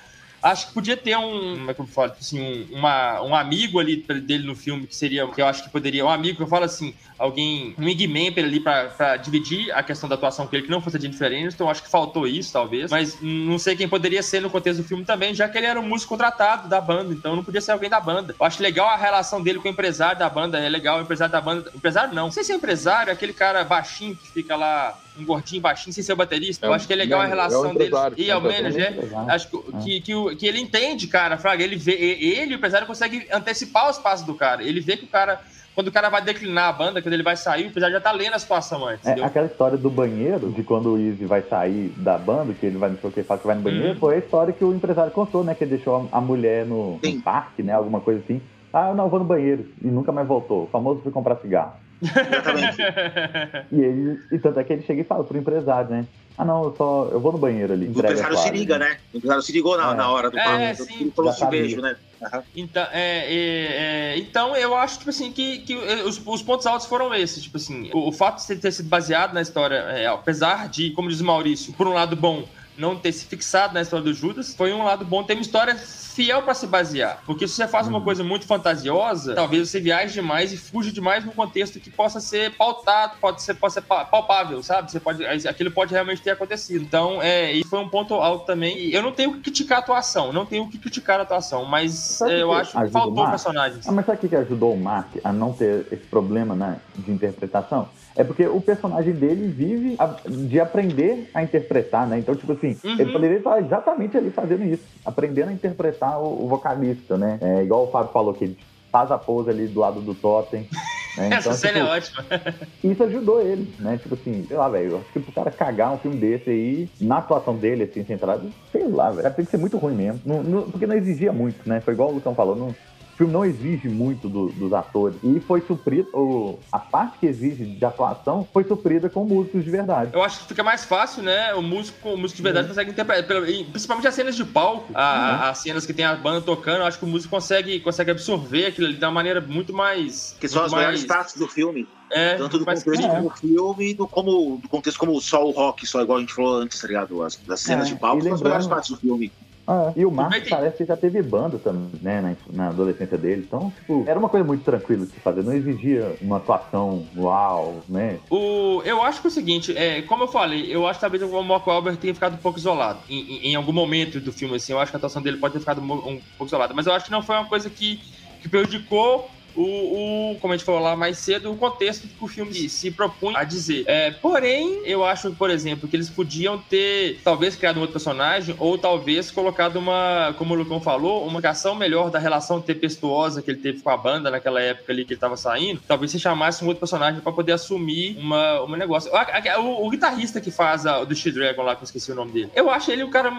Acho 0.41 0.67
que 0.67 0.73
podia 0.73 0.95
ter 0.95 1.17
um, 1.17 1.55
como 1.57 1.71
é 1.71 1.73
que 1.73 1.79
eu 1.81 1.87
falo, 1.87 2.11
assim, 2.19 2.39
um, 2.71 2.77
uma- 2.79 3.21
um 3.23 3.35
amigo 3.35 3.79
ali 3.79 3.97
dele 4.21 4.45
no 4.45 4.55
filme, 4.55 4.85
que 4.87 4.95
seria, 4.95 5.27
que 5.27 5.41
eu 5.41 5.47
acho 5.47 5.63
que 5.63 5.69
poderia, 5.69 6.05
um 6.05 6.09
amigo 6.09 6.37
que 6.37 6.43
eu 6.43 6.47
falo 6.47 6.65
assim, 6.65 6.93
alguém, 7.17 7.75
um 7.77 7.83
pra 8.31 8.41
ele 8.41 8.41
ali 8.41 8.59
pra, 8.59 8.85
pra 8.85 9.17
dividir 9.17 9.71
a 9.71 9.81
questão 9.81 10.07
da 10.07 10.15
atuação 10.15 10.45
com 10.47 10.55
ele, 10.55 10.65
que 10.65 10.71
não 10.71 10.79
fosse 10.81 10.97
a 10.97 10.99
Jennifer 10.99 11.27
Aniston, 11.27 11.69
acho 11.69 11.83
que 11.83 11.89
faltou 11.89 12.27
isso, 12.27 12.53
talvez, 12.53 12.91
mas 12.91 13.17
não 13.21 13.57
sei 13.57 13.75
quem 13.75 13.87
poderia 13.89 14.21
ser 14.21 14.41
no 14.41 14.49
contexto 14.49 14.81
do 14.81 14.87
filme 14.87 15.03
também, 15.03 15.33
já 15.33 15.49
que 15.49 15.57
ele 15.57 15.67
era 15.67 15.79
um 15.79 15.87
músico 15.87 16.09
contratado 16.09 16.67
da 16.69 16.79
banda, 16.79 17.13
então 17.13 17.35
não 17.35 17.43
podia 17.43 17.59
ser 17.61 17.71
alguém 17.71 17.89
da 17.89 17.99
banda. 17.99 18.35
Eu 18.39 18.45
acho 18.45 18.61
legal 18.61 18.87
a 18.87 18.95
relação 18.95 19.41
dele 19.41 19.59
com 19.59 19.67
o 19.67 19.71
empresário 19.71 20.19
da 20.19 20.29
banda, 20.29 20.59
é 20.59 20.69
legal, 20.69 20.99
o 20.99 21.01
empresário 21.01 21.31
da 21.31 21.41
banda, 21.41 21.71
empresário 21.75 22.13
não, 22.13 22.25
não 22.25 22.31
sei 22.31 22.43
se 22.43 22.51
é 22.51 22.55
empresário, 22.55 23.09
é 23.09 23.13
aquele 23.13 23.33
cara 23.33 23.63
baixinho 23.63 24.15
que 24.15 24.31
fica 24.31 24.55
lá, 24.55 24.97
um 25.17 25.25
gordinho 25.25 25.61
baixinho, 25.61 25.91
sem 25.93 26.03
ser 26.03 26.13
baterista, 26.15 26.65
É 26.65 26.69
eu 26.69 26.73
acho 26.73 26.85
que 26.85 26.93
é 26.93 26.95
legal 26.95 27.19
a 27.21 27.23
é 27.23 27.25
o 27.25 27.29
relação 27.29 27.61
deles, 27.73 27.87
empresário, 27.87 28.15
e 28.19 28.29
é 28.29 28.35
o 28.35 28.37
é 28.37 28.41
manager, 28.61 28.99
Exato. 29.03 29.31
Acho 29.31 29.47
que, 29.49 29.57
que, 29.83 30.01
que, 30.01 30.15
o- 30.15 30.26
que 30.35 30.45
ele 30.45 30.59
entende, 30.59 31.07
cara, 31.07 31.37
Fraga. 31.37 31.63
Ele 31.63 31.75
vê, 31.75 31.93
e- 31.95 32.39
ele, 32.39 32.53
o 32.55 32.57
empresário, 32.57 32.87
consegue 32.87 33.27
antecipar 33.31 33.89
os 33.89 33.97
passos 33.97 34.25
do 34.25 34.35
cara. 34.35 34.63
Ele 34.63 34.79
vê 34.81 34.97
que 34.97 35.05
o 35.05 35.07
cara, 35.07 35.39
quando 35.75 35.87
o 35.87 35.91
cara 35.91 36.09
vai 36.09 36.21
declinar 36.21 36.69
a 36.69 36.73
banda, 36.73 37.01
quando 37.01 37.13
ele 37.13 37.23
vai 37.23 37.35
sair, 37.37 37.65
o 37.65 37.67
empresário 37.67 37.95
já 37.95 38.01
tá 38.01 38.11
lendo 38.11 38.33
a 38.33 38.39
situação 38.39 38.85
antes, 38.85 39.05
É, 39.05 39.11
entendeu? 39.11 39.25
aquela 39.25 39.45
história 39.47 39.77
do 39.77 39.89
banheiro, 39.89 40.51
de 40.51 40.63
quando 40.63 40.93
o 40.93 40.97
Easy 40.99 41.25
vai 41.25 41.41
sair 41.43 41.89
da 41.97 42.17
banda, 42.17 42.53
que 42.53 42.65
ele 42.65 42.77
vai 42.77 42.89
não 42.89 42.99
sei 42.99 43.09
o 43.09 43.13
que, 43.13 43.23
fala 43.23 43.39
que 43.39 43.47
vai 43.47 43.55
no 43.55 43.61
banheiro, 43.61 43.89
Uhum. 43.93 43.99
foi 43.99 44.15
a 44.15 44.19
história 44.19 44.53
que 44.53 44.63
o 44.63 44.73
empresário 44.73 45.11
contou, 45.11 45.43
né? 45.43 45.53
Que 45.55 45.63
ele 45.63 45.75
deixou 45.75 46.09
a 46.11 46.19
mulher 46.21 46.65
no, 46.65 46.99
no 47.03 47.21
parque, 47.21 47.61
né? 47.63 47.73
Alguma 47.73 48.01
coisa 48.01 48.21
assim. 48.21 48.41
Ah, 48.73 48.93
não, 48.93 49.05
eu 49.05 49.09
vou 49.09 49.19
no 49.19 49.25
banheiro. 49.25 49.65
E 49.81 49.87
nunca 49.87 50.11
mais 50.11 50.27
voltou. 50.27 50.65
O 50.65 50.67
famoso 50.67 51.01
foi 51.01 51.11
comprar 51.11 51.37
cigarro. 51.37 51.73
Exatamente. 52.01 52.77
E 53.71 53.79
ele, 53.81 54.19
e 54.31 54.39
tanto 54.39 54.59
é 54.59 54.63
que 54.63 54.73
ele 54.73 54.83
chega 54.83 55.01
e 55.01 55.03
fala 55.03 55.23
pro 55.23 55.37
empresário, 55.37 55.89
né? 55.89 56.05
Ah, 56.37 56.45
não, 56.45 56.65
eu 56.65 56.75
só, 56.77 57.09
eu 57.11 57.19
vou 57.19 57.31
no 57.31 57.37
banheiro 57.39 57.73
ali. 57.73 57.87
O 57.87 57.89
empresário 57.89 58.37
se 58.37 58.49
liga, 58.51 58.77
né? 58.77 58.97
O 59.11 59.17
empresário 59.17 59.41
se 59.41 59.51
ligou 59.51 59.75
na, 59.75 59.91
É. 59.91 59.95
na 59.95 60.11
hora 60.11 60.29
do 60.29 60.37
É, 60.37 60.73
papo. 60.73 60.83
sim. 60.83 61.01
Ele 61.01 61.11
falou 61.11 61.31
Já 61.31 61.37
assim, 61.37 61.49
beijo, 61.49 61.81
né? 61.81 61.95
Aham. 62.21 62.43
Então, 62.55 62.83
é, 62.91 63.25
é, 63.25 64.13
é, 64.13 64.17
então, 64.19 64.55
eu 64.55 64.75
acho, 64.75 64.99
tipo 64.99 65.09
assim, 65.09 65.31
que, 65.31 65.59
que 65.59 65.75
os, 65.75 66.21
os 66.23 66.41
pontos 66.43 66.67
altos 66.67 66.85
foram 66.85 67.13
esses. 67.15 67.41
Tipo 67.41 67.57
assim, 67.57 67.89
o, 67.91 68.09
o 68.09 68.11
fato 68.11 68.45
de 68.47 68.55
ter 68.55 68.71
sido 68.71 68.87
baseado 68.87 69.33
na 69.33 69.41
história, 69.41 69.75
é, 69.75 70.05
apesar 70.05 70.69
de, 70.69 70.91
como 70.91 71.09
diz 71.09 71.19
o 71.21 71.25
Maurício, 71.25 71.73
por 71.73 71.87
um 71.87 71.93
lado 71.93 72.15
bom, 72.15 72.47
não 72.77 72.95
ter 72.95 73.11
se 73.11 73.25
fixado 73.25 73.73
na 73.73 73.81
história 73.81 74.03
do 74.05 74.13
Judas, 74.13 74.53
foi 74.55 74.71
um 74.73 74.83
lado 74.83 75.03
bom 75.03 75.23
ter 75.23 75.33
uma 75.33 75.41
história 75.41 75.75
fiel 75.75 76.41
pra 76.43 76.53
se 76.53 76.65
basear. 76.67 77.21
Porque 77.25 77.47
se 77.47 77.55
você 77.55 77.67
faz 77.67 77.87
uma 77.87 78.01
coisa 78.01 78.23
muito 78.23 78.45
fantasiosa, 78.45 79.33
talvez 79.35 79.69
você 79.69 79.79
viaje 79.79 80.13
demais 80.13 80.51
e 80.51 80.57
fuja 80.57 80.91
demais 80.91 81.23
num 81.25 81.31
contexto 81.31 81.79
que 81.79 81.89
possa 81.89 82.19
ser 82.19 82.55
pautado, 82.55 83.13
pode 83.19 83.41
ser, 83.41 83.53
pode 83.55 83.73
ser 83.73 83.81
pa- 83.81 84.05
palpável, 84.05 84.61
sabe? 84.63 84.91
Você 84.91 84.99
pode, 84.99 85.23
aquilo 85.47 85.71
pode 85.71 85.93
realmente 85.93 86.21
ter 86.21 86.31
acontecido. 86.31 86.83
Então, 86.83 87.21
é, 87.21 87.51
e 87.53 87.63
foi 87.65 87.79
um 87.79 87.89
ponto 87.89 88.13
alto 88.15 88.45
também. 88.45 88.77
E 88.77 88.93
eu 88.93 89.01
não 89.01 89.11
tenho 89.11 89.33
que 89.33 89.41
criticar 89.41 89.77
a 89.79 89.81
atuação, 89.81 90.31
não 90.33 90.45
tenho 90.45 90.67
que 90.69 90.77
criticar 90.77 91.19
a 91.19 91.23
atuação, 91.23 91.65
mas 91.65 92.21
é, 92.21 92.41
eu 92.41 92.49
que 92.49 92.55
acho 92.55 92.71
que 92.71 92.89
faltou 92.91 93.29
personagens. 93.29 93.87
Ah, 93.87 93.91
mas 93.91 94.05
sabe 94.05 94.17
o 94.17 94.21
que 94.21 94.29
que 94.29 94.35
ajudou 94.35 94.73
o 94.73 94.79
Mark 94.79 95.07
a 95.23 95.31
não 95.33 95.53
ter 95.53 95.85
esse 95.91 96.05
problema 96.05 96.55
né, 96.55 96.77
de 96.95 97.11
interpretação? 97.11 97.89
É 98.17 98.23
porque 98.23 98.47
o 98.47 98.59
personagem 98.59 99.13
dele 99.13 99.47
vive 99.49 99.95
a- 99.99 100.19
de 100.27 100.59
aprender 100.59 101.29
a 101.35 101.43
interpretar, 101.43 102.07
né? 102.07 102.17
Então, 102.17 102.35
tipo 102.35 102.51
assim, 102.51 102.75
Uhum. 102.83 102.95
ele 102.99 103.11
poderia 103.11 103.37
estar 103.37 103.61
exatamente 103.61 104.17
ali 104.17 104.31
fazendo 104.31 104.63
isso, 104.63 104.83
aprendendo 105.05 105.49
a 105.49 105.53
interpretar 105.53 106.19
o, 106.19 106.45
o 106.45 106.47
vocalista, 106.47 107.15
né? 107.15 107.37
É, 107.41 107.63
igual 107.63 107.87
o 107.87 107.91
Fábio 107.91 108.11
falou, 108.11 108.33
que 108.33 108.45
ele 108.45 108.57
faz 108.91 109.11
a 109.11 109.17
pose 109.19 109.51
ali 109.51 109.67
do 109.67 109.79
lado 109.79 110.01
do 110.01 110.15
Totem. 110.15 110.67
Né? 111.15 111.29
Essa 111.31 111.49
Então, 111.49 111.53
cena 111.53 111.73
tipo, 111.73 111.85
é 111.85 111.91
ótima. 111.97 112.25
isso 112.83 113.03
ajudou 113.03 113.39
ele, 113.41 113.71
né? 113.79 113.97
Tipo 113.99 114.15
assim, 114.15 114.45
sei 114.47 114.57
lá, 114.57 114.67
velho, 114.67 114.93
eu 114.93 114.97
acho 114.97 115.13
que 115.13 115.19
pro 115.19 115.31
cara 115.31 115.51
cagar 115.51 115.93
um 115.93 115.99
filme 115.99 116.17
desse 116.17 116.49
aí, 116.49 116.89
na 116.99 117.19
atuação 117.19 117.55
dele, 117.55 117.83
assim, 117.83 118.03
centrado, 118.03 118.51
sei 118.71 118.87
lá, 118.87 119.11
velho, 119.11 119.31
tem 119.35 119.45
que 119.45 119.51
ser 119.51 119.57
muito 119.57 119.77
ruim 119.77 119.93
mesmo. 119.93 120.21
Não- 120.25 120.41
não- 120.41 120.71
porque 120.71 120.87
não 120.87 120.95
exigia 120.95 121.31
muito, 121.31 121.67
né? 121.69 121.81
Foi 121.81 121.93
igual 121.93 122.09
o 122.09 122.15
Lucão 122.15 122.33
falou, 122.33 122.55
não, 122.55 122.75
filme 123.17 123.33
não 123.33 123.43
exige 123.43 123.89
muito 123.89 124.29
do- 124.29 124.49
dos 124.49 124.71
atores. 124.73 125.17
E 125.23 125.39
foi 125.39 125.61
suprido, 125.61 126.07
o, 126.13 126.59
a 126.71 126.77
parte 126.79 127.17
que 127.19 127.25
exige 127.25 127.65
de 127.65 127.83
atuação 127.85 128.47
foi 128.53 128.63
suprida 128.63 129.09
com 129.09 129.25
músicos 129.25 129.63
de 129.63 129.71
verdade. 129.71 130.11
Eu 130.13 130.23
acho 130.23 130.39
que 130.41 130.45
fica 130.49 130.63
mais 130.63 130.85
fácil, 130.85 131.23
né? 131.23 131.53
O 131.55 131.61
músico, 131.61 132.09
o 132.09 132.17
músico 132.17 132.37
de 132.37 132.43
verdade 132.43 132.67
consegue 132.67 132.91
interpretar. 132.91 133.41
Principalmente 133.71 134.07
as 134.07 134.13
cenas 134.15 134.35
de 134.35 134.45
palco, 134.45 134.91
a- 134.93 135.01
a- 135.01 135.49
as 135.49 135.57
cenas 135.57 135.85
que 135.85 135.93
tem 135.93 136.05
a 136.05 136.15
banda 136.15 136.41
tocando, 136.41 136.77
eu 136.81 136.85
acho 136.85 136.99
que 136.99 137.05
o 137.05 137.07
músico 137.07 137.31
consegue, 137.31 137.79
consegue 137.79 138.11
absorver 138.11 138.67
aquilo 138.67 138.87
ali 138.87 138.95
de 138.97 139.03
uma 139.05 139.11
maneira 139.11 139.41
muito 139.41 139.73
mais. 139.73 140.35
Que 140.39 140.47
são 140.47 140.63
as 140.63 140.71
mais- 140.71 141.03
partes 141.05 141.35
do 141.37 141.47
filme. 141.47 141.87
É, 142.09 142.35
Tanto 142.35 142.57
do 142.57 142.65
contexto 142.65 142.85
como 143.09 143.29
filme, 143.31 143.93
do, 143.93 144.07
como, 144.07 144.59
do 144.61 144.69
contexto 144.69 144.97
como 144.97 145.19
só 145.19 145.45
o 145.45 145.51
rock, 145.51 145.85
só 145.85 146.01
igual 146.01 146.19
a 146.19 146.21
gente 146.21 146.33
falou 146.33 146.55
antes, 146.61 146.79
tá 146.79 146.87
ligado? 146.87 147.21
As, 147.21 147.35
das 147.35 147.59
cenas 147.59 147.87
É, 147.89 147.93
de 147.93 147.99
palco 147.99 148.23
são 148.23 148.33
as 148.33 148.41
melhores 148.41 148.65
partes 148.67 148.91
do 148.91 148.97
filme. 148.97 149.29
Ah, 149.67 149.91
e 149.97 150.05
o 150.05 150.09
tem- 150.09 150.49
parece 150.49 150.77
que 150.77 150.85
já 150.85 150.95
teve 150.95 151.21
banda 151.21 151.59
também, 151.59 151.99
né, 152.01 152.21
na, 152.21 152.35
na 152.53 152.69
adolescência 152.69 153.17
dele. 153.17 153.43
Então, 153.45 153.69
tipo, 153.71 154.05
era 154.07 154.17
uma 154.17 154.29
coisa 154.29 154.45
muito 154.45 154.63
tranquila 154.63 155.05
de 155.05 155.11
se 155.11 155.19
fazer. 155.19 155.43
Não 155.43 155.51
exigia 155.51 156.15
uma 156.21 156.37
atuação 156.37 157.05
uau, 157.17 157.83
né? 157.89 158.19
O, 158.31 158.81
eu 158.85 159.01
acho 159.03 159.19
que 159.19 159.27
é 159.27 159.29
o 159.29 159.33
seguinte, 159.33 159.77
é, 159.77 160.01
como 160.03 160.23
eu 160.23 160.27
falei, 160.29 160.73
eu 160.73 160.87
acho 160.87 160.99
que 160.99 161.01
talvez 161.01 161.21
o 161.21 161.43
Mark 161.43 161.67
Wahlberg 161.67 161.99
tenha 161.99 162.13
ficado 162.13 162.35
um 162.35 162.41
pouco 162.41 162.57
isolado. 162.57 163.03
Em, 163.09 163.19
em- 163.19 163.51
em 163.51 163.55
algum 163.55 163.73
momento 163.73 164.21
do 164.21 164.31
filme, 164.31 164.55
assim, 164.55 164.71
eu 164.71 164.79
acho 164.79 164.91
que 164.91 164.95
a 164.95 164.99
atuação 164.99 165.21
dele 165.21 165.37
pode 165.37 165.53
ter 165.53 165.59
ficado 165.59 165.81
um, 165.81 165.93
um 165.93 166.21
pouco 166.37 166.45
isolada. 166.45 166.73
Mas 166.73 166.87
eu 166.87 166.93
acho 166.93 167.05
que 167.05 167.11
não 167.11 167.21
foi 167.21 167.35
uma 167.35 167.49
coisa 167.49 167.69
que, 167.69 167.99
que 168.39 168.47
prejudicou 168.49 169.25
o, 169.57 170.31
o, 170.33 170.39
como 170.39 170.53
a 170.53 170.57
gente 170.57 170.65
falou 170.65 170.81
lá 170.81 170.95
mais 170.95 171.17
cedo, 171.17 171.51
o 171.51 171.57
contexto 171.57 172.07
que 172.07 172.15
o 172.23 172.27
filme 172.27 172.53
se, 172.69 172.91
propunha 172.91 173.39
a 173.39 173.43
dizer. 173.43 173.83
É, 173.87 174.11
porém, 174.11 174.81
eu 174.85 175.03
acho, 175.03 175.33
por 175.33 175.49
exemplo, 175.49 175.87
que 175.87 175.95
eles 175.95 176.09
podiam 176.09 176.57
ter 176.57 177.19
talvez 177.23 177.55
criado 177.55 177.77
um 177.77 177.81
outro 177.81 177.93
personagem, 177.93 178.55
ou 178.59 178.77
talvez 178.77 179.31
colocado 179.31 179.77
uma, 179.77 180.33
como 180.37 180.53
o 180.53 180.57
Lucão 180.57 180.79
falou, 180.79 181.25
uma 181.25 181.37
ligação 181.39 181.75
melhor 181.75 182.09
da 182.09 182.19
relação 182.19 182.61
tempestuosa 182.61 183.41
que 183.41 183.49
ele 183.51 183.59
teve 183.59 183.81
com 183.81 183.89
a 183.89 183.97
banda 183.97 184.29
naquela 184.29 184.61
época 184.61 184.91
ali 184.91 185.05
que 185.05 185.13
ele 185.13 185.19
tava 185.19 185.35
saindo. 185.37 185.81
Talvez 185.87 186.11
se 186.11 186.19
chamasse 186.19 186.63
um 186.63 186.67
outro 186.67 186.79
personagem 186.79 187.21
pra 187.21 187.31
poder 187.31 187.53
assumir 187.53 188.17
uma, 188.17 188.61
uma 188.61 188.77
negócio. 188.77 189.09
A- 189.15 189.59
O, 189.59 189.87
o 189.87 189.89
guitarrista 189.89 190.39
que 190.41 190.51
faz 190.51 190.85
a, 190.85 191.03
do 191.03 191.15
She-Dragon 191.15 191.63
lá, 191.63 191.75
que 191.75 191.81
eu 191.81 191.85
esqueci 191.85 192.11
o 192.11 192.15
nome 192.15 192.31
dele, 192.31 192.51
eu 192.55 192.69
acho 192.69 192.91
ele 192.91 193.03
o 193.03 193.09
cara 193.09 193.31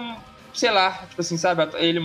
sei 0.59 0.70
lá, 0.72 1.06
tipo 1.09 1.20
assim, 1.20 1.36
sabe, 1.36 1.62
ele 1.76 2.00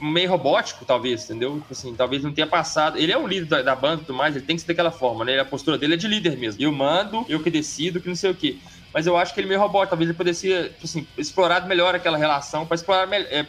meio 0.00 0.30
robótico, 0.30 0.84
talvez, 0.84 1.24
entendeu? 1.24 1.60
Tipo 1.60 1.72
assim, 1.72 1.94
talvez 1.94 2.22
não 2.22 2.32
tenha 2.32 2.46
passado. 2.46 2.96
Ele 2.96 3.12
é 3.12 3.18
um 3.18 3.26
líder 3.26 3.46
da, 3.46 3.62
da 3.62 3.76
banda 3.76 4.02
e 4.02 4.06
tudo 4.06 4.16
mais, 4.16 4.34
ele 4.34 4.46
tem 4.46 4.56
que 4.56 4.62
ser 4.62 4.68
daquela 4.68 4.90
forma, 4.90 5.24
né? 5.24 5.38
A 5.38 5.44
postura 5.44 5.76
dele 5.76 5.94
é 5.94 5.96
de 5.96 6.08
líder 6.08 6.38
mesmo. 6.38 6.62
Eu 6.62 6.72
mando, 6.72 7.26
eu 7.28 7.42
que 7.42 7.50
decido, 7.50 8.00
que 8.00 8.08
não 8.08 8.14
sei 8.14 8.30
o 8.30 8.34
quê. 8.34 8.58
Mas 8.94 9.06
eu 9.06 9.16
acho 9.16 9.34
que 9.34 9.40
ele 9.40 9.46
é 9.46 9.50
meio 9.50 9.60
robótico, 9.60 9.90
talvez 9.90 10.08
ele 10.08 10.16
pudesse, 10.16 10.48
tipo 10.48 10.84
assim, 10.84 11.06
explorado 11.18 11.68
melhor 11.68 11.94
aquela 11.94 12.16
relação, 12.16 12.66
pra 12.66 12.74
explorar, 12.74 13.12
é, 13.12 13.46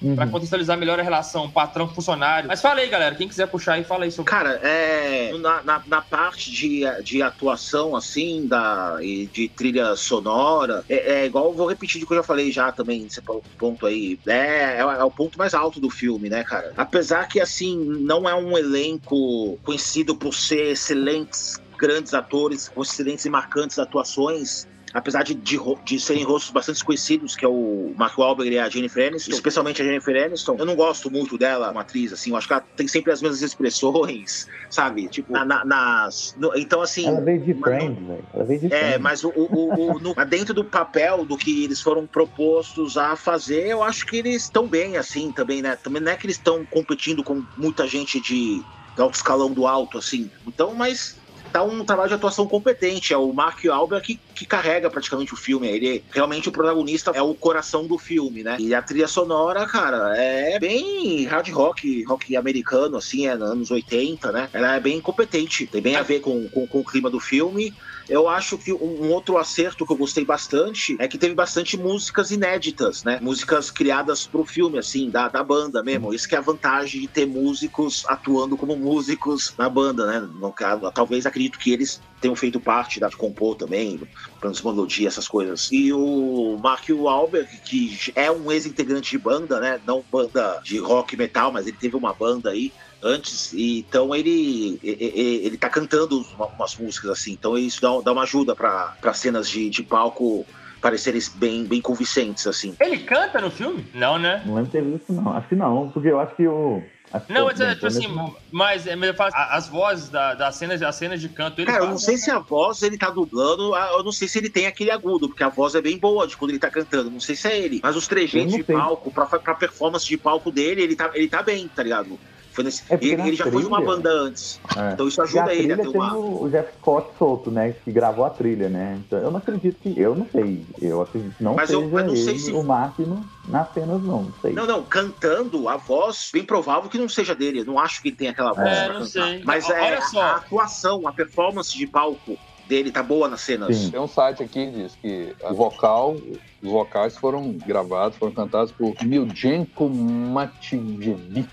pra, 0.00 0.14
pra 0.14 0.24
Uhum. 0.26 0.30
contextualizar 0.30 0.78
melhor 0.78 0.98
a 1.00 1.02
relação 1.02 1.50
patrão-funcionário. 1.50 2.48
Mas 2.48 2.60
fala 2.60 2.80
aí, 2.80 2.88
galera, 2.88 3.14
quem 3.14 3.28
quiser 3.28 3.46
puxar 3.46 3.74
aí, 3.74 3.84
fala 3.84 4.04
aí 4.04 4.10
sobre. 4.10 4.30
Cara, 4.30 4.60
é, 4.62 5.32
na, 5.38 5.62
na, 5.62 5.84
na 5.86 6.02
parte 6.02 6.50
de, 6.50 6.82
de 7.02 7.22
atuação, 7.22 7.94
assim, 7.96 8.46
da, 8.46 8.98
e 9.00 9.28
de 9.28 9.48
trilha 9.48 9.96
sonora, 9.96 10.84
é, 10.88 11.20
é 11.22 11.26
igual, 11.26 11.54
vou 11.54 11.68
repetir 11.68 12.02
o 12.02 12.06
que 12.06 12.12
eu 12.12 12.18
já 12.18 12.22
falei 12.22 12.50
já 12.52 12.70
também, 12.72 13.02
nesse 13.04 13.22
po- 13.22 13.44
ponto 13.58 13.86
aí. 13.86 14.18
É, 14.26 14.76
é, 14.76 14.80
é 14.80 15.04
o 15.04 15.10
ponto 15.10 15.38
mais 15.38 15.54
alto 15.54 15.80
do 15.80 15.90
filme, 15.90 16.28
né, 16.28 16.44
cara? 16.44 16.72
Apesar 16.76 17.26
que, 17.28 17.40
assim, 17.40 17.76
não 18.00 18.28
é 18.28 18.34
um 18.34 18.56
elenco 18.56 19.58
conhecido 19.62 20.16
por 20.16 20.34
ser 20.34 20.72
excelentes, 20.72 21.54
grandes 21.78 22.14
atores, 22.14 22.68
com 22.68 22.82
excelentes 22.82 23.24
e 23.24 23.30
marcantes 23.30 23.78
atuações, 23.78 24.66
apesar 24.96 25.22
de, 25.22 25.34
de, 25.34 25.58
de 25.84 26.00
serem 26.00 26.24
rostos 26.24 26.50
bastante 26.50 26.82
conhecidos, 26.82 27.36
que 27.36 27.44
é 27.44 27.48
o 27.48 27.94
Mark 27.96 28.16
Wahlberg 28.18 28.54
e 28.54 28.58
a 28.58 28.68
Jennifer 28.68 29.08
Aniston, 29.08 29.30
especialmente 29.30 29.82
a 29.82 29.84
Jennifer 29.84 30.24
Aniston, 30.24 30.56
eu 30.58 30.64
não 30.64 30.74
gosto 30.74 31.10
muito 31.10 31.36
dela, 31.36 31.70
uma 31.70 31.82
atriz, 31.82 32.12
assim, 32.12 32.30
eu 32.30 32.36
acho 32.36 32.46
que 32.46 32.52
ela 32.54 32.64
tem 32.74 32.88
sempre 32.88 33.12
as 33.12 33.20
mesmas 33.20 33.42
expressões, 33.42 34.46
sabe? 34.70 35.08
Tipo, 35.08 35.32
na- 35.32 35.44
na- 35.44 35.64
nas... 35.64 36.32
no- 36.36 36.56
então, 36.56 36.80
assim... 36.80 37.06
Ela 37.06 37.20
veio 37.20 37.44
de 37.44 37.54
Friends, 37.54 38.06
velho. 38.06 38.24
Ela 38.32 38.44
veio 38.44 38.60
de 38.60 38.66
É, 38.66 38.78
Friends. 38.78 39.00
mas 39.02 39.24
o, 39.24 39.28
o, 39.34 39.92
o, 39.96 39.98
no- 40.00 40.14
dentro 40.26 40.54
do 40.54 40.64
papel 40.64 41.26
do 41.26 41.36
que 41.36 41.62
eles 41.64 41.80
foram 41.80 42.06
propostos 42.06 42.96
a 42.96 43.16
fazer, 43.16 43.66
eu 43.66 43.82
acho 43.82 44.06
que 44.06 44.16
eles 44.16 44.44
estão 44.44 44.66
bem, 44.66 44.96
assim, 44.96 45.30
também, 45.30 45.60
né? 45.60 45.76
Também 45.76 46.00
não 46.00 46.12
é 46.12 46.16
que 46.16 46.26
eles 46.26 46.36
estão 46.36 46.64
competindo 46.64 47.22
com 47.22 47.46
muita 47.56 47.86
gente 47.86 48.18
de, 48.20 48.66
de 48.96 49.02
alto 49.02 49.14
escalão 49.16 49.52
do 49.52 49.66
alto, 49.66 49.98
assim. 49.98 50.30
Então, 50.48 50.74
mas 50.74 51.25
tá 51.56 51.64
um 51.64 51.84
trabalho 51.84 52.08
de 52.08 52.14
atuação 52.14 52.46
competente. 52.46 53.12
É 53.12 53.16
o 53.16 53.32
Mark 53.32 53.64
Wahlberg 53.64 54.06
que, 54.06 54.20
que 54.34 54.46
carrega 54.46 54.90
praticamente 54.90 55.32
o 55.32 55.36
filme. 55.36 55.68
Ele 55.68 56.04
realmente 56.10 56.48
o 56.48 56.52
protagonista 56.52 57.12
é 57.14 57.22
o 57.22 57.34
coração 57.34 57.86
do 57.86 57.98
filme, 57.98 58.42
né? 58.42 58.56
E 58.58 58.74
a 58.74 58.82
trilha 58.82 59.08
sonora, 59.08 59.66
cara, 59.66 60.14
é 60.16 60.58
bem 60.58 61.24
hard 61.24 61.48
rock, 61.50 62.04
rock 62.04 62.36
americano, 62.36 62.96
assim, 62.96 63.26
é 63.26 63.34
nos 63.34 63.50
anos 63.50 63.70
80, 63.70 64.32
né? 64.32 64.48
Ela 64.52 64.76
é 64.76 64.80
bem 64.80 65.00
competente, 65.00 65.66
tem 65.66 65.80
bem 65.80 65.96
a 65.96 66.02
ver 66.02 66.20
com, 66.20 66.48
com, 66.48 66.66
com 66.66 66.80
o 66.80 66.84
clima 66.84 67.10
do 67.10 67.20
filme. 67.20 67.74
Eu 68.08 68.28
acho 68.28 68.56
que 68.56 68.72
um 68.72 69.10
outro 69.10 69.36
acerto 69.36 69.84
que 69.84 69.92
eu 69.92 69.96
gostei 69.96 70.24
bastante 70.24 70.96
é 70.98 71.08
que 71.08 71.18
teve 71.18 71.34
bastante 71.34 71.76
músicas 71.76 72.30
inéditas, 72.30 73.02
né? 73.02 73.18
Músicas 73.20 73.70
criadas 73.70 74.26
pro 74.26 74.44
filme, 74.44 74.78
assim, 74.78 75.10
da, 75.10 75.28
da 75.28 75.42
banda 75.42 75.82
mesmo. 75.82 76.14
Isso 76.14 76.28
que 76.28 76.34
é 76.34 76.38
a 76.38 76.42
vantagem 76.42 77.00
de 77.00 77.08
ter 77.08 77.26
músicos 77.26 78.04
atuando 78.06 78.56
como 78.56 78.76
músicos 78.76 79.54
na 79.58 79.68
banda, 79.68 80.06
né? 80.06 80.28
No 80.40 80.52
caso, 80.52 80.90
talvez 80.92 81.26
acredito 81.26 81.58
que 81.58 81.72
eles 81.72 82.00
tenham 82.20 82.36
feito 82.36 82.60
parte 82.60 82.98
da 83.00 83.10
compor 83.10 83.56
também, 83.56 84.00
transmelodia, 84.40 85.08
essas 85.08 85.28
coisas. 85.28 85.68
E 85.70 85.92
o 85.92 86.58
Mark 86.62 86.88
Wahlberg, 86.88 87.48
que 87.64 88.12
é 88.14 88.30
um 88.30 88.50
ex-integrante 88.50 89.10
de 89.10 89.18
banda, 89.18 89.60
né? 89.60 89.80
Não 89.86 90.04
banda 90.10 90.60
de 90.64 90.78
rock 90.78 91.16
metal, 91.16 91.52
mas 91.52 91.66
ele 91.66 91.76
teve 91.76 91.96
uma 91.96 92.12
banda 92.12 92.50
aí 92.50 92.72
antes, 93.06 93.52
e 93.52 93.78
então 93.80 94.14
ele, 94.14 94.78
ele 94.82 95.56
tá 95.56 95.68
cantando 95.70 96.20
uma- 96.34 96.48
umas 96.48 96.76
músicas 96.76 97.10
assim, 97.10 97.32
então 97.32 97.56
isso 97.56 97.80
dá, 97.80 97.88
dá 98.04 98.12
uma 98.12 98.22
ajuda 98.22 98.54
para 98.54 99.14
cenas 99.14 99.48
de, 99.48 99.70
de 99.70 99.82
palco 99.82 100.44
parecerem 100.80 101.20
bem, 101.36 101.66
bem 101.66 101.80
convincentes, 101.80 102.46
assim. 102.46 102.74
Ele 102.80 102.98
canta 102.98 103.40
no 103.40 103.50
filme? 103.50 103.88
Não, 103.94 104.18
né? 104.18 104.42
Não 104.46 104.54
lembro 104.54 104.70
de 104.70 104.72
ter 104.78 104.84
visto, 104.84 105.12
não. 105.12 105.32
Acho 105.32 105.48
que 105.48 105.54
não, 105.56 105.90
porque 105.90 106.08
eu 106.08 106.20
acho 106.20 106.36
que 106.36 106.46
o. 106.46 106.82
acho 107.12 107.32
Não, 107.32 107.46
mas 107.46 107.60
é 107.60 107.74
tipo 107.74 107.86
assim, 107.86 108.06
não- 108.14 108.36
mas, 108.52 108.86
é, 108.86 108.94
mas 108.94 109.08
eu 109.08 109.14
falo, 109.14 109.30
a- 109.34 109.56
as 109.56 109.68
vozes 109.68 110.10
da, 110.10 110.34
das 110.34 110.54
cenas, 110.56 110.80
as 110.82 110.94
cenas 110.94 111.20
de 111.20 111.28
canto, 111.30 111.60
ele 111.60 111.66
Cara, 111.72 111.84
eu 111.84 111.88
não 111.90 111.98
sei 111.98 112.16
se 112.18 112.30
a 112.30 112.38
voz 112.38 112.82
ele 112.82 112.98
tá 112.98 113.10
dublando, 113.10 113.74
eu 113.74 114.04
não 114.04 114.12
sei 114.12 114.28
se 114.28 114.38
ele 114.38 114.50
tem 114.50 114.66
aquele 114.66 114.90
agudo, 114.90 115.28
porque 115.28 115.42
a 115.42 115.48
voz 115.48 115.74
é 115.74 115.80
bem 115.80 115.98
boa 115.98 116.26
de 116.26 116.36
quando 116.36 116.50
ele 116.50 116.58
tá 116.60 116.70
cantando, 116.70 117.10
não 117.10 117.20
sei 117.20 117.34
se 117.34 117.48
é 117.48 117.58
ele. 117.58 117.80
Mas 117.82 117.96
os 117.96 118.06
trejeitos 118.06 118.52
de 118.54 118.62
palco, 118.78 119.10
pra, 119.12 119.26
pra 119.26 119.54
performance 119.54 120.06
de 120.06 120.18
palco 120.18 120.52
dele, 120.52 120.82
ele 120.82 120.94
tá, 120.94 121.10
ele 121.14 121.28
tá 121.28 121.42
bem, 121.42 121.68
tá 121.68 121.82
ligado? 121.82 122.20
Foi 122.56 122.64
nesse- 122.64 122.82
É 122.88 122.94
ele, 122.94 123.12
ele 123.20 123.36
já 123.36 123.44
foi 123.44 123.60
de 123.60 123.66
uma 123.68 123.76
trilha- 123.76 123.92
banda 123.96 124.10
antes, 124.10 124.58
É. 124.74 124.92
então 124.94 125.06
isso 125.06 125.20
ajuda 125.20 125.52
ele 125.54 125.70
a 125.72 125.76
trilha 125.76 125.76
ter 125.76 125.92
tem 125.92 126.00
uma. 126.00 126.16
o 126.16 126.44
o 126.44 126.48
Jeff 126.50 126.72
Scott 126.78 127.10
solto, 127.18 127.50
né? 127.50 127.74
Que 127.84 127.92
gravou 127.92 128.24
a 128.24 128.30
trilha, 128.30 128.70
né? 128.70 128.98
Então, 129.06 129.18
eu 129.18 129.30
não 129.30 129.36
acredito 129.36 129.76
que. 129.82 129.92
Eu 130.00 130.14
não 130.16 130.26
sei. 130.32 130.64
Eu 130.80 131.02
acredito 131.02 131.36
que 131.36 131.44
não 131.44 131.54
Mas 131.54 131.70
eu- 131.70 131.80
seja 131.82 131.92
mas 131.94 132.06
não 132.06 132.16
sei 132.16 132.28
ele, 132.30 132.38
se- 132.38 132.50
o 132.52 132.62
no, 132.62 133.24
nas 133.48 133.72
cenas, 133.74 134.02
não. 134.02 134.22
Não 134.22 134.32
sei. 134.40 134.52
Não, 134.54 134.66
não, 134.66 134.82
cantando, 134.82 135.68
a 135.68 135.76
voz, 135.76 136.30
bem 136.32 136.42
provável 136.44 136.88
que 136.88 136.96
não 136.96 137.10
seja 137.10 137.34
dele. 137.34 137.60
Eu 137.60 137.66
não 137.66 137.78
acho 137.78 138.00
que 138.00 138.08
ele 138.08 138.16
tenha 138.16 138.30
aquela 138.30 138.54
voz 138.54 138.66
É, 138.66 138.84
pra 138.86 138.94
não 138.94 139.06
cantar. 139.06 139.10
sei. 139.28 139.42
Mas 139.44 139.66
Olha 139.68 139.74
é, 139.76 140.00
só. 140.00 140.20
a 140.22 140.36
atuação, 140.36 141.06
a 141.06 141.12
performance 141.12 141.76
de 141.76 141.86
palco 141.86 142.38
dele 142.66 142.90
tá 142.90 143.02
boa 143.02 143.28
nas 143.28 143.42
cenas. 143.42 143.76
Sim. 143.76 143.90
Tem 143.90 144.00
um 144.00 144.08
site 144.08 144.42
aqui 144.42 144.66
que 144.66 144.72
diz 144.72 144.94
que 144.96 145.36
o 145.42 145.54
vocal, 145.54 146.16
os 146.62 146.70
vocais 146.70 147.16
foram 147.18 147.52
gravados, 147.52 148.16
foram 148.16 148.32
cantados 148.32 148.72
por 148.72 148.94
Miljenko 149.04 149.88
Matvievich. 149.90 151.48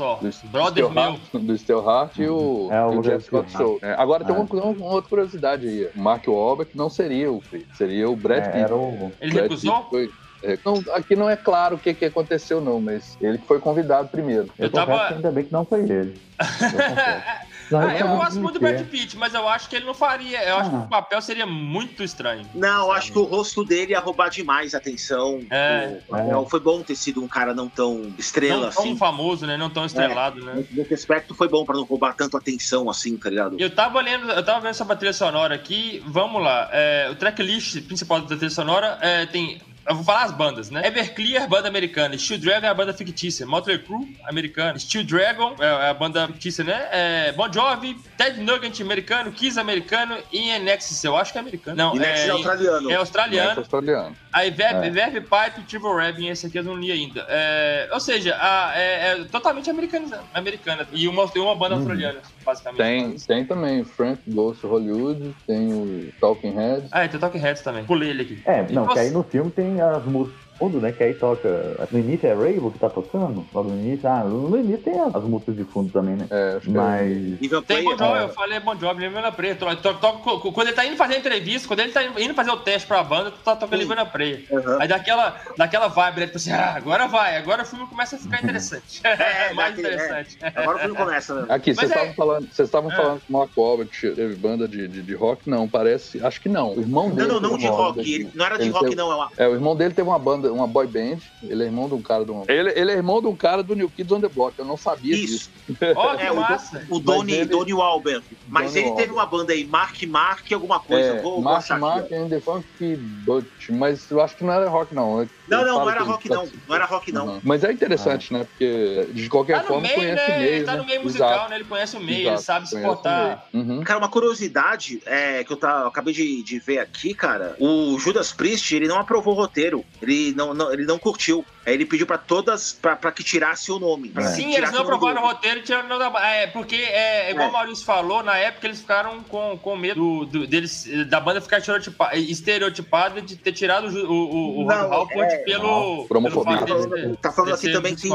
Só. 0.00 0.14
Do 0.14 0.30
Brother 0.48 0.84
Steel 0.84 0.90
meu. 0.90 1.02
Heart, 1.02 1.20
do 1.34 1.58
Steel 1.58 1.84
Heart 1.84 2.18
e 2.18 2.26
o, 2.28 2.68
É, 2.72 2.84
o 2.86 2.94
e 2.94 2.98
o 3.14 3.20
Scott. 3.20 3.52
Soul. 3.52 3.78
É, 3.82 3.92
agora 3.98 4.24
tem 4.24 4.34
É. 4.34 4.38
uma, 4.38 4.46
uma 4.64 4.86
outra 4.94 5.10
curiosidade 5.10 5.68
aí. 5.68 5.90
O 5.94 6.00
Mark 6.00 6.26
Wahlberg 6.26 6.70
não 6.74 6.88
seria 6.88 7.30
o 7.30 7.42
Chris, 7.42 7.64
seria 7.74 8.08
o 8.08 8.16
Brad 8.16 8.38
É, 8.44 8.48
Pitt. 8.48 8.58
era 8.64 8.74
o. 8.74 9.12
Ele 9.20 9.32
Brad 9.32 9.42
recusou? 9.44 9.74
Pitt 9.74 9.90
foi- 9.90 10.10
é, 10.42 10.58
não, 10.64 10.82
aqui 10.94 11.14
não 11.14 11.28
é 11.28 11.36
claro 11.36 11.76
o 11.76 11.78
que, 11.78 11.92
que 11.92 12.06
aconteceu, 12.06 12.62
não, 12.62 12.80
mas 12.80 13.14
ele 13.20 13.36
que 13.36 13.46
foi 13.46 13.58
convidado 13.60 14.08
primeiro. 14.08 14.46
Eu, 14.58 14.66
Eu 14.66 14.70
tava- 14.72 15.08
ainda 15.08 15.30
bem 15.30 15.44
que 15.44 15.52
não 15.52 15.66
foi 15.66 15.80
ele. 15.80 16.18
Eu. 16.40 16.40
Não, 17.70 17.80
Ah, 17.80 17.96
eu 17.96 18.06
não 18.08 18.16
gosto 18.18 18.40
muito 18.40 18.54
do. 18.54 18.60
Brad 18.60 18.84
Pitt, 18.86 19.16
mas 19.16 19.32
eu 19.34 19.48
acho 19.48 19.68
que 19.68 19.76
ele 19.76 19.86
não 19.86 19.94
faria. 19.94 20.42
Eu 20.44 20.56
acho 20.56 20.68
Ah. 20.68 20.80
que 20.80 20.86
o 20.86 20.88
papel 20.88 21.22
seria 21.22 21.46
muito 21.46 22.02
estranho. 22.02 22.44
Não, 22.54 22.86
eu 22.86 22.92
acho 22.92 23.12
que 23.12 23.18
o 23.18 23.22
rosto 23.24 23.64
dele 23.64 23.92
ia 23.92 24.00
roubar 24.00 24.28
demais 24.30 24.74
a 24.74 24.78
atenção. 24.78 25.40
É. 25.50 25.98
O 26.08 26.10
papel 26.10 26.46
Foi 26.50 26.60
bom 26.60 26.82
ter 26.82 26.96
sido 26.96 27.22
um 27.22 27.28
cara 27.28 27.54
não 27.54 27.68
tão 27.68 28.12
estrela 28.18 28.66
Não 28.66 28.70
tão 28.72 28.82
assim. 28.82 28.96
famoso, 28.96 29.46
né? 29.46 29.56
Não 29.56 29.70
tão 29.70 29.84
estrelado, 29.84 30.44
né? 30.44 30.64
Nesse 30.72 30.94
aspecto 30.94 31.34
foi 31.34 31.48
bom 31.48 31.64
pra 31.64 31.74
não 31.76 31.84
roubar 31.84 32.14
tanto 32.14 32.36
atenção 32.36 32.88
assim, 32.90 33.16
tá 33.16 33.30
ligado? 33.30 33.56
Eu 33.58 33.70
tava 33.70 34.00
lendo, 34.00 34.30
eu 34.30 34.42
tava 34.44 34.60
vendo 34.60 34.74
sobre 34.74 34.94
a 34.94 34.96
trilha 34.96 35.12
sonora 35.12 35.54
aqui. 35.54 36.02
Vamos 36.06 36.42
lá. 36.42 36.68
É, 36.72 37.08
o 37.10 37.14
tracklist 37.14 37.80
principal 37.82 38.20
da 38.20 38.36
trilha 38.36 38.50
sonora 38.50 38.98
é, 39.00 39.26
tem. 39.26 39.60
Eu 39.88 39.94
vou 39.96 40.04
falar 40.04 40.24
as 40.24 40.32
bandas, 40.32 40.70
né? 40.70 40.86
Everclear, 40.86 41.48
banda 41.48 41.66
americana. 41.66 42.16
Steel 42.16 42.38
Dragon 42.38 42.66
é 42.66 42.70
a 42.70 42.74
banda 42.74 42.92
fictícia. 42.92 43.44
Motley 43.46 43.78
Crue, 43.78 44.16
americana. 44.24 44.78
Steel 44.78 45.02
Dragon 45.04 45.56
é 45.58 45.88
a 45.90 45.94
banda 45.94 46.26
fictícia, 46.28 46.62
né? 46.62 46.86
É, 46.92 47.32
bon 47.32 47.50
Jovi, 47.52 47.96
Ted 48.16 48.40
Nugent, 48.40 48.80
americano. 48.80 49.32
Kiss, 49.32 49.58
americano. 49.58 50.16
E 50.30 50.56
Nexus, 50.60 51.02
eu 51.02 51.16
acho 51.16 51.32
que 51.32 51.38
é 51.38 51.40
americano. 51.40 51.76
Não, 51.76 51.94
Next 51.94 52.24
é, 52.24 52.26
é, 52.26 52.30
australiano. 52.30 52.90
é 52.90 52.94
australiano. 52.96 53.48
Neto 53.48 53.58
australiano. 53.58 54.16
Aí 54.32 54.50
Verb, 54.50 54.86
É. 54.86 54.90
Verb 54.90 55.20
Pipe, 55.22 55.62
Triple 55.66 55.92
Rapping, 55.96 56.28
esse 56.28 56.46
aqui 56.46 56.58
eu 56.58 56.62
não 56.64 56.76
li 56.76 56.92
ainda. 56.92 57.26
É, 57.28 57.88
ou 57.92 57.98
seja, 57.98 58.36
a- 58.40 58.72
é, 58.76 59.12
é 59.12 59.24
totalmente 59.24 59.68
americana, 59.70 60.20
americana. 60.32 60.86
E 60.92 61.08
uma, 61.08 61.26
tem 61.28 61.42
uma 61.42 61.56
banda 61.56 61.74
Uhum. 61.74 61.80
australiana, 61.80 62.20
basicamente. 62.44 62.78
Tem, 62.78 63.16
tem 63.16 63.44
também 63.44 63.84
Frank 63.84 64.20
Goes 64.28 64.58
to 64.60 64.68
Hollywood, 64.68 65.34
tem 65.46 65.72
o 65.72 66.08
Talking 66.20 66.52
Heads. 66.54 66.88
Ah, 66.92 67.04
e 67.04 67.08
tem 67.08 67.20
Talking 67.20 67.38
Heads 67.38 67.62
também. 67.62 67.84
Pulei 67.84 68.10
ele 68.10 68.22
aqui. 68.22 68.42
É, 68.46 68.64
E 68.68 68.72
não, 68.72 68.86
que 68.86 68.94
você- 68.94 69.00
aí 69.00 69.10
no 69.10 69.22
filme 69.22 69.50
tem 69.50 69.80
as 69.80 70.04
músicas. 70.04 70.49
Tudo, 70.60 70.78
né? 70.80 70.92
Que 70.92 71.02
aí 71.02 71.14
toca. 71.14 71.88
No 71.90 71.98
início 71.98 72.28
é 72.28 72.34
Rainbow 72.34 72.70
que 72.70 72.78
tá 72.78 72.88
tocando. 72.90 73.44
Logo 73.52 73.70
no 73.70 73.80
início. 73.80 74.08
Ah, 74.08 74.22
no 74.24 74.56
início 74.58 74.78
tem 74.84 75.00
as, 75.00 75.14
as 75.14 75.24
músicas 75.24 75.56
de 75.56 75.64
fundo 75.64 75.90
também, 75.90 76.16
né? 76.16 76.26
É, 76.30 76.56
acho 76.58 76.66
que 76.70 76.76
é- 76.76 76.80
Mas. 76.80 77.40
Nível 77.40 77.62
Tem 77.62 77.82
Bon. 77.84 77.96
Jovi, 77.96 78.20
eu 78.20 78.28
falei 78.28 78.60
Bon 78.60 78.76
Jovi, 78.76 79.00
Livana 79.00 79.32
Preia. 79.32 79.54
To- 79.56 79.74
to- 79.76 79.94
to- 79.94 80.12
to- 80.40 80.52
Quando 80.52 80.66
ele 80.68 80.76
tá 80.76 80.84
indo 80.84 80.96
fazer 80.96 81.14
a 81.14 81.18
entrevista, 81.18 81.66
quando 81.66 81.80
ele 81.80 81.92
tá 81.92 82.02
indo 82.04 82.34
fazer 82.34 82.50
o 82.50 82.58
teste 82.58 82.86
pra 82.86 83.02
banda, 83.02 83.30
tu 83.30 83.38
tá 83.42 83.56
tocando. 83.56 83.78
Livana 83.78 84.04
Preia. 84.04 84.42
Aham. 84.52 84.76
Aí 84.80 84.86
daquela, 84.88 85.40
daquela 85.56 85.88
vibe, 85.88 86.20
né? 86.20 86.26
Tipo 86.26 86.36
assim, 86.36 86.52
ah, 86.52 86.74
agora 86.76 87.08
vai, 87.08 87.36
agora 87.38 87.62
o 87.62 87.66
filme 87.66 87.86
começa 87.86 88.16
a 88.16 88.18
ficar 88.18 88.42
interessante. 88.42 89.00
É, 89.02 89.52
Mais 89.54 89.74
daquele- 89.74 89.94
interessante. 89.94 90.38
Agora 90.54 90.76
o 90.76 90.80
filme 90.80 90.96
começa, 90.96 91.34
né? 91.34 91.46
Aqui, 91.48 91.74
vocês 91.74 91.90
é- 91.90 91.94
estavam 91.94 92.14
falando, 92.14 92.48
vocês 92.52 92.68
estavam 92.68 92.92
É. 92.92 92.96
falando 92.96 93.20
que 93.20 93.32
o 93.32 93.32
Mark 93.32 93.50
Wahlberg 93.56 93.90
teve 94.14 94.34
banda 94.36 94.68
de, 94.68 94.86
de, 94.88 95.00
de 95.02 95.14
rock? 95.14 95.48
Não, 95.48 95.66
parece. 95.66 96.22
Acho 96.24 96.38
que 96.40 96.48
não. 96.50 96.74
O 96.74 96.80
irmão 96.80 97.08
Não, 97.08 97.14
dele. 97.16 97.28
não, 97.28 97.40
não 97.40 97.50
teve 97.50 97.62
de 97.62 97.68
uma 97.68 97.76
rock. 97.76 98.02
de- 98.02 98.14
Ele- 98.14 98.30
Não 98.34 98.44
era 98.46 98.56
de 98.58 98.62
ele 98.64 98.70
rock, 98.70 98.84
teve- 98.84 98.96
não. 98.96 99.10
É 99.10 99.14
uma... 99.14 99.30
É, 99.38 99.48
o 99.48 99.54
irmão 99.54 99.74
dele 99.74 99.94
teve 99.94 100.08
uma 100.08 100.18
banda, 100.18 100.49
uma 100.50 100.66
boy 100.66 100.86
band. 100.86 101.18
Ele 101.42 101.62
é 101.62 101.66
irmão 101.66 101.88
de 101.88 101.94
um 101.94 102.02
cara 102.02 102.24
do. 102.24 102.44
Ele, 102.48 102.70
ele 102.74 102.90
é 102.90 102.94
irmão 102.94 103.20
de 103.20 103.28
um 103.28 103.36
cara 103.36 103.62
do 103.62 103.74
New 103.74 103.88
Kids 103.90 104.12
on 104.12 104.20
the 104.20 104.28
Block. 104.28 104.58
Eu 104.58 104.64
não 104.64 104.76
sabia 104.76 105.14
disso. 105.16 105.50
Isso. 105.68 105.76
Ó, 105.96 106.16
que 106.16 106.22
É, 106.30 106.32
o, 106.32 106.36
massa. 106.36 106.86
o 106.90 106.98
Donnie, 106.98 107.34
ele- 107.36 107.46
Donnie 107.46 107.74
Wahlberg. 107.74 108.24
Mas 108.48 108.72
Donnie 108.72 108.88
ele 108.88 108.96
teve 108.96 109.12
uma 109.12 109.26
banda 109.26 109.52
aí, 109.52 109.64
Mark 109.64 110.02
Mark, 110.04 110.52
alguma 110.52 110.80
coisa. 110.80 111.08
É, 111.16 111.22
vou, 111.22 111.34
vou 111.34 111.42
Mark 111.42 111.70
aqui, 111.70 111.80
Mark 111.80 112.06
ó. 112.10 112.14
and 112.14 112.28
the 112.28 112.40
Funk 112.40 112.96
Butch, 113.24 113.70
mas 113.70 114.10
eu 114.10 114.20
acho 114.20 114.36
que 114.36 114.44
não 114.44 114.52
era 114.52 114.68
rock, 114.68 114.94
não. 114.94 115.26
Não, 115.48 115.60
Ele 115.62 115.70
não, 115.70 115.78
fala 115.78 115.84
não 115.84 115.90
era 115.90 116.02
rock, 116.02 116.28
não. 116.28 116.48
Não 116.68 116.76
era 116.76 116.84
rock, 116.84 117.12
não. 117.12 117.26
Uhum. 117.26 117.40
Mas 117.42 117.64
é 117.64 117.72
interessante, 117.72 118.32
né? 118.32 118.44
Porque 118.44 119.08
de 119.12 119.28
qualquer 119.28 119.60
Tá 119.62 119.66
forma 119.66 119.82
meio, 119.82 119.94
conhece 119.94 120.28
né? 120.30 120.36
o 120.36 120.40
meio. 120.40 120.54
Ele 120.54 120.64
tá 120.64 120.72
né? 120.72 120.78
no 120.78 120.84
meio 120.86 121.02
musical, 121.02 121.30
Exato, 121.30 121.50
né? 121.50 121.56
Ele 121.56 121.64
conhece 121.64 121.96
o 121.96 122.00
meio, 122.00 122.18
exato, 122.20 122.32
ele 122.34 122.42
sabe 122.42 122.68
se 122.68 122.80
portar. 122.80 123.46
Uhum. 123.52 123.82
Cara, 123.82 123.98
uma 123.98 124.08
curiosidade 124.08 125.02
é, 125.06 125.42
que 125.44 125.52
eu, 125.52 125.56
tá, 125.56 125.80
eu 125.82 125.88
acabei 125.88 126.14
de, 126.14 126.42
de 126.42 126.58
ver 126.58 126.78
aqui, 126.78 127.14
cara. 127.14 127.56
O 127.58 127.98
Judas 127.98 128.32
Priest, 128.32 128.74
ele 128.74 128.86
não 128.88 128.98
aprovou 128.98 129.34
o 129.34 129.36
roteiro. 129.36 129.84
Ele 130.00 130.32
não, 130.40 130.54
não- 130.54 130.72
ele 130.72 130.84
não 130.84 130.98
curtiu. 130.98 131.44
Aí 131.66 131.74
ele 131.74 131.84
pediu 131.84 132.06
pra 132.06 132.16
todas, 132.16 132.72
pra, 132.72 132.96
pra 132.96 133.12
que 133.12 133.22
tirasse 133.22 133.70
o 133.70 133.78
nome. 133.78 134.08
que 134.08 134.22
Sim, 134.28 134.54
eles 134.54 134.72
não 134.72 134.80
aprovaram 134.80 135.22
o 135.22 135.26
roteiro 135.26 135.60
e 135.60 135.62
tiraram 135.62 135.86
o 135.86 135.88
nome 135.88 136.10
da 136.12 136.26
É, 136.26 136.46
porque, 136.46 136.76
é, 136.76 137.30
igual 137.30 137.46
É. 137.46 137.50
o 137.50 137.52
Maurício 137.52 137.84
falou, 137.84 138.22
na 138.22 138.36
época 138.38 138.66
eles 138.66 138.80
ficaram 138.80 139.22
com, 139.24 139.58
com 139.58 139.76
medo 139.76 140.24
do- 140.24 140.26
do- 140.40 140.46
deles, 140.46 140.88
da 141.08 141.20
banda 141.20 141.40
ficar 141.40 141.58
estereotipa- 141.58 142.14
estereotipada 142.16 143.20
de 143.22 143.36
ter 143.36 143.52
tirado 143.52 143.88
o, 143.88 144.10
o, 144.12 144.60
o, 144.60 144.64
Não, 144.64 144.92
Halford 144.92 145.32
é, 145.34 145.36
pelo. 145.38 146.06
pelo 146.08 146.22
Tá 146.22 147.30
fato 147.30 147.36
falando, 147.36 147.50
tá 147.50 147.54
aqui 147.56 147.72
também 147.72 147.94
que, 147.94 148.08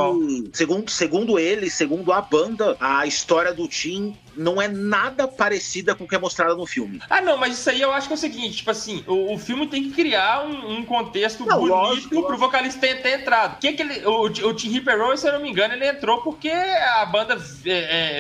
segundo, 0.54 0.90
segundo 0.90 1.40
ele, 1.40 1.70
segundo 1.70 2.12
a 2.12 2.22
banda, 2.22 2.76
a 2.80 3.06
história 3.06 3.54
do 3.54 3.68
Tim 3.68 4.18
não 4.36 4.62
é 4.62 4.68
nada 4.68 5.28
parecida 5.30 5.96
com 5.96 6.04
o 6.04 6.08
que 6.08 6.16
é 6.16 6.18
mostrado 6.20 6.58
no 6.58 6.66
filme. 6.66 7.00
Ah, 7.10 7.22
não, 7.22 7.38
mas 7.38 7.54
isso 7.58 7.70
aí 7.70 7.80
eu 7.80 7.92
acho 7.94 8.08
que 8.08 8.14
é 8.14 8.18
o 8.18 8.20
seguinte, 8.20 8.58
tipo 8.58 8.70
assim, 8.72 9.02
o, 9.08 9.34
o 9.34 9.38
filme 9.38 9.66
tem 9.68 9.84
que 9.84 9.92
criar 9.92 10.46
um, 10.46 10.78
um 10.80 10.84
contexto 10.86 11.46
Não, 11.46 11.58
bonito 11.60 11.74
lógico, 11.74 12.10
pro 12.10 12.20
lógico. 12.20 12.38
vocalista 12.38 12.80
ter, 12.82 13.02
ter 13.02 13.20
entrado. 13.22 13.45
Que 13.50 13.74
que 13.74 13.82
ele, 13.82 14.06
o, 14.06 14.24
o 14.24 14.54
Tim 14.54 14.82
Owens, 14.88 15.20
se 15.20 15.28
eu 15.28 15.34
não 15.34 15.42
me 15.42 15.50
engano, 15.50 15.74
ele 15.74 15.88
entrou 15.88 16.22
porque 16.22 16.50
a 16.50 17.06
banda, 17.06 17.38
é, 17.66 17.72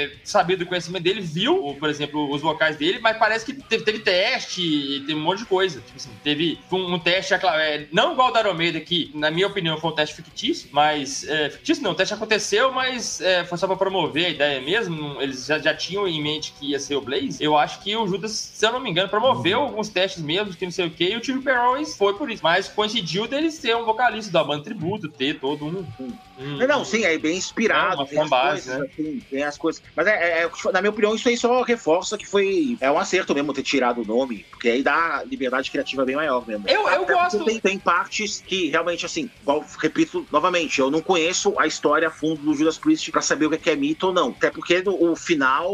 é, 0.04 0.12
sabia 0.24 0.58
do 0.58 0.66
conhecimento 0.66 1.04
dele, 1.04 1.22
viu, 1.22 1.76
por 1.80 1.90
exemplo, 1.90 2.32
os 2.34 2.42
vocais 2.42 2.78
dele, 2.78 3.00
mas 3.00 3.18
parece 3.18 3.46
que 3.46 3.54
teve, 3.54 3.84
teve 3.84 4.00
teste, 4.00 5.04
teve 5.06 5.16
um 5.16 5.24
monte 5.24 5.40
de 5.40 5.46
coisa. 5.46 5.82
Tipo 5.82 5.98
assim, 5.98 6.10
teve 6.24 6.60
um, 6.72 6.96
um 6.96 7.00
teste, 7.00 7.34
é, 7.34 7.88
não 7.92 8.14
igual 8.14 8.30
o 8.30 8.32
da 8.32 8.40
Aromeida, 8.40 8.80
que, 8.80 9.12
na 9.14 9.32
minha 9.32 9.48
opinião, 9.48 9.78
foi 9.78 9.92
um 9.92 9.96
teste 9.96 10.16
fictício, 10.16 10.70
mas. 10.72 11.28
É, 11.28 11.50
fictício 11.50 11.84
não, 11.84 11.92
o 11.92 11.96
teste 11.96 12.14
aconteceu, 12.14 12.72
mas 12.72 13.22
é, 13.22 13.44
foi 13.44 13.58
só 13.58 13.68
pra 13.68 13.76
promover 13.76 14.26
a 14.26 14.30
ideia 14.30 14.62
mesmo. 14.62 15.22
Eles 15.22 15.46
já, 15.46 15.60
já 15.60 15.74
tinham 15.74 16.08
em 16.08 16.22
mente 16.22 16.54
que 16.60 16.72
ia 16.72 16.80
ser 16.80 16.96
o 16.96 17.02
Blaze. 17.02 17.44
Eu 17.44 17.58
acho 17.58 17.82
que 17.82 17.96
o 17.96 18.08
Judas, 18.08 18.32
se 18.32 18.66
eu 18.66 18.72
não 18.72 18.80
me 18.80 18.90
engano, 18.90 19.10
promoveu 19.10 19.62
alguns 19.62 19.90
testes 19.90 20.22
mesmo, 20.22 20.54
que 20.54 20.66
não 20.66 20.72
sei 20.72 20.88
o 20.88 20.92
que, 20.92 21.06
e 21.06 21.16
o 21.16 21.22
Tim 21.22 21.42
Owens 21.48 21.96
foi 21.98 22.14
por 22.14 22.30
isso. 22.30 22.44
Mas 22.44 22.68
coincidiu 22.68 23.28
dele 23.28 23.52
ser 23.52 23.76
um 23.76 23.86
vocalista 23.86 24.32
da 24.32 24.44
banda 24.44 24.64
tributo, 24.64 25.05
ter 25.10 25.40
todo 25.40 25.66
um. 25.66 25.86
um 26.00 26.58
Não, 26.58 26.68
não, 26.68 26.86
sim, 26.86 27.04
é 27.04 27.18
bem 27.18 27.38
inspirado. 27.38 27.98
Uma 27.98 28.06
tem, 28.08 28.18
as 28.20 28.24
fanbase, 28.24 28.70
coisas, 28.70 28.80
né? 28.80 28.88
assim, 28.92 29.22
tem 29.30 29.44
as 29.44 29.58
coisas. 29.58 29.82
Mas 29.96 30.08
é, 30.08 30.44
é- 30.44 30.50
na 30.72 30.82
minha 30.82 30.90
opinião, 30.92 31.16
isso 31.16 31.28
aí 31.30 31.38
só 31.38 31.62
reforça 31.62 32.18
que 32.18 32.26
foi 32.28 32.78
é 32.82 32.90
um 32.92 32.98
acerto 32.98 33.34
mesmo 33.34 33.54
ter 33.54 33.64
tirado 33.64 34.02
o 34.02 34.06
nome, 34.06 34.46
porque 34.50 34.70
aí 34.70 34.84
dá 34.84 35.24
liberdade 35.26 35.70
criativa 35.72 36.04
bem 36.06 36.16
maior 36.16 36.46
mesmo. 36.48 36.68
Eu- 36.68 36.88
eu 36.90 37.04
Até 37.04 37.14
gosto- 37.14 37.46
Tem, 37.46 37.60
tem 37.60 37.80
partes 37.80 38.42
que 38.46 38.70
realmente, 38.70 39.06
assim, 39.06 39.30
igual, 39.42 39.64
repito 39.80 40.26
novamente, 40.32 40.80
eu 40.80 40.90
não 40.92 41.02
conheço 41.02 41.54
a 41.60 41.68
história 41.68 42.08
a 42.08 42.12
fundo 42.12 42.42
do 42.42 42.54
Judas 42.54 42.78
Priest 42.78 43.12
pra 43.12 43.22
saber 43.22 43.46
o 43.46 43.50
que 43.50 43.56
é, 43.56 43.60
que 43.60 43.70
é 43.70 43.76
mito 43.76 44.08
ou 44.08 44.14
não. 44.14 44.30
Até 44.30 44.50
porque 44.52 44.82
no, 44.82 45.12
o 45.12 45.16
final, 45.16 45.70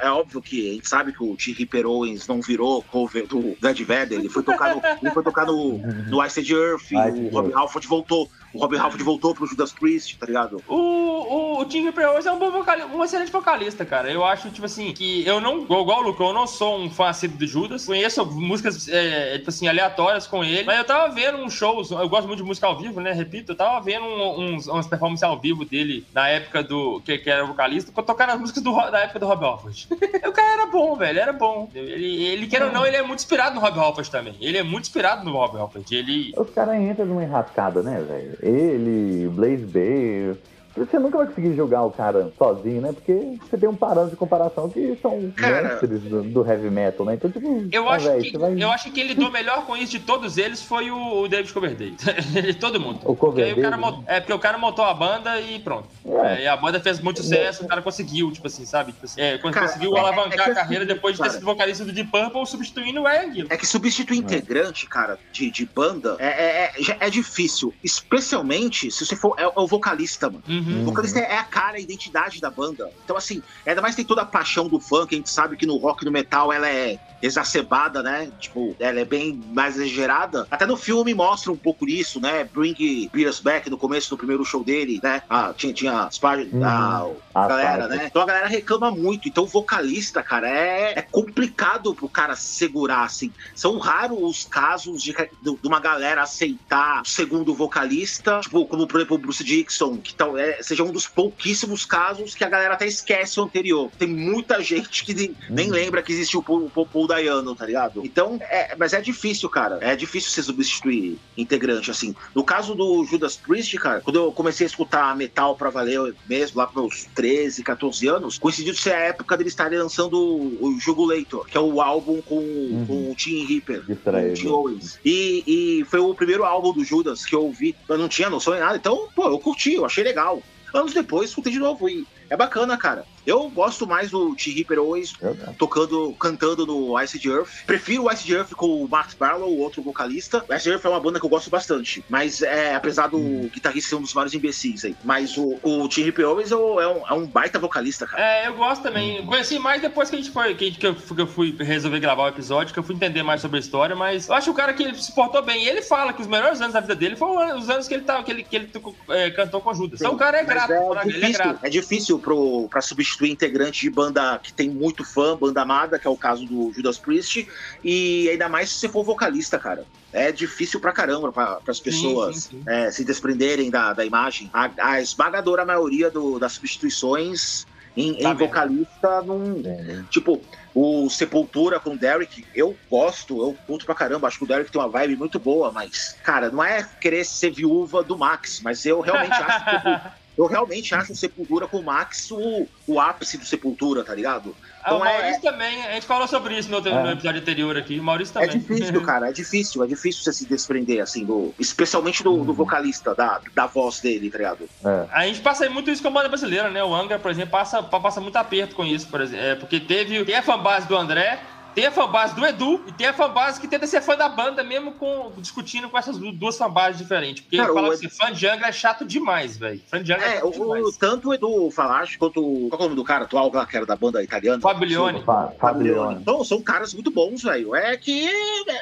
é, 0.00 0.06
é 0.06 0.10
óbvio 0.10 0.40
que 0.42 0.70
a 0.70 0.72
gente 0.74 0.88
sabe 0.88 1.12
que 1.12 1.22
o 1.22 1.36
Tim 1.36 1.52
Ripper 1.52 1.86
Owens 1.86 2.26
não 2.26 2.40
virou 2.40 2.82
cover 2.82 3.26
do 3.26 3.56
Ed 3.62 3.84
Vedder, 3.84 4.18
ele 4.18 4.28
foi 4.28 4.42
tocar 4.42 4.74
no, 4.74 4.82
ele 5.02 5.10
foi 5.12 5.22
tocar 5.22 5.46
no, 5.46 5.78
no 5.78 6.24
Iced 6.24 6.52
Earth, 6.52 6.90
Iced 6.92 7.20
o 7.26 7.28
Rob 7.30 7.48
Earth. 7.48 7.56
Halford 7.58 7.86
voltou. 7.86 8.30
O 8.52 8.58
Rob 8.58 8.76
Halford 8.76 9.02
voltou 9.02 9.34
pro 9.34 9.46
Judas 9.46 9.72
Priest, 9.72 10.16
tá 10.18 10.26
ligado? 10.26 10.62
O, 10.68 10.74
o, 10.76 11.60
o 11.60 11.64
Tim 11.64 11.82
Ripper 11.84 12.08
Owens 12.10 12.26
é 12.26 12.32
um 12.32 12.38
bom 12.38 12.50
vocalista, 12.50 12.88
um 12.94 13.02
excelente 13.04 13.30
vocalista, 13.32 13.84
cara. 13.84 14.10
Eu 14.10 14.24
acho, 14.24 14.50
tipo 14.50 14.66
assim, 14.66 14.92
que 14.92 15.26
eu 15.26 15.40
não, 15.40 15.62
igual 15.62 16.00
o 16.00 16.02
Lucão, 16.02 16.28
eu 16.28 16.32
não 16.34 16.46
sou 16.46 16.78
um 16.78 16.90
fã 16.90 17.08
assíduo 17.08 17.38
do 17.38 17.46
Judas. 17.46 17.86
Conheço 17.86 18.24
músicas, 18.26 18.88
é, 18.88 19.38
tipo 19.38 19.50
assim, 19.50 19.68
aleatórias 19.68 20.26
com 20.26 20.44
ele. 20.44 20.64
Mas 20.64 20.78
eu 20.78 20.84
tava 20.84 21.12
vendo 21.14 21.38
uns 21.38 21.54
shows, 21.54 21.90
eu 21.90 22.08
gosto 22.08 22.26
muito 22.26 22.38
de 22.40 22.44
música 22.44 22.66
ao 22.66 22.78
vivo, 22.78 23.00
né? 23.00 23.12
Repito, 23.12 23.52
eu 23.52 23.56
tava 23.56 23.80
vendo 23.80 24.04
um- 24.04 24.54
uns, 24.54 24.66
umas 24.66 24.86
performances 24.86 25.22
ao 25.22 25.38
vivo 25.38 25.64
dele 25.64 26.04
na 26.12 26.28
época 26.28 26.62
do. 26.62 27.00
que, 27.04 27.18
que 27.18 27.30
era 27.30 27.44
vocalista, 27.44 27.90
tocando 28.02 28.30
as 28.30 28.40
músicas 28.40 28.62
do, 28.62 28.72
da 28.90 29.00
época 29.00 29.18
do 29.18 29.26
Rob 29.26 29.44
Halford. 29.44 29.88
o 30.26 30.32
cara 30.32 30.52
era 30.62 30.66
bom, 30.66 30.94
velho, 30.96 31.18
era 31.18 31.32
bom. 31.32 31.68
Ele, 31.74 32.24
ele 32.24 32.46
quer 32.46 32.62
ou 32.64 32.72
não, 32.72 32.86
ele 32.86 32.96
é 32.96 33.02
muito 33.02 33.20
inspirado 33.20 33.54
no 33.54 33.60
Rob 33.60 33.78
Halford 33.78 34.10
também. 34.10 34.34
Ele 34.40 34.58
é 34.58 34.62
muito 34.62 34.84
inspirado 34.84 35.24
no 35.24 35.32
Rob 35.32 35.56
Halford. 35.58 35.94
Ele. 35.94 36.32
Os 36.36 36.50
caras 36.50 36.76
entram 36.80 37.06
numa 37.06 37.22
enrascada, 37.22 37.82
né, 37.82 38.00
velho? 38.06 38.38
Ele, 38.42 39.28
Blaze 39.28 39.64
Bayer. 39.64 40.36
Você 40.76 40.98
nunca 40.98 41.18
vai 41.18 41.26
conseguir 41.26 41.54
jogar 41.54 41.82
o 41.82 41.90
cara 41.90 42.32
sozinho, 42.38 42.80
né? 42.80 42.92
Porque 42.92 43.36
você 43.40 43.56
tem 43.58 43.68
um 43.68 43.74
parâmetro 43.74 44.10
de 44.10 44.16
comparação 44.16 44.68
que 44.68 44.96
são 45.00 45.30
Cara. 45.36 45.68
mestres 45.68 46.02
do, 46.02 46.22
do 46.22 46.46
heavy 46.46 46.70
metal, 46.70 47.06
né? 47.06 47.14
Então, 47.14 47.30
tipo, 47.30 47.68
Eu 47.70 47.88
ah, 47.88 47.94
acho, 47.96 48.06
velho, 48.06 48.22
que, 48.22 48.38
vai... 48.38 48.62
eu 48.62 48.70
acho 48.70 48.90
que 48.90 49.00
ele 49.00 49.10
lidou 49.10 49.30
melhor 49.30 49.66
com 49.66 49.76
isso 49.76 49.92
de 49.92 50.00
todos 50.00 50.38
eles 50.38 50.62
foi 50.62 50.90
o, 50.90 51.22
o 51.22 51.28
David 51.28 51.52
Coverdale. 51.52 51.96
Todo 52.58 52.80
mundo. 52.80 53.00
O 53.04 53.14
Porque 53.14 53.42
aí 53.42 53.52
o 53.52 53.60
cara 53.60 53.76
Coverdale? 53.76 54.04
é 54.06 54.20
porque 54.20 54.32
o 54.32 54.38
cara 54.38 54.58
montou 54.58 54.84
a 54.84 54.94
banda 54.94 55.40
e 55.40 55.58
pronto. 55.60 55.88
É. 56.06 56.22
É, 56.32 56.42
e 56.44 56.46
a 56.48 56.56
banda 56.56 56.80
fez 56.80 57.00
muito 57.00 57.22
sucesso, 57.22 57.64
o 57.64 57.68
cara 57.68 57.82
conseguiu, 57.82 58.30
tipo 58.30 58.46
assim, 58.46 58.64
sabe? 58.64 58.92
Tipo 58.92 59.04
assim, 59.04 59.20
é, 59.20 59.38
quando 59.38 59.54
Cara, 59.54 59.66
conseguiu 59.66 59.96
é- 59.96 60.00
alavancar 60.00 60.32
é 60.32 60.44
que 60.44 60.50
a 60.50 60.54
carreira 60.54 60.84
assim, 60.84 60.94
depois 60.94 61.16
de 61.16 61.22
ter 61.22 61.30
sido 61.30 61.44
vocalista 61.44 61.84
do 61.84 61.92
Deep 61.92 62.10
Purple, 62.10 62.46
substituindo 62.46 63.02
o 63.02 63.32
Gillan. 63.32 63.46
É 63.50 63.56
que 63.56 63.66
substituir 63.66 64.18
integrante, 64.18 64.86
cara, 64.86 65.18
de, 65.32 65.50
de 65.50 65.66
banda 65.66 66.16
é, 66.18 66.26
é, 66.26 66.64
é, 66.66 66.96
é 67.00 67.10
difícil. 67.10 67.74
Especialmente 67.82 68.90
se 68.90 69.04
você 69.04 69.16
for. 69.16 69.34
É, 69.38 69.42
é 69.42 69.52
o 69.56 69.66
vocalista, 69.66 70.30
mano. 70.30 70.42
O 70.48 70.61
Uhum. 70.66 70.84
vocalista 70.84 71.18
é 71.18 71.36
a 71.36 71.44
cara, 71.44 71.76
a 71.76 71.80
identidade 71.80 72.40
da 72.40 72.50
banda. 72.50 72.90
Então, 73.04 73.16
assim, 73.16 73.42
ainda 73.66 73.80
mais 73.82 73.94
tem 73.94 74.04
toda 74.04 74.22
a 74.22 74.26
paixão 74.26 74.68
do 74.68 74.80
funk, 74.80 75.14
a 75.14 75.18
gente 75.18 75.30
sabe 75.30 75.56
que 75.56 75.66
no 75.66 75.76
rock 75.76 76.02
e 76.02 76.06
no 76.06 76.12
metal 76.12 76.52
ela 76.52 76.68
é 76.68 76.98
exacerbada, 77.22 78.02
né? 78.02 78.30
Tipo, 78.40 78.74
ela 78.80 78.98
é 79.00 79.04
bem 79.04 79.40
mais 79.52 79.76
exagerada. 79.76 80.46
Até 80.50 80.66
no 80.66 80.76
filme 80.76 81.14
mostra 81.14 81.52
um 81.52 81.56
pouco 81.56 81.88
isso, 81.88 82.20
né? 82.20 82.44
Bring 82.44 83.08
Beers 83.12 83.38
Back 83.38 83.70
no 83.70 83.78
começo 83.78 84.10
do 84.10 84.18
primeiro 84.18 84.44
show 84.44 84.64
dele, 84.64 84.98
né? 85.02 85.22
Ah, 85.30 85.54
tinha, 85.56 85.72
tinha 85.72 86.02
as 86.02 86.18
páginas. 86.18 86.52
Uhum. 86.52 86.64
a 86.64 87.06
Ah, 87.34 87.48
galera, 87.48 87.88
tá. 87.88 87.94
né? 87.94 88.06
Então 88.06 88.22
a 88.22 88.26
galera 88.26 88.48
reclama 88.48 88.90
muito. 88.90 89.28
Então 89.28 89.44
o 89.44 89.46
vocalista, 89.46 90.22
cara, 90.22 90.48
é, 90.48 90.98
é 90.98 91.02
complicado 91.02 91.94
pro 91.94 92.08
cara 92.08 92.34
segurar, 92.34 93.04
assim. 93.04 93.32
São 93.54 93.78
raros 93.78 94.18
os 94.20 94.44
casos 94.44 95.02
de, 95.02 95.12
de 95.12 95.68
uma 95.68 95.80
galera 95.80 96.22
aceitar 96.22 97.02
o 97.02 97.08
segundo 97.08 97.54
vocalista, 97.54 98.40
tipo, 98.40 98.66
como 98.66 98.86
por 98.86 98.98
exemplo 98.98 99.16
o 99.16 99.18
Bruce 99.18 99.44
Dixon, 99.44 99.96
que 99.96 100.14
tal, 100.14 100.36
é, 100.36 100.51
seja 100.60 100.82
um 100.84 100.92
dos 100.92 101.06
pouquíssimos 101.06 101.84
casos 101.84 102.34
que 102.34 102.44
a 102.44 102.48
galera 102.48 102.74
até 102.74 102.86
esquece 102.86 103.38
o 103.40 103.44
anterior. 103.44 103.90
Tem 103.98 104.08
muita 104.08 104.62
gente 104.62 105.04
que 105.04 105.14
nem, 105.14 105.34
nem 105.50 105.66
Uhum. 105.68 105.72
lembra 105.72 106.02
que 106.02 106.12
existiu 106.12 106.40
o 106.40 106.42
Paul, 106.42 106.70
Paul, 106.70 106.86
Paul 106.86 107.06
Dayano, 107.06 107.54
tá 107.54 107.66
ligado? 107.66 108.02
Então, 108.04 108.38
é, 108.42 108.74
mas 108.76 108.92
é 108.92 109.00
difícil, 109.00 109.48
cara. 109.48 109.78
É 109.80 109.94
difícil 109.96 110.30
você 110.30 110.42
substituir 110.42 111.18
integrante, 111.36 111.90
assim. 111.90 112.14
No 112.34 112.44
caso 112.44 112.74
do 112.74 113.04
Judas 113.04 113.36
Priest, 113.36 113.76
cara, 113.78 114.00
quando 114.00 114.16
eu 114.16 114.32
comecei 114.32 114.66
a 114.66 114.68
escutar 114.68 115.16
metal 115.16 115.56
pra 115.56 115.70
valer 115.70 116.14
mesmo, 116.26 116.58
lá 116.58 116.66
pros 116.66 116.82
meus 116.82 117.04
13, 117.14 117.62
14 117.62 118.06
anos, 118.08 118.38
coincidiu 118.38 118.72
de 118.72 118.80
ser 118.80 118.92
a 118.92 118.98
época 118.98 119.36
deles 119.36 119.52
estarem 119.52 119.78
lançando 119.78 120.14
o, 120.14 120.78
Jugulator, 120.80 121.44
que 121.46 121.56
é 121.56 121.60
o 121.60 121.80
álbum 121.80 122.20
com, 122.22 122.84
com 122.86 123.10
o 123.10 123.14
Tim 123.14 123.44
Ripper, 123.44 123.84
De 123.86 123.94
com 123.96 124.10
o 124.10 124.32
Tim? 124.32 124.48
Owens. 124.48 124.98
E, 125.04 125.44
e 125.46 125.84
foi 125.86 126.00
o 126.00 126.14
primeiro 126.14 126.44
álbum 126.44 126.72
do 126.72 126.84
Judas 126.84 127.24
que 127.24 127.34
eu 127.34 127.44
ouvi. 127.44 127.74
Eu 127.88 127.98
não 127.98 128.08
tinha 128.08 128.28
noção 128.30 128.54
de 128.54 128.60
nada, 128.60 128.76
então, 128.76 129.08
pô, 129.14 129.28
eu 129.28 129.38
curti, 129.38 129.74
eu 129.74 129.84
achei 129.84 130.02
legal. 130.04 130.41
Anos 130.74 130.94
depois, 130.94 131.28
escutei 131.30 131.52
de 131.52 131.58
novo 131.58 131.88
e 131.88 132.06
é 132.32 132.36
bacana, 132.36 132.76
cara. 132.76 133.04
Eu 133.24 133.48
gosto 133.50 133.86
mais 133.86 134.10
do 134.10 134.34
Tim 134.34 134.50
Ripper 134.50 134.80
Owens 134.80 135.12
tocando, 135.56 136.12
cantando 136.18 136.66
no 136.66 137.00
Ice 137.00 137.18
de 137.18 137.28
Earth. 137.30 137.48
Prefiro 137.66 138.04
o 138.04 138.12
Ice 138.12 138.24
de 138.24 138.34
Earth 138.34 138.52
com 138.54 138.82
o 138.82 138.88
Max 138.88 139.14
Barlow, 139.14 139.48
o 139.48 139.58
outro 139.60 139.80
vocalista. 139.82 140.44
O 140.48 140.54
Ice 140.54 140.64
de 140.64 140.70
Earth 140.70 140.84
é 140.84 140.88
uma 140.88 140.98
banda 140.98 141.20
que 141.20 141.26
eu 141.26 141.30
gosto 141.30 141.48
bastante, 141.48 142.04
mas 142.08 142.42
é, 142.42 142.74
apesar 142.74 143.06
do 143.08 143.18
guitarrista 143.52 143.90
ser 143.90 143.94
um 143.96 144.00
dos 144.02 144.12
vários 144.12 144.34
imbecis 144.34 144.84
aí. 144.84 144.96
Mas 145.04 145.36
o, 145.36 145.58
o 145.62 145.86
Tim 145.88 146.02
Ripper 146.02 146.28
Owens 146.28 146.50
é 146.50 146.56
um, 146.56 146.80
é 146.80 146.88
um- 146.88 147.06
é 147.08 147.12
um 147.12 147.26
baita 147.26 147.58
vocalista, 147.58 148.06
cara. 148.06 148.22
É, 148.22 148.48
eu 148.48 148.54
gosto 148.54 148.82
também. 148.82 149.24
Conheci 149.26 149.58
mais 149.58 149.80
depois 149.80 150.10
que 150.10 150.16
a 150.16 150.18
gente 150.18 150.30
foi, 150.32 150.54
que, 150.54 150.64
a 150.64 150.66
gente- 150.68 150.78
que 150.80 150.86
eu, 150.86 150.94
que 150.94 151.20
eu 151.20 151.26
fui 151.26 151.54
resolver 151.60 152.00
gravar 152.00 152.24
o 152.24 152.28
episódio, 152.28 152.72
que 152.72 152.78
eu 152.78 152.82
fui 152.82 152.94
entender 152.96 153.22
mais 153.22 153.40
sobre 153.40 153.58
a 153.58 153.60
história, 153.60 153.94
mas 153.94 154.26
eu 154.28 154.34
acho 154.34 154.50
o 154.50 154.54
cara 154.54 154.72
que 154.72 154.82
ele 154.82 154.96
se 155.00 155.14
portou 155.14 155.42
bem. 155.42 155.62
E 155.64 155.68
ele 155.68 155.82
fala 155.82 156.12
que 156.12 156.22
os 156.22 156.26
melhores 156.26 156.60
anos 156.60 156.72
da 156.72 156.80
vida 156.80 156.96
dele 156.96 157.14
foram 157.14 157.56
os 157.58 157.68
anos 157.70 157.86
que 157.86 157.94
ele, 157.94 158.02
tava, 158.02 158.24
que 158.24 158.30
ele, 158.32 158.42
que 158.42 158.56
ele 158.56 158.70
é, 159.10 159.30
cantou 159.30 159.60
com 159.60 159.72
Judas. 159.74 160.00
Então 160.00 160.14
o 160.14 160.18
cara 160.18 160.38
é 160.40 160.44
grato, 160.44 160.72
é 160.72 160.80
por 160.80 160.96
ele 160.98 161.10
é 161.10 161.20
difícil, 161.20 161.44
grato. 161.44 161.58
é 161.66 161.70
difícil 161.70 162.18
pro, 162.22 162.68
pra 162.70 162.80
substituir 162.80 163.30
integrante 163.30 163.80
de 163.82 163.90
banda 163.90 164.38
que 164.42 164.52
tem 164.52 164.70
muito 164.70 165.04
fã, 165.04 165.36
banda 165.36 165.60
amada, 165.60 165.98
que 165.98 166.06
é 166.06 166.10
o 166.10 166.16
caso 166.16 166.46
do 166.46 166.72
Judas 166.72 166.96
Priest, 166.98 167.46
e 167.84 168.28
ainda 168.30 168.48
mais 168.48 168.70
se 168.70 168.76
você 168.80 168.88
for 168.88 169.04
vocalista, 169.04 169.58
cara. 169.58 169.84
É 170.12 170.30
difícil 170.30 170.78
pra 170.78 170.92
caramba 170.92 171.32
pra, 171.32 171.58
as 171.66 171.80
pessoas 171.80 172.36
sim, 172.44 172.58
sim. 172.58 172.62
é, 172.66 172.90
se 172.90 173.04
desprenderem 173.04 173.70
da, 173.70 173.92
da 173.92 174.04
imagem. 174.04 174.48
A, 174.52 174.70
a 174.78 175.00
esmagadora 175.00 175.64
maioria 175.64 176.10
do- 176.10 176.38
das 176.38 176.52
substituições 176.52 177.66
em, 177.96 178.14
Tá 178.14 178.30
em 178.30 178.34
vocalista 178.34 179.22
não. 179.22 179.58
Entende? 179.58 180.04
Tipo, 180.10 180.42
o 180.74 181.08
Sepultura 181.10 181.78
com 181.80 181.90
o 181.94 181.98
Derek, 181.98 182.44
eu 182.54 182.76
gosto, 182.90 183.38
eu 183.42 183.56
curto 183.66 183.84
pra 183.84 183.94
caramba. 183.94 184.28
Acho 184.28 184.38
que 184.38 184.44
o 184.44 184.46
Derek 184.46 184.70
tem 184.70 184.80
uma 184.80 184.88
vibe 184.88 185.16
muito 185.16 185.38
boa, 185.38 185.70
mas, 185.72 186.16
cara, 186.22 186.50
não 186.50 186.62
é 186.64 186.86
querer 187.00 187.24
ser 187.24 187.50
viúva 187.50 188.02
do 188.02 188.16
Max, 188.16 188.60
mas 188.62 188.84
eu 188.86 189.00
realmente 189.00 189.32
acho 189.34 189.64
que. 189.64 190.12
Eu 190.36 190.46
realmente 190.46 190.94
acho 190.94 191.12
o 191.12 191.16
Sepultura 191.16 191.66
com 191.68 191.78
o 191.78 191.82
Max 191.82 192.30
o, 192.30 192.66
o 192.86 192.98
ápice 193.00 193.36
do 193.36 193.44
Sepultura, 193.44 194.02
tá 194.02 194.14
ligado? 194.14 194.56
Ah, 194.82 194.94
o 194.94 194.96
Então 194.96 195.06
é- 195.06 195.18
Maurício 195.18 195.42
também, 195.42 195.84
a 195.86 195.92
gente 195.92 196.06
falou 196.06 196.26
sobre 196.26 196.58
isso 196.58 196.70
no, 196.70 196.76
outro- 196.76 196.90
É. 196.90 197.02
no 197.02 197.10
episódio 197.12 197.40
anterior 197.40 197.76
aqui. 197.76 198.00
O 198.00 198.02
Maurício 198.02 198.36
É 198.38 198.46
também. 198.46 198.58
difícil, 198.58 199.00
cara, 199.04 199.28
é 199.28 199.32
difícil, 199.32 199.84
é 199.84 199.86
difícil 199.86 200.22
você 200.24 200.32
se 200.32 200.46
desprender, 200.46 201.02
assim, 201.02 201.24
do. 201.24 201.54
Especialmente 201.58 202.22
do, 202.24 202.32
Uhum. 202.32 202.44
do 202.44 202.54
vocalista, 202.54 203.14
da, 203.14 203.40
da 203.54 203.66
voz 203.66 204.00
dele, 204.00 204.30
tá 204.30 204.38
ligado? 204.38 204.68
É. 204.84 205.06
A 205.12 205.26
gente 205.26 205.40
passa 205.40 205.68
muito 205.68 205.90
isso 205.90 206.00
com 206.02 206.08
a 206.08 206.12
banda 206.12 206.28
brasileira, 206.28 206.70
né? 206.70 206.82
O 206.82 206.94
Angra, 206.94 207.18
por 207.18 207.30
exemplo, 207.30 207.50
passa, 207.50 207.82
passa 207.82 208.20
muito 208.20 208.36
aperto 208.36 208.74
com 208.74 208.84
isso, 208.84 209.08
por 209.08 209.20
exemplo. 209.20 209.44
É, 209.44 209.54
porque 209.54 209.78
teve. 209.80 210.24
Tem 210.24 210.34
a 210.36 210.42
fanbase 210.42 210.88
do 210.88 210.96
André, 210.96 211.38
tem 211.74 211.86
a 211.86 211.90
fanbase 211.90 212.34
do 212.34 212.44
Edu 212.44 212.80
e 212.86 212.92
tem 212.92 213.06
a 213.06 213.12
fanbase 213.12 213.60
que 213.60 213.66
tenta 213.66 213.86
ser 213.86 214.00
fã 214.02 214.16
da 214.16 214.28
banda, 214.28 214.62
mesmo 214.62 214.92
com 214.92 215.32
discutindo 215.38 215.88
com 215.88 215.96
essas 215.98 216.18
du- 216.18 216.32
duas 216.32 216.56
fanbases 216.56 216.98
diferentes. 216.98 217.42
Porque 217.42 217.56
Cara, 217.56 217.68
ele 217.70 217.74
fala 217.80 217.94
o 217.94 217.98
que 217.98 218.08
fã 218.08 218.32
de 218.32 218.46
Angra 218.46 218.68
é 218.68 218.72
chato 218.72 219.04
demais, 219.04 219.56
velho. 219.56 219.80
Fã 219.88 220.02
de 220.02 220.12
Angra 220.12 220.26
é, 220.26 220.30
É, 220.30 220.34
chato 220.40 220.48
o, 220.48 220.50
demais. 220.52 220.84
o- 220.86 220.98
tanto 220.98 221.28
o 221.30 221.34
Edu 221.34 221.70
Falache 221.70 222.18
quanto. 222.18 222.40
o- 222.40 222.68
Qual 222.68 222.80
é 222.80 222.84
o 222.84 222.88
nome 222.88 222.96
do 222.96 223.04
cara 223.04 223.24
atual 223.24 223.50
lá, 223.52 223.64
que 223.66 223.76
era 223.76 223.86
da 223.86 223.96
banda 223.96 224.22
italiana? 224.22 224.60
Fablione. 224.60 225.22
Fa- 225.24 225.52
Fablione. 225.60 226.20
Então, 226.20 226.44
são 226.44 226.60
caras 226.62 226.92
muito 226.94 227.10
bons, 227.10 227.42
velho. 227.42 227.74
É 227.74 227.96
que 227.96 228.26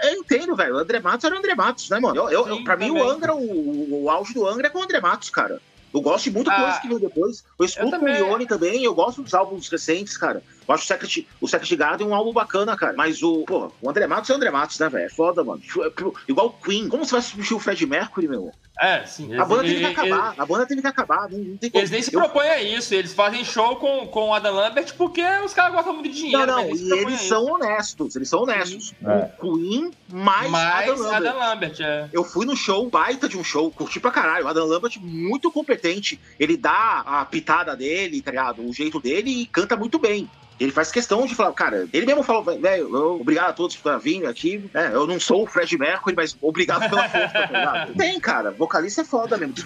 eu 0.05 0.13
entendo, 0.21 0.57
velho. 0.57 0.75
O 0.75 0.79
André 0.79 1.01
Matos 1.01 1.25
era 1.25 1.35
o 1.35 1.39
André 1.39 1.55
Matos, 1.55 1.89
né, 1.91 2.01
mano? 2.01 2.17
Eu, 2.17 2.29
eu, 2.31 2.57
Sim, 2.57 2.65
pra 2.65 2.77
mim, 2.77 2.89
também. 2.89 3.03
o 3.03 3.09
Angra, 3.11 3.35
o, 3.35 3.39
o, 3.41 4.03
o 4.05 4.11
auge 4.11 4.35
do 4.35 4.47
Angra 4.47 4.67
é 4.67 4.71
com 4.71 4.79
o 4.79 4.83
André 4.83 5.01
Matos, 5.01 5.31
cara. 5.31 5.61
Eu 5.93 6.01
gosto 6.01 6.25
de 6.25 6.31
muita 6.31 6.53
Ah, 6.53 6.63
coisa 6.63 6.81
que 6.81 6.87
veio 6.87 7.01
depois. 7.01 7.45
Eu 7.59 7.65
escuto 7.67 7.89
o 7.89 7.91
também. 7.91 8.15
Lione 8.15 8.47
também, 8.47 8.85
eu 8.85 8.95
gosto 8.95 9.23
dos 9.23 9.35
álbuns 9.35 9.69
recentes, 9.69 10.17
cara. 10.17 10.41
Eu 10.71 10.75
acho 10.75 10.85
o 10.85 10.87
Secret, 10.87 11.27
o 11.41 11.49
Secret 11.49 11.77
Garden 11.77 12.07
um 12.07 12.15
álbum 12.15 12.33
bacana, 12.33 12.77
cara. 12.77 12.95
Mas 12.97 13.23
o, 13.23 13.45
pô, 13.45 13.73
o 13.83 13.91
André 13.91 14.07
Matos 14.07 14.31
é 14.31 14.33
o 14.33 14.37
André 14.37 14.51
Matos, 14.51 14.79
né, 14.79 14.89
velho? 14.89 15.05
É 15.07 15.09
foda, 15.09 15.43
mano. 15.43 15.61
Igual 16.29 16.47
o 16.47 16.51
Queen. 16.53 16.89
Como 16.89 17.05
você 17.05 17.13
vai 17.13 17.23
substituir 17.23 17.57
o 17.57 17.61
Fred 17.61 17.85
Mercury, 17.87 18.29
meu? 18.29 18.53
É, 18.81 19.05
sim. 19.05 19.37
A 19.37 19.45
banda 19.45 19.65
eles- 19.67 19.79
teve 19.81 19.95
que 19.95 20.01
eles- 20.01 20.13
acabar. 20.13 20.35
A 20.39 20.47
banda 20.47 20.67
teve 20.67 20.81
que 20.81 20.87
acabar. 20.87 21.29
Não, 21.29 21.39
não 21.39 21.57
tem 21.57 21.69
como. 21.71 21.81
Eles 21.81 21.91
nem 21.91 22.01
se 22.03 22.15
Eu- 22.15 22.21
propõem 22.21 22.49
a 22.49 22.63
isso, 22.63 22.95
eles 22.95 23.13
fazem 23.13 23.45
show 23.45 23.77
com, 23.77 24.07
com 24.07 24.29
o 24.29 24.35
Adam 24.35 24.55
Lambert 24.55 24.95
porque 24.97 25.23
os 25.45 25.53
caras 25.53 25.75
gostam 25.75 25.93
muito 25.93 26.09
de 26.09 26.15
dinheiro. 26.15 26.47
Não, 26.47 26.59
não, 26.59 26.65
nem 26.65 26.77
se 26.77 26.85
e 26.89 26.93
eles 26.99 27.21
são 27.23 27.45
honestos, 27.45 28.17
eles 28.17 28.29
são 28.29 28.43
honestos. 28.43 28.95
É. 29.05 29.31
O 29.43 29.53
Queen 29.59 29.91
mais, 30.09 30.51
Mais 30.51 30.89
Adam 30.89 30.97
Lambert. 31.03 31.17
Adam 31.17 31.39
Lambert, 31.39 31.77
é. 31.81 32.09
Eu 32.13 32.25
fui 32.25 32.47
no 32.47 32.57
show, 32.57 32.89
baita 32.89 33.29
de 33.29 33.37
um 33.37 33.45
show, 33.45 33.71
curti 33.71 34.01
pra 34.01 34.11
caralho. 34.11 34.47
O 34.47 34.49
Adam 34.49 34.67
Lambert, 34.67 34.99
muito 35.01 35.51
competente. 35.51 36.19
Ele 36.39 36.57
dá 36.57 37.03
a 37.05 37.25
pitada 37.27 37.77
dele, 37.77 38.23
tá 38.23 38.31
ligado? 38.31 38.63
O 38.67 38.73
jeito 38.73 38.99
dele 39.01 39.43
e 39.43 39.47
canta 39.47 39.77
muito 39.77 39.99
bem. 39.99 40.31
Ele 40.61 40.71
faz 40.71 40.93
questão 40.93 41.27
de 41.27 41.35
falar, 41.35 41.53
cara, 41.55 41.89
ele 41.91 42.05
mesmo 42.05 42.23
falou, 42.23 42.45
velho, 42.45 42.95
obrigado 43.19 43.49
a 43.49 43.53
todos 43.55 43.77
por 43.77 43.99
vir 43.99 44.27
aqui. 44.27 44.63
né? 44.75 44.91
eu 44.93 45.07
não 45.07 45.19
sou 45.19 45.45
o 45.45 45.47
Fred 45.47 45.79
Mercury, 45.79 46.15
mas 46.15 46.37
obrigado 46.41 46.89
pela 46.89 47.09
força, 47.09 47.29
tá 47.31 47.47
ligado? 47.47 47.95
Tem, 47.97 48.21
cara, 48.21 48.51
vocalista 48.51 49.01
é 49.01 49.05
foda 49.05 49.39
mesmo 49.39 49.55
de 49.55 49.63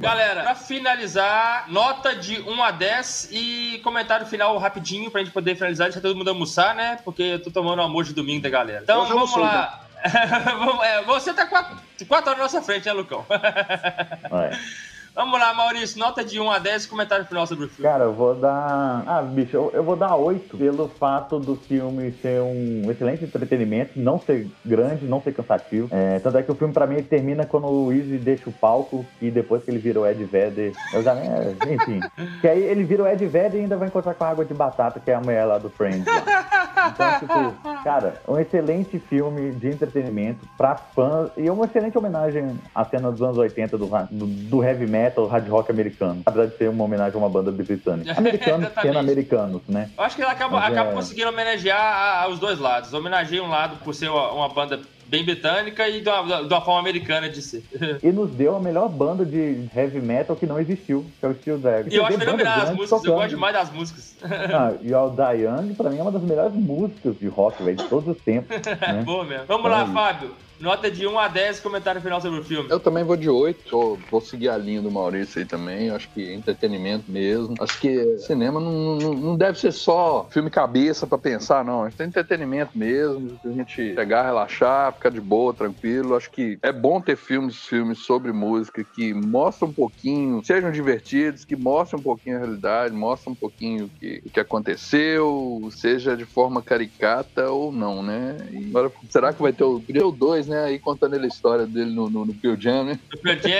Galera, 0.00 0.42
pra 0.42 0.54
finalizar, 0.54 1.64
nota 1.68 2.14
de 2.14 2.40
1 2.40 2.62
a 2.62 2.70
10 2.70 3.28
e 3.32 3.80
comentário 3.82 4.26
final 4.26 4.56
rapidinho 4.58 5.10
pra 5.10 5.20
gente 5.22 5.32
poder 5.32 5.54
finalizar, 5.56 5.88
deixar 5.88 6.00
todo 6.00 6.16
mundo 6.16 6.28
almoçar, 6.28 6.74
né? 6.74 6.98
Porque 7.04 7.22
eu 7.22 7.42
tô 7.42 7.50
tomando 7.50 7.82
almoço 7.82 8.10
de 8.10 8.14
domingo 8.14 8.42
da 8.42 8.48
galera. 8.48 8.80
Então 8.84 9.02
Eu 9.02 9.08
já 9.08 9.14
vamos 9.14 9.36
lá. 9.36 9.84
Vamos- 10.58 10.84
é, 10.84 11.02
você 11.02 11.34
tá 11.34 11.44
4 11.44 11.76
horas 12.12 12.24
na 12.26 12.36
nossa 12.36 12.62
frente, 12.62 12.86
né, 12.86 12.92
Lucão? 12.92 13.26
É. 13.28 14.56
vamos 15.18 15.40
lá, 15.40 15.52
Maurício, 15.52 15.98
nota 15.98 16.24
de 16.24 16.40
1 16.40 16.48
a 16.48 16.60
10 16.60 16.84
e 16.84 16.88
comentário 16.88 17.24
final 17.24 17.44
sobre 17.44 17.64
o 17.64 17.68
filme. 17.68 17.90
Cara, 17.90 18.04
eu 18.04 18.12
vou 18.12 18.36
dar. 18.36 19.02
Ah, 19.04 19.20
bicho, 19.20 19.56
eu, 19.56 19.70
eu 19.74 19.82
vou 19.82 19.96
dar 19.96 20.14
8 20.14 20.56
pelo 20.56 20.88
fato 20.88 21.40
do 21.40 21.56
filme 21.56 22.12
ser 22.22 22.40
um 22.40 22.88
excelente 22.88 23.24
entretenimento, 23.24 23.98
não 23.98 24.20
ser 24.20 24.48
grande, 24.64 25.04
não 25.04 25.20
ser 25.20 25.34
cansativo. 25.34 25.88
É, 25.90 26.20
tanto 26.20 26.38
é 26.38 26.42
que 26.44 26.52
o 26.52 26.54
filme, 26.54 26.72
pra 26.72 26.86
mim, 26.86 26.94
ele 26.94 27.08
termina 27.08 27.44
quando 27.44 27.66
o 27.66 27.92
Easy 27.92 28.16
deixa 28.16 28.48
o 28.48 28.52
palco 28.52 29.04
e 29.20 29.28
depois 29.28 29.64
que 29.64 29.72
ele 29.72 29.78
vira 29.78 29.98
o 29.98 30.06
Ed 30.06 30.24
Vedder. 30.24 30.72
Eu 30.92 31.02
já. 31.02 31.16
É, 31.16 31.56
enfim. 31.68 31.98
que 32.40 32.46
aí 32.46 32.62
ele 32.62 32.84
vira 32.84 33.02
o 33.02 33.08
Ed 33.08 33.26
Vedder 33.26 33.58
e 33.58 33.62
ainda 33.64 33.76
vai 33.76 33.88
encontrar 33.88 34.14
com 34.14 34.22
a 34.22 34.28
água 34.28 34.44
de 34.44 34.54
batata, 34.54 35.00
que 35.00 35.10
é 35.10 35.14
a 35.14 35.20
mulher 35.20 35.44
lá 35.44 35.58
do 35.58 35.68
Friends. 35.68 36.06
Lá. 36.06 36.68
Então, 36.88 37.18
tipo, 37.18 37.82
cara, 37.82 38.14
um 38.26 38.38
excelente 38.38 38.98
filme 38.98 39.52
de 39.52 39.68
entretenimento 39.68 40.46
pra 40.56 40.76
fãs 40.76 41.30
e 41.36 41.50
uma 41.50 41.64
excelente 41.64 41.98
homenagem 41.98 42.58
à 42.74 42.84
cena 42.84 43.10
dos 43.10 43.20
anos 43.22 43.36
80 43.36 43.76
do, 43.76 43.86
do, 44.10 44.26
do 44.26 44.64
heavy 44.64 44.86
metal, 44.86 45.07
hard 45.26 45.48
rock 45.48 45.70
americano. 45.70 46.22
Apesar 46.26 46.46
de 46.46 46.56
ser 46.56 46.68
uma 46.68 46.84
homenagem 46.84 47.14
a 47.14 47.18
uma 47.18 47.28
banda 47.28 47.50
britânica. 47.50 48.14
Americanos 48.16 48.68
sendo 48.80 48.98
americanos, 48.98 49.62
né? 49.68 49.90
Eu 49.96 50.04
acho 50.04 50.16
que 50.16 50.22
ele 50.22 50.30
acaba, 50.30 50.58
Mas 50.60 50.72
acaba 50.72 50.90
é- 50.90 50.94
conseguindo 50.94 51.28
homenagear 51.28 51.80
a- 51.80 52.22
a- 52.24 52.28
os 52.28 52.38
dois 52.38 52.58
lados. 52.58 52.92
Homenageia 52.92 53.42
um 53.42 53.48
lado 53.48 53.76
por 53.84 53.94
ser 53.94 54.08
uma, 54.08 54.32
uma 54.32 54.48
banda 54.48 54.80
bem 55.06 55.24
britânica 55.24 55.88
e 55.88 56.02
de 56.02 56.08
uma, 56.10 56.42
de 56.42 56.52
uma 56.52 56.60
forma 56.60 56.80
americana 56.80 57.30
de 57.30 57.40
ser. 57.40 57.62
E 58.02 58.12
nos 58.12 58.30
deu 58.30 58.54
a 58.56 58.60
melhor 58.60 58.88
banda 58.90 59.24
de 59.24 59.66
heavy 59.74 60.00
metal 60.00 60.36
que 60.36 60.44
não 60.46 60.60
existiu, 60.60 61.06
que 61.18 61.24
é 61.24 61.28
o 61.30 61.34
Steel 61.34 61.58
Dragon. 61.58 61.88
E 61.90 61.96
eu 61.96 62.04
acho 62.04 62.18
fenomenal 62.18 62.60
as 62.60 62.70
músicas, 62.70 62.90
eu 62.90 62.98
tocando. 62.98 63.14
gosto 63.14 63.28
demais 63.30 63.54
das 63.54 63.72
músicas. 63.72 64.16
Ah, 64.52 64.72
e 64.82 64.92
o 64.94 65.08
Die 65.10 65.42
Young, 65.44 65.74
pra 65.74 65.88
mim, 65.90 65.98
é 65.98 66.02
uma 66.02 66.12
das 66.12 66.22
melhores 66.22 66.52
músicas 66.54 67.18
de 67.18 67.26
rock, 67.28 67.62
velho, 67.62 67.76
de 67.76 67.84
todos 67.84 68.08
os 68.16 68.22
tempos. 68.22 68.54
né? 68.66 69.02
Boa 69.04 69.24
mesmo. 69.24 69.44
Vamos 69.46 69.66
É 69.66 69.68
lá, 69.68 69.84
isso. 69.84 69.92
Fábio. 69.92 70.30
Nota 70.60 70.90
de 70.90 71.06
1 71.06 71.18
a 71.18 71.28
10 71.28 71.58
e 71.58 71.62
comentário 71.62 72.00
final 72.00 72.20
sobre 72.20 72.40
o 72.40 72.44
filme. 72.44 72.68
Eu 72.70 72.80
também 72.80 73.04
vou 73.04 73.16
de 73.16 73.30
8. 73.30 73.98
Vou, 74.10 74.20
seguir 74.20 74.48
a 74.48 74.56
linha 74.56 74.82
do 74.82 74.90
Maurício 74.90 75.38
aí 75.38 75.46
também. 75.46 75.90
Acho 75.90 76.08
que 76.10 76.30
é 76.30 76.34
entretenimento 76.34 77.10
mesmo. 77.10 77.54
Acho 77.60 77.80
que 77.80 78.18
cinema 78.18 78.60
não, 78.60 78.96
não, 78.96 79.14
não 79.14 79.36
deve 79.36 79.58
ser 79.58 79.72
só 79.72 80.26
filme 80.30 80.50
cabeça 80.50 81.06
pra 81.06 81.16
pensar, 81.16 81.64
não. 81.64 81.84
Acho 81.84 81.92
que 81.92 81.98
tem 81.98 82.08
entretenimento 82.08 82.76
mesmo. 82.76 83.38
A 83.44 83.50
gente 83.50 83.94
pegar, 83.94 84.24
relaxar, 84.24 84.94
ficar 84.94 85.10
de 85.10 85.20
boa, 85.20 85.54
tranquilo. 85.54 86.16
Acho 86.16 86.30
que 86.30 86.58
é 86.62 86.72
bom 86.72 87.00
ter 87.00 87.16
filmes, 87.16 87.56
filmes 87.64 87.98
sobre 87.98 88.32
música 88.32 88.84
que 88.84 89.14
mostram 89.14 89.68
um 89.68 89.72
pouquinho, 89.72 90.42
sejam 90.44 90.72
divertidos, 90.72 91.44
que 91.44 91.54
mostrem 91.54 92.00
um 92.00 92.02
pouquinho 92.02 92.36
a 92.36 92.40
realidade, 92.40 92.94
mostram 92.94 93.32
um 93.32 93.36
pouquinho 93.36 93.86
o 93.86 93.90
que, 94.00 94.22
o 94.26 94.30
que 94.30 94.40
aconteceu, 94.40 95.68
seja 95.70 96.16
de 96.16 96.24
forma 96.24 96.62
caricata 96.62 97.50
ou 97.50 97.70
não, 97.70 98.02
né? 98.02 98.36
E 98.50 98.68
agora, 98.70 98.90
será 99.08 99.32
que 99.32 99.40
vai 99.40 99.52
ter 99.52 99.64
o 99.64 99.80
2, 100.10 100.47
né? 100.48 100.64
Aí 100.64 100.78
contando 100.78 101.14
ele 101.14 101.24
a 101.26 101.28
história 101.28 101.66
dele 101.66 101.90
no, 101.92 102.08
no, 102.10 102.24
no 102.26 102.34
Pearl 102.34 102.56
Jam, 102.58 102.84
né? 102.84 102.98
O 103.14 103.18
Pearl 103.18 103.38
Jam, 103.40 103.50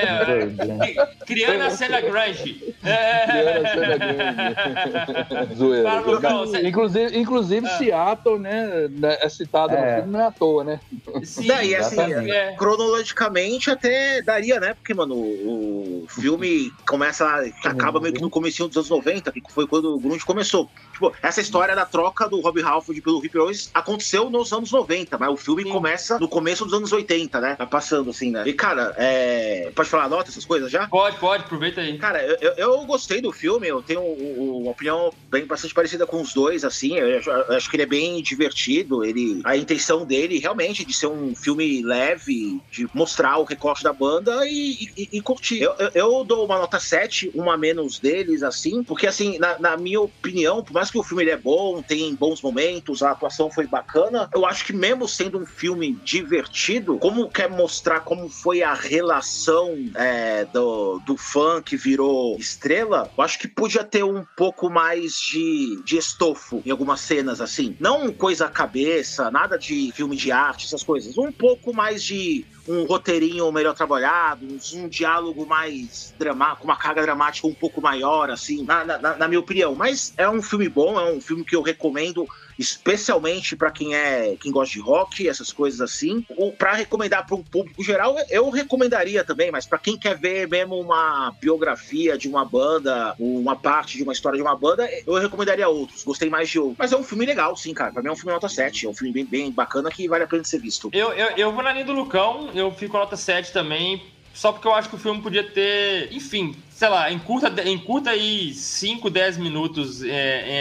é, 0.85 1.07
criando 1.27 1.63
a 1.63 1.71
cena 1.71 2.01
grunge. 2.01 2.75
É. 2.85 3.27
Criando 3.27 3.67
a 3.67 3.71
cena 3.71 3.97
grande. 3.99 5.55
Zoeira. 5.57 5.91
Fala, 5.91 6.01
Lucão, 6.13 6.39
você- 6.47 6.67
Inclusive, 6.69 7.19
inclusive 7.19 7.67
Ah. 7.67 7.79
Seattle, 7.79 8.39
né? 8.39 8.89
né, 8.91 9.19
É 9.21 9.29
citado 9.29 9.75
É. 9.75 9.77
no 9.91 9.97
filme, 10.03 10.13
não 10.13 10.21
é 10.21 10.27
à 10.27 10.31
toa, 10.31 10.65
né? 10.65 10.81
Sim, 11.23 11.47
Não, 11.47 11.63
e 11.63 11.75
assim, 11.75 12.01
é. 12.31 12.55
cronologicamente 12.57 13.71
até 13.71 14.23
daria, 14.23 14.59
né? 14.61 14.75
Porque, 14.75 14.95
mano, 14.95 15.15
o, 15.15 16.05
o 16.05 16.07
filme 16.09 16.73
começa, 16.87 17.27
acaba 17.65 18.01
meio 18.01 18.15
que 18.15 18.21
no 18.23 18.31
comecinho 18.31 18.69
dos 18.69 18.77
anos 18.77 18.91
90, 18.91 19.33
que 19.33 19.43
foi 19.53 19.67
quando 19.67 19.95
o 19.95 19.99
Grunge 20.01 20.25
começou. 20.25 20.71
Tipo, 20.99 21.13
essa 21.23 21.41
história 21.41 21.77
da 21.77 21.85
troca 21.87 22.29
do 22.29 22.41
Rob 22.41 22.61
Halford 22.61 23.01
pelo 23.01 23.21
Rick 23.21 23.39
Owens 23.39 23.71
aconteceu 23.73 24.29
nos 24.29 24.53
anos 24.53 24.73
90, 24.73 25.17
mas 25.17 25.31
o 25.31 25.37
filme 25.37 25.63
Sim. 25.63 25.71
começa 25.71 26.19
no 26.19 26.29
começo 26.29 26.65
dos 26.65 26.75
anos 26.75 26.91
80, 26.93 27.41
né? 27.41 27.55
Tá 27.55 27.65
passando 27.67 28.11
assim, 28.11 28.33
né? 28.33 28.43
E, 28.45 28.53
cara, 28.53 28.93
é... 28.99 29.71
pode 29.77 29.89
falar 29.89 30.09
nota, 30.09 30.29
essas 30.31 30.45
coisas 30.45 30.71
já? 30.73 30.89
Pode, 30.89 31.17
pode, 31.19 31.45
aproveita 31.45 31.81
aí. 31.81 31.97
Cara, 31.99 32.21
eu, 32.41 32.53
eu- 32.57 32.89
gostei 32.89 33.21
do 33.21 33.31
filme, 33.31 33.69
eu 33.69 33.81
tenho 33.83 34.01
um- 34.01 34.43
um- 34.43 34.63
uma 34.63 34.71
opinião 34.73 35.13
bem 35.31 35.45
bastante 35.47 35.73
parecida 35.75 36.07
com 36.07 36.21
os 36.21 36.33
dois, 36.35 36.65
assim. 36.65 36.97
Eu, 36.97 37.19
acho- 37.19 37.31
eu 37.31 37.55
acho 37.57 37.71
que 37.71 37.77
ele 37.77 37.83
é 37.85 37.87
bem 37.87 38.21
divertido. 38.23 39.05
Ele, 39.05 39.41
a 39.45 39.57
intenção 39.57 40.05
dele 40.07 40.39
realmente 40.39 40.85
de 40.85 40.93
ser 40.95 41.07
um 41.07 41.35
filme 41.35 41.83
leve, 41.83 42.61
de 42.73 42.89
mostrar 42.95 43.37
o 43.39 43.45
recorte 43.45 43.85
da 43.85 43.93
banda 43.93 44.47
e, 44.47 44.89
e- 44.97 45.09
e 45.13 45.21
curtir. 45.21 45.61
Eu, 45.61 45.75
eu- 45.95 46.25
dou 46.25 46.45
uma 46.45 46.59
nota 46.59 46.81
7, 46.81 47.31
uma 47.35 47.57
menos 47.57 47.99
deles, 48.01 48.43
assim, 48.43 48.83
porque 48.83 49.07
assim, 49.07 49.39
na, 49.39 49.59
na 49.59 49.77
minha 49.77 50.01
opinião, 50.01 50.63
por 50.65 50.73
mais 50.73 50.88
que 50.93 50.99
o 50.99 51.03
filme 51.03 51.23
ele 51.23 51.31
é 51.31 51.37
bom, 51.37 51.83
tem 51.83 52.15
bons 52.15 52.43
momentos, 52.43 53.03
a 53.03 53.11
atuação 53.11 53.51
foi 53.51 53.67
bacana, 53.67 54.29
eu 54.35 54.47
acho 54.47 54.65
que 54.65 54.73
mesmo 54.73 55.09
sendo 55.09 55.39
um 55.39 55.47
filme 55.47 55.95
divertido, 56.05 56.99
como 56.99 57.29
quer 57.29 57.49
mostrar 57.49 58.01
como 58.01 58.29
foi 58.29 58.63
a 58.63 58.75
relação 58.75 59.75
é, 59.95 60.45
do, 60.47 61.01
do 61.01 61.17
fã 61.17 61.63
que 61.63 61.77
virou 61.77 62.37
estrela, 62.39 63.11
eu 63.17 63.25
acho 63.25 63.39
que 63.39 63.49
podia 63.49 63.85
ter 63.85 64.05
um 64.05 64.25
pouco 64.37 64.71
mais 64.71 65.15
de, 65.15 65.83
de 65.85 65.97
estofo 65.97 66.63
em 66.65 66.71
algumas 66.71 67.01
cenas, 67.01 67.41
assim. 67.41 67.77
Não 67.81 68.13
coisa 68.13 68.49
cabeça, 68.49 69.31
nada 69.31 69.59
de 69.59 69.93
filme 69.93 70.17
de 70.17 70.33
arte, 70.33 70.67
essas 70.67 70.83
coisas. 70.83 71.17
Um 71.19 71.33
pouco 71.33 71.75
mais 71.75 72.03
de 72.03 72.45
um 72.69 72.85
roteirinho 72.85 73.51
melhor 73.51 73.75
trabalhado, 73.75 74.47
um, 74.47 74.59
um 74.79 74.89
diálogo 74.89 75.47
mais 75.47 76.15
dramático, 76.19 76.65
uma 76.65 76.77
carga 76.77 77.03
dramática 77.03 77.47
um 77.47 77.55
pouco 77.55 77.81
maior, 77.81 78.31
assim, 78.31 78.63
na, 78.65 78.85
na- 78.85 79.17
na 79.17 79.29
minha 79.29 79.41
opinião. 79.41 79.75
Mas 79.75 80.13
é 80.17 80.29
um 80.29 80.43
filme 80.43 80.69
bom, 80.69 81.01
é 81.01 81.11
um 81.11 81.21
filme 81.21 81.45
que 81.45 81.57
eu 81.57 81.63
recomendo 81.63 82.27
especialmente 82.59 83.55
pra 83.55 83.71
quem 83.71 83.95
é 83.95 84.37
quem 84.41 84.51
gosta 84.51 84.73
de 84.73 84.81
rock, 84.81 85.29
essas 85.29 85.53
coisas 85.53 85.81
assim. 85.81 86.25
Ou 86.37 86.53
para 86.53 86.73
recomendar 86.73 87.27
para 87.27 87.37
um 87.37 87.43
público 87.43 87.83
geral, 87.83 88.17
eu 88.29 88.51
recomendaria 88.51 89.23
também, 89.25 89.51
mas 89.51 89.67
pra 89.67 89.79
quem 89.79 89.97
quer 89.97 90.19
ver 90.19 90.49
mesmo 90.49 90.81
uma 90.81 91.35
biografia 91.41 92.19
de 92.19 92.29
uma 92.29 92.45
banda, 92.45 93.15
uma 93.19 93.57
parte 93.57 93.97
de 93.97 94.03
uma 94.03 94.13
história 94.13 94.37
de 94.37 94.43
uma 94.43 94.57
banda, 94.57 94.89
eu 95.07 95.15
recomendaria 95.15 95.69
outros. 95.69 96.05
Gostei 96.05 96.29
mais 96.29 96.49
de 96.49 96.59
outros. 96.59 96.79
Mas 96.79 96.93
é 96.93 96.97
um 96.97 97.05
filme 97.05 97.25
legal, 97.25 97.57
sim, 97.57 97.73
cara. 97.73 97.93
Pra 97.93 98.03
mim 98.03 98.09
é 98.09 98.13
um 98.13 98.17
filme 98.17 98.33
nota 98.33 98.49
7, 98.49 98.87
é 98.87 98.89
um 98.89 98.95
filme 98.95 99.13
bem, 99.13 99.25
bem 99.25 99.53
bacana 99.53 99.91
que 99.91 100.09
vale 100.09 100.25
a 100.25 100.27
pena 100.27 100.45
ser 100.45 100.61
visto. 100.61 100.91
Eu, 100.93 101.13
eu, 101.13 101.37
eu 101.37 101.53
vou 101.53 101.63
na 101.63 101.73
linha 101.73 101.85
do 101.85 101.93
Lucão, 101.93 102.51
eu 102.55 102.73
fico 102.73 102.97
nota 102.97 103.17
7 103.17 103.53
também, 103.53 104.03
só 104.35 104.53
porque 104.53 104.67
eu 104.67 104.75
acho 104.75 104.89
que 104.89 104.95
o 104.95 104.99
filme 104.99 105.21
podia 105.21 105.43
ter, 105.43 106.13
enfim, 106.13 106.55
sei 106.79 106.89
lá, 106.89 107.11
encurta, 107.11 107.69
encurta 107.69 108.11
aí 108.11 108.55
5, 108.55 109.11
10 109.11 109.37
minutos 109.37 110.01
é, 110.05 110.11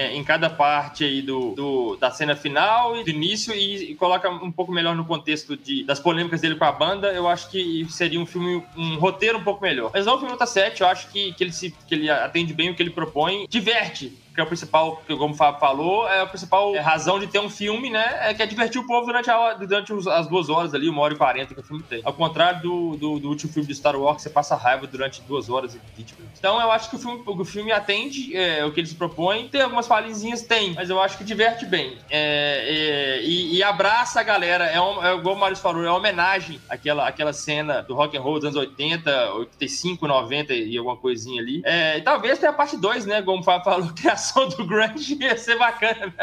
é, 0.10 0.16
em 0.16 0.24
cada 0.24 0.50
parte 0.50 1.04
aí 1.04 1.22
do, 1.22 1.52
do- 1.54 1.96
da 1.98 2.10
cena 2.10 2.36
final 2.36 2.98
e 2.98 3.04
do 3.04 3.12
início 3.12 3.54
e, 3.54 3.92
e 3.92 3.96
coloca 3.96 4.28
um 4.28 4.52
pouco 4.52 4.72
melhor 4.72 4.96
no 4.96 5.06
contexto 5.06 5.56
de, 5.56 5.84
das 5.84 6.00
polêmicas 6.00 6.42
dele 6.42 6.56
com 6.56 6.66
a 6.66 6.72
banda, 6.72 7.14
eu 7.14 7.28
acho 7.28 7.52
que 7.52 7.86
seria 7.92 8.20
um 8.20 8.26
filme, 8.26 8.64
um 8.76 8.96
roteiro 8.98 9.38
um 9.38 9.44
pouco 9.44 9.62
melhor. 9.62 9.92
Mas 9.94 10.08
não 10.08 10.16
o 10.16 10.18
filme 10.18 10.32
nota 10.32 10.48
7, 10.48 10.82
eu 10.82 10.88
acho 10.88 11.08
que, 11.12 11.34
que, 11.34 11.44
ele 11.44 11.52
se, 11.52 11.70
que 11.88 11.94
ele 11.94 12.10
atende 12.10 12.52
bem 12.52 12.72
o 12.72 12.76
que 12.76 12.82
ele 12.82 12.90
propõe, 12.90 13.46
diverte. 13.48 14.12
Que 14.38 14.42
é 14.42 14.44
o 14.44 14.48
principal, 14.48 15.02
que 15.08 15.16
como 15.16 15.34
o 15.34 15.36
Fábio 15.36 15.60
falou, 15.60 16.08
é 16.08 16.22
a 16.22 16.26
principal 16.28 16.72
razão 16.76 17.18
de 17.18 17.26
ter 17.26 17.40
um 17.40 17.50
filme, 17.50 17.90
né? 17.90 18.30
É 18.30 18.36
que 18.36 18.44
é 18.44 18.46
divertir 18.46 18.80
o 18.80 18.86
povo 18.86 19.08
durante, 19.08 19.32
a 19.32 19.54
durante 19.56 19.92
as 20.12 20.28
duas 20.28 20.48
horas 20.48 20.76
ali, 20.76 20.88
uma 20.88 21.02
hora 21.02 21.16
e 21.16 21.18
quarenta 21.18 21.56
que 21.56 21.60
o 21.60 21.64
filme 21.64 21.82
tem. 21.82 22.02
Ao 22.04 22.14
contrário 22.14 22.62
do, 22.62 22.96
do, 22.98 23.20
do 23.20 23.30
último 23.30 23.52
filme 23.52 23.68
de 23.68 23.74
Star 23.74 24.00
Wars, 24.00 24.18
que 24.18 24.22
você 24.22 24.30
passa 24.30 24.56
raiva 24.56 24.86
durante 24.86 25.24
duas 25.24 25.50
horas 25.50 25.74
e 25.74 25.80
vinte 25.98 26.14
minutos. 26.14 26.38
Então 26.38 26.62
eu 26.62 26.72
acho 26.72 26.88
que 26.88 26.98
o 26.98 27.00
filme, 27.00 27.24
o 27.26 27.46
filme 27.46 27.72
atende 27.72 28.38
é, 28.38 28.64
o 28.64 28.72
que 28.72 28.80
ele 28.80 28.86
se 28.86 28.94
propõe. 28.94 29.48
Tem 29.48 29.64
algumas 29.64 29.88
falhinhas, 29.88 30.44
tem, 30.44 30.76
mas 30.76 30.88
eu 30.88 31.02
acho 31.02 31.18
que 31.18 31.24
diverte 31.24 31.66
bem. 31.66 31.98
É, 32.08 33.18
é, 33.18 33.24
e, 33.24 33.56
e 33.56 33.64
abraça 33.64 34.20
a 34.20 34.24
galera. 34.24 34.66
É, 34.66 34.80
um, 34.80 35.04
é 35.04 35.16
igual 35.16 35.36
o 35.36 35.40
Marius 35.40 35.60
falou, 35.60 35.84
é 35.84 35.90
uma 35.90 35.98
homenagem 35.98 36.62
àquela, 36.70 37.08
àquela 37.08 37.34
cena 37.34 37.82
do 37.82 37.96
rock 37.96 38.16
and 38.16 38.22
roll 38.22 38.36
dos 38.36 38.44
anos 38.44 38.56
80, 38.56 39.34
85, 39.34 40.08
90 40.08 40.54
e 40.54 40.78
alguma 40.78 40.96
coisinha 40.96 41.42
ali. 41.42 41.64
É, 41.66 41.98
e 41.98 42.02
talvez 42.04 42.38
tenha 42.38 42.52
a 42.52 42.56
parte 42.56 42.78
2, 42.78 43.08
né? 43.08 43.24
Como 43.24 43.40
o 43.40 43.44
Fábio 43.44 43.66
falou, 43.66 43.92
do 44.34 44.66
grunge 44.66 45.18
ia 45.20 45.38
ser 45.38 45.58
bacana? 45.58 46.14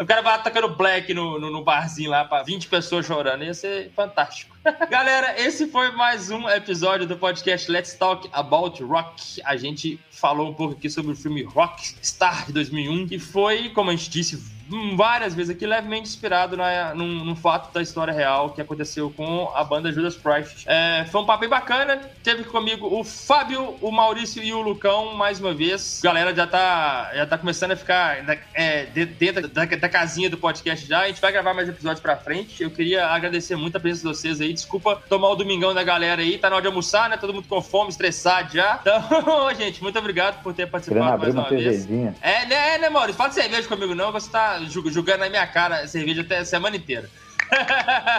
O 0.00 0.06
cara 0.06 0.22
vai 0.22 0.34
atacando 0.34 0.68
black 0.76 1.12
no, 1.12 1.40
no, 1.40 1.50
no 1.50 1.64
barzinho 1.64 2.10
lá 2.10 2.24
pra 2.24 2.42
20 2.42 2.68
pessoas 2.68 3.06
chorando. 3.06 3.42
Ia 3.42 3.54
ser 3.54 3.90
fantástico. 3.96 4.56
Galera, 4.88 5.40
esse 5.40 5.66
foi 5.66 5.90
mais 5.92 6.30
um 6.30 6.48
episódio 6.48 7.06
do 7.06 7.16
podcast 7.16 7.70
Let's 7.70 7.94
Talk 7.94 8.28
About 8.32 8.82
Rock. 8.84 9.40
A 9.44 9.56
gente 9.56 9.98
falou 10.10 10.50
um 10.50 10.54
pouco 10.54 10.74
aqui 10.74 10.88
sobre 10.88 11.12
o 11.12 11.16
filme 11.16 11.42
Rockstar 11.42 12.46
de 12.46 12.52
2001, 12.52 13.08
que 13.08 13.18
foi, 13.18 13.70
como 13.70 13.90
a 13.90 13.96
gente 13.96 14.10
disse 14.10 14.59
várias 14.96 15.34
vezes 15.34 15.54
aqui, 15.54 15.66
levemente 15.66 16.08
inspirado 16.08 16.56
na, 16.56 16.94
num, 16.94 17.24
num 17.24 17.36
fato 17.36 17.72
da 17.72 17.82
história 17.82 18.12
real 18.12 18.50
que 18.50 18.60
aconteceu 18.60 19.10
com 19.10 19.50
a 19.54 19.64
banda 19.64 19.92
Judas 19.92 20.16
Priest. 20.16 20.64
É, 20.66 21.04
foi 21.10 21.20
um 21.20 21.26
papo 21.26 21.40
bem 21.40 21.48
bacana. 21.48 22.00
Teve 22.22 22.44
comigo 22.44 22.86
o 22.86 23.02
Fábio, 23.04 23.76
o 23.80 23.90
Maurício 23.90 24.42
e 24.42 24.52
o 24.52 24.60
Lucão 24.60 25.14
mais 25.14 25.40
uma 25.40 25.52
vez. 25.52 26.00
A 26.02 26.06
galera 26.06 26.34
já 26.34 26.46
tá, 26.46 27.10
já 27.14 27.26
tá 27.26 27.36
começando 27.38 27.72
a 27.72 27.76
ficar 27.76 28.18
é, 28.54 28.84
de- 28.86 29.06
dentro 29.06 29.48
da, 29.48 29.64
da 29.64 29.88
casinha 29.88 30.30
do 30.30 30.36
podcast 30.38 30.86
já. 30.86 31.00
A 31.00 31.08
gente 31.08 31.20
vai 31.20 31.32
gravar 31.32 31.54
mais 31.54 31.68
episódios 31.68 32.00
pra 32.00 32.16
frente. 32.16 32.62
Eu 32.62 32.70
queria 32.70 33.06
agradecer 33.06 33.56
muito 33.56 33.76
a 33.76 33.80
presença 33.80 34.08
de 34.08 34.14
vocês 34.16 34.40
aí. 34.40 34.52
Desculpa 34.52 35.02
tomar 35.08 35.30
o 35.30 35.36
domingão 35.36 35.74
da 35.74 35.82
galera 35.82 36.22
aí. 36.22 36.38
Tá 36.38 36.48
na 36.48 36.56
hora 36.56 36.62
de 36.62 36.68
almoçar, 36.68 37.08
né? 37.08 37.16
Todo 37.16 37.34
mundo 37.34 37.48
com 37.48 37.60
fome, 37.60 37.90
estressado 37.90 38.52
já. 38.54 38.80
Então, 38.90 39.54
gente, 39.54 39.82
muito 39.82 39.98
obrigado 39.98 40.42
por 40.42 40.52
ter 40.52 40.68
Querendo 40.68 40.70
participado 40.72 41.00
mais 41.04 41.14
abrir 41.14 41.30
uma 41.32 41.42
uma 41.42 41.48
vez. 41.48 41.88
É, 42.20 42.46
né, 42.46 42.78
né, 42.78 42.88
Maurício? 42.90 43.16
Fala 43.16 43.28
de 43.28 43.34
cerveja 43.36 43.68
comigo, 43.68 43.94
não. 43.94 44.12
Você 44.12 44.30
tá 44.30 44.59
julgando 44.68 45.18
na 45.20 45.30
minha 45.30 45.46
cara 45.46 45.86
cerveja 45.86 46.22
até 46.22 46.38
a 46.38 46.44
semana 46.44 46.76
inteira. 46.76 47.08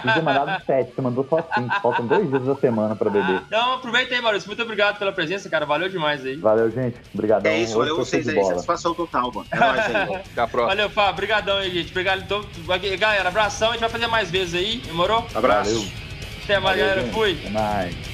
Tinha 0.01 0.21
mandado 0.21 0.61
sete, 0.65 0.93
você 0.93 1.01
mandou 1.01 1.25
só 1.29 1.41
cinco. 1.55 1.81
Faltam 1.81 2.05
dois 2.05 2.29
dias 2.29 2.43
da 2.43 2.55
semana 2.55 2.95
pra 2.95 3.09
beber. 3.09 3.41
Então, 3.47 3.75
aproveita 3.75 4.13
aí, 4.13 4.21
Maurício. 4.21 4.47
Muito 4.47 4.61
obrigado 4.61 4.99
pela 4.99 5.11
presença, 5.11 5.49
cara. 5.49 5.65
Valeu 5.65 5.87
demais 5.89 6.25
aí. 6.25 6.35
Valeu, 6.35 6.69
gente. 6.69 6.97
Obrigadão. 7.13 7.49
É 7.51 7.59
isso, 7.59 7.77
valeu 7.77 7.95
vocês 7.95 8.27
aí. 8.27 8.43
Satisfação 8.43 8.93
total, 8.93 9.31
mano. 9.33 9.47
É 9.51 9.57
nóis 9.57 9.79
aí. 9.79 10.15
Até 10.31 10.41
a 10.41 10.47
próxima. 10.47 10.75
Valeu, 10.75 10.89
Fábio. 10.89 11.11
Obrigadão 11.13 11.57
aí, 11.57 11.71
gente. 11.71 11.91
Obrigado. 11.91 12.21
Então, 12.23 12.43
galera, 12.99 13.29
abração. 13.29 13.69
A 13.69 13.71
gente 13.73 13.81
vai 13.81 13.89
fazer 13.89 14.07
mais 14.07 14.29
vezes 14.29 14.53
aí. 14.53 14.77
Demorou? 14.85 15.25
Abraço. 15.33 15.75
Valeu. 15.75 15.91
Até 16.43 16.59
mais, 16.59 16.63
Valeu, 16.63 16.85
galera. 16.85 17.01
gente. 17.01 17.13
Fui. 17.13 17.37
Até 17.39 17.49
mais. 17.49 18.10